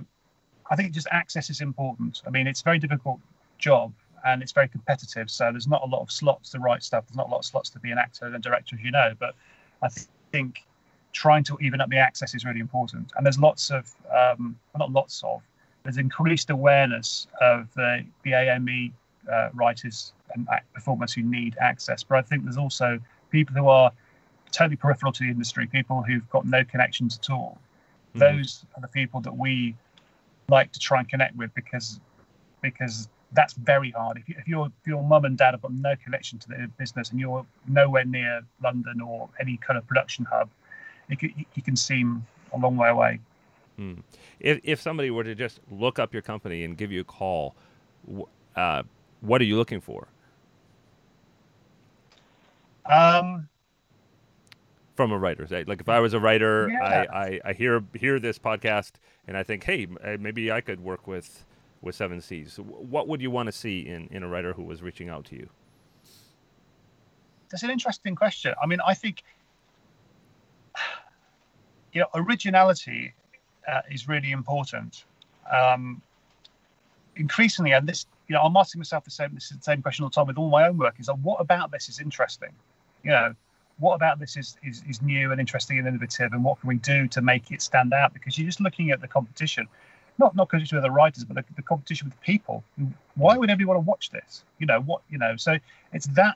I 0.70 0.76
think 0.76 0.92
just 0.92 1.08
access 1.12 1.50
is 1.50 1.62
important. 1.62 2.22
I 2.26 2.30
mean, 2.30 2.48
it's 2.48 2.62
a 2.62 2.64
very 2.64 2.80
difficult 2.80 3.20
job 3.58 3.94
and 4.26 4.42
it's 4.42 4.52
very 4.52 4.68
competitive. 4.68 5.30
So 5.30 5.52
there's 5.52 5.68
not 5.68 5.82
a 5.84 5.86
lot 5.86 6.02
of 6.02 6.12
slots 6.12 6.52
to 6.52 6.60
write 6.60 6.84
stuff. 6.84 7.06
There's 7.08 7.18
not 7.18 7.28
a 7.28 7.32
lot 7.32 7.40
of 7.40 7.46
slots 7.46 7.70
to 7.72 7.80
be 7.80 7.92
an 7.92 7.98
actor 7.98 8.26
and 8.26 8.44
director, 8.44 8.76
as 8.76 8.84
you 8.84 8.92
know. 8.92 9.14
But 9.20 9.36
I 9.82 9.90
think 10.32 10.66
trying 11.14 11.44
to 11.46 11.58
even 11.62 11.82
up 11.82 11.90
the 11.90 11.98
access 11.98 12.36
is 12.36 12.46
really 12.46 12.60
important. 12.60 13.12
And 13.16 13.26
there's 13.26 13.40
lots 13.40 13.72
of, 13.72 13.92
um, 14.16 14.58
not 14.78 14.92
lots 14.92 15.24
of, 15.24 15.42
there's 15.84 15.98
increased 15.98 16.50
awareness 16.50 17.28
of 17.42 17.74
the, 17.76 18.06
the 18.24 18.34
AME 18.34 18.94
uh, 19.32 19.50
writers 19.54 20.14
and 20.34 20.48
performers 20.74 21.14
who 21.14 21.24
need 21.24 21.56
access. 21.60 22.04
But 22.04 22.18
I 22.20 22.22
think 22.22 22.44
there's 22.44 22.58
also 22.58 23.00
people 23.32 23.56
who 23.56 23.68
are 23.68 23.92
totally 24.52 24.76
peripheral 24.76 25.12
to 25.14 25.24
the 25.24 25.30
industry, 25.30 25.68
people 25.68 26.02
who've 26.02 26.28
got 26.30 26.46
no 26.46 26.64
connections 26.64 27.20
at 27.22 27.30
all. 27.30 27.60
Mm. 28.16 28.20
Those 28.20 28.66
are 28.76 28.82
the 28.82 28.88
people 28.88 29.22
that 29.22 29.36
we 29.36 29.76
like 30.48 30.72
to 30.72 30.80
try 30.80 31.00
and 31.00 31.08
connect 31.08 31.36
with 31.36 31.54
because 31.54 32.00
because 32.62 33.08
that's 33.34 33.54
very 33.54 33.92
hard. 33.92 34.18
If, 34.18 34.28
you, 34.28 34.36
if 34.40 34.48
your 34.48 34.66
if 34.68 34.88
your 34.88 35.04
mum 35.04 35.26
and 35.26 35.38
dad 35.38 35.52
have 35.52 35.62
got 35.62 35.74
no 35.74 35.96
connection 36.04 36.40
to 36.40 36.48
the 36.50 36.72
business 36.78 37.12
and 37.12 37.20
you're 37.20 37.46
nowhere 37.68 38.06
near 38.06 38.42
London 38.64 39.02
or 39.02 39.30
any 39.40 39.58
kind 39.58 39.78
of 39.78 39.88
production 39.88 40.26
hub, 40.26 40.50
it, 41.10 41.22
it, 41.22 41.46
it 41.56 41.66
can 41.66 41.76
seem 41.76 42.26
a 42.54 42.58
long 42.58 42.76
way 42.76 42.90
away. 42.90 43.20
Hmm. 43.78 44.00
If 44.40 44.60
if 44.64 44.82
somebody 44.82 45.12
were 45.12 45.24
to 45.24 45.36
just 45.36 45.60
look 45.70 46.00
up 46.00 46.14
your 46.14 46.24
company 46.24 46.64
and 46.64 46.76
give 46.76 46.92
you 46.92 47.02
a 47.02 47.06
call, 47.06 47.56
uh, 48.56 48.84
what 49.22 49.42
are 49.42 49.46
you 49.46 49.58
looking 49.58 49.82
for? 49.82 50.08
Um, 52.90 53.48
from 54.96 55.12
a 55.12 55.18
writer, 55.18 55.48
like 55.66 55.80
if 55.80 55.88
I 55.88 56.00
was 56.00 56.14
a 56.14 56.20
writer, 56.20 56.70
yeah. 56.70 57.06
I, 57.12 57.18
I, 57.18 57.40
I 57.46 57.54
hear 57.54 57.84
hear 57.94 58.20
this 58.20 58.38
podcast 58.38 58.94
and 59.28 59.38
I 59.38 59.44
think, 59.44 59.64
hey, 59.64 59.88
maybe 60.20 60.52
I 60.52 60.60
could 60.60 60.82
work 60.82 61.08
with 61.08 61.46
with 61.82 61.96
Seven 61.96 62.20
Seas. 62.20 62.60
What 62.60 63.08
would 63.08 63.22
you 63.22 63.32
want 63.32 63.48
to 63.48 63.54
see 63.54 63.88
in 63.88 64.10
in 64.12 64.24
a 64.24 64.28
writer 64.28 64.54
who 64.54 64.64
was 64.64 64.82
reaching 64.82 65.08
out 65.08 65.26
to 65.26 65.36
you? 65.36 65.50
That's 67.50 67.64
an 67.64 67.70
interesting 67.70 68.16
question. 68.16 68.54
I 68.62 68.66
mean, 68.66 68.80
I 68.86 68.94
think 68.94 69.24
you 71.94 72.02
know 72.02 72.08
originality 72.16 73.14
uh, 73.72 73.82
is 73.90 74.08
really 74.08 74.32
important. 74.32 75.06
Um, 75.50 76.02
increasingly, 77.16 77.72
and 77.72 77.88
this, 77.88 78.06
you 78.28 78.34
know, 78.34 78.42
I'm 78.42 78.56
asking 78.58 78.80
myself 78.80 79.04
the 79.04 79.12
same. 79.12 79.34
This 79.34 79.52
is 79.52 79.58
the 79.58 79.64
same 79.64 79.82
question 79.82 80.04
all 80.04 80.10
the 80.10 80.16
time 80.16 80.28
with 80.28 80.38
all 80.38 80.50
my 80.50 80.68
own 80.68 80.78
work. 80.78 80.96
Is 81.00 81.08
like, 81.08 81.20
what 81.20 81.40
about 81.40 81.72
this 81.72 81.90
is 81.90 82.00
interesting? 82.00 82.50
You 83.04 83.12
know, 83.12 83.36
what 83.80 83.96
about 83.96 84.20
this 84.20 84.36
is, 84.38 84.58
is 84.64 84.84
is 84.88 85.02
new 85.02 85.32
and 85.32 85.40
interesting 85.40 85.78
and 85.80 85.88
innovative, 85.88 86.34
and 86.34 86.44
what 86.44 86.60
can 86.60 86.68
we 86.68 86.76
do 86.76 87.08
to 87.08 87.22
make 87.22 87.52
it 87.52 87.62
stand 87.62 87.94
out? 87.94 88.14
Because 88.14 88.38
you're 88.38 88.48
just 88.48 88.60
looking 88.60 88.92
at 88.92 89.02
the 89.02 89.08
competition, 89.08 89.68
not 90.18 90.36
not 90.36 90.50
competition 90.50 90.78
with 90.78 90.84
the 90.84 90.92
writers, 90.92 91.24
but 91.24 91.36
the, 91.36 91.46
the 91.56 91.62
competition 91.62 92.10
with 92.10 92.20
people. 92.22 92.64
Why 93.16 93.38
would 93.38 93.50
everyone 93.50 93.78
want 93.78 93.86
to 93.86 93.90
watch 93.90 94.10
this? 94.12 94.44
You 94.60 94.66
know 94.66 94.82
what? 94.82 95.02
You 95.10 95.18
know, 95.18 95.36
so 95.38 95.58
it's 95.94 96.08
that 96.08 96.36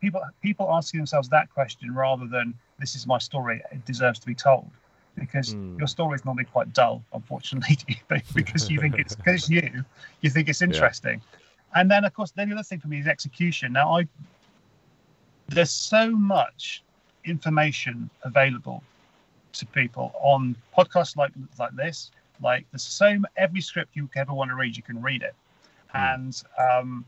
people 0.00 0.22
people 0.42 0.68
asking 0.72 0.98
themselves 0.98 1.28
that 1.28 1.52
question 1.52 1.94
rather 1.94 2.26
than 2.26 2.54
this 2.78 2.94
is 2.94 3.06
my 3.06 3.18
story. 3.18 3.62
It 3.70 3.84
deserves 3.84 4.18
to 4.20 4.26
be 4.26 4.34
told 4.34 4.70
because 5.18 5.54
mm. 5.54 5.78
your 5.78 5.88
story 5.88 6.14
is 6.14 6.24
normally 6.24 6.44
quite 6.44 6.72
dull, 6.72 7.02
unfortunately, 7.12 7.78
because 8.34 8.70
you 8.70 8.80
think 8.80 8.98
it's 8.98 9.14
because 9.14 9.50
you, 9.50 9.84
you 10.20 10.30
think 10.30 10.48
it's 10.48 10.62
interesting. 10.62 11.20
Yeah. 11.20 11.80
And 11.80 11.90
then, 11.90 12.04
of 12.04 12.14
course, 12.14 12.30
then 12.30 12.48
the 12.48 12.54
other 12.54 12.62
thing 12.62 12.80
for 12.80 12.88
me 12.88 13.00
is 13.00 13.06
execution. 13.06 13.72
Now, 13.72 13.98
I 13.98 14.08
there's 15.48 15.70
so 15.70 16.10
much 16.10 16.82
information 17.24 18.08
available 18.22 18.82
to 19.52 19.66
people 19.66 20.12
on 20.20 20.56
podcasts 20.76 21.16
like 21.16 21.32
like 21.58 21.74
this. 21.74 22.10
Like 22.42 22.66
there's 22.70 22.82
so 22.82 23.18
every 23.36 23.60
script 23.60 23.90
you 23.94 24.08
ever 24.14 24.32
want 24.32 24.50
to 24.50 24.54
read, 24.54 24.76
you 24.76 24.82
can 24.82 25.02
read 25.02 25.22
it, 25.22 25.34
mm. 25.94 26.14
and 26.14 26.42
um, 26.58 27.04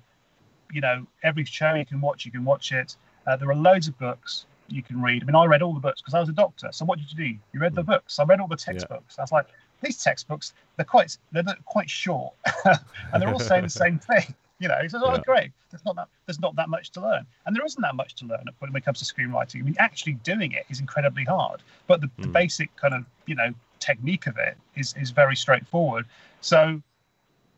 you 0.73 0.81
know 0.81 1.07
every 1.23 1.45
show 1.45 1.75
you 1.75 1.87
can 1.87 2.01
watch, 2.01 2.25
you 2.25 2.33
can 2.33 2.45
watch 2.45 2.73
it. 2.73 2.97
Uh, 3.27 3.37
there 3.37 3.51
are 3.51 3.55
loads 3.55 3.87
of 3.87 3.99
books 3.99 4.47
you 4.69 4.83
can 4.83 5.01
read. 5.01 5.23
I 5.23 5.27
mean, 5.27 5.37
I 5.37 5.45
read 5.45 5.63
all 5.63 5.75
the 5.75 5.81
books 5.81 6.01
because 6.01 6.15
I 6.15 6.21
was 6.21 6.29
a 6.29 6.33
doctor. 6.33 6.69
So 6.73 6.85
what 6.85 6.99
did 6.99 7.11
you 7.13 7.17
do? 7.17 7.39
You 7.53 7.61
read 7.61 7.75
the 7.75 7.83
hmm. 7.83 7.91
books. 7.91 8.19
I 8.19 8.25
read 8.25 8.41
all 8.41 8.49
the 8.49 8.57
textbooks. 8.57 9.17
Yeah. 9.17 9.23
I 9.23 9.25
was 9.25 9.33
like, 9.33 9.47
these 9.83 10.03
textbooks, 10.03 10.53
they're 10.77 10.85
quite 10.85 11.17
they're 11.33 11.45
quite 11.65 11.89
short, 11.89 12.35
and 12.65 13.23
they're 13.23 13.33
all 13.33 13.39
saying 13.39 13.65
the 13.65 13.71
same 13.85 13.99
thing. 13.99 14.35
You 14.61 14.69
know, 14.69 14.77
he 14.81 14.89
says, 14.89 15.03
"Oh, 15.05 15.13
yeah. 15.13 15.23
great. 15.25 15.53
There's 15.71 15.85
not 15.85 15.97
that 15.97 16.09
there's 16.27 16.39
not 16.39 16.55
that 16.57 16.69
much 16.69 16.91
to 16.93 17.01
learn, 17.01 17.27
and 17.47 17.57
there 17.57 17.65
isn't 17.65 17.81
that 17.83 17.97
much 17.97 18.15
to 18.17 18.27
learn 18.27 18.45
when 18.59 18.77
it 18.77 18.85
comes 18.85 18.99
to 19.01 19.05
screenwriting. 19.05 19.61
I 19.61 19.63
mean, 19.63 19.77
actually 19.79 20.15
doing 20.15 20.53
it 20.53 20.67
is 20.69 20.81
incredibly 20.81 21.25
hard, 21.25 21.63
but 21.87 22.01
the, 22.01 22.07
mm. 22.07 22.17
the 22.19 22.27
hmm. 22.27 22.33
basic 22.33 22.77
kind 22.77 22.95
of 22.95 23.05
you 23.27 23.35
know 23.35 23.53
technique 23.79 24.27
of 24.27 24.37
it 24.37 24.57
is 24.77 24.95
is 25.01 25.11
very 25.11 25.35
straightforward. 25.35 26.07
So, 26.41 26.81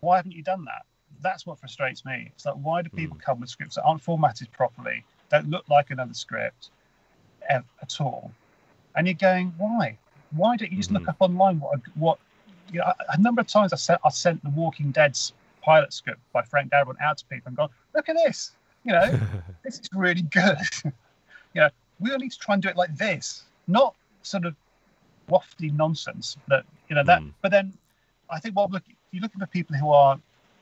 why 0.01 0.17
haven't 0.17 0.33
you 0.33 0.43
done 0.43 0.65
that? 0.65 0.87
That's 1.21 1.45
what 1.45 1.59
frustrates 1.59 2.05
me. 2.05 2.31
It's 2.35 2.47
like, 2.47 2.55
why 2.55 2.83
do 2.83 2.89
people 2.91 3.17
mm. 3.17 3.23
come 3.23 3.41
with 3.41 3.51
scripts 3.51 3.75
that 3.77 3.83
aren't 3.83 4.01
formatted 4.01 4.51
properly, 4.53 5.05
don't 5.31 5.51
look 5.51 5.69
like 5.69 5.91
another 5.91 6.15
script, 6.15 6.71
at 7.51 8.01
all. 8.01 8.33
And 8.95 9.07
you're 9.07 9.15
going, 9.15 9.55
why? 9.59 9.99
Why 10.33 10.57
don't 10.57 10.71
you 10.71 10.79
just 10.79 10.91
mm-hmm. 10.91 10.99
look 10.99 11.09
up 11.09 11.17
online 11.21 11.61
what 11.61 11.81
what 11.95 12.19
you 12.73 12.79
know? 12.79 12.93
A 13.11 13.21
number 13.21 13.41
of 13.41 13.47
times 13.47 13.73
I 13.73 13.77
sent 13.77 14.01
I 14.05 14.11
sent 14.11 14.43
the 14.43 14.51
Walking 14.51 14.91
Dead's 14.91 15.33
pilot 15.63 15.93
script 15.93 16.21
by 16.33 16.43
Frank 16.43 16.71
Darabont 16.73 17.01
out 17.01 17.19
to 17.19 17.25
people 17.27 17.49
and 17.49 17.57
gone, 17.57 17.71
look 17.95 18.09
at 18.09 18.17
this. 18.17 18.53
You 18.85 18.93
know, 18.93 19.21
this 19.63 19.79
is 19.79 19.89
really 19.95 20.23
good. 20.23 20.59
you 20.85 20.93
know, 21.61 21.71
we 22.01 22.11
all 22.11 22.19
need 22.19 22.33
to 22.33 22.39
try 22.39 22.55
and 22.55 22.63
do 22.63 22.69
it 22.69 22.77
like 22.77 22.97
this, 22.97 23.45
not 23.69 23.95
sort 24.23 24.45
of 24.45 24.55
wafty 25.29 25.73
nonsense. 25.75 26.37
That 26.49 26.65
you 26.89 26.97
know 26.97 27.05
that. 27.05 27.23
Mm. 27.23 27.33
But 27.41 27.53
then, 27.53 27.73
I 28.29 28.41
think 28.41 28.57
what 28.57 28.71
look 28.71 28.83
you're 29.13 29.23
looking 29.23 29.41
for 29.41 29.47
people 29.47 29.77
who 29.77 29.91
are, 29.91 30.19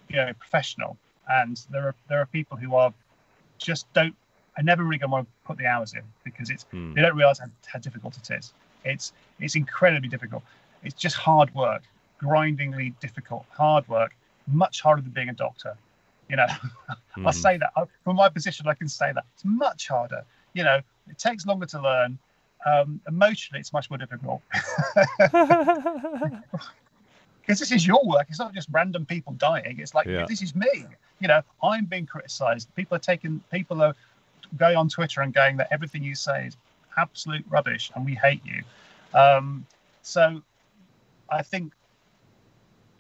you 0.09 0.16
know, 0.16 0.32
professional, 0.34 0.96
and 1.28 1.61
there 1.70 1.86
are 1.86 1.94
there 2.09 2.20
are 2.20 2.26
people 2.26 2.57
who 2.57 2.74
are 2.74 2.92
just 3.59 3.90
don't 3.94 4.14
I 4.57 4.62
never 4.62 4.82
really 4.82 4.98
going 4.98 5.11
to 5.11 5.12
want 5.12 5.26
to 5.26 5.32
put 5.46 5.57
the 5.59 5.66
hours 5.66 5.94
in 5.94 6.03
because 6.24 6.51
it's 6.51 6.66
mm. 6.72 6.94
they 6.94 7.03
don't 7.03 7.16
realize 7.16 7.38
how, 7.38 7.46
how 7.66 7.78
difficult 7.78 8.16
it 8.18 8.30
is. 8.30 8.53
It's 8.84 9.12
it's 9.38 9.57
incredibly 9.57 10.09
difficult. 10.09 10.42
It's 10.82 10.94
just 10.94 11.16
hard 11.16 11.55
work, 11.55 11.82
grindingly 12.18 12.94
difficult, 13.01 13.46
hard 13.51 13.88
work, 13.88 14.14
much 14.53 14.80
harder 14.80 15.03
than 15.03 15.12
being 15.12 15.28
a 15.28 15.34
doctor. 15.34 15.76
You 16.28 16.36
know, 16.36 16.46
mm. 16.46 17.26
I 17.26 17.30
say 17.32 17.59
that 17.59 17.72
from 18.05 18.16
my 18.16 18.28
position. 18.28 18.68
I 18.68 18.74
can 18.74 18.88
say 18.88 19.12
that 19.12 19.24
it's 19.34 19.44
much 19.44 19.88
harder. 19.88 20.24
You 20.55 20.64
know, 20.64 20.80
it 21.09 21.18
takes 21.18 21.46
longer 21.46 21.66
to 21.66 21.80
learn. 21.80 22.18
Um, 22.66 23.01
emotionally, 23.09 23.61
it's 23.61 23.72
much 23.72 23.88
more 23.88 23.96
difficult. 23.96 24.42
because 27.40 27.59
this 27.59 27.72
is 27.72 27.86
your 27.86 28.05
work. 28.05 28.26
It's 28.28 28.38
not 28.38 28.55
just 28.55 28.68
random 28.70 29.07
people 29.07 29.32
dying. 29.32 29.80
It's 29.80 29.94
like 29.94 30.07
yeah. 30.07 30.26
this 30.28 30.42
is 30.42 30.55
me. 30.55 30.86
You 31.20 31.28
know, 31.28 31.42
I'm 31.62 31.86
being 31.86 32.07
criticised. 32.07 32.72
People 32.76 32.96
are 32.96 33.01
taking. 33.01 33.42
People 33.51 33.82
are 33.82 33.94
going 34.57 34.76
on 34.76 34.88
Twitter 34.88 35.20
and 35.22 35.32
going 35.32 35.57
that 35.57 35.68
everything 35.70 36.03
you 36.03 36.14
say 36.14 36.46
is 36.46 36.57
absolute 36.96 37.44
rubbish 37.48 37.90
and 37.94 38.05
we 38.05 38.14
hate 38.14 38.42
you. 38.44 38.62
Um, 39.18 39.66
so 40.03 40.42
I 41.28 41.42
think, 41.42 41.72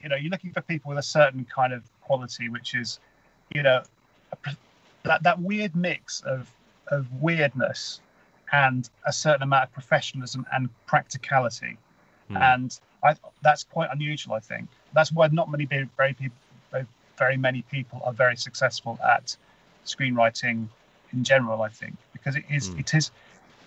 you 0.02 0.08
know, 0.08 0.16
you're 0.16 0.30
looking 0.30 0.52
for 0.52 0.60
people 0.62 0.88
with 0.88 0.98
a 0.98 1.02
certain 1.02 1.44
kind 1.44 1.72
of 1.72 1.82
quality, 2.00 2.48
which 2.48 2.74
is, 2.74 3.00
you 3.54 3.62
know, 3.62 3.82
that, 5.04 5.22
that 5.22 5.40
weird 5.40 5.74
mix 5.76 6.20
of, 6.22 6.50
of 6.88 7.06
weirdness 7.20 8.00
and 8.52 8.88
a 9.06 9.12
certain 9.12 9.42
amount 9.42 9.64
of 9.64 9.72
professionalism 9.72 10.46
and 10.52 10.68
practicality. 10.86 11.76
Mm. 12.30 12.40
And 12.40 12.80
I, 13.04 13.14
that's 13.42 13.64
quite 13.64 13.90
unusual, 13.92 14.34
I 14.34 14.40
think. 14.40 14.68
That's 14.92 15.12
why 15.12 15.28
not 15.28 15.50
many 15.50 15.64
very, 15.64 15.88
very, 15.96 16.16
very 17.20 17.36
many 17.36 17.62
people 17.62 18.00
are 18.04 18.12
very 18.12 18.36
successful 18.36 18.98
at 19.06 19.36
screenwriting 19.86 20.68
in 21.12 21.24
general. 21.24 21.62
I 21.62 21.68
think 21.68 21.96
because 22.12 22.34
it 22.36 22.44
is 22.50 22.70
mm. 22.70 22.80
it 22.80 22.94
is 22.94 23.10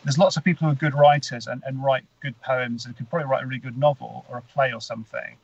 there's 0.04 0.18
lots 0.18 0.36
of 0.36 0.44
people 0.44 0.68
who 0.68 0.74
are 0.74 0.76
good 0.76 0.96
writers 0.96 1.48
and, 1.48 1.64
and 1.66 1.82
write 1.82 2.04
good 2.20 2.40
poems 2.42 2.86
and 2.86 2.98
can 2.98 3.06
probably 3.06 3.28
write 3.28 3.44
a 3.44 3.46
really 3.46 3.60
good 3.60 3.78
novel 3.78 4.26
or 4.30 4.38
a 4.38 4.42
play 4.42 4.74
or 4.74 4.82
something. 4.82 5.38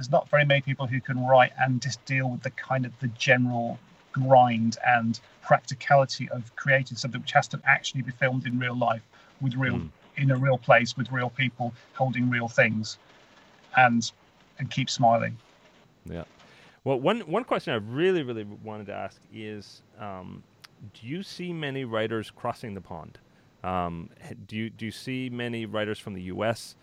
There's 0.00 0.10
not 0.10 0.30
very 0.30 0.46
many 0.46 0.62
people 0.62 0.86
who 0.86 0.98
can 0.98 1.26
write 1.26 1.52
and 1.60 1.82
just 1.82 2.02
deal 2.06 2.30
with 2.30 2.42
the 2.42 2.48
kind 2.52 2.86
of 2.86 2.98
the 3.00 3.08
general 3.08 3.78
grind 4.12 4.78
and 4.86 5.20
practicality 5.42 6.26
of 6.30 6.56
creating 6.56 6.96
something 6.96 7.20
which 7.20 7.32
has 7.32 7.46
to 7.48 7.60
actually 7.66 8.00
be 8.00 8.10
filmed 8.12 8.46
in 8.46 8.58
real 8.58 8.74
life 8.74 9.02
with 9.42 9.54
real 9.56 9.74
mm. 9.74 9.90
in 10.16 10.30
a 10.30 10.36
real 10.38 10.56
place 10.56 10.96
with 10.96 11.12
real 11.12 11.28
people 11.28 11.74
holding 11.92 12.30
real 12.30 12.48
things 12.48 12.96
and 13.76 14.10
and 14.58 14.70
keep 14.70 14.88
smiling. 14.88 15.36
Yeah. 16.06 16.24
Well, 16.82 16.98
one 16.98 17.20
one 17.20 17.44
question 17.44 17.74
I 17.74 17.76
really 17.76 18.22
really 18.22 18.46
wanted 18.64 18.86
to 18.86 18.94
ask 18.94 19.20
is, 19.34 19.82
um, 19.98 20.42
do 20.94 21.06
you 21.06 21.22
see 21.22 21.52
many 21.52 21.84
writers 21.84 22.30
crossing 22.30 22.72
the 22.72 22.80
pond? 22.80 23.18
Um, 23.62 24.08
do 24.46 24.56
you 24.56 24.70
do 24.70 24.86
you 24.86 24.92
see 24.92 25.28
many 25.28 25.66
writers 25.66 25.98
from 25.98 26.14
the 26.14 26.22
U.S. 26.22 26.74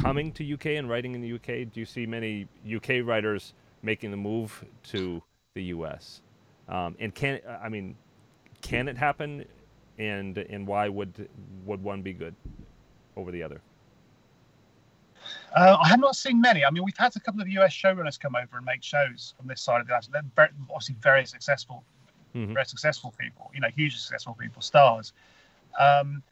coming 0.00 0.32
to 0.32 0.54
UK 0.54 0.66
and 0.66 0.88
writing 0.88 1.14
in 1.14 1.20
the 1.20 1.32
UK? 1.34 1.70
Do 1.72 1.80
you 1.80 1.86
see 1.86 2.06
many 2.06 2.48
UK 2.74 3.04
writers 3.04 3.54
making 3.82 4.10
the 4.10 4.16
move 4.16 4.64
to 4.84 5.22
the 5.54 5.64
U.S.? 5.64 6.20
Um, 6.68 6.96
and 6.98 7.14
can 7.14 7.40
I 7.62 7.68
mean, 7.68 7.96
can 8.62 8.88
it 8.88 8.96
happen? 8.96 9.44
And 9.98 10.38
and 10.38 10.66
why 10.66 10.88
would 10.88 11.28
would 11.64 11.82
one 11.82 12.02
be 12.02 12.12
good 12.12 12.34
over 13.16 13.32
the 13.32 13.42
other? 13.42 13.60
Uh, 15.54 15.76
I 15.80 15.88
have 15.88 16.00
not 16.00 16.14
seen 16.14 16.40
many. 16.40 16.64
I 16.64 16.70
mean, 16.70 16.84
we've 16.84 16.96
had 16.96 17.14
a 17.16 17.20
couple 17.20 17.40
of 17.40 17.48
US 17.48 17.72
showrunners 17.72 18.18
come 18.18 18.36
over 18.36 18.56
and 18.56 18.64
make 18.64 18.82
shows 18.82 19.34
on 19.40 19.46
this 19.46 19.60
side 19.60 19.80
of 19.80 19.86
the 19.86 19.96
Atlantic. 19.96 20.12
They're 20.12 20.46
very, 20.46 20.50
obviously 20.70 20.96
very 21.00 21.26
successful, 21.26 21.82
mm-hmm. 22.34 22.54
very 22.54 22.66
successful 22.66 23.14
people. 23.18 23.50
You 23.54 23.60
know, 23.60 23.68
hugely 23.74 23.98
successful 23.98 24.36
people, 24.38 24.62
stars. 24.62 25.12
Um, 25.78 26.22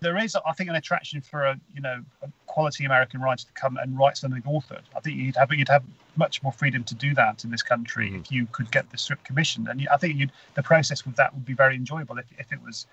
there 0.00 0.16
is, 0.18 0.36
I 0.46 0.52
think, 0.52 0.68
an 0.68 0.76
attraction 0.76 1.20
for 1.20 1.44
a 1.44 1.60
you 1.74 1.80
know 1.80 2.02
a 2.22 2.28
quality 2.46 2.84
American 2.84 3.20
writer 3.20 3.46
to 3.46 3.52
come 3.52 3.76
and 3.76 3.98
write 3.98 4.16
something 4.16 4.42
authored. 4.42 4.82
I 4.96 5.00
think 5.00 5.16
you'd 5.16 5.36
have 5.36 5.52
you'd 5.52 5.68
have 5.68 5.84
much 6.16 6.42
more 6.42 6.52
freedom 6.52 6.84
to 6.84 6.94
do 6.94 7.14
that 7.14 7.44
in 7.44 7.50
this 7.50 7.62
country 7.62 8.08
mm-hmm. 8.08 8.20
if 8.20 8.32
you 8.32 8.46
could 8.52 8.70
get 8.70 8.90
the 8.90 8.98
script 8.98 9.24
commissioned, 9.24 9.68
and 9.68 9.86
I 9.90 9.96
think 9.96 10.30
the 10.54 10.62
process 10.62 11.04
with 11.04 11.16
that 11.16 11.34
would 11.34 11.44
be 11.44 11.54
very 11.54 11.76
enjoyable 11.76 12.18
if, 12.18 12.26
if 12.38 12.52
it 12.52 12.62
was, 12.64 12.86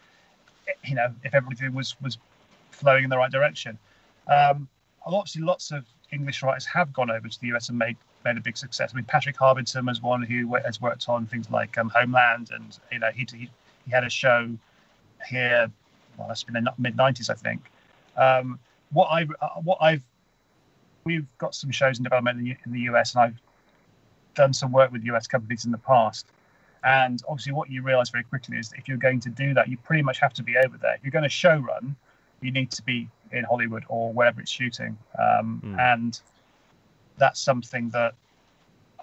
you 0.83 0.95
know, 0.95 1.13
if 1.23 1.33
everything 1.33 1.73
was 1.73 1.95
was 2.01 2.17
flowing 2.71 3.03
in 3.03 3.09
the 3.09 3.17
right 3.17 3.31
direction. 3.31 3.77
Um, 4.27 4.67
obviously, 5.05 5.41
lots 5.41 5.71
of 5.71 5.85
English 6.11 6.43
writers 6.43 6.65
have 6.65 6.93
gone 6.93 7.11
over 7.11 7.27
to 7.27 7.41
the 7.41 7.47
US 7.47 7.69
and 7.69 7.77
made 7.77 7.97
made 8.23 8.37
a 8.37 8.41
big 8.41 8.57
success. 8.57 8.91
I 8.93 8.95
mean, 8.95 9.05
Patrick 9.05 9.35
Harbinson 9.37 9.85
was 9.85 10.01
one 10.01 10.21
who 10.21 10.55
has 10.55 10.79
worked 10.79 11.09
on 11.09 11.25
things 11.25 11.49
like 11.49 11.77
um, 11.77 11.89
Homeland, 11.89 12.51
and 12.53 12.77
you 12.91 12.99
know, 12.99 13.11
he, 13.13 13.27
he 13.31 13.49
he 13.85 13.91
had 13.91 14.03
a 14.03 14.09
show 14.09 14.49
here. 15.29 15.69
Well, 16.17 16.27
that's 16.27 16.43
been 16.43 16.63
the 16.63 16.73
mid 16.77 16.95
'90s, 16.97 17.29
I 17.29 17.35
think. 17.35 17.61
Um, 18.15 18.59
what 18.91 19.07
I 19.07 19.27
uh, 19.41 19.61
what 19.61 19.77
I've 19.81 20.03
we've 21.03 21.27
got 21.37 21.53
some 21.55 21.71
shows 21.71 21.97
in 21.97 22.03
development 22.03 22.39
in 22.39 22.45
the, 22.45 22.55
in 22.65 22.71
the 22.71 22.79
US, 22.91 23.15
and 23.15 23.23
I've 23.23 23.41
done 24.35 24.53
some 24.53 24.71
work 24.71 24.91
with 24.91 25.03
US 25.05 25.27
companies 25.27 25.65
in 25.65 25.71
the 25.71 25.77
past. 25.77 26.25
And 26.83 27.21
obviously, 27.27 27.53
what 27.53 27.69
you 27.69 27.81
realise 27.81 28.09
very 28.09 28.23
quickly 28.23 28.57
is 28.57 28.69
that 28.69 28.79
if 28.79 28.87
you're 28.87 28.97
going 28.97 29.19
to 29.21 29.29
do 29.29 29.53
that, 29.53 29.69
you 29.69 29.77
pretty 29.77 30.03
much 30.03 30.19
have 30.19 30.33
to 30.33 30.43
be 30.43 30.57
over 30.57 30.77
there. 30.77 30.95
If 30.95 31.03
you're 31.03 31.11
going 31.11 31.23
to 31.23 31.29
show 31.29 31.57
run, 31.57 31.95
you 32.41 32.51
need 32.51 32.71
to 32.71 32.83
be 32.83 33.07
in 33.31 33.45
Hollywood 33.45 33.85
or 33.87 34.11
wherever 34.11 34.41
it's 34.41 34.51
shooting. 34.51 34.97
Um, 35.17 35.61
mm. 35.63 35.79
And 35.79 36.19
that's 37.17 37.39
something 37.39 37.89
that, 37.91 38.15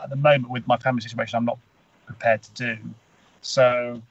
at 0.03 0.11
the 0.11 0.17
moment, 0.17 0.51
with 0.51 0.67
my 0.67 0.77
family 0.77 1.01
situation, 1.01 1.39
I'm 1.39 1.47
not 1.47 1.59
prepared 2.07 2.43
to 2.43 2.53
do. 2.53 2.77
So 3.41 4.03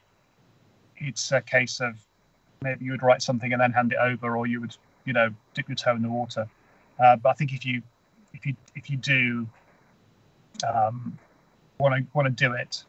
it's 0.97 1.31
a 1.31 1.41
case 1.41 1.79
of 1.79 1.95
maybe 2.61 2.85
you 2.85 2.91
would 2.91 3.03
write 3.03 3.21
something 3.21 3.53
and 3.53 3.61
then 3.61 3.71
hand 3.71 3.91
it 3.91 3.97
over, 3.99 4.35
or 4.35 4.47
you 4.47 4.61
would, 4.61 4.75
you 5.05 5.13
know, 5.13 5.29
dip 5.53 5.67
your 5.67 5.75
toe 5.75 5.95
in 5.95 6.01
the 6.01 6.09
water. 6.09 6.47
Uh, 6.99 7.15
but 7.15 7.29
I 7.29 7.33
think 7.33 7.53
if 7.53 7.65
you 7.65 7.81
if 8.33 8.45
you 8.45 8.55
if 8.75 8.89
you 8.89 8.97
do 8.97 9.47
want 11.79 11.95
to 11.95 12.05
want 12.13 12.25
to 12.25 12.31
do 12.31 12.53
it, 12.53 12.83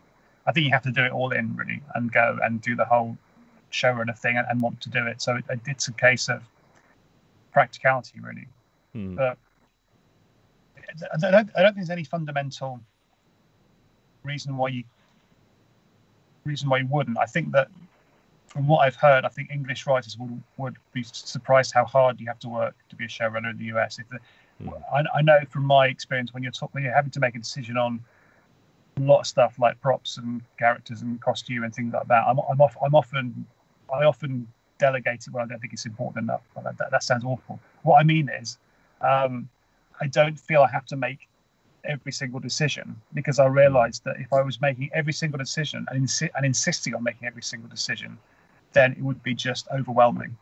I 0.46 0.52
think 0.52 0.66
you 0.66 0.72
have 0.72 0.82
to 0.82 0.90
do 0.90 1.04
it 1.04 1.12
all 1.12 1.30
in 1.30 1.54
really 1.56 1.80
and 1.94 2.12
go 2.12 2.38
and 2.42 2.60
do 2.60 2.74
the 2.74 2.84
whole 2.84 3.16
showrunner 3.72 4.18
thing 4.18 4.36
and, 4.36 4.46
and 4.50 4.60
want 4.60 4.80
to 4.80 4.90
do 4.90 5.06
it. 5.06 5.22
So 5.22 5.36
it, 5.36 5.44
it's 5.66 5.88
a 5.88 5.92
case 5.92 6.28
of 6.28 6.42
practicality 7.52 8.20
really. 8.20 8.48
Hmm. 8.92 9.14
But 9.14 9.38
I 11.12 11.30
don't, 11.30 11.50
I 11.56 11.62
don't 11.62 11.74
think 11.74 11.76
there's 11.76 11.90
any 11.90 12.04
fundamental 12.04 12.80
reason 14.24 14.56
why 14.56 14.68
you 14.68 14.84
reason 16.44 16.68
why 16.68 16.78
you 16.78 16.86
wouldn't. 16.86 17.18
I 17.18 17.26
think 17.26 17.52
that 17.52 17.68
from 18.50 18.66
what 18.66 18.80
I've 18.80 18.96
heard, 18.96 19.24
I 19.24 19.28
think 19.28 19.50
English 19.50 19.86
writers 19.86 20.18
would 20.18 20.42
would 20.56 20.76
be 20.92 21.04
surprised 21.04 21.72
how 21.72 21.84
hard 21.84 22.20
you 22.20 22.26
have 22.26 22.40
to 22.40 22.48
work 22.48 22.74
to 22.88 22.96
be 22.96 23.04
a 23.04 23.08
showrunner 23.08 23.50
in 23.52 23.56
the 23.56 23.66
US. 23.76 24.00
If 24.00 24.08
the, 24.08 24.18
mm. 24.62 24.82
I, 24.92 25.04
I, 25.18 25.22
know 25.22 25.38
from 25.48 25.64
my 25.64 25.86
experience 25.86 26.34
when 26.34 26.42
you're 26.42 26.50
talk, 26.50 26.74
when 26.74 26.82
you're 26.82 26.92
having 26.92 27.12
to 27.12 27.20
make 27.20 27.36
a 27.36 27.38
decision 27.38 27.76
on 27.76 28.00
a 28.96 29.02
lot 29.02 29.20
of 29.20 29.26
stuff 29.28 29.56
like 29.60 29.80
props 29.80 30.18
and 30.18 30.42
characters 30.58 31.02
and 31.02 31.20
costume 31.20 31.62
and 31.62 31.72
things 31.72 31.94
like 31.94 32.08
that, 32.08 32.24
I'm 32.26 32.40
I'm, 32.50 32.60
off, 32.60 32.76
I'm 32.84 32.94
often 32.96 33.46
I 33.94 34.02
often 34.02 34.48
delegate 34.78 35.28
it 35.28 35.32
when 35.32 35.44
I 35.44 35.46
don't 35.46 35.60
think 35.60 35.72
it's 35.72 35.86
important 35.86 36.24
enough. 36.24 36.42
That, 36.64 36.76
that, 36.78 36.90
that 36.90 37.04
sounds 37.04 37.24
awful. 37.24 37.60
What 37.82 38.00
I 38.00 38.02
mean 38.02 38.28
is, 38.28 38.58
um, 39.00 39.48
I 40.00 40.08
don't 40.08 40.38
feel 40.38 40.62
I 40.62 40.70
have 40.72 40.86
to 40.86 40.96
make 40.96 41.28
every 41.84 42.10
single 42.10 42.40
decision 42.40 43.00
because 43.14 43.38
I 43.38 43.46
realized 43.46 44.02
that 44.04 44.16
if 44.18 44.32
I 44.32 44.42
was 44.42 44.60
making 44.60 44.90
every 44.92 45.12
single 45.12 45.38
decision 45.38 45.86
and, 45.88 46.04
insi- 46.04 46.30
and 46.34 46.44
insisting 46.44 46.96
on 46.96 47.04
making 47.04 47.28
every 47.28 47.42
single 47.42 47.68
decision, 47.68 48.18
then 48.72 48.92
it 48.92 49.00
would 49.00 49.22
be 49.22 49.34
just 49.34 49.66
overwhelming. 49.72 50.36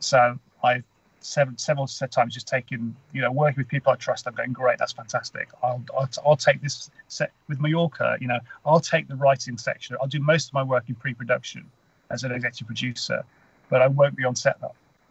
So 0.00 0.38
I've 0.62 0.84
several 1.24 1.56
several 1.56 1.86
times 1.86 2.34
just 2.34 2.46
taken, 2.46 2.94
you 3.12 3.22
know, 3.22 3.32
working 3.32 3.56
with 3.58 3.68
people 3.68 3.92
I 3.92 3.96
trust. 3.96 4.26
I'm 4.26 4.34
going, 4.34 4.52
great, 4.52 4.78
that's 4.78 4.92
fantastic. 4.92 5.48
I'll, 5.62 5.82
I'll, 5.96 6.08
I'll 6.24 6.36
take 6.36 6.60
this 6.62 6.90
set 7.08 7.32
with 7.48 7.60
Mallorca. 7.60 8.16
You 8.20 8.28
know, 8.28 8.38
I'll 8.64 8.80
take 8.80 9.08
the 9.08 9.16
writing 9.16 9.56
section. 9.56 9.96
I'll 10.00 10.08
do 10.08 10.20
most 10.20 10.48
of 10.48 10.54
my 10.54 10.62
work 10.62 10.84
in 10.88 10.94
pre-production 10.94 11.64
as 12.10 12.24
an 12.24 12.32
executive 12.32 12.66
producer, 12.66 13.24
but 13.70 13.80
I 13.80 13.86
won't 13.86 14.16
be 14.16 14.24
on 14.24 14.36
set 14.36 14.60
the, 14.60 14.68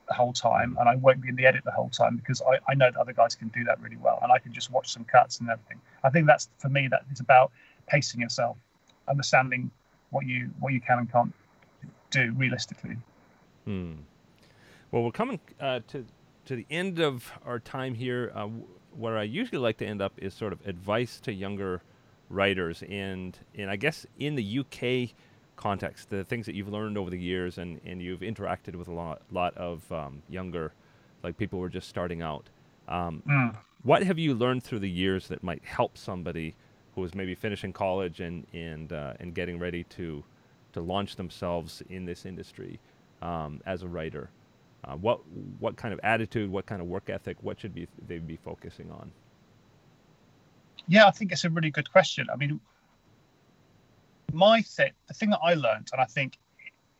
the 0.07 0.13
whole 0.13 0.33
time, 0.33 0.77
and 0.79 0.87
I 0.87 0.95
won't 0.95 1.21
be 1.21 1.29
in 1.29 1.35
the 1.35 1.45
edit 1.45 1.63
the 1.65 1.71
whole 1.71 1.89
time 1.89 2.15
because 2.17 2.41
I, 2.41 2.59
I 2.71 2.75
know 2.75 2.91
that 2.91 2.97
other 2.99 3.13
guys 3.13 3.35
can 3.35 3.47
do 3.49 3.63
that 3.63 3.81
really 3.81 3.97
well, 3.97 4.19
and 4.21 4.31
I 4.31 4.37
can 4.37 4.53
just 4.53 4.71
watch 4.71 4.93
some 4.93 5.03
cuts 5.05 5.39
and 5.39 5.49
everything. 5.49 5.81
I 6.03 6.09
think 6.09 6.27
that's 6.27 6.49
for 6.59 6.69
me 6.69 6.87
that 6.89 7.03
is 7.11 7.19
about 7.19 7.51
pacing 7.87 8.21
yourself, 8.21 8.57
understanding 9.09 9.71
what 10.11 10.27
you 10.27 10.51
what 10.59 10.73
you 10.73 10.79
can 10.81 10.99
and 10.99 11.11
can't 11.11 11.33
do 12.13 12.31
realistically. 12.33 12.97
Hmm. 13.65 13.93
Well, 14.91 15.03
we're 15.03 15.11
coming 15.11 15.39
uh, 15.59 15.79
to 15.87 16.05
to 16.45 16.55
the 16.55 16.65
end 16.69 16.99
of 16.99 17.31
our 17.45 17.59
time 17.59 17.95
here. 17.95 18.31
Uh, 18.35 18.49
where 18.95 19.17
I 19.17 19.23
usually 19.23 19.57
like 19.57 19.77
to 19.77 19.85
end 19.85 20.01
up 20.01 20.13
is 20.17 20.33
sort 20.33 20.53
of 20.53 20.65
advice 20.67 21.19
to 21.21 21.33
younger 21.33 21.81
writers, 22.29 22.83
and 22.89 23.37
and 23.55 23.69
I 23.69 23.75
guess 23.75 24.05
in 24.19 24.35
the 24.35 24.59
UK 24.59 25.15
context, 25.55 26.09
the 26.09 26.23
things 26.23 26.45
that 26.45 26.55
you've 26.55 26.69
learned 26.69 26.97
over 26.97 27.09
the 27.09 27.19
years, 27.19 27.57
and 27.57 27.79
and 27.85 28.01
you've 28.01 28.21
interacted 28.21 28.75
with 28.75 28.87
a 28.87 28.93
lot 28.93 29.21
lot 29.31 29.55
of 29.57 29.89
um, 29.91 30.21
younger, 30.29 30.73
like 31.23 31.37
people 31.37 31.59
who 31.59 31.65
are 31.65 31.69
just 31.69 31.89
starting 31.89 32.21
out. 32.21 32.49
Um, 32.87 33.23
mm. 33.27 33.55
What 33.83 34.03
have 34.03 34.17
you 34.17 34.33
learned 34.33 34.63
through 34.63 34.79
the 34.79 34.89
years 34.89 35.27
that 35.27 35.43
might 35.43 35.63
help 35.63 35.97
somebody 35.97 36.55
who 36.95 37.03
is 37.03 37.15
maybe 37.15 37.35
finishing 37.35 37.73
college 37.73 38.19
and 38.19 38.45
and 38.53 38.93
uh, 38.93 39.13
and 39.19 39.33
getting 39.33 39.59
ready 39.59 39.83
to 39.85 40.23
to 40.73 40.81
launch 40.81 41.15
themselves 41.15 41.81
in 41.89 42.05
this 42.05 42.25
industry 42.25 42.79
um, 43.21 43.61
as 43.65 43.83
a 43.83 43.87
writer? 43.87 44.29
Uh, 44.85 44.95
what 44.95 45.21
what 45.59 45.77
kind 45.77 45.93
of 45.93 45.99
attitude, 46.03 46.51
what 46.51 46.65
kind 46.65 46.81
of 46.81 46.87
work 46.87 47.09
ethic, 47.09 47.37
what 47.41 47.59
should 47.59 47.73
be 47.73 47.87
they 48.07 48.19
be 48.19 48.35
focusing 48.35 48.91
on? 48.91 49.11
Yeah, 50.87 51.07
I 51.07 51.11
think 51.11 51.31
it's 51.31 51.45
a 51.45 51.49
really 51.49 51.69
good 51.69 51.89
question. 51.89 52.27
I 52.31 52.35
mean, 52.35 52.59
my 54.33 54.61
thing, 54.61 54.91
the 55.07 55.13
thing 55.13 55.29
that 55.29 55.39
I 55.41 55.53
learned, 55.53 55.89
and 55.93 56.01
I 56.01 56.05
think 56.05 56.37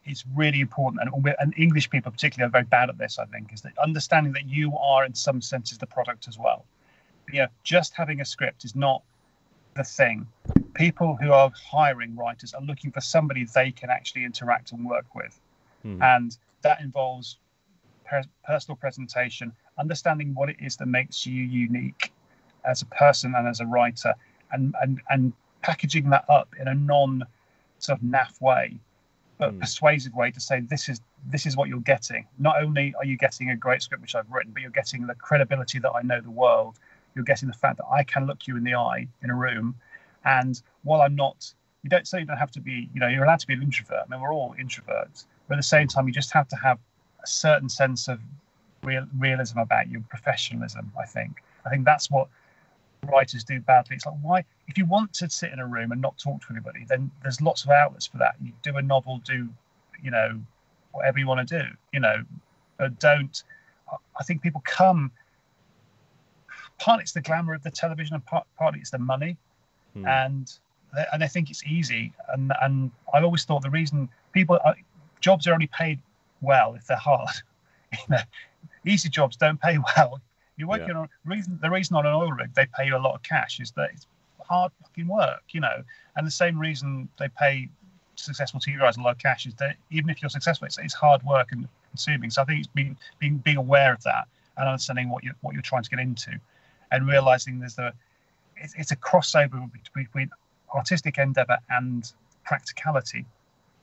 is 0.06 0.24
really 0.34 0.62
important, 0.62 1.02
and, 1.02 1.36
and 1.40 1.54
English 1.58 1.90
people 1.90 2.12
particularly 2.12 2.48
are 2.48 2.52
very 2.52 2.64
bad 2.64 2.90
at 2.90 2.98
this. 2.98 3.20
I 3.20 3.26
think 3.26 3.52
is 3.54 3.62
that 3.62 3.78
understanding 3.78 4.32
that 4.34 4.46
you 4.46 4.78
are 4.78 5.06
in 5.06 5.14
some 5.14 5.42
senses 5.42 5.78
the 5.78 5.88
product 5.88 6.28
as 6.30 6.38
well. 6.38 6.66
You 7.32 7.42
know, 7.42 7.48
just 7.64 7.94
having 7.94 8.22
a 8.22 8.26
script 8.26 8.64
is 8.64 8.76
not 8.76 9.04
the 9.76 9.84
thing. 9.84 10.28
People 10.74 11.18
who 11.22 11.32
are 11.32 11.52
hiring 11.72 12.16
writers 12.16 12.54
are 12.54 12.62
looking 12.62 12.92
for 12.92 13.02
somebody 13.02 13.46
they 13.46 13.72
can 13.72 13.90
actually 13.90 14.26
interact 14.26 14.72
and 14.72 14.86
work 14.86 15.06
with. 15.14 15.40
Mm-hmm. 15.86 16.02
And 16.02 16.38
that 16.62 16.82
involves 16.82 17.38
per- 18.06 18.24
personal 18.46 18.76
presentation, 18.76 19.54
understanding 19.78 20.34
what 20.34 20.50
it 20.50 20.58
is 20.60 20.78
that 20.78 20.88
makes 20.88 21.26
you 21.26 21.44
unique 21.44 22.12
as 22.66 22.82
a 22.82 22.86
person 22.88 23.34
and 23.36 23.48
as 23.48 23.60
a 23.60 23.66
writer, 23.66 24.14
and, 24.52 24.74
and, 24.82 25.02
and 25.10 25.34
packaging 25.62 26.10
that 26.10 26.26
up 26.30 26.54
in 26.60 26.68
a 26.68 26.74
non 26.74 27.24
sort 27.80 28.00
of 28.00 28.06
naff 28.06 28.42
way, 28.42 28.78
but 29.38 29.54
mm. 29.54 29.60
persuasive 29.60 30.16
way 30.16 30.32
to 30.32 30.40
say 30.40 30.62
this 30.62 30.88
is 30.88 31.02
this 31.30 31.46
is 31.46 31.56
what 31.56 31.70
you're 31.70 31.80
getting. 31.82 32.26
Not 32.38 32.62
only 32.62 32.94
are 32.98 33.06
you 33.06 33.18
getting 33.18 33.50
a 33.50 33.56
great 33.56 33.82
script 33.82 34.02
which 34.02 34.16
I've 34.16 34.30
written, 34.30 34.52
but 34.52 34.62
you're 34.62 34.72
getting 34.72 35.08
the 35.08 35.16
credibility 35.16 35.80
that 35.80 35.92
I 35.92 36.02
know 36.02 36.20
the 36.20 36.32
world 36.32 36.80
you're 37.16 37.24
getting 37.24 37.48
the 37.48 37.54
fact 37.54 37.78
that 37.78 37.86
I 37.92 38.04
can 38.04 38.26
look 38.26 38.48
you 38.48 38.58
in 38.58 38.64
the 38.64 38.76
eye 38.76 39.08
in 39.22 39.30
a 39.30 39.36
room, 39.36 39.76
and 40.26 40.62
while 40.84 41.02
I'm 41.02 41.16
not, 41.16 41.54
you 41.84 41.90
don't 41.90 42.08
say 42.08 42.20
you 42.20 42.26
don't 42.26 42.38
have 42.38 42.52
to 42.52 42.62
be, 42.62 42.90
you 42.94 43.00
know, 43.00 43.08
you're 43.08 43.24
allowed 43.24 43.40
to 43.40 43.48
be 43.48 43.54
an 43.54 43.62
introvert. 43.62 44.04
I 44.06 44.10
mean, 44.10 44.22
we're 44.22 44.34
all 44.34 44.56
introverts, 44.60 45.26
but 45.48 45.56
at 45.56 45.58
the 45.58 45.64
same 45.64 45.88
time, 45.88 46.08
you 46.08 46.14
just 46.14 46.32
have 46.32 46.48
to 46.50 46.56
have 46.56 46.80
a 47.24 47.28
certain 47.28 47.70
sense 47.70 48.08
of 48.08 48.20
real, 48.84 49.06
realism 49.18 49.60
about 49.60 49.90
your 49.90 50.02
professionalism. 50.10 50.92
I 51.00 51.06
think. 51.06 51.44
I 51.66 51.70
think 51.70 51.86
that's 51.86 52.12
what 52.12 52.28
writers 53.12 53.44
do 53.44 53.60
badly. 53.60 53.96
It's 53.96 54.06
like 54.06 54.16
why, 54.22 54.46
if 54.68 54.78
you 54.78 54.86
want 54.86 55.14
to 55.16 55.30
sit 55.30 55.52
in 55.52 55.60
a 55.60 55.68
room 55.68 55.92
and 55.92 56.02
not 56.02 56.18
talk 56.18 56.42
to 56.42 56.48
anybody, 56.52 56.86
then 56.88 57.12
there's 57.22 57.42
lots 57.42 57.64
of 57.64 57.70
outlets 57.70 58.08
for 58.08 58.18
that. 58.18 58.36
You 58.42 58.54
do 58.62 58.78
a 58.78 58.82
novel, 58.82 59.22
do, 59.26 59.50
you 60.02 60.12
know, 60.12 60.40
whatever 60.92 61.20
you 61.20 61.28
want 61.28 61.48
to 61.48 61.60
do. 61.60 61.66
You 61.92 62.00
know, 62.00 62.24
but 62.78 63.00
don't. 63.00 63.44
I 64.20 64.24
think 64.24 64.42
people 64.42 64.62
come 64.66 65.12
partly 66.80 67.04
it's 67.04 67.12
the 67.12 67.22
glamour 67.22 67.54
of 67.54 67.64
the 67.64 67.72
television 67.72 68.16
and 68.16 68.26
part, 68.26 68.46
partly 68.58 68.80
it's 68.80 68.92
the 68.92 68.98
money. 68.98 69.38
Mm. 69.96 70.08
and 70.08 70.52
and 71.12 71.24
I 71.24 71.28
think 71.28 71.50
it's 71.50 71.64
easy. 71.66 72.14
And 72.30 72.54
and 72.62 72.92
I've 73.14 73.24
always 73.24 73.46
thought 73.46 73.62
the 73.62 73.70
reason 73.70 74.10
people 74.32 74.60
uh, 74.64 74.74
jobs 75.22 75.48
are 75.48 75.54
only 75.54 75.68
paid 75.68 76.00
well 76.42 76.76
if 76.76 76.86
they're 76.88 76.98
hard. 76.98 77.30
you 77.92 78.00
know, 78.10 78.22
easy 78.86 79.10
jobs 79.10 79.36
don't 79.36 79.62
pay 79.62 79.78
well. 79.96 80.22
You're 80.58 80.68
working 80.68 80.90
yeah. 80.90 81.02
on 81.02 81.10
reason 81.26 81.58
the 81.62 81.70
reason 81.70 81.96
on 81.96 82.06
an 82.06 82.14
oil 82.14 82.32
rig 82.32 82.54
they 82.54 82.68
pay 82.78 82.86
you 82.86 82.96
a 82.96 83.00
lot 83.00 83.16
of 83.16 83.24
cash 83.24 83.60
is 83.60 83.72
that 83.72 83.90
it's 83.94 84.06
hard 84.40 84.72
fucking 84.82 85.08
work, 85.08 85.44
you 85.50 85.62
know. 85.62 85.84
And 86.16 86.28
the 86.28 86.32
same 86.32 86.60
reason 86.60 87.10
they 87.18 87.30
pay 87.30 87.70
successful 88.16 88.60
TV 88.60 88.80
writers 88.80 88.98
a 88.98 89.02
lot 89.02 89.12
of 89.12 89.18
cash 89.18 89.46
is 89.46 89.56
that 89.56 89.76
even 89.90 90.10
if 90.10 90.22
you're 90.22 90.30
successful, 90.30 90.68
it's, 90.68 90.78
it's 90.78 90.94
hard 90.94 91.24
work 91.24 91.52
and 91.52 91.68
consuming. 91.90 92.30
So 92.30 92.42
I 92.42 92.46
think 92.46 92.60
it's 92.60 92.68
being 92.68 92.98
being 93.20 93.38
being 93.38 93.58
aware 93.58 93.94
of 93.94 94.04
that 94.04 94.28
and 94.58 94.68
understanding 94.68 95.10
what 95.10 95.24
you 95.24 95.34
what 95.42 95.54
you're 95.54 95.64
trying 95.64 95.84
to 95.84 95.90
get 95.90 96.00
into, 96.00 96.40
and 96.92 97.08
realizing 97.08 97.60
there's 97.60 97.76
the 97.76 97.94
it's, 98.58 98.74
it's 98.76 98.92
a 98.92 98.96
crossover 98.96 99.70
between 99.96 100.30
artistic 100.74 101.18
endeavor 101.18 101.58
and 101.70 102.12
practicality, 102.46 103.26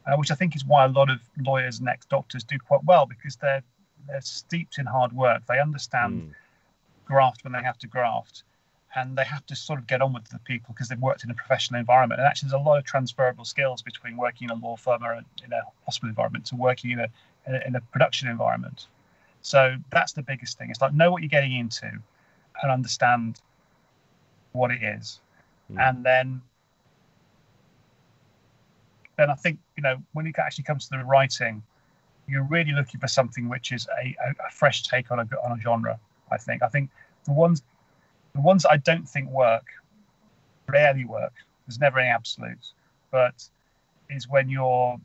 uh, 0.07 0.16
which 0.16 0.31
I 0.31 0.35
think 0.35 0.57
is 0.57 0.64
why 0.64 0.85
a 0.85 0.89
lot 0.89 1.11
of 1.11 1.21
lawyers 1.39 1.79
and 1.79 1.89
ex 1.89 2.07
doctors 2.07 2.45
do 2.45 2.59
quite 2.59 2.85
well 2.85 3.07
because 3.07 3.37
they're 3.37 3.62
they're 4.09 4.21
steeped 4.21 4.79
in 4.79 4.87
hard 4.87 5.12
work. 5.12 5.43
They 5.47 5.61
understand 5.61 6.23
mm. 6.23 6.35
graft 7.05 7.45
when 7.45 7.53
they 7.53 7.62
have 7.62 7.79
to 7.79 7.87
graft, 7.87 8.45
and 8.97 9.16
they 9.16 9.25
have 9.25 9.45
to 9.47 9.57
sort 9.57 9.79
of 9.79 9.87
get 9.87 10.01
on 10.01 10.12
with 10.12 10.29
the 10.29 10.39
people 10.41 10.75
because 10.75 10.89
they've 10.89 10.99
worked 10.99 11.23
in 11.25 11.31
a 11.31 11.35
professional 11.35 11.79
environment. 11.79 12.21
And 12.21 12.27
actually, 12.27 12.49
there's 12.49 12.61
a 12.61 12.64
lot 12.64 12.79
of 12.79 12.85
transferable 12.85 13.45
skills 13.45 13.83
between 13.83 14.16
working 14.16 14.49
in 14.49 14.51
a 14.51 14.55
law 14.55 14.77
firm 14.77 15.05
or 15.05 15.14
in 15.14 15.53
a 15.53 15.62
hospital 15.85 16.09
environment 16.09 16.47
to 16.47 16.57
working 16.57 16.93
in 16.93 17.01
a 17.01 17.09
in 17.47 17.55
a, 17.55 17.61
in 17.66 17.77
a 17.77 17.81
production 17.81 18.29
environment. 18.29 18.87
So 19.43 19.77
that's 19.91 20.12
the 20.12 20.23
biggest 20.23 20.59
thing. 20.59 20.71
It's 20.71 20.81
like 20.81 20.93
know 20.93 21.11
what 21.11 21.23
you're 21.23 21.29
getting 21.29 21.57
into 21.57 21.91
and 22.62 22.71
understand 22.71 23.41
what 24.53 24.70
it 24.70 24.82
is, 24.82 25.20
mm. 25.72 25.80
and 25.80 26.05
then 26.05 26.42
then 29.16 29.30
I 29.30 29.34
think 29.34 29.59
you 29.76 29.82
know 29.82 29.96
when 30.12 30.26
it 30.26 30.34
actually 30.38 30.64
comes 30.64 30.88
to 30.88 30.96
the 30.96 31.05
writing, 31.05 31.62
you're 32.26 32.44
really 32.44 32.72
looking 32.72 33.01
for 33.01 33.09
something 33.09 33.48
which 33.48 33.72
is 33.72 33.86
a, 34.03 34.16
a, 34.24 34.30
a 34.46 34.51
fresh 34.51 34.82
take 34.82 35.11
on 35.11 35.20
a 35.20 35.28
on 35.44 35.59
a 35.59 35.61
genre. 35.61 35.98
I 36.30 36.36
think. 36.36 36.62
I 36.62 36.68
think 36.68 36.90
the 37.24 37.32
ones 37.32 37.62
the 38.34 38.40
ones 38.40 38.64
I 38.64 38.76
don't 38.76 39.09
think 39.09 39.30
work 39.30 39.66
rarely 40.68 41.05
work. 41.05 41.32
There's 41.66 41.80
never 41.80 41.98
any 41.98 42.09
absolutes, 42.09 42.72
but 43.11 43.48
is 44.09 44.28
when 44.28 44.48
you're 44.48 44.98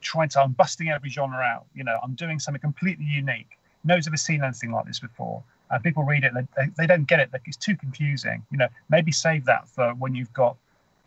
trying 0.00 0.28
to. 0.30 0.40
I'm 0.40 0.52
busting 0.52 0.88
every 0.90 1.10
genre 1.10 1.38
out. 1.38 1.66
You 1.74 1.84
know, 1.84 1.98
I'm 2.02 2.14
doing 2.14 2.38
something 2.38 2.60
completely 2.60 3.06
unique. 3.06 3.58
No 3.84 3.94
one's 3.94 4.06
ever 4.06 4.16
seen 4.16 4.42
anything 4.42 4.72
like 4.72 4.86
this 4.86 5.00
before. 5.00 5.42
And 5.70 5.82
people 5.82 6.04
read 6.04 6.24
it, 6.24 6.32
and 6.34 6.46
they, 6.56 6.64
they 6.76 6.86
don't 6.86 7.06
get 7.06 7.20
it. 7.20 7.30
It's 7.44 7.56
too 7.56 7.76
confusing. 7.76 8.44
You 8.50 8.58
know, 8.58 8.68
maybe 8.88 9.10
save 9.10 9.44
that 9.46 9.68
for 9.68 9.94
when 9.94 10.14
you've 10.14 10.32
got 10.32 10.56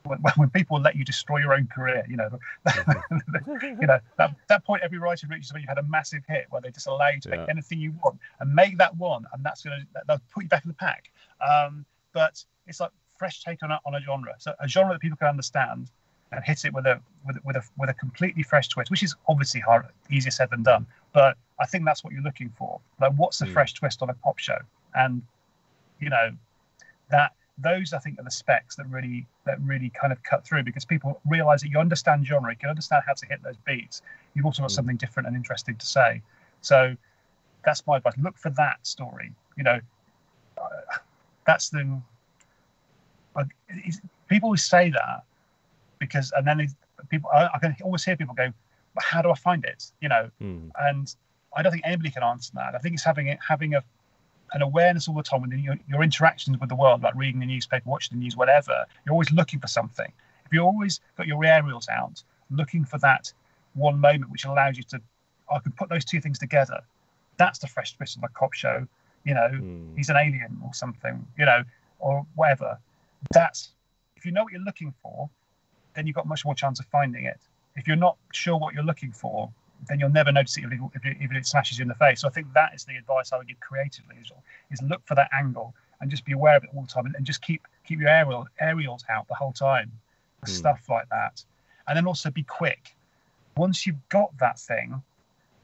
when, 0.03 0.19
when 0.35 0.49
people 0.49 0.79
let 0.79 0.95
you 0.95 1.05
destroy 1.05 1.37
your 1.37 1.53
own 1.53 1.67
career, 1.67 2.05
you 2.09 2.17
know, 2.17 2.29
you 3.61 3.87
know 3.87 3.99
that, 4.17 4.35
that 4.47 4.65
point 4.65 4.81
every 4.83 4.97
writer 4.97 5.27
reaches 5.27 5.53
when 5.53 5.61
you've 5.61 5.69
had 5.69 5.77
a 5.77 5.83
massive 5.83 6.23
hit 6.27 6.47
where 6.49 6.61
they 6.61 6.71
just 6.71 6.87
allow 6.87 7.09
you 7.09 7.19
to 7.21 7.29
make 7.29 7.49
anything 7.49 7.79
you 7.79 7.93
want 8.03 8.19
and 8.39 8.53
make 8.53 8.77
that 8.77 8.95
one, 8.97 9.25
and 9.33 9.43
that's 9.43 9.61
going 9.63 9.79
to 9.79 10.01
they'll 10.07 10.21
put 10.33 10.43
you 10.43 10.49
back 10.49 10.63
in 10.65 10.69
the 10.69 10.75
pack. 10.75 11.11
Um, 11.47 11.85
but 12.13 12.43
it's 12.67 12.79
like 12.79 12.91
fresh 13.17 13.43
take 13.43 13.63
on 13.63 13.71
a, 13.71 13.79
on 13.85 13.95
a 13.95 14.01
genre, 14.01 14.35
so 14.39 14.53
a 14.59 14.67
genre 14.67 14.93
that 14.93 14.99
people 14.99 15.17
can 15.17 15.27
understand 15.27 15.89
and 16.31 16.43
hit 16.43 16.65
it 16.65 16.73
with 16.73 16.85
a 16.85 16.99
with, 17.25 17.37
with 17.43 17.55
a 17.55 17.63
with 17.77 17.89
a 17.89 17.93
completely 17.93 18.43
fresh 18.43 18.67
twist, 18.67 18.91
which 18.91 19.03
is 19.03 19.15
obviously 19.27 19.61
hard, 19.61 19.85
easier 20.09 20.31
said 20.31 20.49
than 20.49 20.63
done. 20.63 20.85
But 21.13 21.37
I 21.59 21.65
think 21.65 21.85
that's 21.85 22.03
what 22.03 22.13
you're 22.13 22.23
looking 22.23 22.49
for. 22.57 22.79
Like, 23.01 23.13
what's 23.13 23.41
a 23.41 23.45
mm. 23.45 23.53
fresh 23.53 23.73
twist 23.73 24.01
on 24.01 24.09
a 24.09 24.13
pop 24.13 24.37
show? 24.37 24.57
And 24.95 25.21
you 25.99 26.09
know 26.09 26.31
that 27.09 27.33
those 27.57 27.93
I 27.93 27.99
think 27.99 28.19
are 28.19 28.23
the 28.23 28.31
specs 28.31 28.75
that 28.75 28.87
really 28.87 29.25
that 29.45 29.59
really 29.61 29.89
kind 29.89 30.13
of 30.13 30.21
cut 30.23 30.45
through 30.45 30.63
because 30.63 30.85
people 30.85 31.19
realize 31.27 31.61
that 31.61 31.69
you 31.69 31.79
understand 31.79 32.25
genre, 32.25 32.51
you 32.51 32.57
can 32.57 32.69
understand 32.69 33.03
how 33.05 33.13
to 33.13 33.25
hit 33.25 33.41
those 33.43 33.57
beats. 33.65 34.01
You've 34.33 34.45
also 34.45 34.61
got 34.61 34.71
mm. 34.71 34.75
something 34.75 34.97
different 34.97 35.27
and 35.27 35.35
interesting 35.35 35.75
to 35.75 35.85
say. 35.85 36.21
So 36.61 36.95
that's 37.65 37.85
my 37.87 37.97
advice. 37.97 38.13
Look 38.21 38.37
for 38.37 38.51
that 38.51 38.85
story. 38.85 39.33
You 39.57 39.63
know, 39.63 39.79
uh, 40.57 40.97
that's 41.45 41.69
the. 41.69 42.01
Uh, 43.35 43.43
people 44.27 44.47
always 44.47 44.63
say 44.63 44.89
that 44.89 45.23
because, 45.99 46.31
and 46.35 46.47
then 46.47 46.67
people, 47.09 47.29
I, 47.33 47.49
I, 47.53 47.59
can 47.59 47.75
always 47.83 48.03
hear 48.03 48.15
people 48.15 48.35
go, 48.35 48.51
"But 48.95 49.03
how 49.03 49.21
do 49.21 49.31
I 49.31 49.35
find 49.35 49.63
it?" 49.65 49.91
You 50.01 50.09
know, 50.09 50.29
mm. 50.41 50.69
and 50.79 51.15
I 51.55 51.61
don't 51.61 51.71
think 51.71 51.85
anybody 51.85 52.11
can 52.11 52.23
answer 52.23 52.51
that. 52.55 52.75
I 52.75 52.79
think 52.79 52.95
it's 52.95 53.03
having 53.03 53.27
it 53.27 53.39
having 53.47 53.75
a 53.75 53.83
an 54.53 54.61
awareness 54.61 55.07
all 55.07 55.15
the 55.15 55.23
time 55.23 55.41
within 55.41 55.59
your, 55.59 55.75
your 55.87 56.01
interactions 56.01 56.57
with 56.59 56.69
the 56.69 56.75
world, 56.75 57.03
like 57.03 57.13
reading 57.15 57.39
the 57.39 57.45
newspaper, 57.45 57.87
watching 57.87 58.17
the 58.17 58.23
news, 58.23 58.35
whatever. 58.35 58.85
You're 59.05 59.13
always 59.13 59.31
looking 59.31 59.59
for 59.59 59.67
something. 59.67 60.11
If 60.45 60.53
you 60.53 60.61
always 60.61 61.01
got 61.17 61.27
your 61.27 61.43
aerials 61.45 61.87
out, 61.89 62.23
looking 62.49 62.83
for 62.83 62.97
that 62.99 63.31
one 63.75 63.99
moment 63.99 64.31
which 64.31 64.45
allows 64.45 64.77
you 64.77 64.83
to, 64.89 65.01
I 65.53 65.59
could 65.59 65.75
put 65.75 65.89
those 65.89 66.03
two 66.03 66.19
things 66.19 66.39
together. 66.39 66.79
That's 67.37 67.59
the 67.59 67.67
fresh 67.67 67.95
twist 67.95 68.15
of 68.15 68.23
the 68.23 68.27
cop 68.29 68.53
show. 68.53 68.87
You 69.23 69.35
know, 69.35 69.49
mm. 69.53 69.95
he's 69.95 70.09
an 70.09 70.17
alien 70.17 70.59
or 70.63 70.73
something. 70.73 71.25
You 71.37 71.45
know, 71.45 71.63
or 71.99 72.25
whatever. 72.35 72.79
That's 73.31 73.69
if 74.15 74.25
you 74.25 74.31
know 74.31 74.43
what 74.43 74.51
you're 74.51 74.61
looking 74.61 74.93
for, 75.01 75.29
then 75.99 76.07
you've 76.07 76.15
got 76.15 76.27
much 76.27 76.45
more 76.45 76.55
chance 76.55 76.79
of 76.79 76.85
finding 76.85 77.25
it. 77.25 77.41
If 77.75 77.85
you're 77.85 77.97
not 77.97 78.15
sure 78.31 78.57
what 78.57 78.73
you're 78.73 78.85
looking 78.85 79.11
for, 79.11 79.51
then 79.89 79.99
you'll 79.99 80.09
never 80.09 80.31
notice 80.31 80.57
it 80.57 80.63
if 80.63 80.71
it, 80.71 80.79
if 80.93 81.05
it, 81.05 81.17
if 81.19 81.31
it 81.33 81.45
smashes 81.45 81.77
you 81.77 81.83
in 81.83 81.89
the 81.89 81.95
face. 81.95 82.21
So 82.21 82.29
I 82.29 82.31
think 82.31 82.53
that 82.53 82.73
is 82.73 82.85
the 82.85 82.95
advice 82.95 83.33
I 83.33 83.37
would 83.37 83.49
give 83.49 83.59
creatively 83.59 84.15
is, 84.21 84.31
is 84.71 84.81
look 84.81 85.05
for 85.05 85.15
that 85.15 85.29
angle 85.37 85.75
and 85.99 86.09
just 86.09 86.23
be 86.23 86.31
aware 86.31 86.55
of 86.55 86.63
it 86.63 86.69
all 86.73 86.83
the 86.83 86.87
time 86.87 87.05
and, 87.05 87.15
and 87.15 87.25
just 87.25 87.41
keep 87.41 87.61
keep 87.85 87.99
your 87.99 88.07
aerial 88.07 88.47
aerials 88.61 89.03
out 89.09 89.27
the 89.27 89.35
whole 89.35 89.51
time, 89.51 89.91
mm. 90.45 90.49
stuff 90.49 90.85
like 90.87 91.09
that, 91.09 91.43
and 91.87 91.97
then 91.97 92.07
also 92.07 92.29
be 92.29 92.43
quick. 92.43 92.95
Once 93.57 93.85
you've 93.85 94.07
got 94.07 94.31
that 94.39 94.57
thing, 94.57 95.01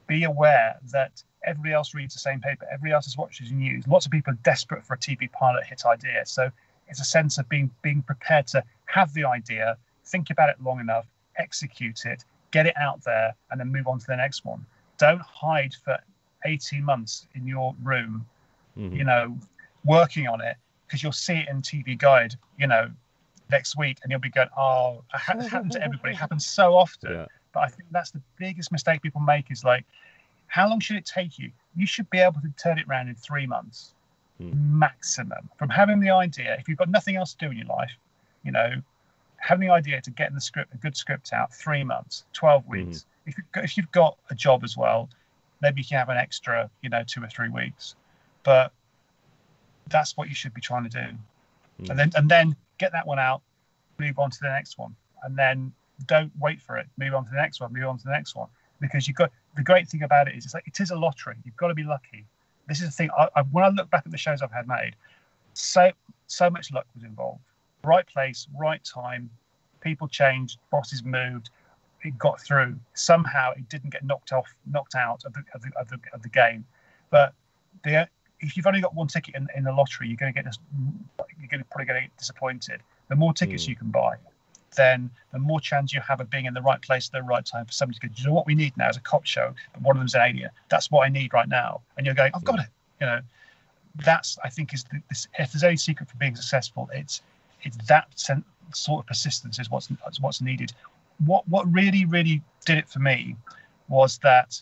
be 0.07 0.25
aware 0.25 0.77
that 0.91 1.23
everybody 1.45 1.73
else 1.73 1.93
reads 1.93 2.13
the 2.13 2.19
same 2.19 2.41
paper, 2.41 2.65
everybody 2.69 2.91
else 2.91 3.07
is 3.07 3.17
watching 3.17 3.47
the 3.47 3.53
news. 3.53 3.87
Lots 3.87 4.05
of 4.05 4.11
people 4.11 4.33
are 4.33 4.39
desperate 4.43 4.83
for 4.83 4.95
a 4.95 4.97
TV 4.97 5.31
pilot 5.31 5.63
hit 5.65 5.85
idea, 5.85 6.25
so 6.25 6.51
it's 6.89 6.99
a 6.99 7.05
sense 7.05 7.37
of 7.37 7.47
being 7.47 7.71
being 7.81 8.01
prepared 8.01 8.47
to 8.47 8.63
have 8.85 9.13
the 9.13 9.25
idea, 9.25 9.77
think 10.05 10.29
about 10.29 10.49
it 10.49 10.55
long 10.61 10.79
enough, 10.79 11.05
execute 11.37 12.05
it, 12.05 12.23
get 12.51 12.65
it 12.65 12.75
out 12.77 13.03
there, 13.03 13.35
and 13.51 13.59
then 13.59 13.71
move 13.71 13.87
on 13.87 13.99
to 13.99 14.05
the 14.07 14.15
next 14.15 14.45
one. 14.45 14.65
Don't 14.97 15.21
hide 15.21 15.73
for 15.83 15.97
18 16.45 16.83
months 16.83 17.27
in 17.35 17.47
your 17.47 17.75
room, 17.83 18.25
mm-hmm. 18.77 18.95
you 18.95 19.03
know, 19.03 19.37
working 19.83 20.27
on 20.27 20.41
it 20.41 20.57
because 20.85 21.01
you'll 21.01 21.11
see 21.11 21.33
it 21.33 21.49
in 21.49 21.61
TV 21.61 21.97
Guide, 21.97 22.35
you 22.57 22.67
know, 22.67 22.89
next 23.49 23.77
week, 23.77 23.97
and 24.03 24.11
you'll 24.11 24.19
be 24.19 24.29
going, 24.29 24.49
"Oh, 24.57 25.03
it 25.13 25.49
happens 25.49 25.73
to 25.73 25.83
everybody. 25.83 26.13
It 26.13 26.17
happens 26.17 26.45
so 26.45 26.75
often." 26.75 27.11
Yeah. 27.11 27.25
But 27.53 27.63
I 27.63 27.67
think 27.67 27.89
that's 27.91 28.11
the 28.11 28.21
biggest 28.37 28.71
mistake 28.71 29.01
people 29.01 29.21
make 29.21 29.49
is 29.49 29.63
like, 29.63 29.85
how 30.47 30.69
long 30.69 30.79
should 30.79 30.97
it 30.97 31.05
take 31.05 31.39
you? 31.39 31.51
You 31.75 31.87
should 31.87 32.09
be 32.09 32.19
able 32.19 32.41
to 32.41 32.51
turn 32.61 32.77
it 32.77 32.85
around 32.87 33.07
in 33.07 33.15
three 33.15 33.47
months, 33.47 33.93
mm. 34.41 34.53
maximum. 34.53 35.49
From 35.57 35.69
having 35.69 35.99
the 35.99 36.09
idea, 36.09 36.55
if 36.59 36.67
you've 36.67 36.77
got 36.77 36.89
nothing 36.89 37.15
else 37.15 37.33
to 37.33 37.45
do 37.45 37.51
in 37.51 37.57
your 37.57 37.67
life, 37.67 37.91
you 38.43 38.51
know, 38.51 38.81
having 39.45 39.67
the 39.67 39.73
idea 39.73 40.01
to 40.01 40.09
get 40.09 40.33
the 40.33 40.41
script, 40.41 40.73
a 40.73 40.77
good 40.77 40.97
script 40.97 41.31
out, 41.31 41.53
three 41.53 41.83
months, 41.83 42.25
12 42.33 42.63
mm-hmm. 42.63 42.71
weeks. 42.71 42.97
Mm-hmm. 42.99 43.29
If, 43.29 43.37
you've 43.37 43.51
got, 43.51 43.63
if 43.63 43.77
you've 43.77 43.91
got 43.91 44.17
a 44.31 44.35
job 44.35 44.63
as 44.63 44.75
well, 44.75 45.09
maybe 45.61 45.81
you 45.81 45.87
can 45.87 45.99
have 45.99 46.09
an 46.09 46.17
extra, 46.17 46.69
you 46.81 46.89
know, 46.89 47.03
two 47.05 47.23
or 47.23 47.27
three 47.27 47.49
weeks. 47.49 47.95
But 48.43 48.71
that's 49.87 50.17
what 50.17 50.29
you 50.29 50.35
should 50.35 50.53
be 50.53 50.61
trying 50.61 50.83
to 50.83 50.89
do. 50.89 50.97
Mm-hmm. 50.97 51.91
And 51.91 51.99
then 51.99 52.11
and 52.15 52.29
then 52.29 52.55
get 52.79 52.91
that 52.93 53.05
one 53.05 53.19
out, 53.19 53.41
move 53.99 54.17
on 54.17 54.31
to 54.31 54.39
the 54.41 54.49
next 54.49 54.77
one. 54.79 54.95
And 55.23 55.37
then 55.37 55.71
don't 56.07 56.31
wait 56.39 56.61
for 56.61 56.77
it. 56.77 56.87
Move 56.97 57.13
on 57.13 57.23
to 57.25 57.29
the 57.29 57.37
next 57.37 57.61
one, 57.61 57.71
move 57.71 57.85
on 57.85 57.97
to 57.97 58.03
the 58.03 58.11
next 58.11 58.35
one. 58.35 58.47
Because 58.81 59.07
you've 59.07 59.17
got 59.17 59.31
the 59.55 59.63
great 59.63 59.87
thing 59.87 60.03
about 60.03 60.27
it 60.27 60.35
is 60.35 60.45
it's 60.45 60.53
like 60.53 60.67
it 60.67 60.79
is 60.79 60.89
a 60.89 60.95
lottery. 60.95 61.35
You've 61.43 61.57
got 61.57 61.67
to 61.67 61.75
be 61.75 61.83
lucky. 61.83 62.25
This 62.67 62.81
is 62.81 62.87
the 62.87 62.91
thing. 62.91 63.09
I, 63.17 63.29
I, 63.35 63.41
when 63.41 63.63
I 63.63 63.69
look 63.69 63.91
back 63.91 64.03
at 64.05 64.11
the 64.11 64.17
shows 64.17 64.41
I've 64.41 64.51
had 64.51 64.67
made, 64.67 64.95
so 65.53 65.91
so 66.27 66.49
much 66.49 66.71
luck 66.71 66.87
was 66.95 67.03
involved 67.03 67.41
right 67.85 68.05
place, 68.07 68.47
right 68.57 68.83
time. 68.83 69.29
People 69.81 70.07
changed, 70.07 70.59
bosses 70.71 71.03
moved, 71.03 71.49
it 72.03 72.17
got 72.17 72.41
through. 72.41 72.75
Somehow 72.93 73.51
it 73.51 73.67
didn't 73.69 73.91
get 73.91 74.03
knocked 74.03 74.31
off, 74.31 74.53
knocked 74.71 74.95
out 74.95 75.23
of 75.25 75.33
the 75.33 75.43
of 75.53 75.61
the, 75.61 75.71
of 75.79 75.89
the, 75.89 75.99
of 76.13 76.21
the 76.21 76.29
game. 76.29 76.65
But 77.09 77.33
the, 77.83 78.07
if 78.39 78.57
you've 78.57 78.67
only 78.67 78.81
got 78.81 78.93
one 78.93 79.07
ticket 79.07 79.35
in, 79.35 79.47
in 79.55 79.63
the 79.63 79.71
lottery, 79.71 80.07
you're 80.07 80.17
going 80.17 80.33
to 80.33 80.43
get 80.43 80.57
you're 81.39 81.47
going 81.47 81.59
to 81.59 81.65
probably 81.69 81.85
get 81.85 82.17
disappointed. 82.17 82.81
The 83.09 83.15
more 83.15 83.33
tickets 83.33 83.65
mm. 83.65 83.69
you 83.69 83.75
can 83.75 83.91
buy, 83.91 84.15
then 84.75 85.09
the 85.31 85.39
more 85.39 85.59
chance 85.59 85.93
you 85.93 86.01
have 86.01 86.19
of 86.19 86.29
being 86.29 86.45
in 86.45 86.53
the 86.53 86.61
right 86.61 86.81
place 86.81 87.07
at 87.07 87.13
the 87.13 87.23
right 87.23 87.45
time 87.45 87.65
for 87.65 87.71
somebody 87.71 87.99
to 87.99 88.07
go, 88.07 88.13
you 88.15 88.27
know 88.27 88.33
what 88.33 88.45
we 88.45 88.55
need 88.55 88.75
now 88.77 88.89
is 88.89 88.97
a 88.97 89.01
cop 89.01 89.25
show, 89.25 89.53
but 89.73 89.81
one 89.81 89.95
of 89.95 89.99
them's 89.99 90.15
an 90.15 90.21
alien. 90.21 90.49
That's 90.69 90.91
what 90.91 91.05
I 91.05 91.09
need 91.09 91.33
right 91.33 91.47
now. 91.47 91.81
And 91.97 92.05
you're 92.05 92.15
going, 92.15 92.31
I've 92.33 92.43
got 92.43 92.59
it. 92.59 92.67
You 92.99 93.07
know, 93.07 93.19
that's 94.03 94.37
I 94.43 94.49
think 94.49 94.73
is 94.73 94.83
the, 94.85 95.01
this, 95.09 95.27
if 95.39 95.51
there's 95.51 95.63
any 95.63 95.77
secret 95.77 96.09
for 96.09 96.17
being 96.17 96.35
successful, 96.35 96.89
it's 96.93 97.21
it's 97.65 97.77
that 97.87 98.07
sort 98.73 99.03
of 99.03 99.07
persistence 99.07 99.59
is 99.59 99.69
what's 99.69 99.89
what's 100.19 100.41
needed. 100.41 100.71
What 101.25 101.47
what 101.47 101.71
really 101.71 102.05
really 102.05 102.41
did 102.65 102.77
it 102.77 102.87
for 102.87 102.99
me 102.99 103.35
was 103.87 104.17
that 104.19 104.61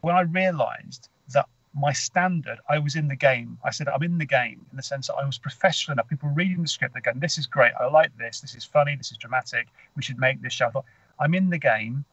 when 0.00 0.14
I 0.14 0.22
realised 0.22 1.08
that 1.32 1.48
my 1.74 1.92
standard, 1.92 2.58
I 2.68 2.78
was 2.78 2.94
in 2.94 3.08
the 3.08 3.16
game. 3.16 3.58
I 3.64 3.70
said, 3.70 3.88
I'm 3.88 4.02
in 4.02 4.18
the 4.18 4.26
game 4.26 4.64
in 4.70 4.76
the 4.76 4.82
sense 4.82 5.08
that 5.08 5.14
I 5.14 5.24
was 5.24 5.38
professional 5.38 5.94
enough. 5.94 6.08
People 6.08 6.28
reading 6.28 6.62
the 6.62 6.68
script, 6.68 6.94
they're 6.94 7.02
going, 7.02 7.18
this 7.18 7.36
is 7.36 7.46
great. 7.46 7.72
I 7.80 7.86
like 7.86 8.16
this. 8.16 8.40
This 8.40 8.54
is 8.54 8.64
funny. 8.64 8.94
This 8.94 9.10
is 9.10 9.16
dramatic. 9.16 9.66
We 9.96 10.02
should 10.02 10.18
make 10.18 10.40
this 10.40 10.52
show. 10.52 10.66
I 10.66 10.70
thought, 10.70 10.84
I'm 11.18 11.34
in 11.34 11.50
the 11.50 11.58
game. 11.58 12.04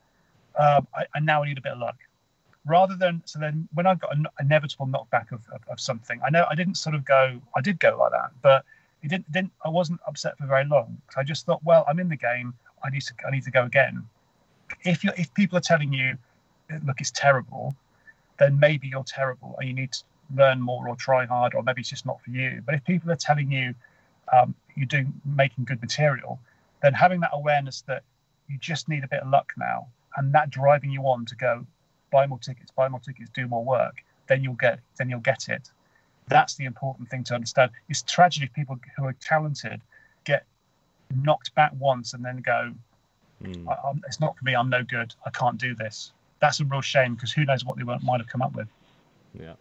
Um, 0.57 0.87
I, 0.95 1.05
and 1.13 1.25
now 1.25 1.43
I 1.43 1.47
need 1.47 1.57
a 1.57 1.61
bit 1.61 1.73
of 1.73 1.79
luck. 1.79 1.97
Rather 2.65 2.95
than, 2.95 3.21
so 3.25 3.39
then 3.39 3.67
when 3.73 3.85
I 3.85 3.95
got 3.95 4.15
an 4.15 4.25
inevitable 4.39 4.87
knockback 4.87 5.31
of, 5.31 5.41
of, 5.53 5.61
of 5.69 5.79
something, 5.79 6.19
I 6.25 6.29
know 6.29 6.45
I 6.49 6.55
didn't 6.55 6.75
sort 6.75 6.95
of 6.95 7.05
go, 7.05 7.39
I 7.55 7.61
did 7.61 7.79
go 7.79 7.97
like 7.99 8.11
that, 8.11 8.31
but 8.41 8.65
it 9.03 9.09
didn't, 9.09 9.31
didn't 9.31 9.51
I 9.65 9.69
wasn't 9.69 9.99
upset 10.07 10.37
for 10.37 10.45
very 10.45 10.65
long. 10.65 11.01
I 11.17 11.23
just 11.23 11.45
thought, 11.45 11.63
well, 11.63 11.85
I'm 11.87 11.99
in 11.99 12.09
the 12.09 12.15
game. 12.15 12.53
I 12.83 12.89
need 12.89 13.01
to, 13.01 13.13
I 13.27 13.31
need 13.31 13.43
to 13.43 13.51
go 13.51 13.63
again. 13.63 14.07
If 14.83 15.03
you 15.03 15.11
if 15.17 15.33
people 15.33 15.57
are 15.57 15.61
telling 15.61 15.91
you, 15.93 16.17
look, 16.85 16.99
it's 16.99 17.11
terrible, 17.11 17.75
then 18.39 18.59
maybe 18.59 18.87
you're 18.87 19.03
terrible 19.03 19.55
and 19.59 19.67
you 19.67 19.73
need 19.73 19.91
to 19.93 20.03
learn 20.35 20.61
more 20.61 20.87
or 20.87 20.95
try 20.95 21.25
hard, 21.25 21.53
or 21.55 21.63
maybe 21.63 21.81
it's 21.81 21.89
just 21.89 22.05
not 22.05 22.21
for 22.21 22.31
you. 22.31 22.61
But 22.65 22.75
if 22.75 22.83
people 22.85 23.11
are 23.11 23.17
telling 23.17 23.51
you 23.51 23.75
um, 24.31 24.55
you're 24.75 24.85
doing 24.85 25.13
making 25.25 25.65
good 25.65 25.81
material, 25.81 26.39
then 26.81 26.93
having 26.93 27.19
that 27.21 27.31
awareness 27.33 27.81
that 27.87 28.03
you 28.47 28.57
just 28.57 28.87
need 28.87 29.03
a 29.03 29.07
bit 29.07 29.21
of 29.21 29.29
luck 29.29 29.53
now, 29.57 29.87
and 30.17 30.33
that 30.33 30.49
driving 30.49 30.91
you 30.91 31.01
on 31.03 31.25
to 31.25 31.35
go 31.35 31.65
buy 32.11 32.27
more 32.27 32.39
tickets, 32.39 32.71
buy 32.71 32.87
more 32.87 32.99
tickets, 32.99 33.29
do 33.33 33.47
more 33.47 33.63
work, 33.63 34.03
then 34.27 34.43
you'll 34.43 34.53
get 34.53 34.79
then 34.97 35.09
you'll 35.09 35.19
get 35.19 35.49
it. 35.49 35.69
That's 36.27 36.55
the 36.55 36.65
important 36.65 37.09
thing 37.09 37.23
to 37.25 37.35
understand. 37.35 37.71
It's 37.89 38.01
tragedy 38.03 38.45
if 38.45 38.53
people 38.53 38.79
who 38.97 39.05
are 39.05 39.15
talented 39.19 39.81
get 40.23 40.45
knocked 41.13 41.53
back 41.55 41.73
once 41.77 42.13
and 42.13 42.23
then 42.23 42.37
go, 42.37 42.73
mm. 43.43 43.99
"It's 44.07 44.19
not 44.19 44.37
for 44.37 44.45
me. 44.45 44.55
I'm 44.55 44.69
no 44.69 44.83
good. 44.83 45.13
I 45.25 45.29
can't 45.29 45.57
do 45.57 45.75
this." 45.75 46.13
that's 46.41 46.59
a 46.59 46.65
real 46.65 46.81
shame 46.81 47.13
because 47.13 47.31
who 47.31 47.45
knows 47.45 47.63
what 47.63 47.77
they 47.77 47.83
might 47.83 48.19
have 48.19 48.27
come 48.27 48.41
up 48.41 48.53
with. 48.53 48.67
Yeah. 49.39 49.53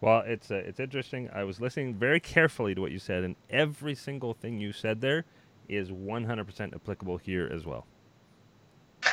Well, 0.00 0.20
it's 0.20 0.50
uh, 0.50 0.62
it's 0.66 0.80
interesting. 0.80 1.28
I 1.32 1.44
was 1.44 1.60
listening 1.60 1.94
very 1.94 2.18
carefully 2.20 2.74
to 2.74 2.80
what 2.80 2.90
you 2.90 2.98
said, 2.98 3.22
and 3.22 3.36
every 3.50 3.94
single 3.94 4.32
thing 4.32 4.58
you 4.58 4.72
said 4.72 5.00
there 5.00 5.24
is 5.68 5.90
100% 5.90 6.74
applicable 6.74 7.18
here 7.18 7.48
as 7.52 7.64
well. 7.64 7.86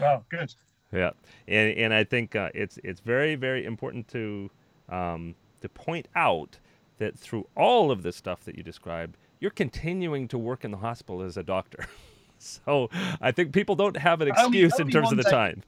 wow, 0.00 0.24
good. 0.28 0.54
Yeah, 0.92 1.10
and 1.46 1.76
and 1.78 1.94
I 1.94 2.04
think 2.04 2.36
uh, 2.36 2.50
it's 2.54 2.78
it's 2.84 3.00
very 3.00 3.34
very 3.34 3.64
important 3.64 4.08
to 4.08 4.50
um, 4.88 5.34
to 5.66 5.80
point 5.80 6.08
out 6.14 6.58
that 6.98 7.18
through 7.18 7.46
all 7.56 7.90
of 7.90 8.02
the 8.02 8.12
stuff 8.12 8.44
that 8.44 8.56
you 8.56 8.62
described, 8.62 9.16
you're 9.40 9.50
continuing 9.50 10.28
to 10.28 10.38
work 10.38 10.64
in 10.64 10.70
the 10.70 10.76
hospital 10.78 11.22
as 11.22 11.36
a 11.36 11.42
doctor. 11.42 11.86
so 12.38 12.88
I 13.20 13.32
think 13.32 13.52
people 13.52 13.74
don't 13.74 13.96
have 13.96 14.20
an 14.20 14.28
excuse 14.28 14.72
only, 14.72 14.82
only 14.82 14.82
in 14.82 14.90
terms 14.90 15.12
of 15.12 15.18
the 15.18 15.24
day, 15.24 15.30
time. 15.30 15.64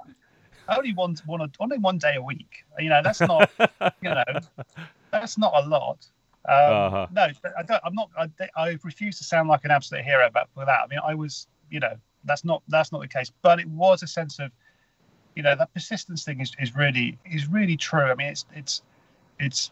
Only 0.68 0.94
one, 0.94 1.16
one, 1.26 1.50
only 1.60 1.78
one 1.78 1.98
day 1.98 2.14
a 2.16 2.22
week. 2.22 2.64
You 2.78 2.90
know, 2.90 3.00
that's 3.02 3.20
not, 3.20 3.50
you 4.02 4.10
know, 4.10 4.24
that's 5.10 5.36
not 5.38 5.52
a 5.54 5.68
lot. 5.68 6.06
Um, 6.48 6.54
uh-huh. 6.54 7.06
No, 7.12 7.28
I 7.58 7.62
don't, 7.62 7.80
I'm 7.84 7.94
not. 7.94 8.10
I, 8.16 8.28
I, 8.56 8.78
refuse 8.82 9.18
to 9.18 9.24
sound 9.24 9.48
like 9.50 9.64
an 9.64 9.70
absolute 9.70 10.04
hero 10.04 10.30
but 10.32 10.48
for 10.54 10.64
that. 10.64 10.80
I 10.82 10.86
mean, 10.86 11.00
I 11.04 11.14
was, 11.14 11.46
you 11.70 11.78
know, 11.78 11.94
that's 12.24 12.44
not 12.44 12.62
that's 12.68 12.90
not 12.90 13.02
the 13.02 13.08
case. 13.08 13.30
But 13.42 13.60
it 13.60 13.68
was 13.68 14.02
a 14.02 14.06
sense 14.06 14.38
of, 14.38 14.50
you 15.34 15.42
know, 15.42 15.54
that 15.56 15.74
persistence 15.74 16.24
thing 16.24 16.40
is, 16.40 16.52
is 16.58 16.74
really 16.74 17.18
is 17.26 17.48
really 17.48 17.76
true. 17.76 18.04
I 18.04 18.14
mean, 18.14 18.28
it's 18.28 18.46
it's 18.54 18.82
it's, 19.38 19.70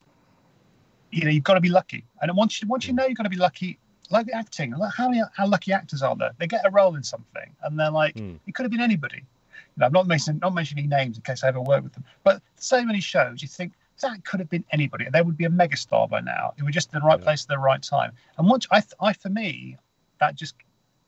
you 1.11 1.25
know, 1.25 1.31
you've 1.31 1.45
got 1.45 1.55
to 1.55 1.61
be 1.61 1.69
lucky. 1.69 2.05
And 2.21 2.35
once 2.37 2.61
you 2.61 2.69
once 2.69 2.87
you 2.87 2.93
know 2.93 3.07
you've 3.07 3.17
got 3.17 3.25
to 3.25 3.31
be 3.31 3.37
lucky, 3.37 3.79
like 4.11 4.27
acting. 4.33 4.73
like 4.73 4.95
How 4.95 5.09
many 5.09 5.23
how 5.35 5.47
lucky 5.47 5.73
actors 5.73 6.03
are 6.03 6.17
there? 6.17 6.33
They 6.39 6.47
get 6.47 6.67
a 6.67 6.71
role 6.71 6.97
in 6.97 7.03
something, 7.03 7.55
and 7.63 7.79
they're 7.79 7.91
like, 7.91 8.15
mm. 8.15 8.39
it 8.47 8.55
could 8.55 8.65
have 8.65 8.73
been 8.73 8.81
anybody. 8.81 9.19
You 9.19 9.81
know, 9.81 9.87
I'm 9.87 9.93
not 9.93 10.07
mentioning 10.07 10.41
not 10.41 10.55
mentioning 10.55 10.89
names 10.89 11.17
in 11.17 11.23
case 11.23 11.45
I 11.45 11.49
ever 11.49 11.61
work 11.61 11.83
with 11.83 11.93
them, 11.93 12.05
but 12.25 12.43
so 12.57 12.85
many 12.85 13.01
shows 13.01 13.43
you 13.43 13.49
think 13.49 13.73
that 14.01 14.25
could 14.25 14.41
have 14.41 14.51
been 14.51 14.65
anybody. 14.73 15.07
They 15.11 15.23
would 15.23 15.37
be 15.37 15.45
a 15.45 15.51
megastar 15.51 16.09
by 16.09 16.21
now. 16.21 16.53
It 16.59 16.63
was 16.63 16.75
just 16.75 16.93
in 16.93 17.01
the 17.01 17.07
right 17.07 17.19
yeah. 17.19 17.25
place 17.25 17.45
at 17.45 17.49
the 17.49 17.59
right 17.59 17.83
time. 17.83 18.13
And 18.39 18.49
once 18.49 18.67
I, 18.71 18.83
I 19.01 19.13
for 19.13 19.29
me, 19.29 19.77
that 20.21 20.35
just 20.35 20.55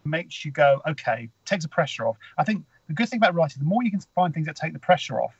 makes 0.04 0.44
you 0.44 0.50
go, 0.50 0.80
okay, 0.86 1.28
takes 1.44 1.64
the 1.64 1.68
pressure 1.68 2.06
off. 2.06 2.16
I 2.38 2.44
think 2.44 2.64
the 2.86 2.94
good 2.94 3.08
thing 3.08 3.18
about 3.18 3.34
writing, 3.34 3.58
the 3.58 3.68
more 3.68 3.82
you 3.82 3.90
can 3.90 4.00
find 4.14 4.32
things 4.32 4.46
that 4.46 4.56
take 4.56 4.72
the 4.72 4.78
pressure 4.78 5.20
off, 5.20 5.38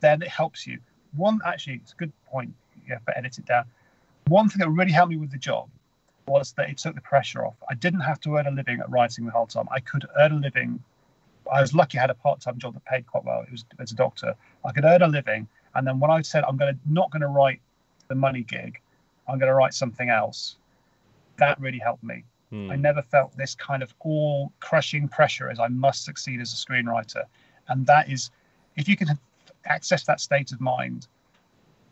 then 0.00 0.22
it 0.22 0.28
helps 0.28 0.66
you. 0.66 0.78
One, 1.14 1.40
actually, 1.44 1.74
it's 1.74 1.92
a 1.92 1.96
good 1.96 2.12
point. 2.26 2.54
You 2.86 2.94
have 2.94 3.04
to 3.06 3.16
edit 3.16 3.38
it 3.38 3.46
down. 3.46 3.64
One 4.28 4.48
thing 4.48 4.58
that 4.60 4.70
really 4.70 4.92
helped 4.92 5.10
me 5.10 5.16
with 5.16 5.30
the 5.30 5.38
job 5.38 5.68
was 6.26 6.52
that 6.52 6.70
it 6.70 6.78
took 6.78 6.94
the 6.94 7.00
pressure 7.00 7.44
off. 7.44 7.56
I 7.68 7.74
didn't 7.74 8.00
have 8.00 8.20
to 8.20 8.36
earn 8.36 8.46
a 8.46 8.50
living 8.50 8.80
at 8.80 8.88
writing 8.88 9.24
the 9.24 9.32
whole 9.32 9.46
time. 9.46 9.66
I 9.70 9.80
could 9.80 10.06
earn 10.18 10.32
a 10.32 10.36
living. 10.36 10.82
I 11.52 11.60
was 11.60 11.74
lucky 11.74 11.98
I 11.98 12.02
had 12.02 12.10
a 12.10 12.14
part-time 12.14 12.58
job 12.58 12.74
that 12.74 12.84
paid 12.84 13.06
quite 13.06 13.24
well. 13.24 13.42
It 13.42 13.50
was 13.50 13.64
as 13.80 13.92
a 13.92 13.96
doctor. 13.96 14.34
I 14.64 14.72
could 14.72 14.84
earn 14.84 15.02
a 15.02 15.08
living, 15.08 15.48
and 15.74 15.86
then 15.86 15.98
when 15.98 16.10
I 16.10 16.22
said 16.22 16.44
I'm 16.44 16.56
going 16.56 16.74
to 16.74 16.80
not 16.86 17.10
going 17.10 17.22
to 17.22 17.28
write 17.28 17.60
the 18.08 18.14
money 18.14 18.42
gig, 18.42 18.80
I'm 19.28 19.38
going 19.38 19.48
to 19.48 19.54
write 19.54 19.74
something 19.74 20.10
else. 20.10 20.56
That 21.38 21.60
really 21.60 21.78
helped 21.78 22.04
me. 22.04 22.24
Hmm. 22.50 22.70
I 22.70 22.76
never 22.76 23.02
felt 23.02 23.36
this 23.36 23.54
kind 23.54 23.82
of 23.82 23.92
all-crushing 24.00 25.08
pressure 25.08 25.50
as 25.50 25.58
I 25.58 25.68
must 25.68 26.04
succeed 26.04 26.40
as 26.40 26.52
a 26.52 26.56
screenwriter, 26.56 27.24
and 27.68 27.86
that 27.86 28.08
is, 28.10 28.30
if 28.76 28.88
you 28.88 28.96
can 28.96 29.18
access 29.64 30.04
that 30.04 30.20
state 30.20 30.52
of 30.52 30.60
mind, 30.60 31.08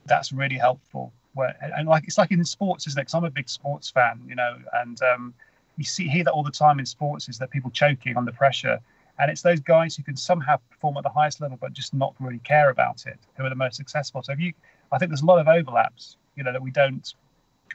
that's 0.07 0.33
really 0.33 0.57
helpful 0.57 1.13
where 1.35 1.55
and 1.77 1.89
like 1.89 2.05
it's 2.05 2.19
like 2.19 2.31
in 2.31 2.45
sports, 2.45 2.87
isn't 2.87 2.99
it? 2.99 3.03
Because 3.03 3.15
I'm 3.15 3.25
a 3.25 3.31
big 3.31 3.49
sports 3.49 3.91
fan, 3.91 4.21
you 4.27 4.35
know, 4.35 4.57
and 4.75 5.01
um, 5.03 5.35
you 5.77 5.85
see 5.85 6.09
hear 6.09 6.25
that 6.25 6.33
all 6.33 6.43
the 6.43 6.51
time 6.51 6.79
in 6.79 6.87
sports 6.87 7.29
is 7.29 7.39
that 7.39 7.51
people 7.51 7.71
choking 7.71 8.17
under 8.17 8.33
pressure, 8.33 8.79
and 9.19 9.31
it's 9.31 9.43
those 9.43 9.61
guys 9.61 9.97
who 9.97 10.03
can 10.03 10.17
somehow 10.17 10.57
perform 10.71 10.97
at 10.97 11.03
the 11.03 11.11
highest 11.11 11.41
level 11.41 11.59
but 11.61 11.73
just 11.73 11.95
not 11.95 12.15
really 12.19 12.41
care 12.41 12.71
about 12.71 13.07
it 13.07 13.19
who 13.37 13.45
are 13.45 13.49
the 13.49 13.55
most 13.55 13.77
successful. 13.77 14.23
So 14.23 14.33
if 14.33 14.41
you, 14.41 14.53
I 14.93 14.99
think 14.99 15.11
there's 15.11 15.23
a 15.23 15.27
lot 15.27 15.39
of 15.39 15.49
overlaps, 15.49 16.17
you 16.37 16.43
know, 16.43 16.53
that 16.53 16.63
we 16.63 16.71
don't 16.71 17.13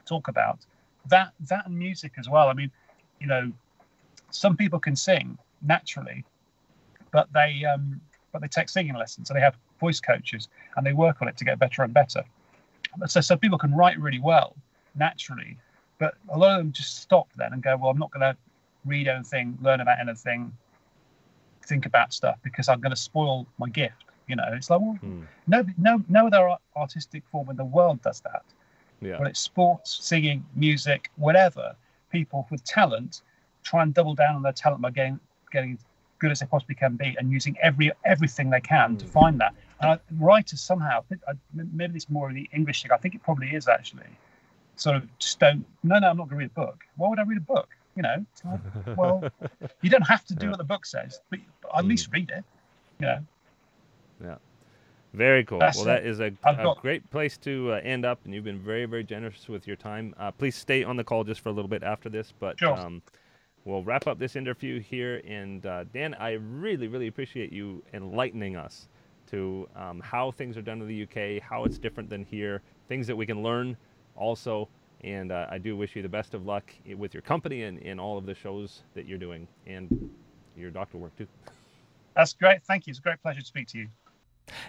talk 0.06 0.28
about. 0.28 0.60
That 1.08 1.32
that 1.48 1.66
and 1.68 1.78
music 1.78 2.14
as 2.18 2.28
well. 2.28 2.50
I 2.50 2.54
mean, 2.54 2.72
you 3.20 3.28
know, 3.28 3.52
some 4.32 4.58
people 4.58 4.80
can 4.80 4.96
sing 4.96 5.38
naturally, 5.62 6.26
but 7.12 7.32
they 7.34 7.64
um, 7.64 8.02
but 8.32 8.42
they 8.42 8.48
take 8.48 8.70
singing 8.70 8.96
lessons, 8.96 9.28
so 9.30 9.34
they 9.34 9.40
have 9.40 9.58
voice 9.80 10.00
coaches 10.00 10.48
and 10.76 10.86
they 10.86 10.94
work 10.94 11.22
on 11.22 11.28
it 11.28 11.38
to 11.38 11.46
get 11.46 11.60
better 11.60 11.84
and 11.84 11.94
better 11.94 12.24
so, 13.08 13.22
so 13.22 13.36
people 13.36 13.58
can 13.58 13.74
write 13.74 14.00
really 14.00 14.20
well 14.20 14.56
naturally, 14.96 15.58
but 16.00 16.16
a 16.30 16.38
lot 16.38 16.52
of 16.52 16.58
them 16.60 16.72
just 16.72 17.02
stop 17.02 17.28
then 17.36 17.54
and 17.54 17.62
go, 17.62 17.76
well, 17.78 17.90
I'm 17.90 17.98
not 17.98 18.12
going 18.12 18.22
to 18.22 18.38
read 18.86 19.08
anything, 19.08 19.58
learn 19.62 19.82
about 19.82 20.00
anything, 20.00 20.52
think 21.66 21.86
about 21.86 22.14
stuff 22.14 22.38
because 22.44 22.70
I'm 22.70 22.80
going 22.80 22.92
to 22.92 23.02
spoil 23.02 23.48
my 23.58 23.70
gift. 23.70 24.04
You 24.28 24.36
know, 24.36 24.46
it's 24.54 24.70
like, 24.70 24.82
well, 24.82 24.98
hmm. 25.02 25.24
no, 25.48 25.64
no, 25.78 26.04
no 26.10 26.28
other 26.28 26.56
artistic 26.76 27.24
form 27.32 27.50
in 27.50 27.58
the 27.58 27.66
world 27.66 28.02
does 28.02 28.22
that. 28.22 28.44
Yeah. 29.02 29.18
But 29.18 29.28
it's 29.28 29.40
sports, 29.40 30.00
singing, 30.02 30.44
music, 30.56 31.12
whatever. 31.18 31.76
People 32.12 32.48
with 32.50 32.64
talent 32.64 33.22
try 33.64 33.84
and 33.84 33.94
double 33.94 34.16
down 34.16 34.36
on 34.36 34.42
their 34.42 34.54
talent 34.54 34.82
by 34.82 34.92
getting 34.92 35.20
getting 35.52 35.78
good 36.20 36.32
as 36.32 36.40
they 36.40 36.46
possibly 36.46 36.76
can 36.76 36.96
be 36.96 37.16
and 37.20 37.32
using 37.32 37.58
every 37.62 37.92
everything 38.06 38.50
they 38.50 38.62
can 38.62 38.96
mm. 38.96 39.00
to 39.00 39.06
find 39.06 39.40
that. 39.40 39.54
Uh, 39.82 39.98
writers 40.20 40.62
somehow, 40.62 41.04
maybe 41.54 41.96
it's 41.96 42.10
more 42.10 42.30
of 42.30 42.36
the 42.36 42.50
English 42.54 42.82
thing. 42.82 42.92
I 42.92 42.98
think 42.98 43.14
it 43.14 43.24
probably 43.24 43.50
is 43.50 43.68
actually. 43.68 44.04
Sort 44.78 44.98
of 44.98 45.18
just 45.20 45.40
don't. 45.40 45.66
No, 45.84 46.00
no, 46.00 46.10
I'm 46.10 46.18
not 46.18 46.30
going 46.30 46.40
to 46.40 46.46
read 46.46 46.52
a 46.56 46.60
book. 46.60 46.84
Why 46.98 47.10
would 47.10 47.20
I 47.20 47.24
read 47.24 47.38
a 47.38 47.42
book? 47.42 47.70
You 47.96 48.04
know, 48.04 48.26
like, 48.44 48.60
well, 48.98 49.24
you 49.82 49.90
don't 49.90 50.08
have 50.08 50.26
to 50.26 50.36
do 50.36 50.50
what 50.50 50.58
the 50.58 50.66
book 50.66 50.86
says, 50.86 51.20
but 51.30 51.40
at 51.78 51.84
mm. 51.84 51.88
least 51.88 52.10
read 52.12 52.30
it. 52.30 52.44
You 53.00 53.06
know. 53.06 53.20
Yeah. 54.24 54.36
Very 55.16 55.46
cool. 55.46 55.60
That's 55.60 55.78
well, 55.78 55.86
that 55.86 56.06
is 56.06 56.20
a, 56.20 56.34
a 56.44 56.76
great 56.82 57.10
place 57.10 57.38
to 57.38 57.72
uh, 57.72 57.76
end 57.84 58.06
up, 58.06 58.20
and 58.26 58.34
you've 58.34 58.44
been 58.44 58.60
very, 58.60 58.86
very 58.86 59.04
generous 59.04 59.48
with 59.48 59.66
your 59.66 59.78
time. 59.78 60.14
Uh, 60.20 60.30
please 60.32 60.56
stay 60.56 60.84
on 60.84 60.98
the 60.98 61.06
call 61.06 61.24
just 61.24 61.40
for 61.40 61.50
a 61.50 61.52
little 61.54 61.70
bit 61.70 61.84
after 61.84 62.10
this, 62.10 62.34
but 62.38 62.60
sure. 62.60 62.78
um, 62.78 63.02
we'll 63.66 63.84
wrap 63.84 64.08
up 64.08 64.18
this 64.18 64.36
interview 64.36 64.80
here. 64.80 65.22
And 65.28 65.66
uh, 65.66 65.84
Dan, 65.94 66.14
I 66.14 66.34
really, 66.34 66.88
really 66.88 67.08
appreciate 67.08 67.52
you 67.52 67.84
enlightening 67.94 68.56
us 68.56 68.88
to 69.32 69.68
um, 69.76 70.00
how 70.00 70.32
things 70.32 70.56
are 70.56 70.62
done 70.62 70.82
in 70.82 70.88
the 70.88 71.04
UK, 71.04 71.42
how 71.42 71.66
it's 71.66 71.78
different 71.78 72.10
than 72.10 72.24
here, 72.24 72.62
things 72.88 73.08
that 73.08 73.16
we 73.16 73.26
can 73.26 73.44
learn 73.44 73.76
also. 74.16 74.70
And 75.04 75.32
uh, 75.32 75.48
I 75.50 75.58
do 75.58 75.76
wish 75.76 75.96
you 75.96 76.02
the 76.02 76.10
best 76.10 76.34
of 76.34 76.46
luck 76.46 76.64
with 76.96 77.14
your 77.14 77.22
company 77.22 77.64
and 77.64 77.80
in 77.80 78.00
all 78.00 78.18
of 78.18 78.26
the 78.26 78.36
shows 78.36 78.84
that 78.94 79.06
you're 79.06 79.18
doing 79.18 79.48
and 79.68 80.10
your 80.56 80.72
doctor 80.72 80.98
work 80.98 81.16
too. 81.18 81.28
That's 82.16 82.34
great. 82.34 82.64
Thank 82.64 82.88
you. 82.88 82.92
It's 82.92 83.00
a 83.00 83.02
great 83.02 83.22
pleasure 83.22 83.42
to 83.42 83.46
speak 83.46 83.68
to 83.70 83.80
you. 83.80 83.88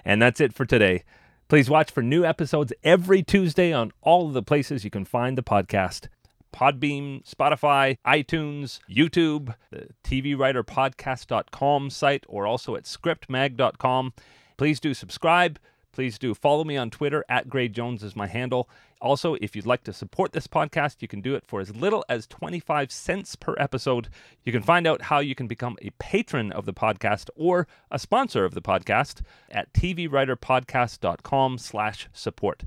And 0.05 0.20
that's 0.20 0.40
it 0.40 0.53
for 0.53 0.64
today. 0.64 1.05
Please 1.49 1.70
watch 1.70 1.92
for 1.92 2.03
new 2.03 2.24
episodes 2.24 2.72
every 2.82 3.22
Tuesday 3.22 3.72
on 3.72 3.92
all 4.01 4.26
of 4.26 4.32
the 4.32 4.42
places 4.42 4.84
you 4.84 4.90
can 4.90 5.05
find 5.05 5.38
the 5.38 5.44
podcast. 5.44 6.09
Podbean, 6.57 7.23
Spotify, 7.29 7.99
iTunes, 8.07 8.81
YouTube, 8.91 9.55
the 9.71 9.89
TVWriterPodcast.com 10.05 11.91
site, 11.91 12.25
or 12.29 12.47
also 12.47 12.77
at 12.77 12.85
scriptmag.com. 12.85 14.15
Please 14.57 14.81
do 14.81 14.95
subscribe. 14.95 15.59
please 15.93 16.19
do 16.19 16.35
follow 16.35 16.63
me 16.65 16.77
on 16.77 16.91
Twitter 16.91 17.25
at 17.29 17.49
Gray 17.49 17.69
Jones 17.69 18.03
is 18.03 18.15
my 18.15 18.27
handle. 18.27 18.69
Also, 19.01 19.35
if 19.41 19.55
you'd 19.57 19.67
like 19.67 19.83
to 19.85 19.93
support 19.93 20.33
this 20.33 20.47
podcast, 20.47 20.97
you 21.01 21.09
can 21.09 21.21
do 21.21 21.35
it 21.35 21.45
for 21.47 21.61
as 21.61 21.75
little 21.75 22.05
as 22.09 22.27
25 22.27 22.91
cents 22.91 23.35
per 23.37 23.55
episode. 23.59 24.09
You 24.45 24.53
can 24.53 24.63
find 24.63 24.87
out 24.87 25.03
how 25.03 25.21
you 25.21 25.35
can 25.35 25.47
become 25.47 25.77
a 25.83 25.91
patron 25.99 26.53
of 26.53 26.65
the 26.67 26.75
podcast 26.75 27.29
or 27.35 27.67
a 27.91 27.99
sponsor 27.99 28.45
of 28.45 28.55
the 28.55 28.63
podcast 28.63 29.21
at 29.51 29.73
tvwriterpodcast.com 29.75 31.59
slash 31.59 32.09
support. 32.13 32.65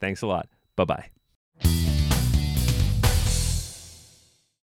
Thanks 0.00 0.22
a 0.22 0.26
lot. 0.26 0.48
Bye-bye. 0.76 1.19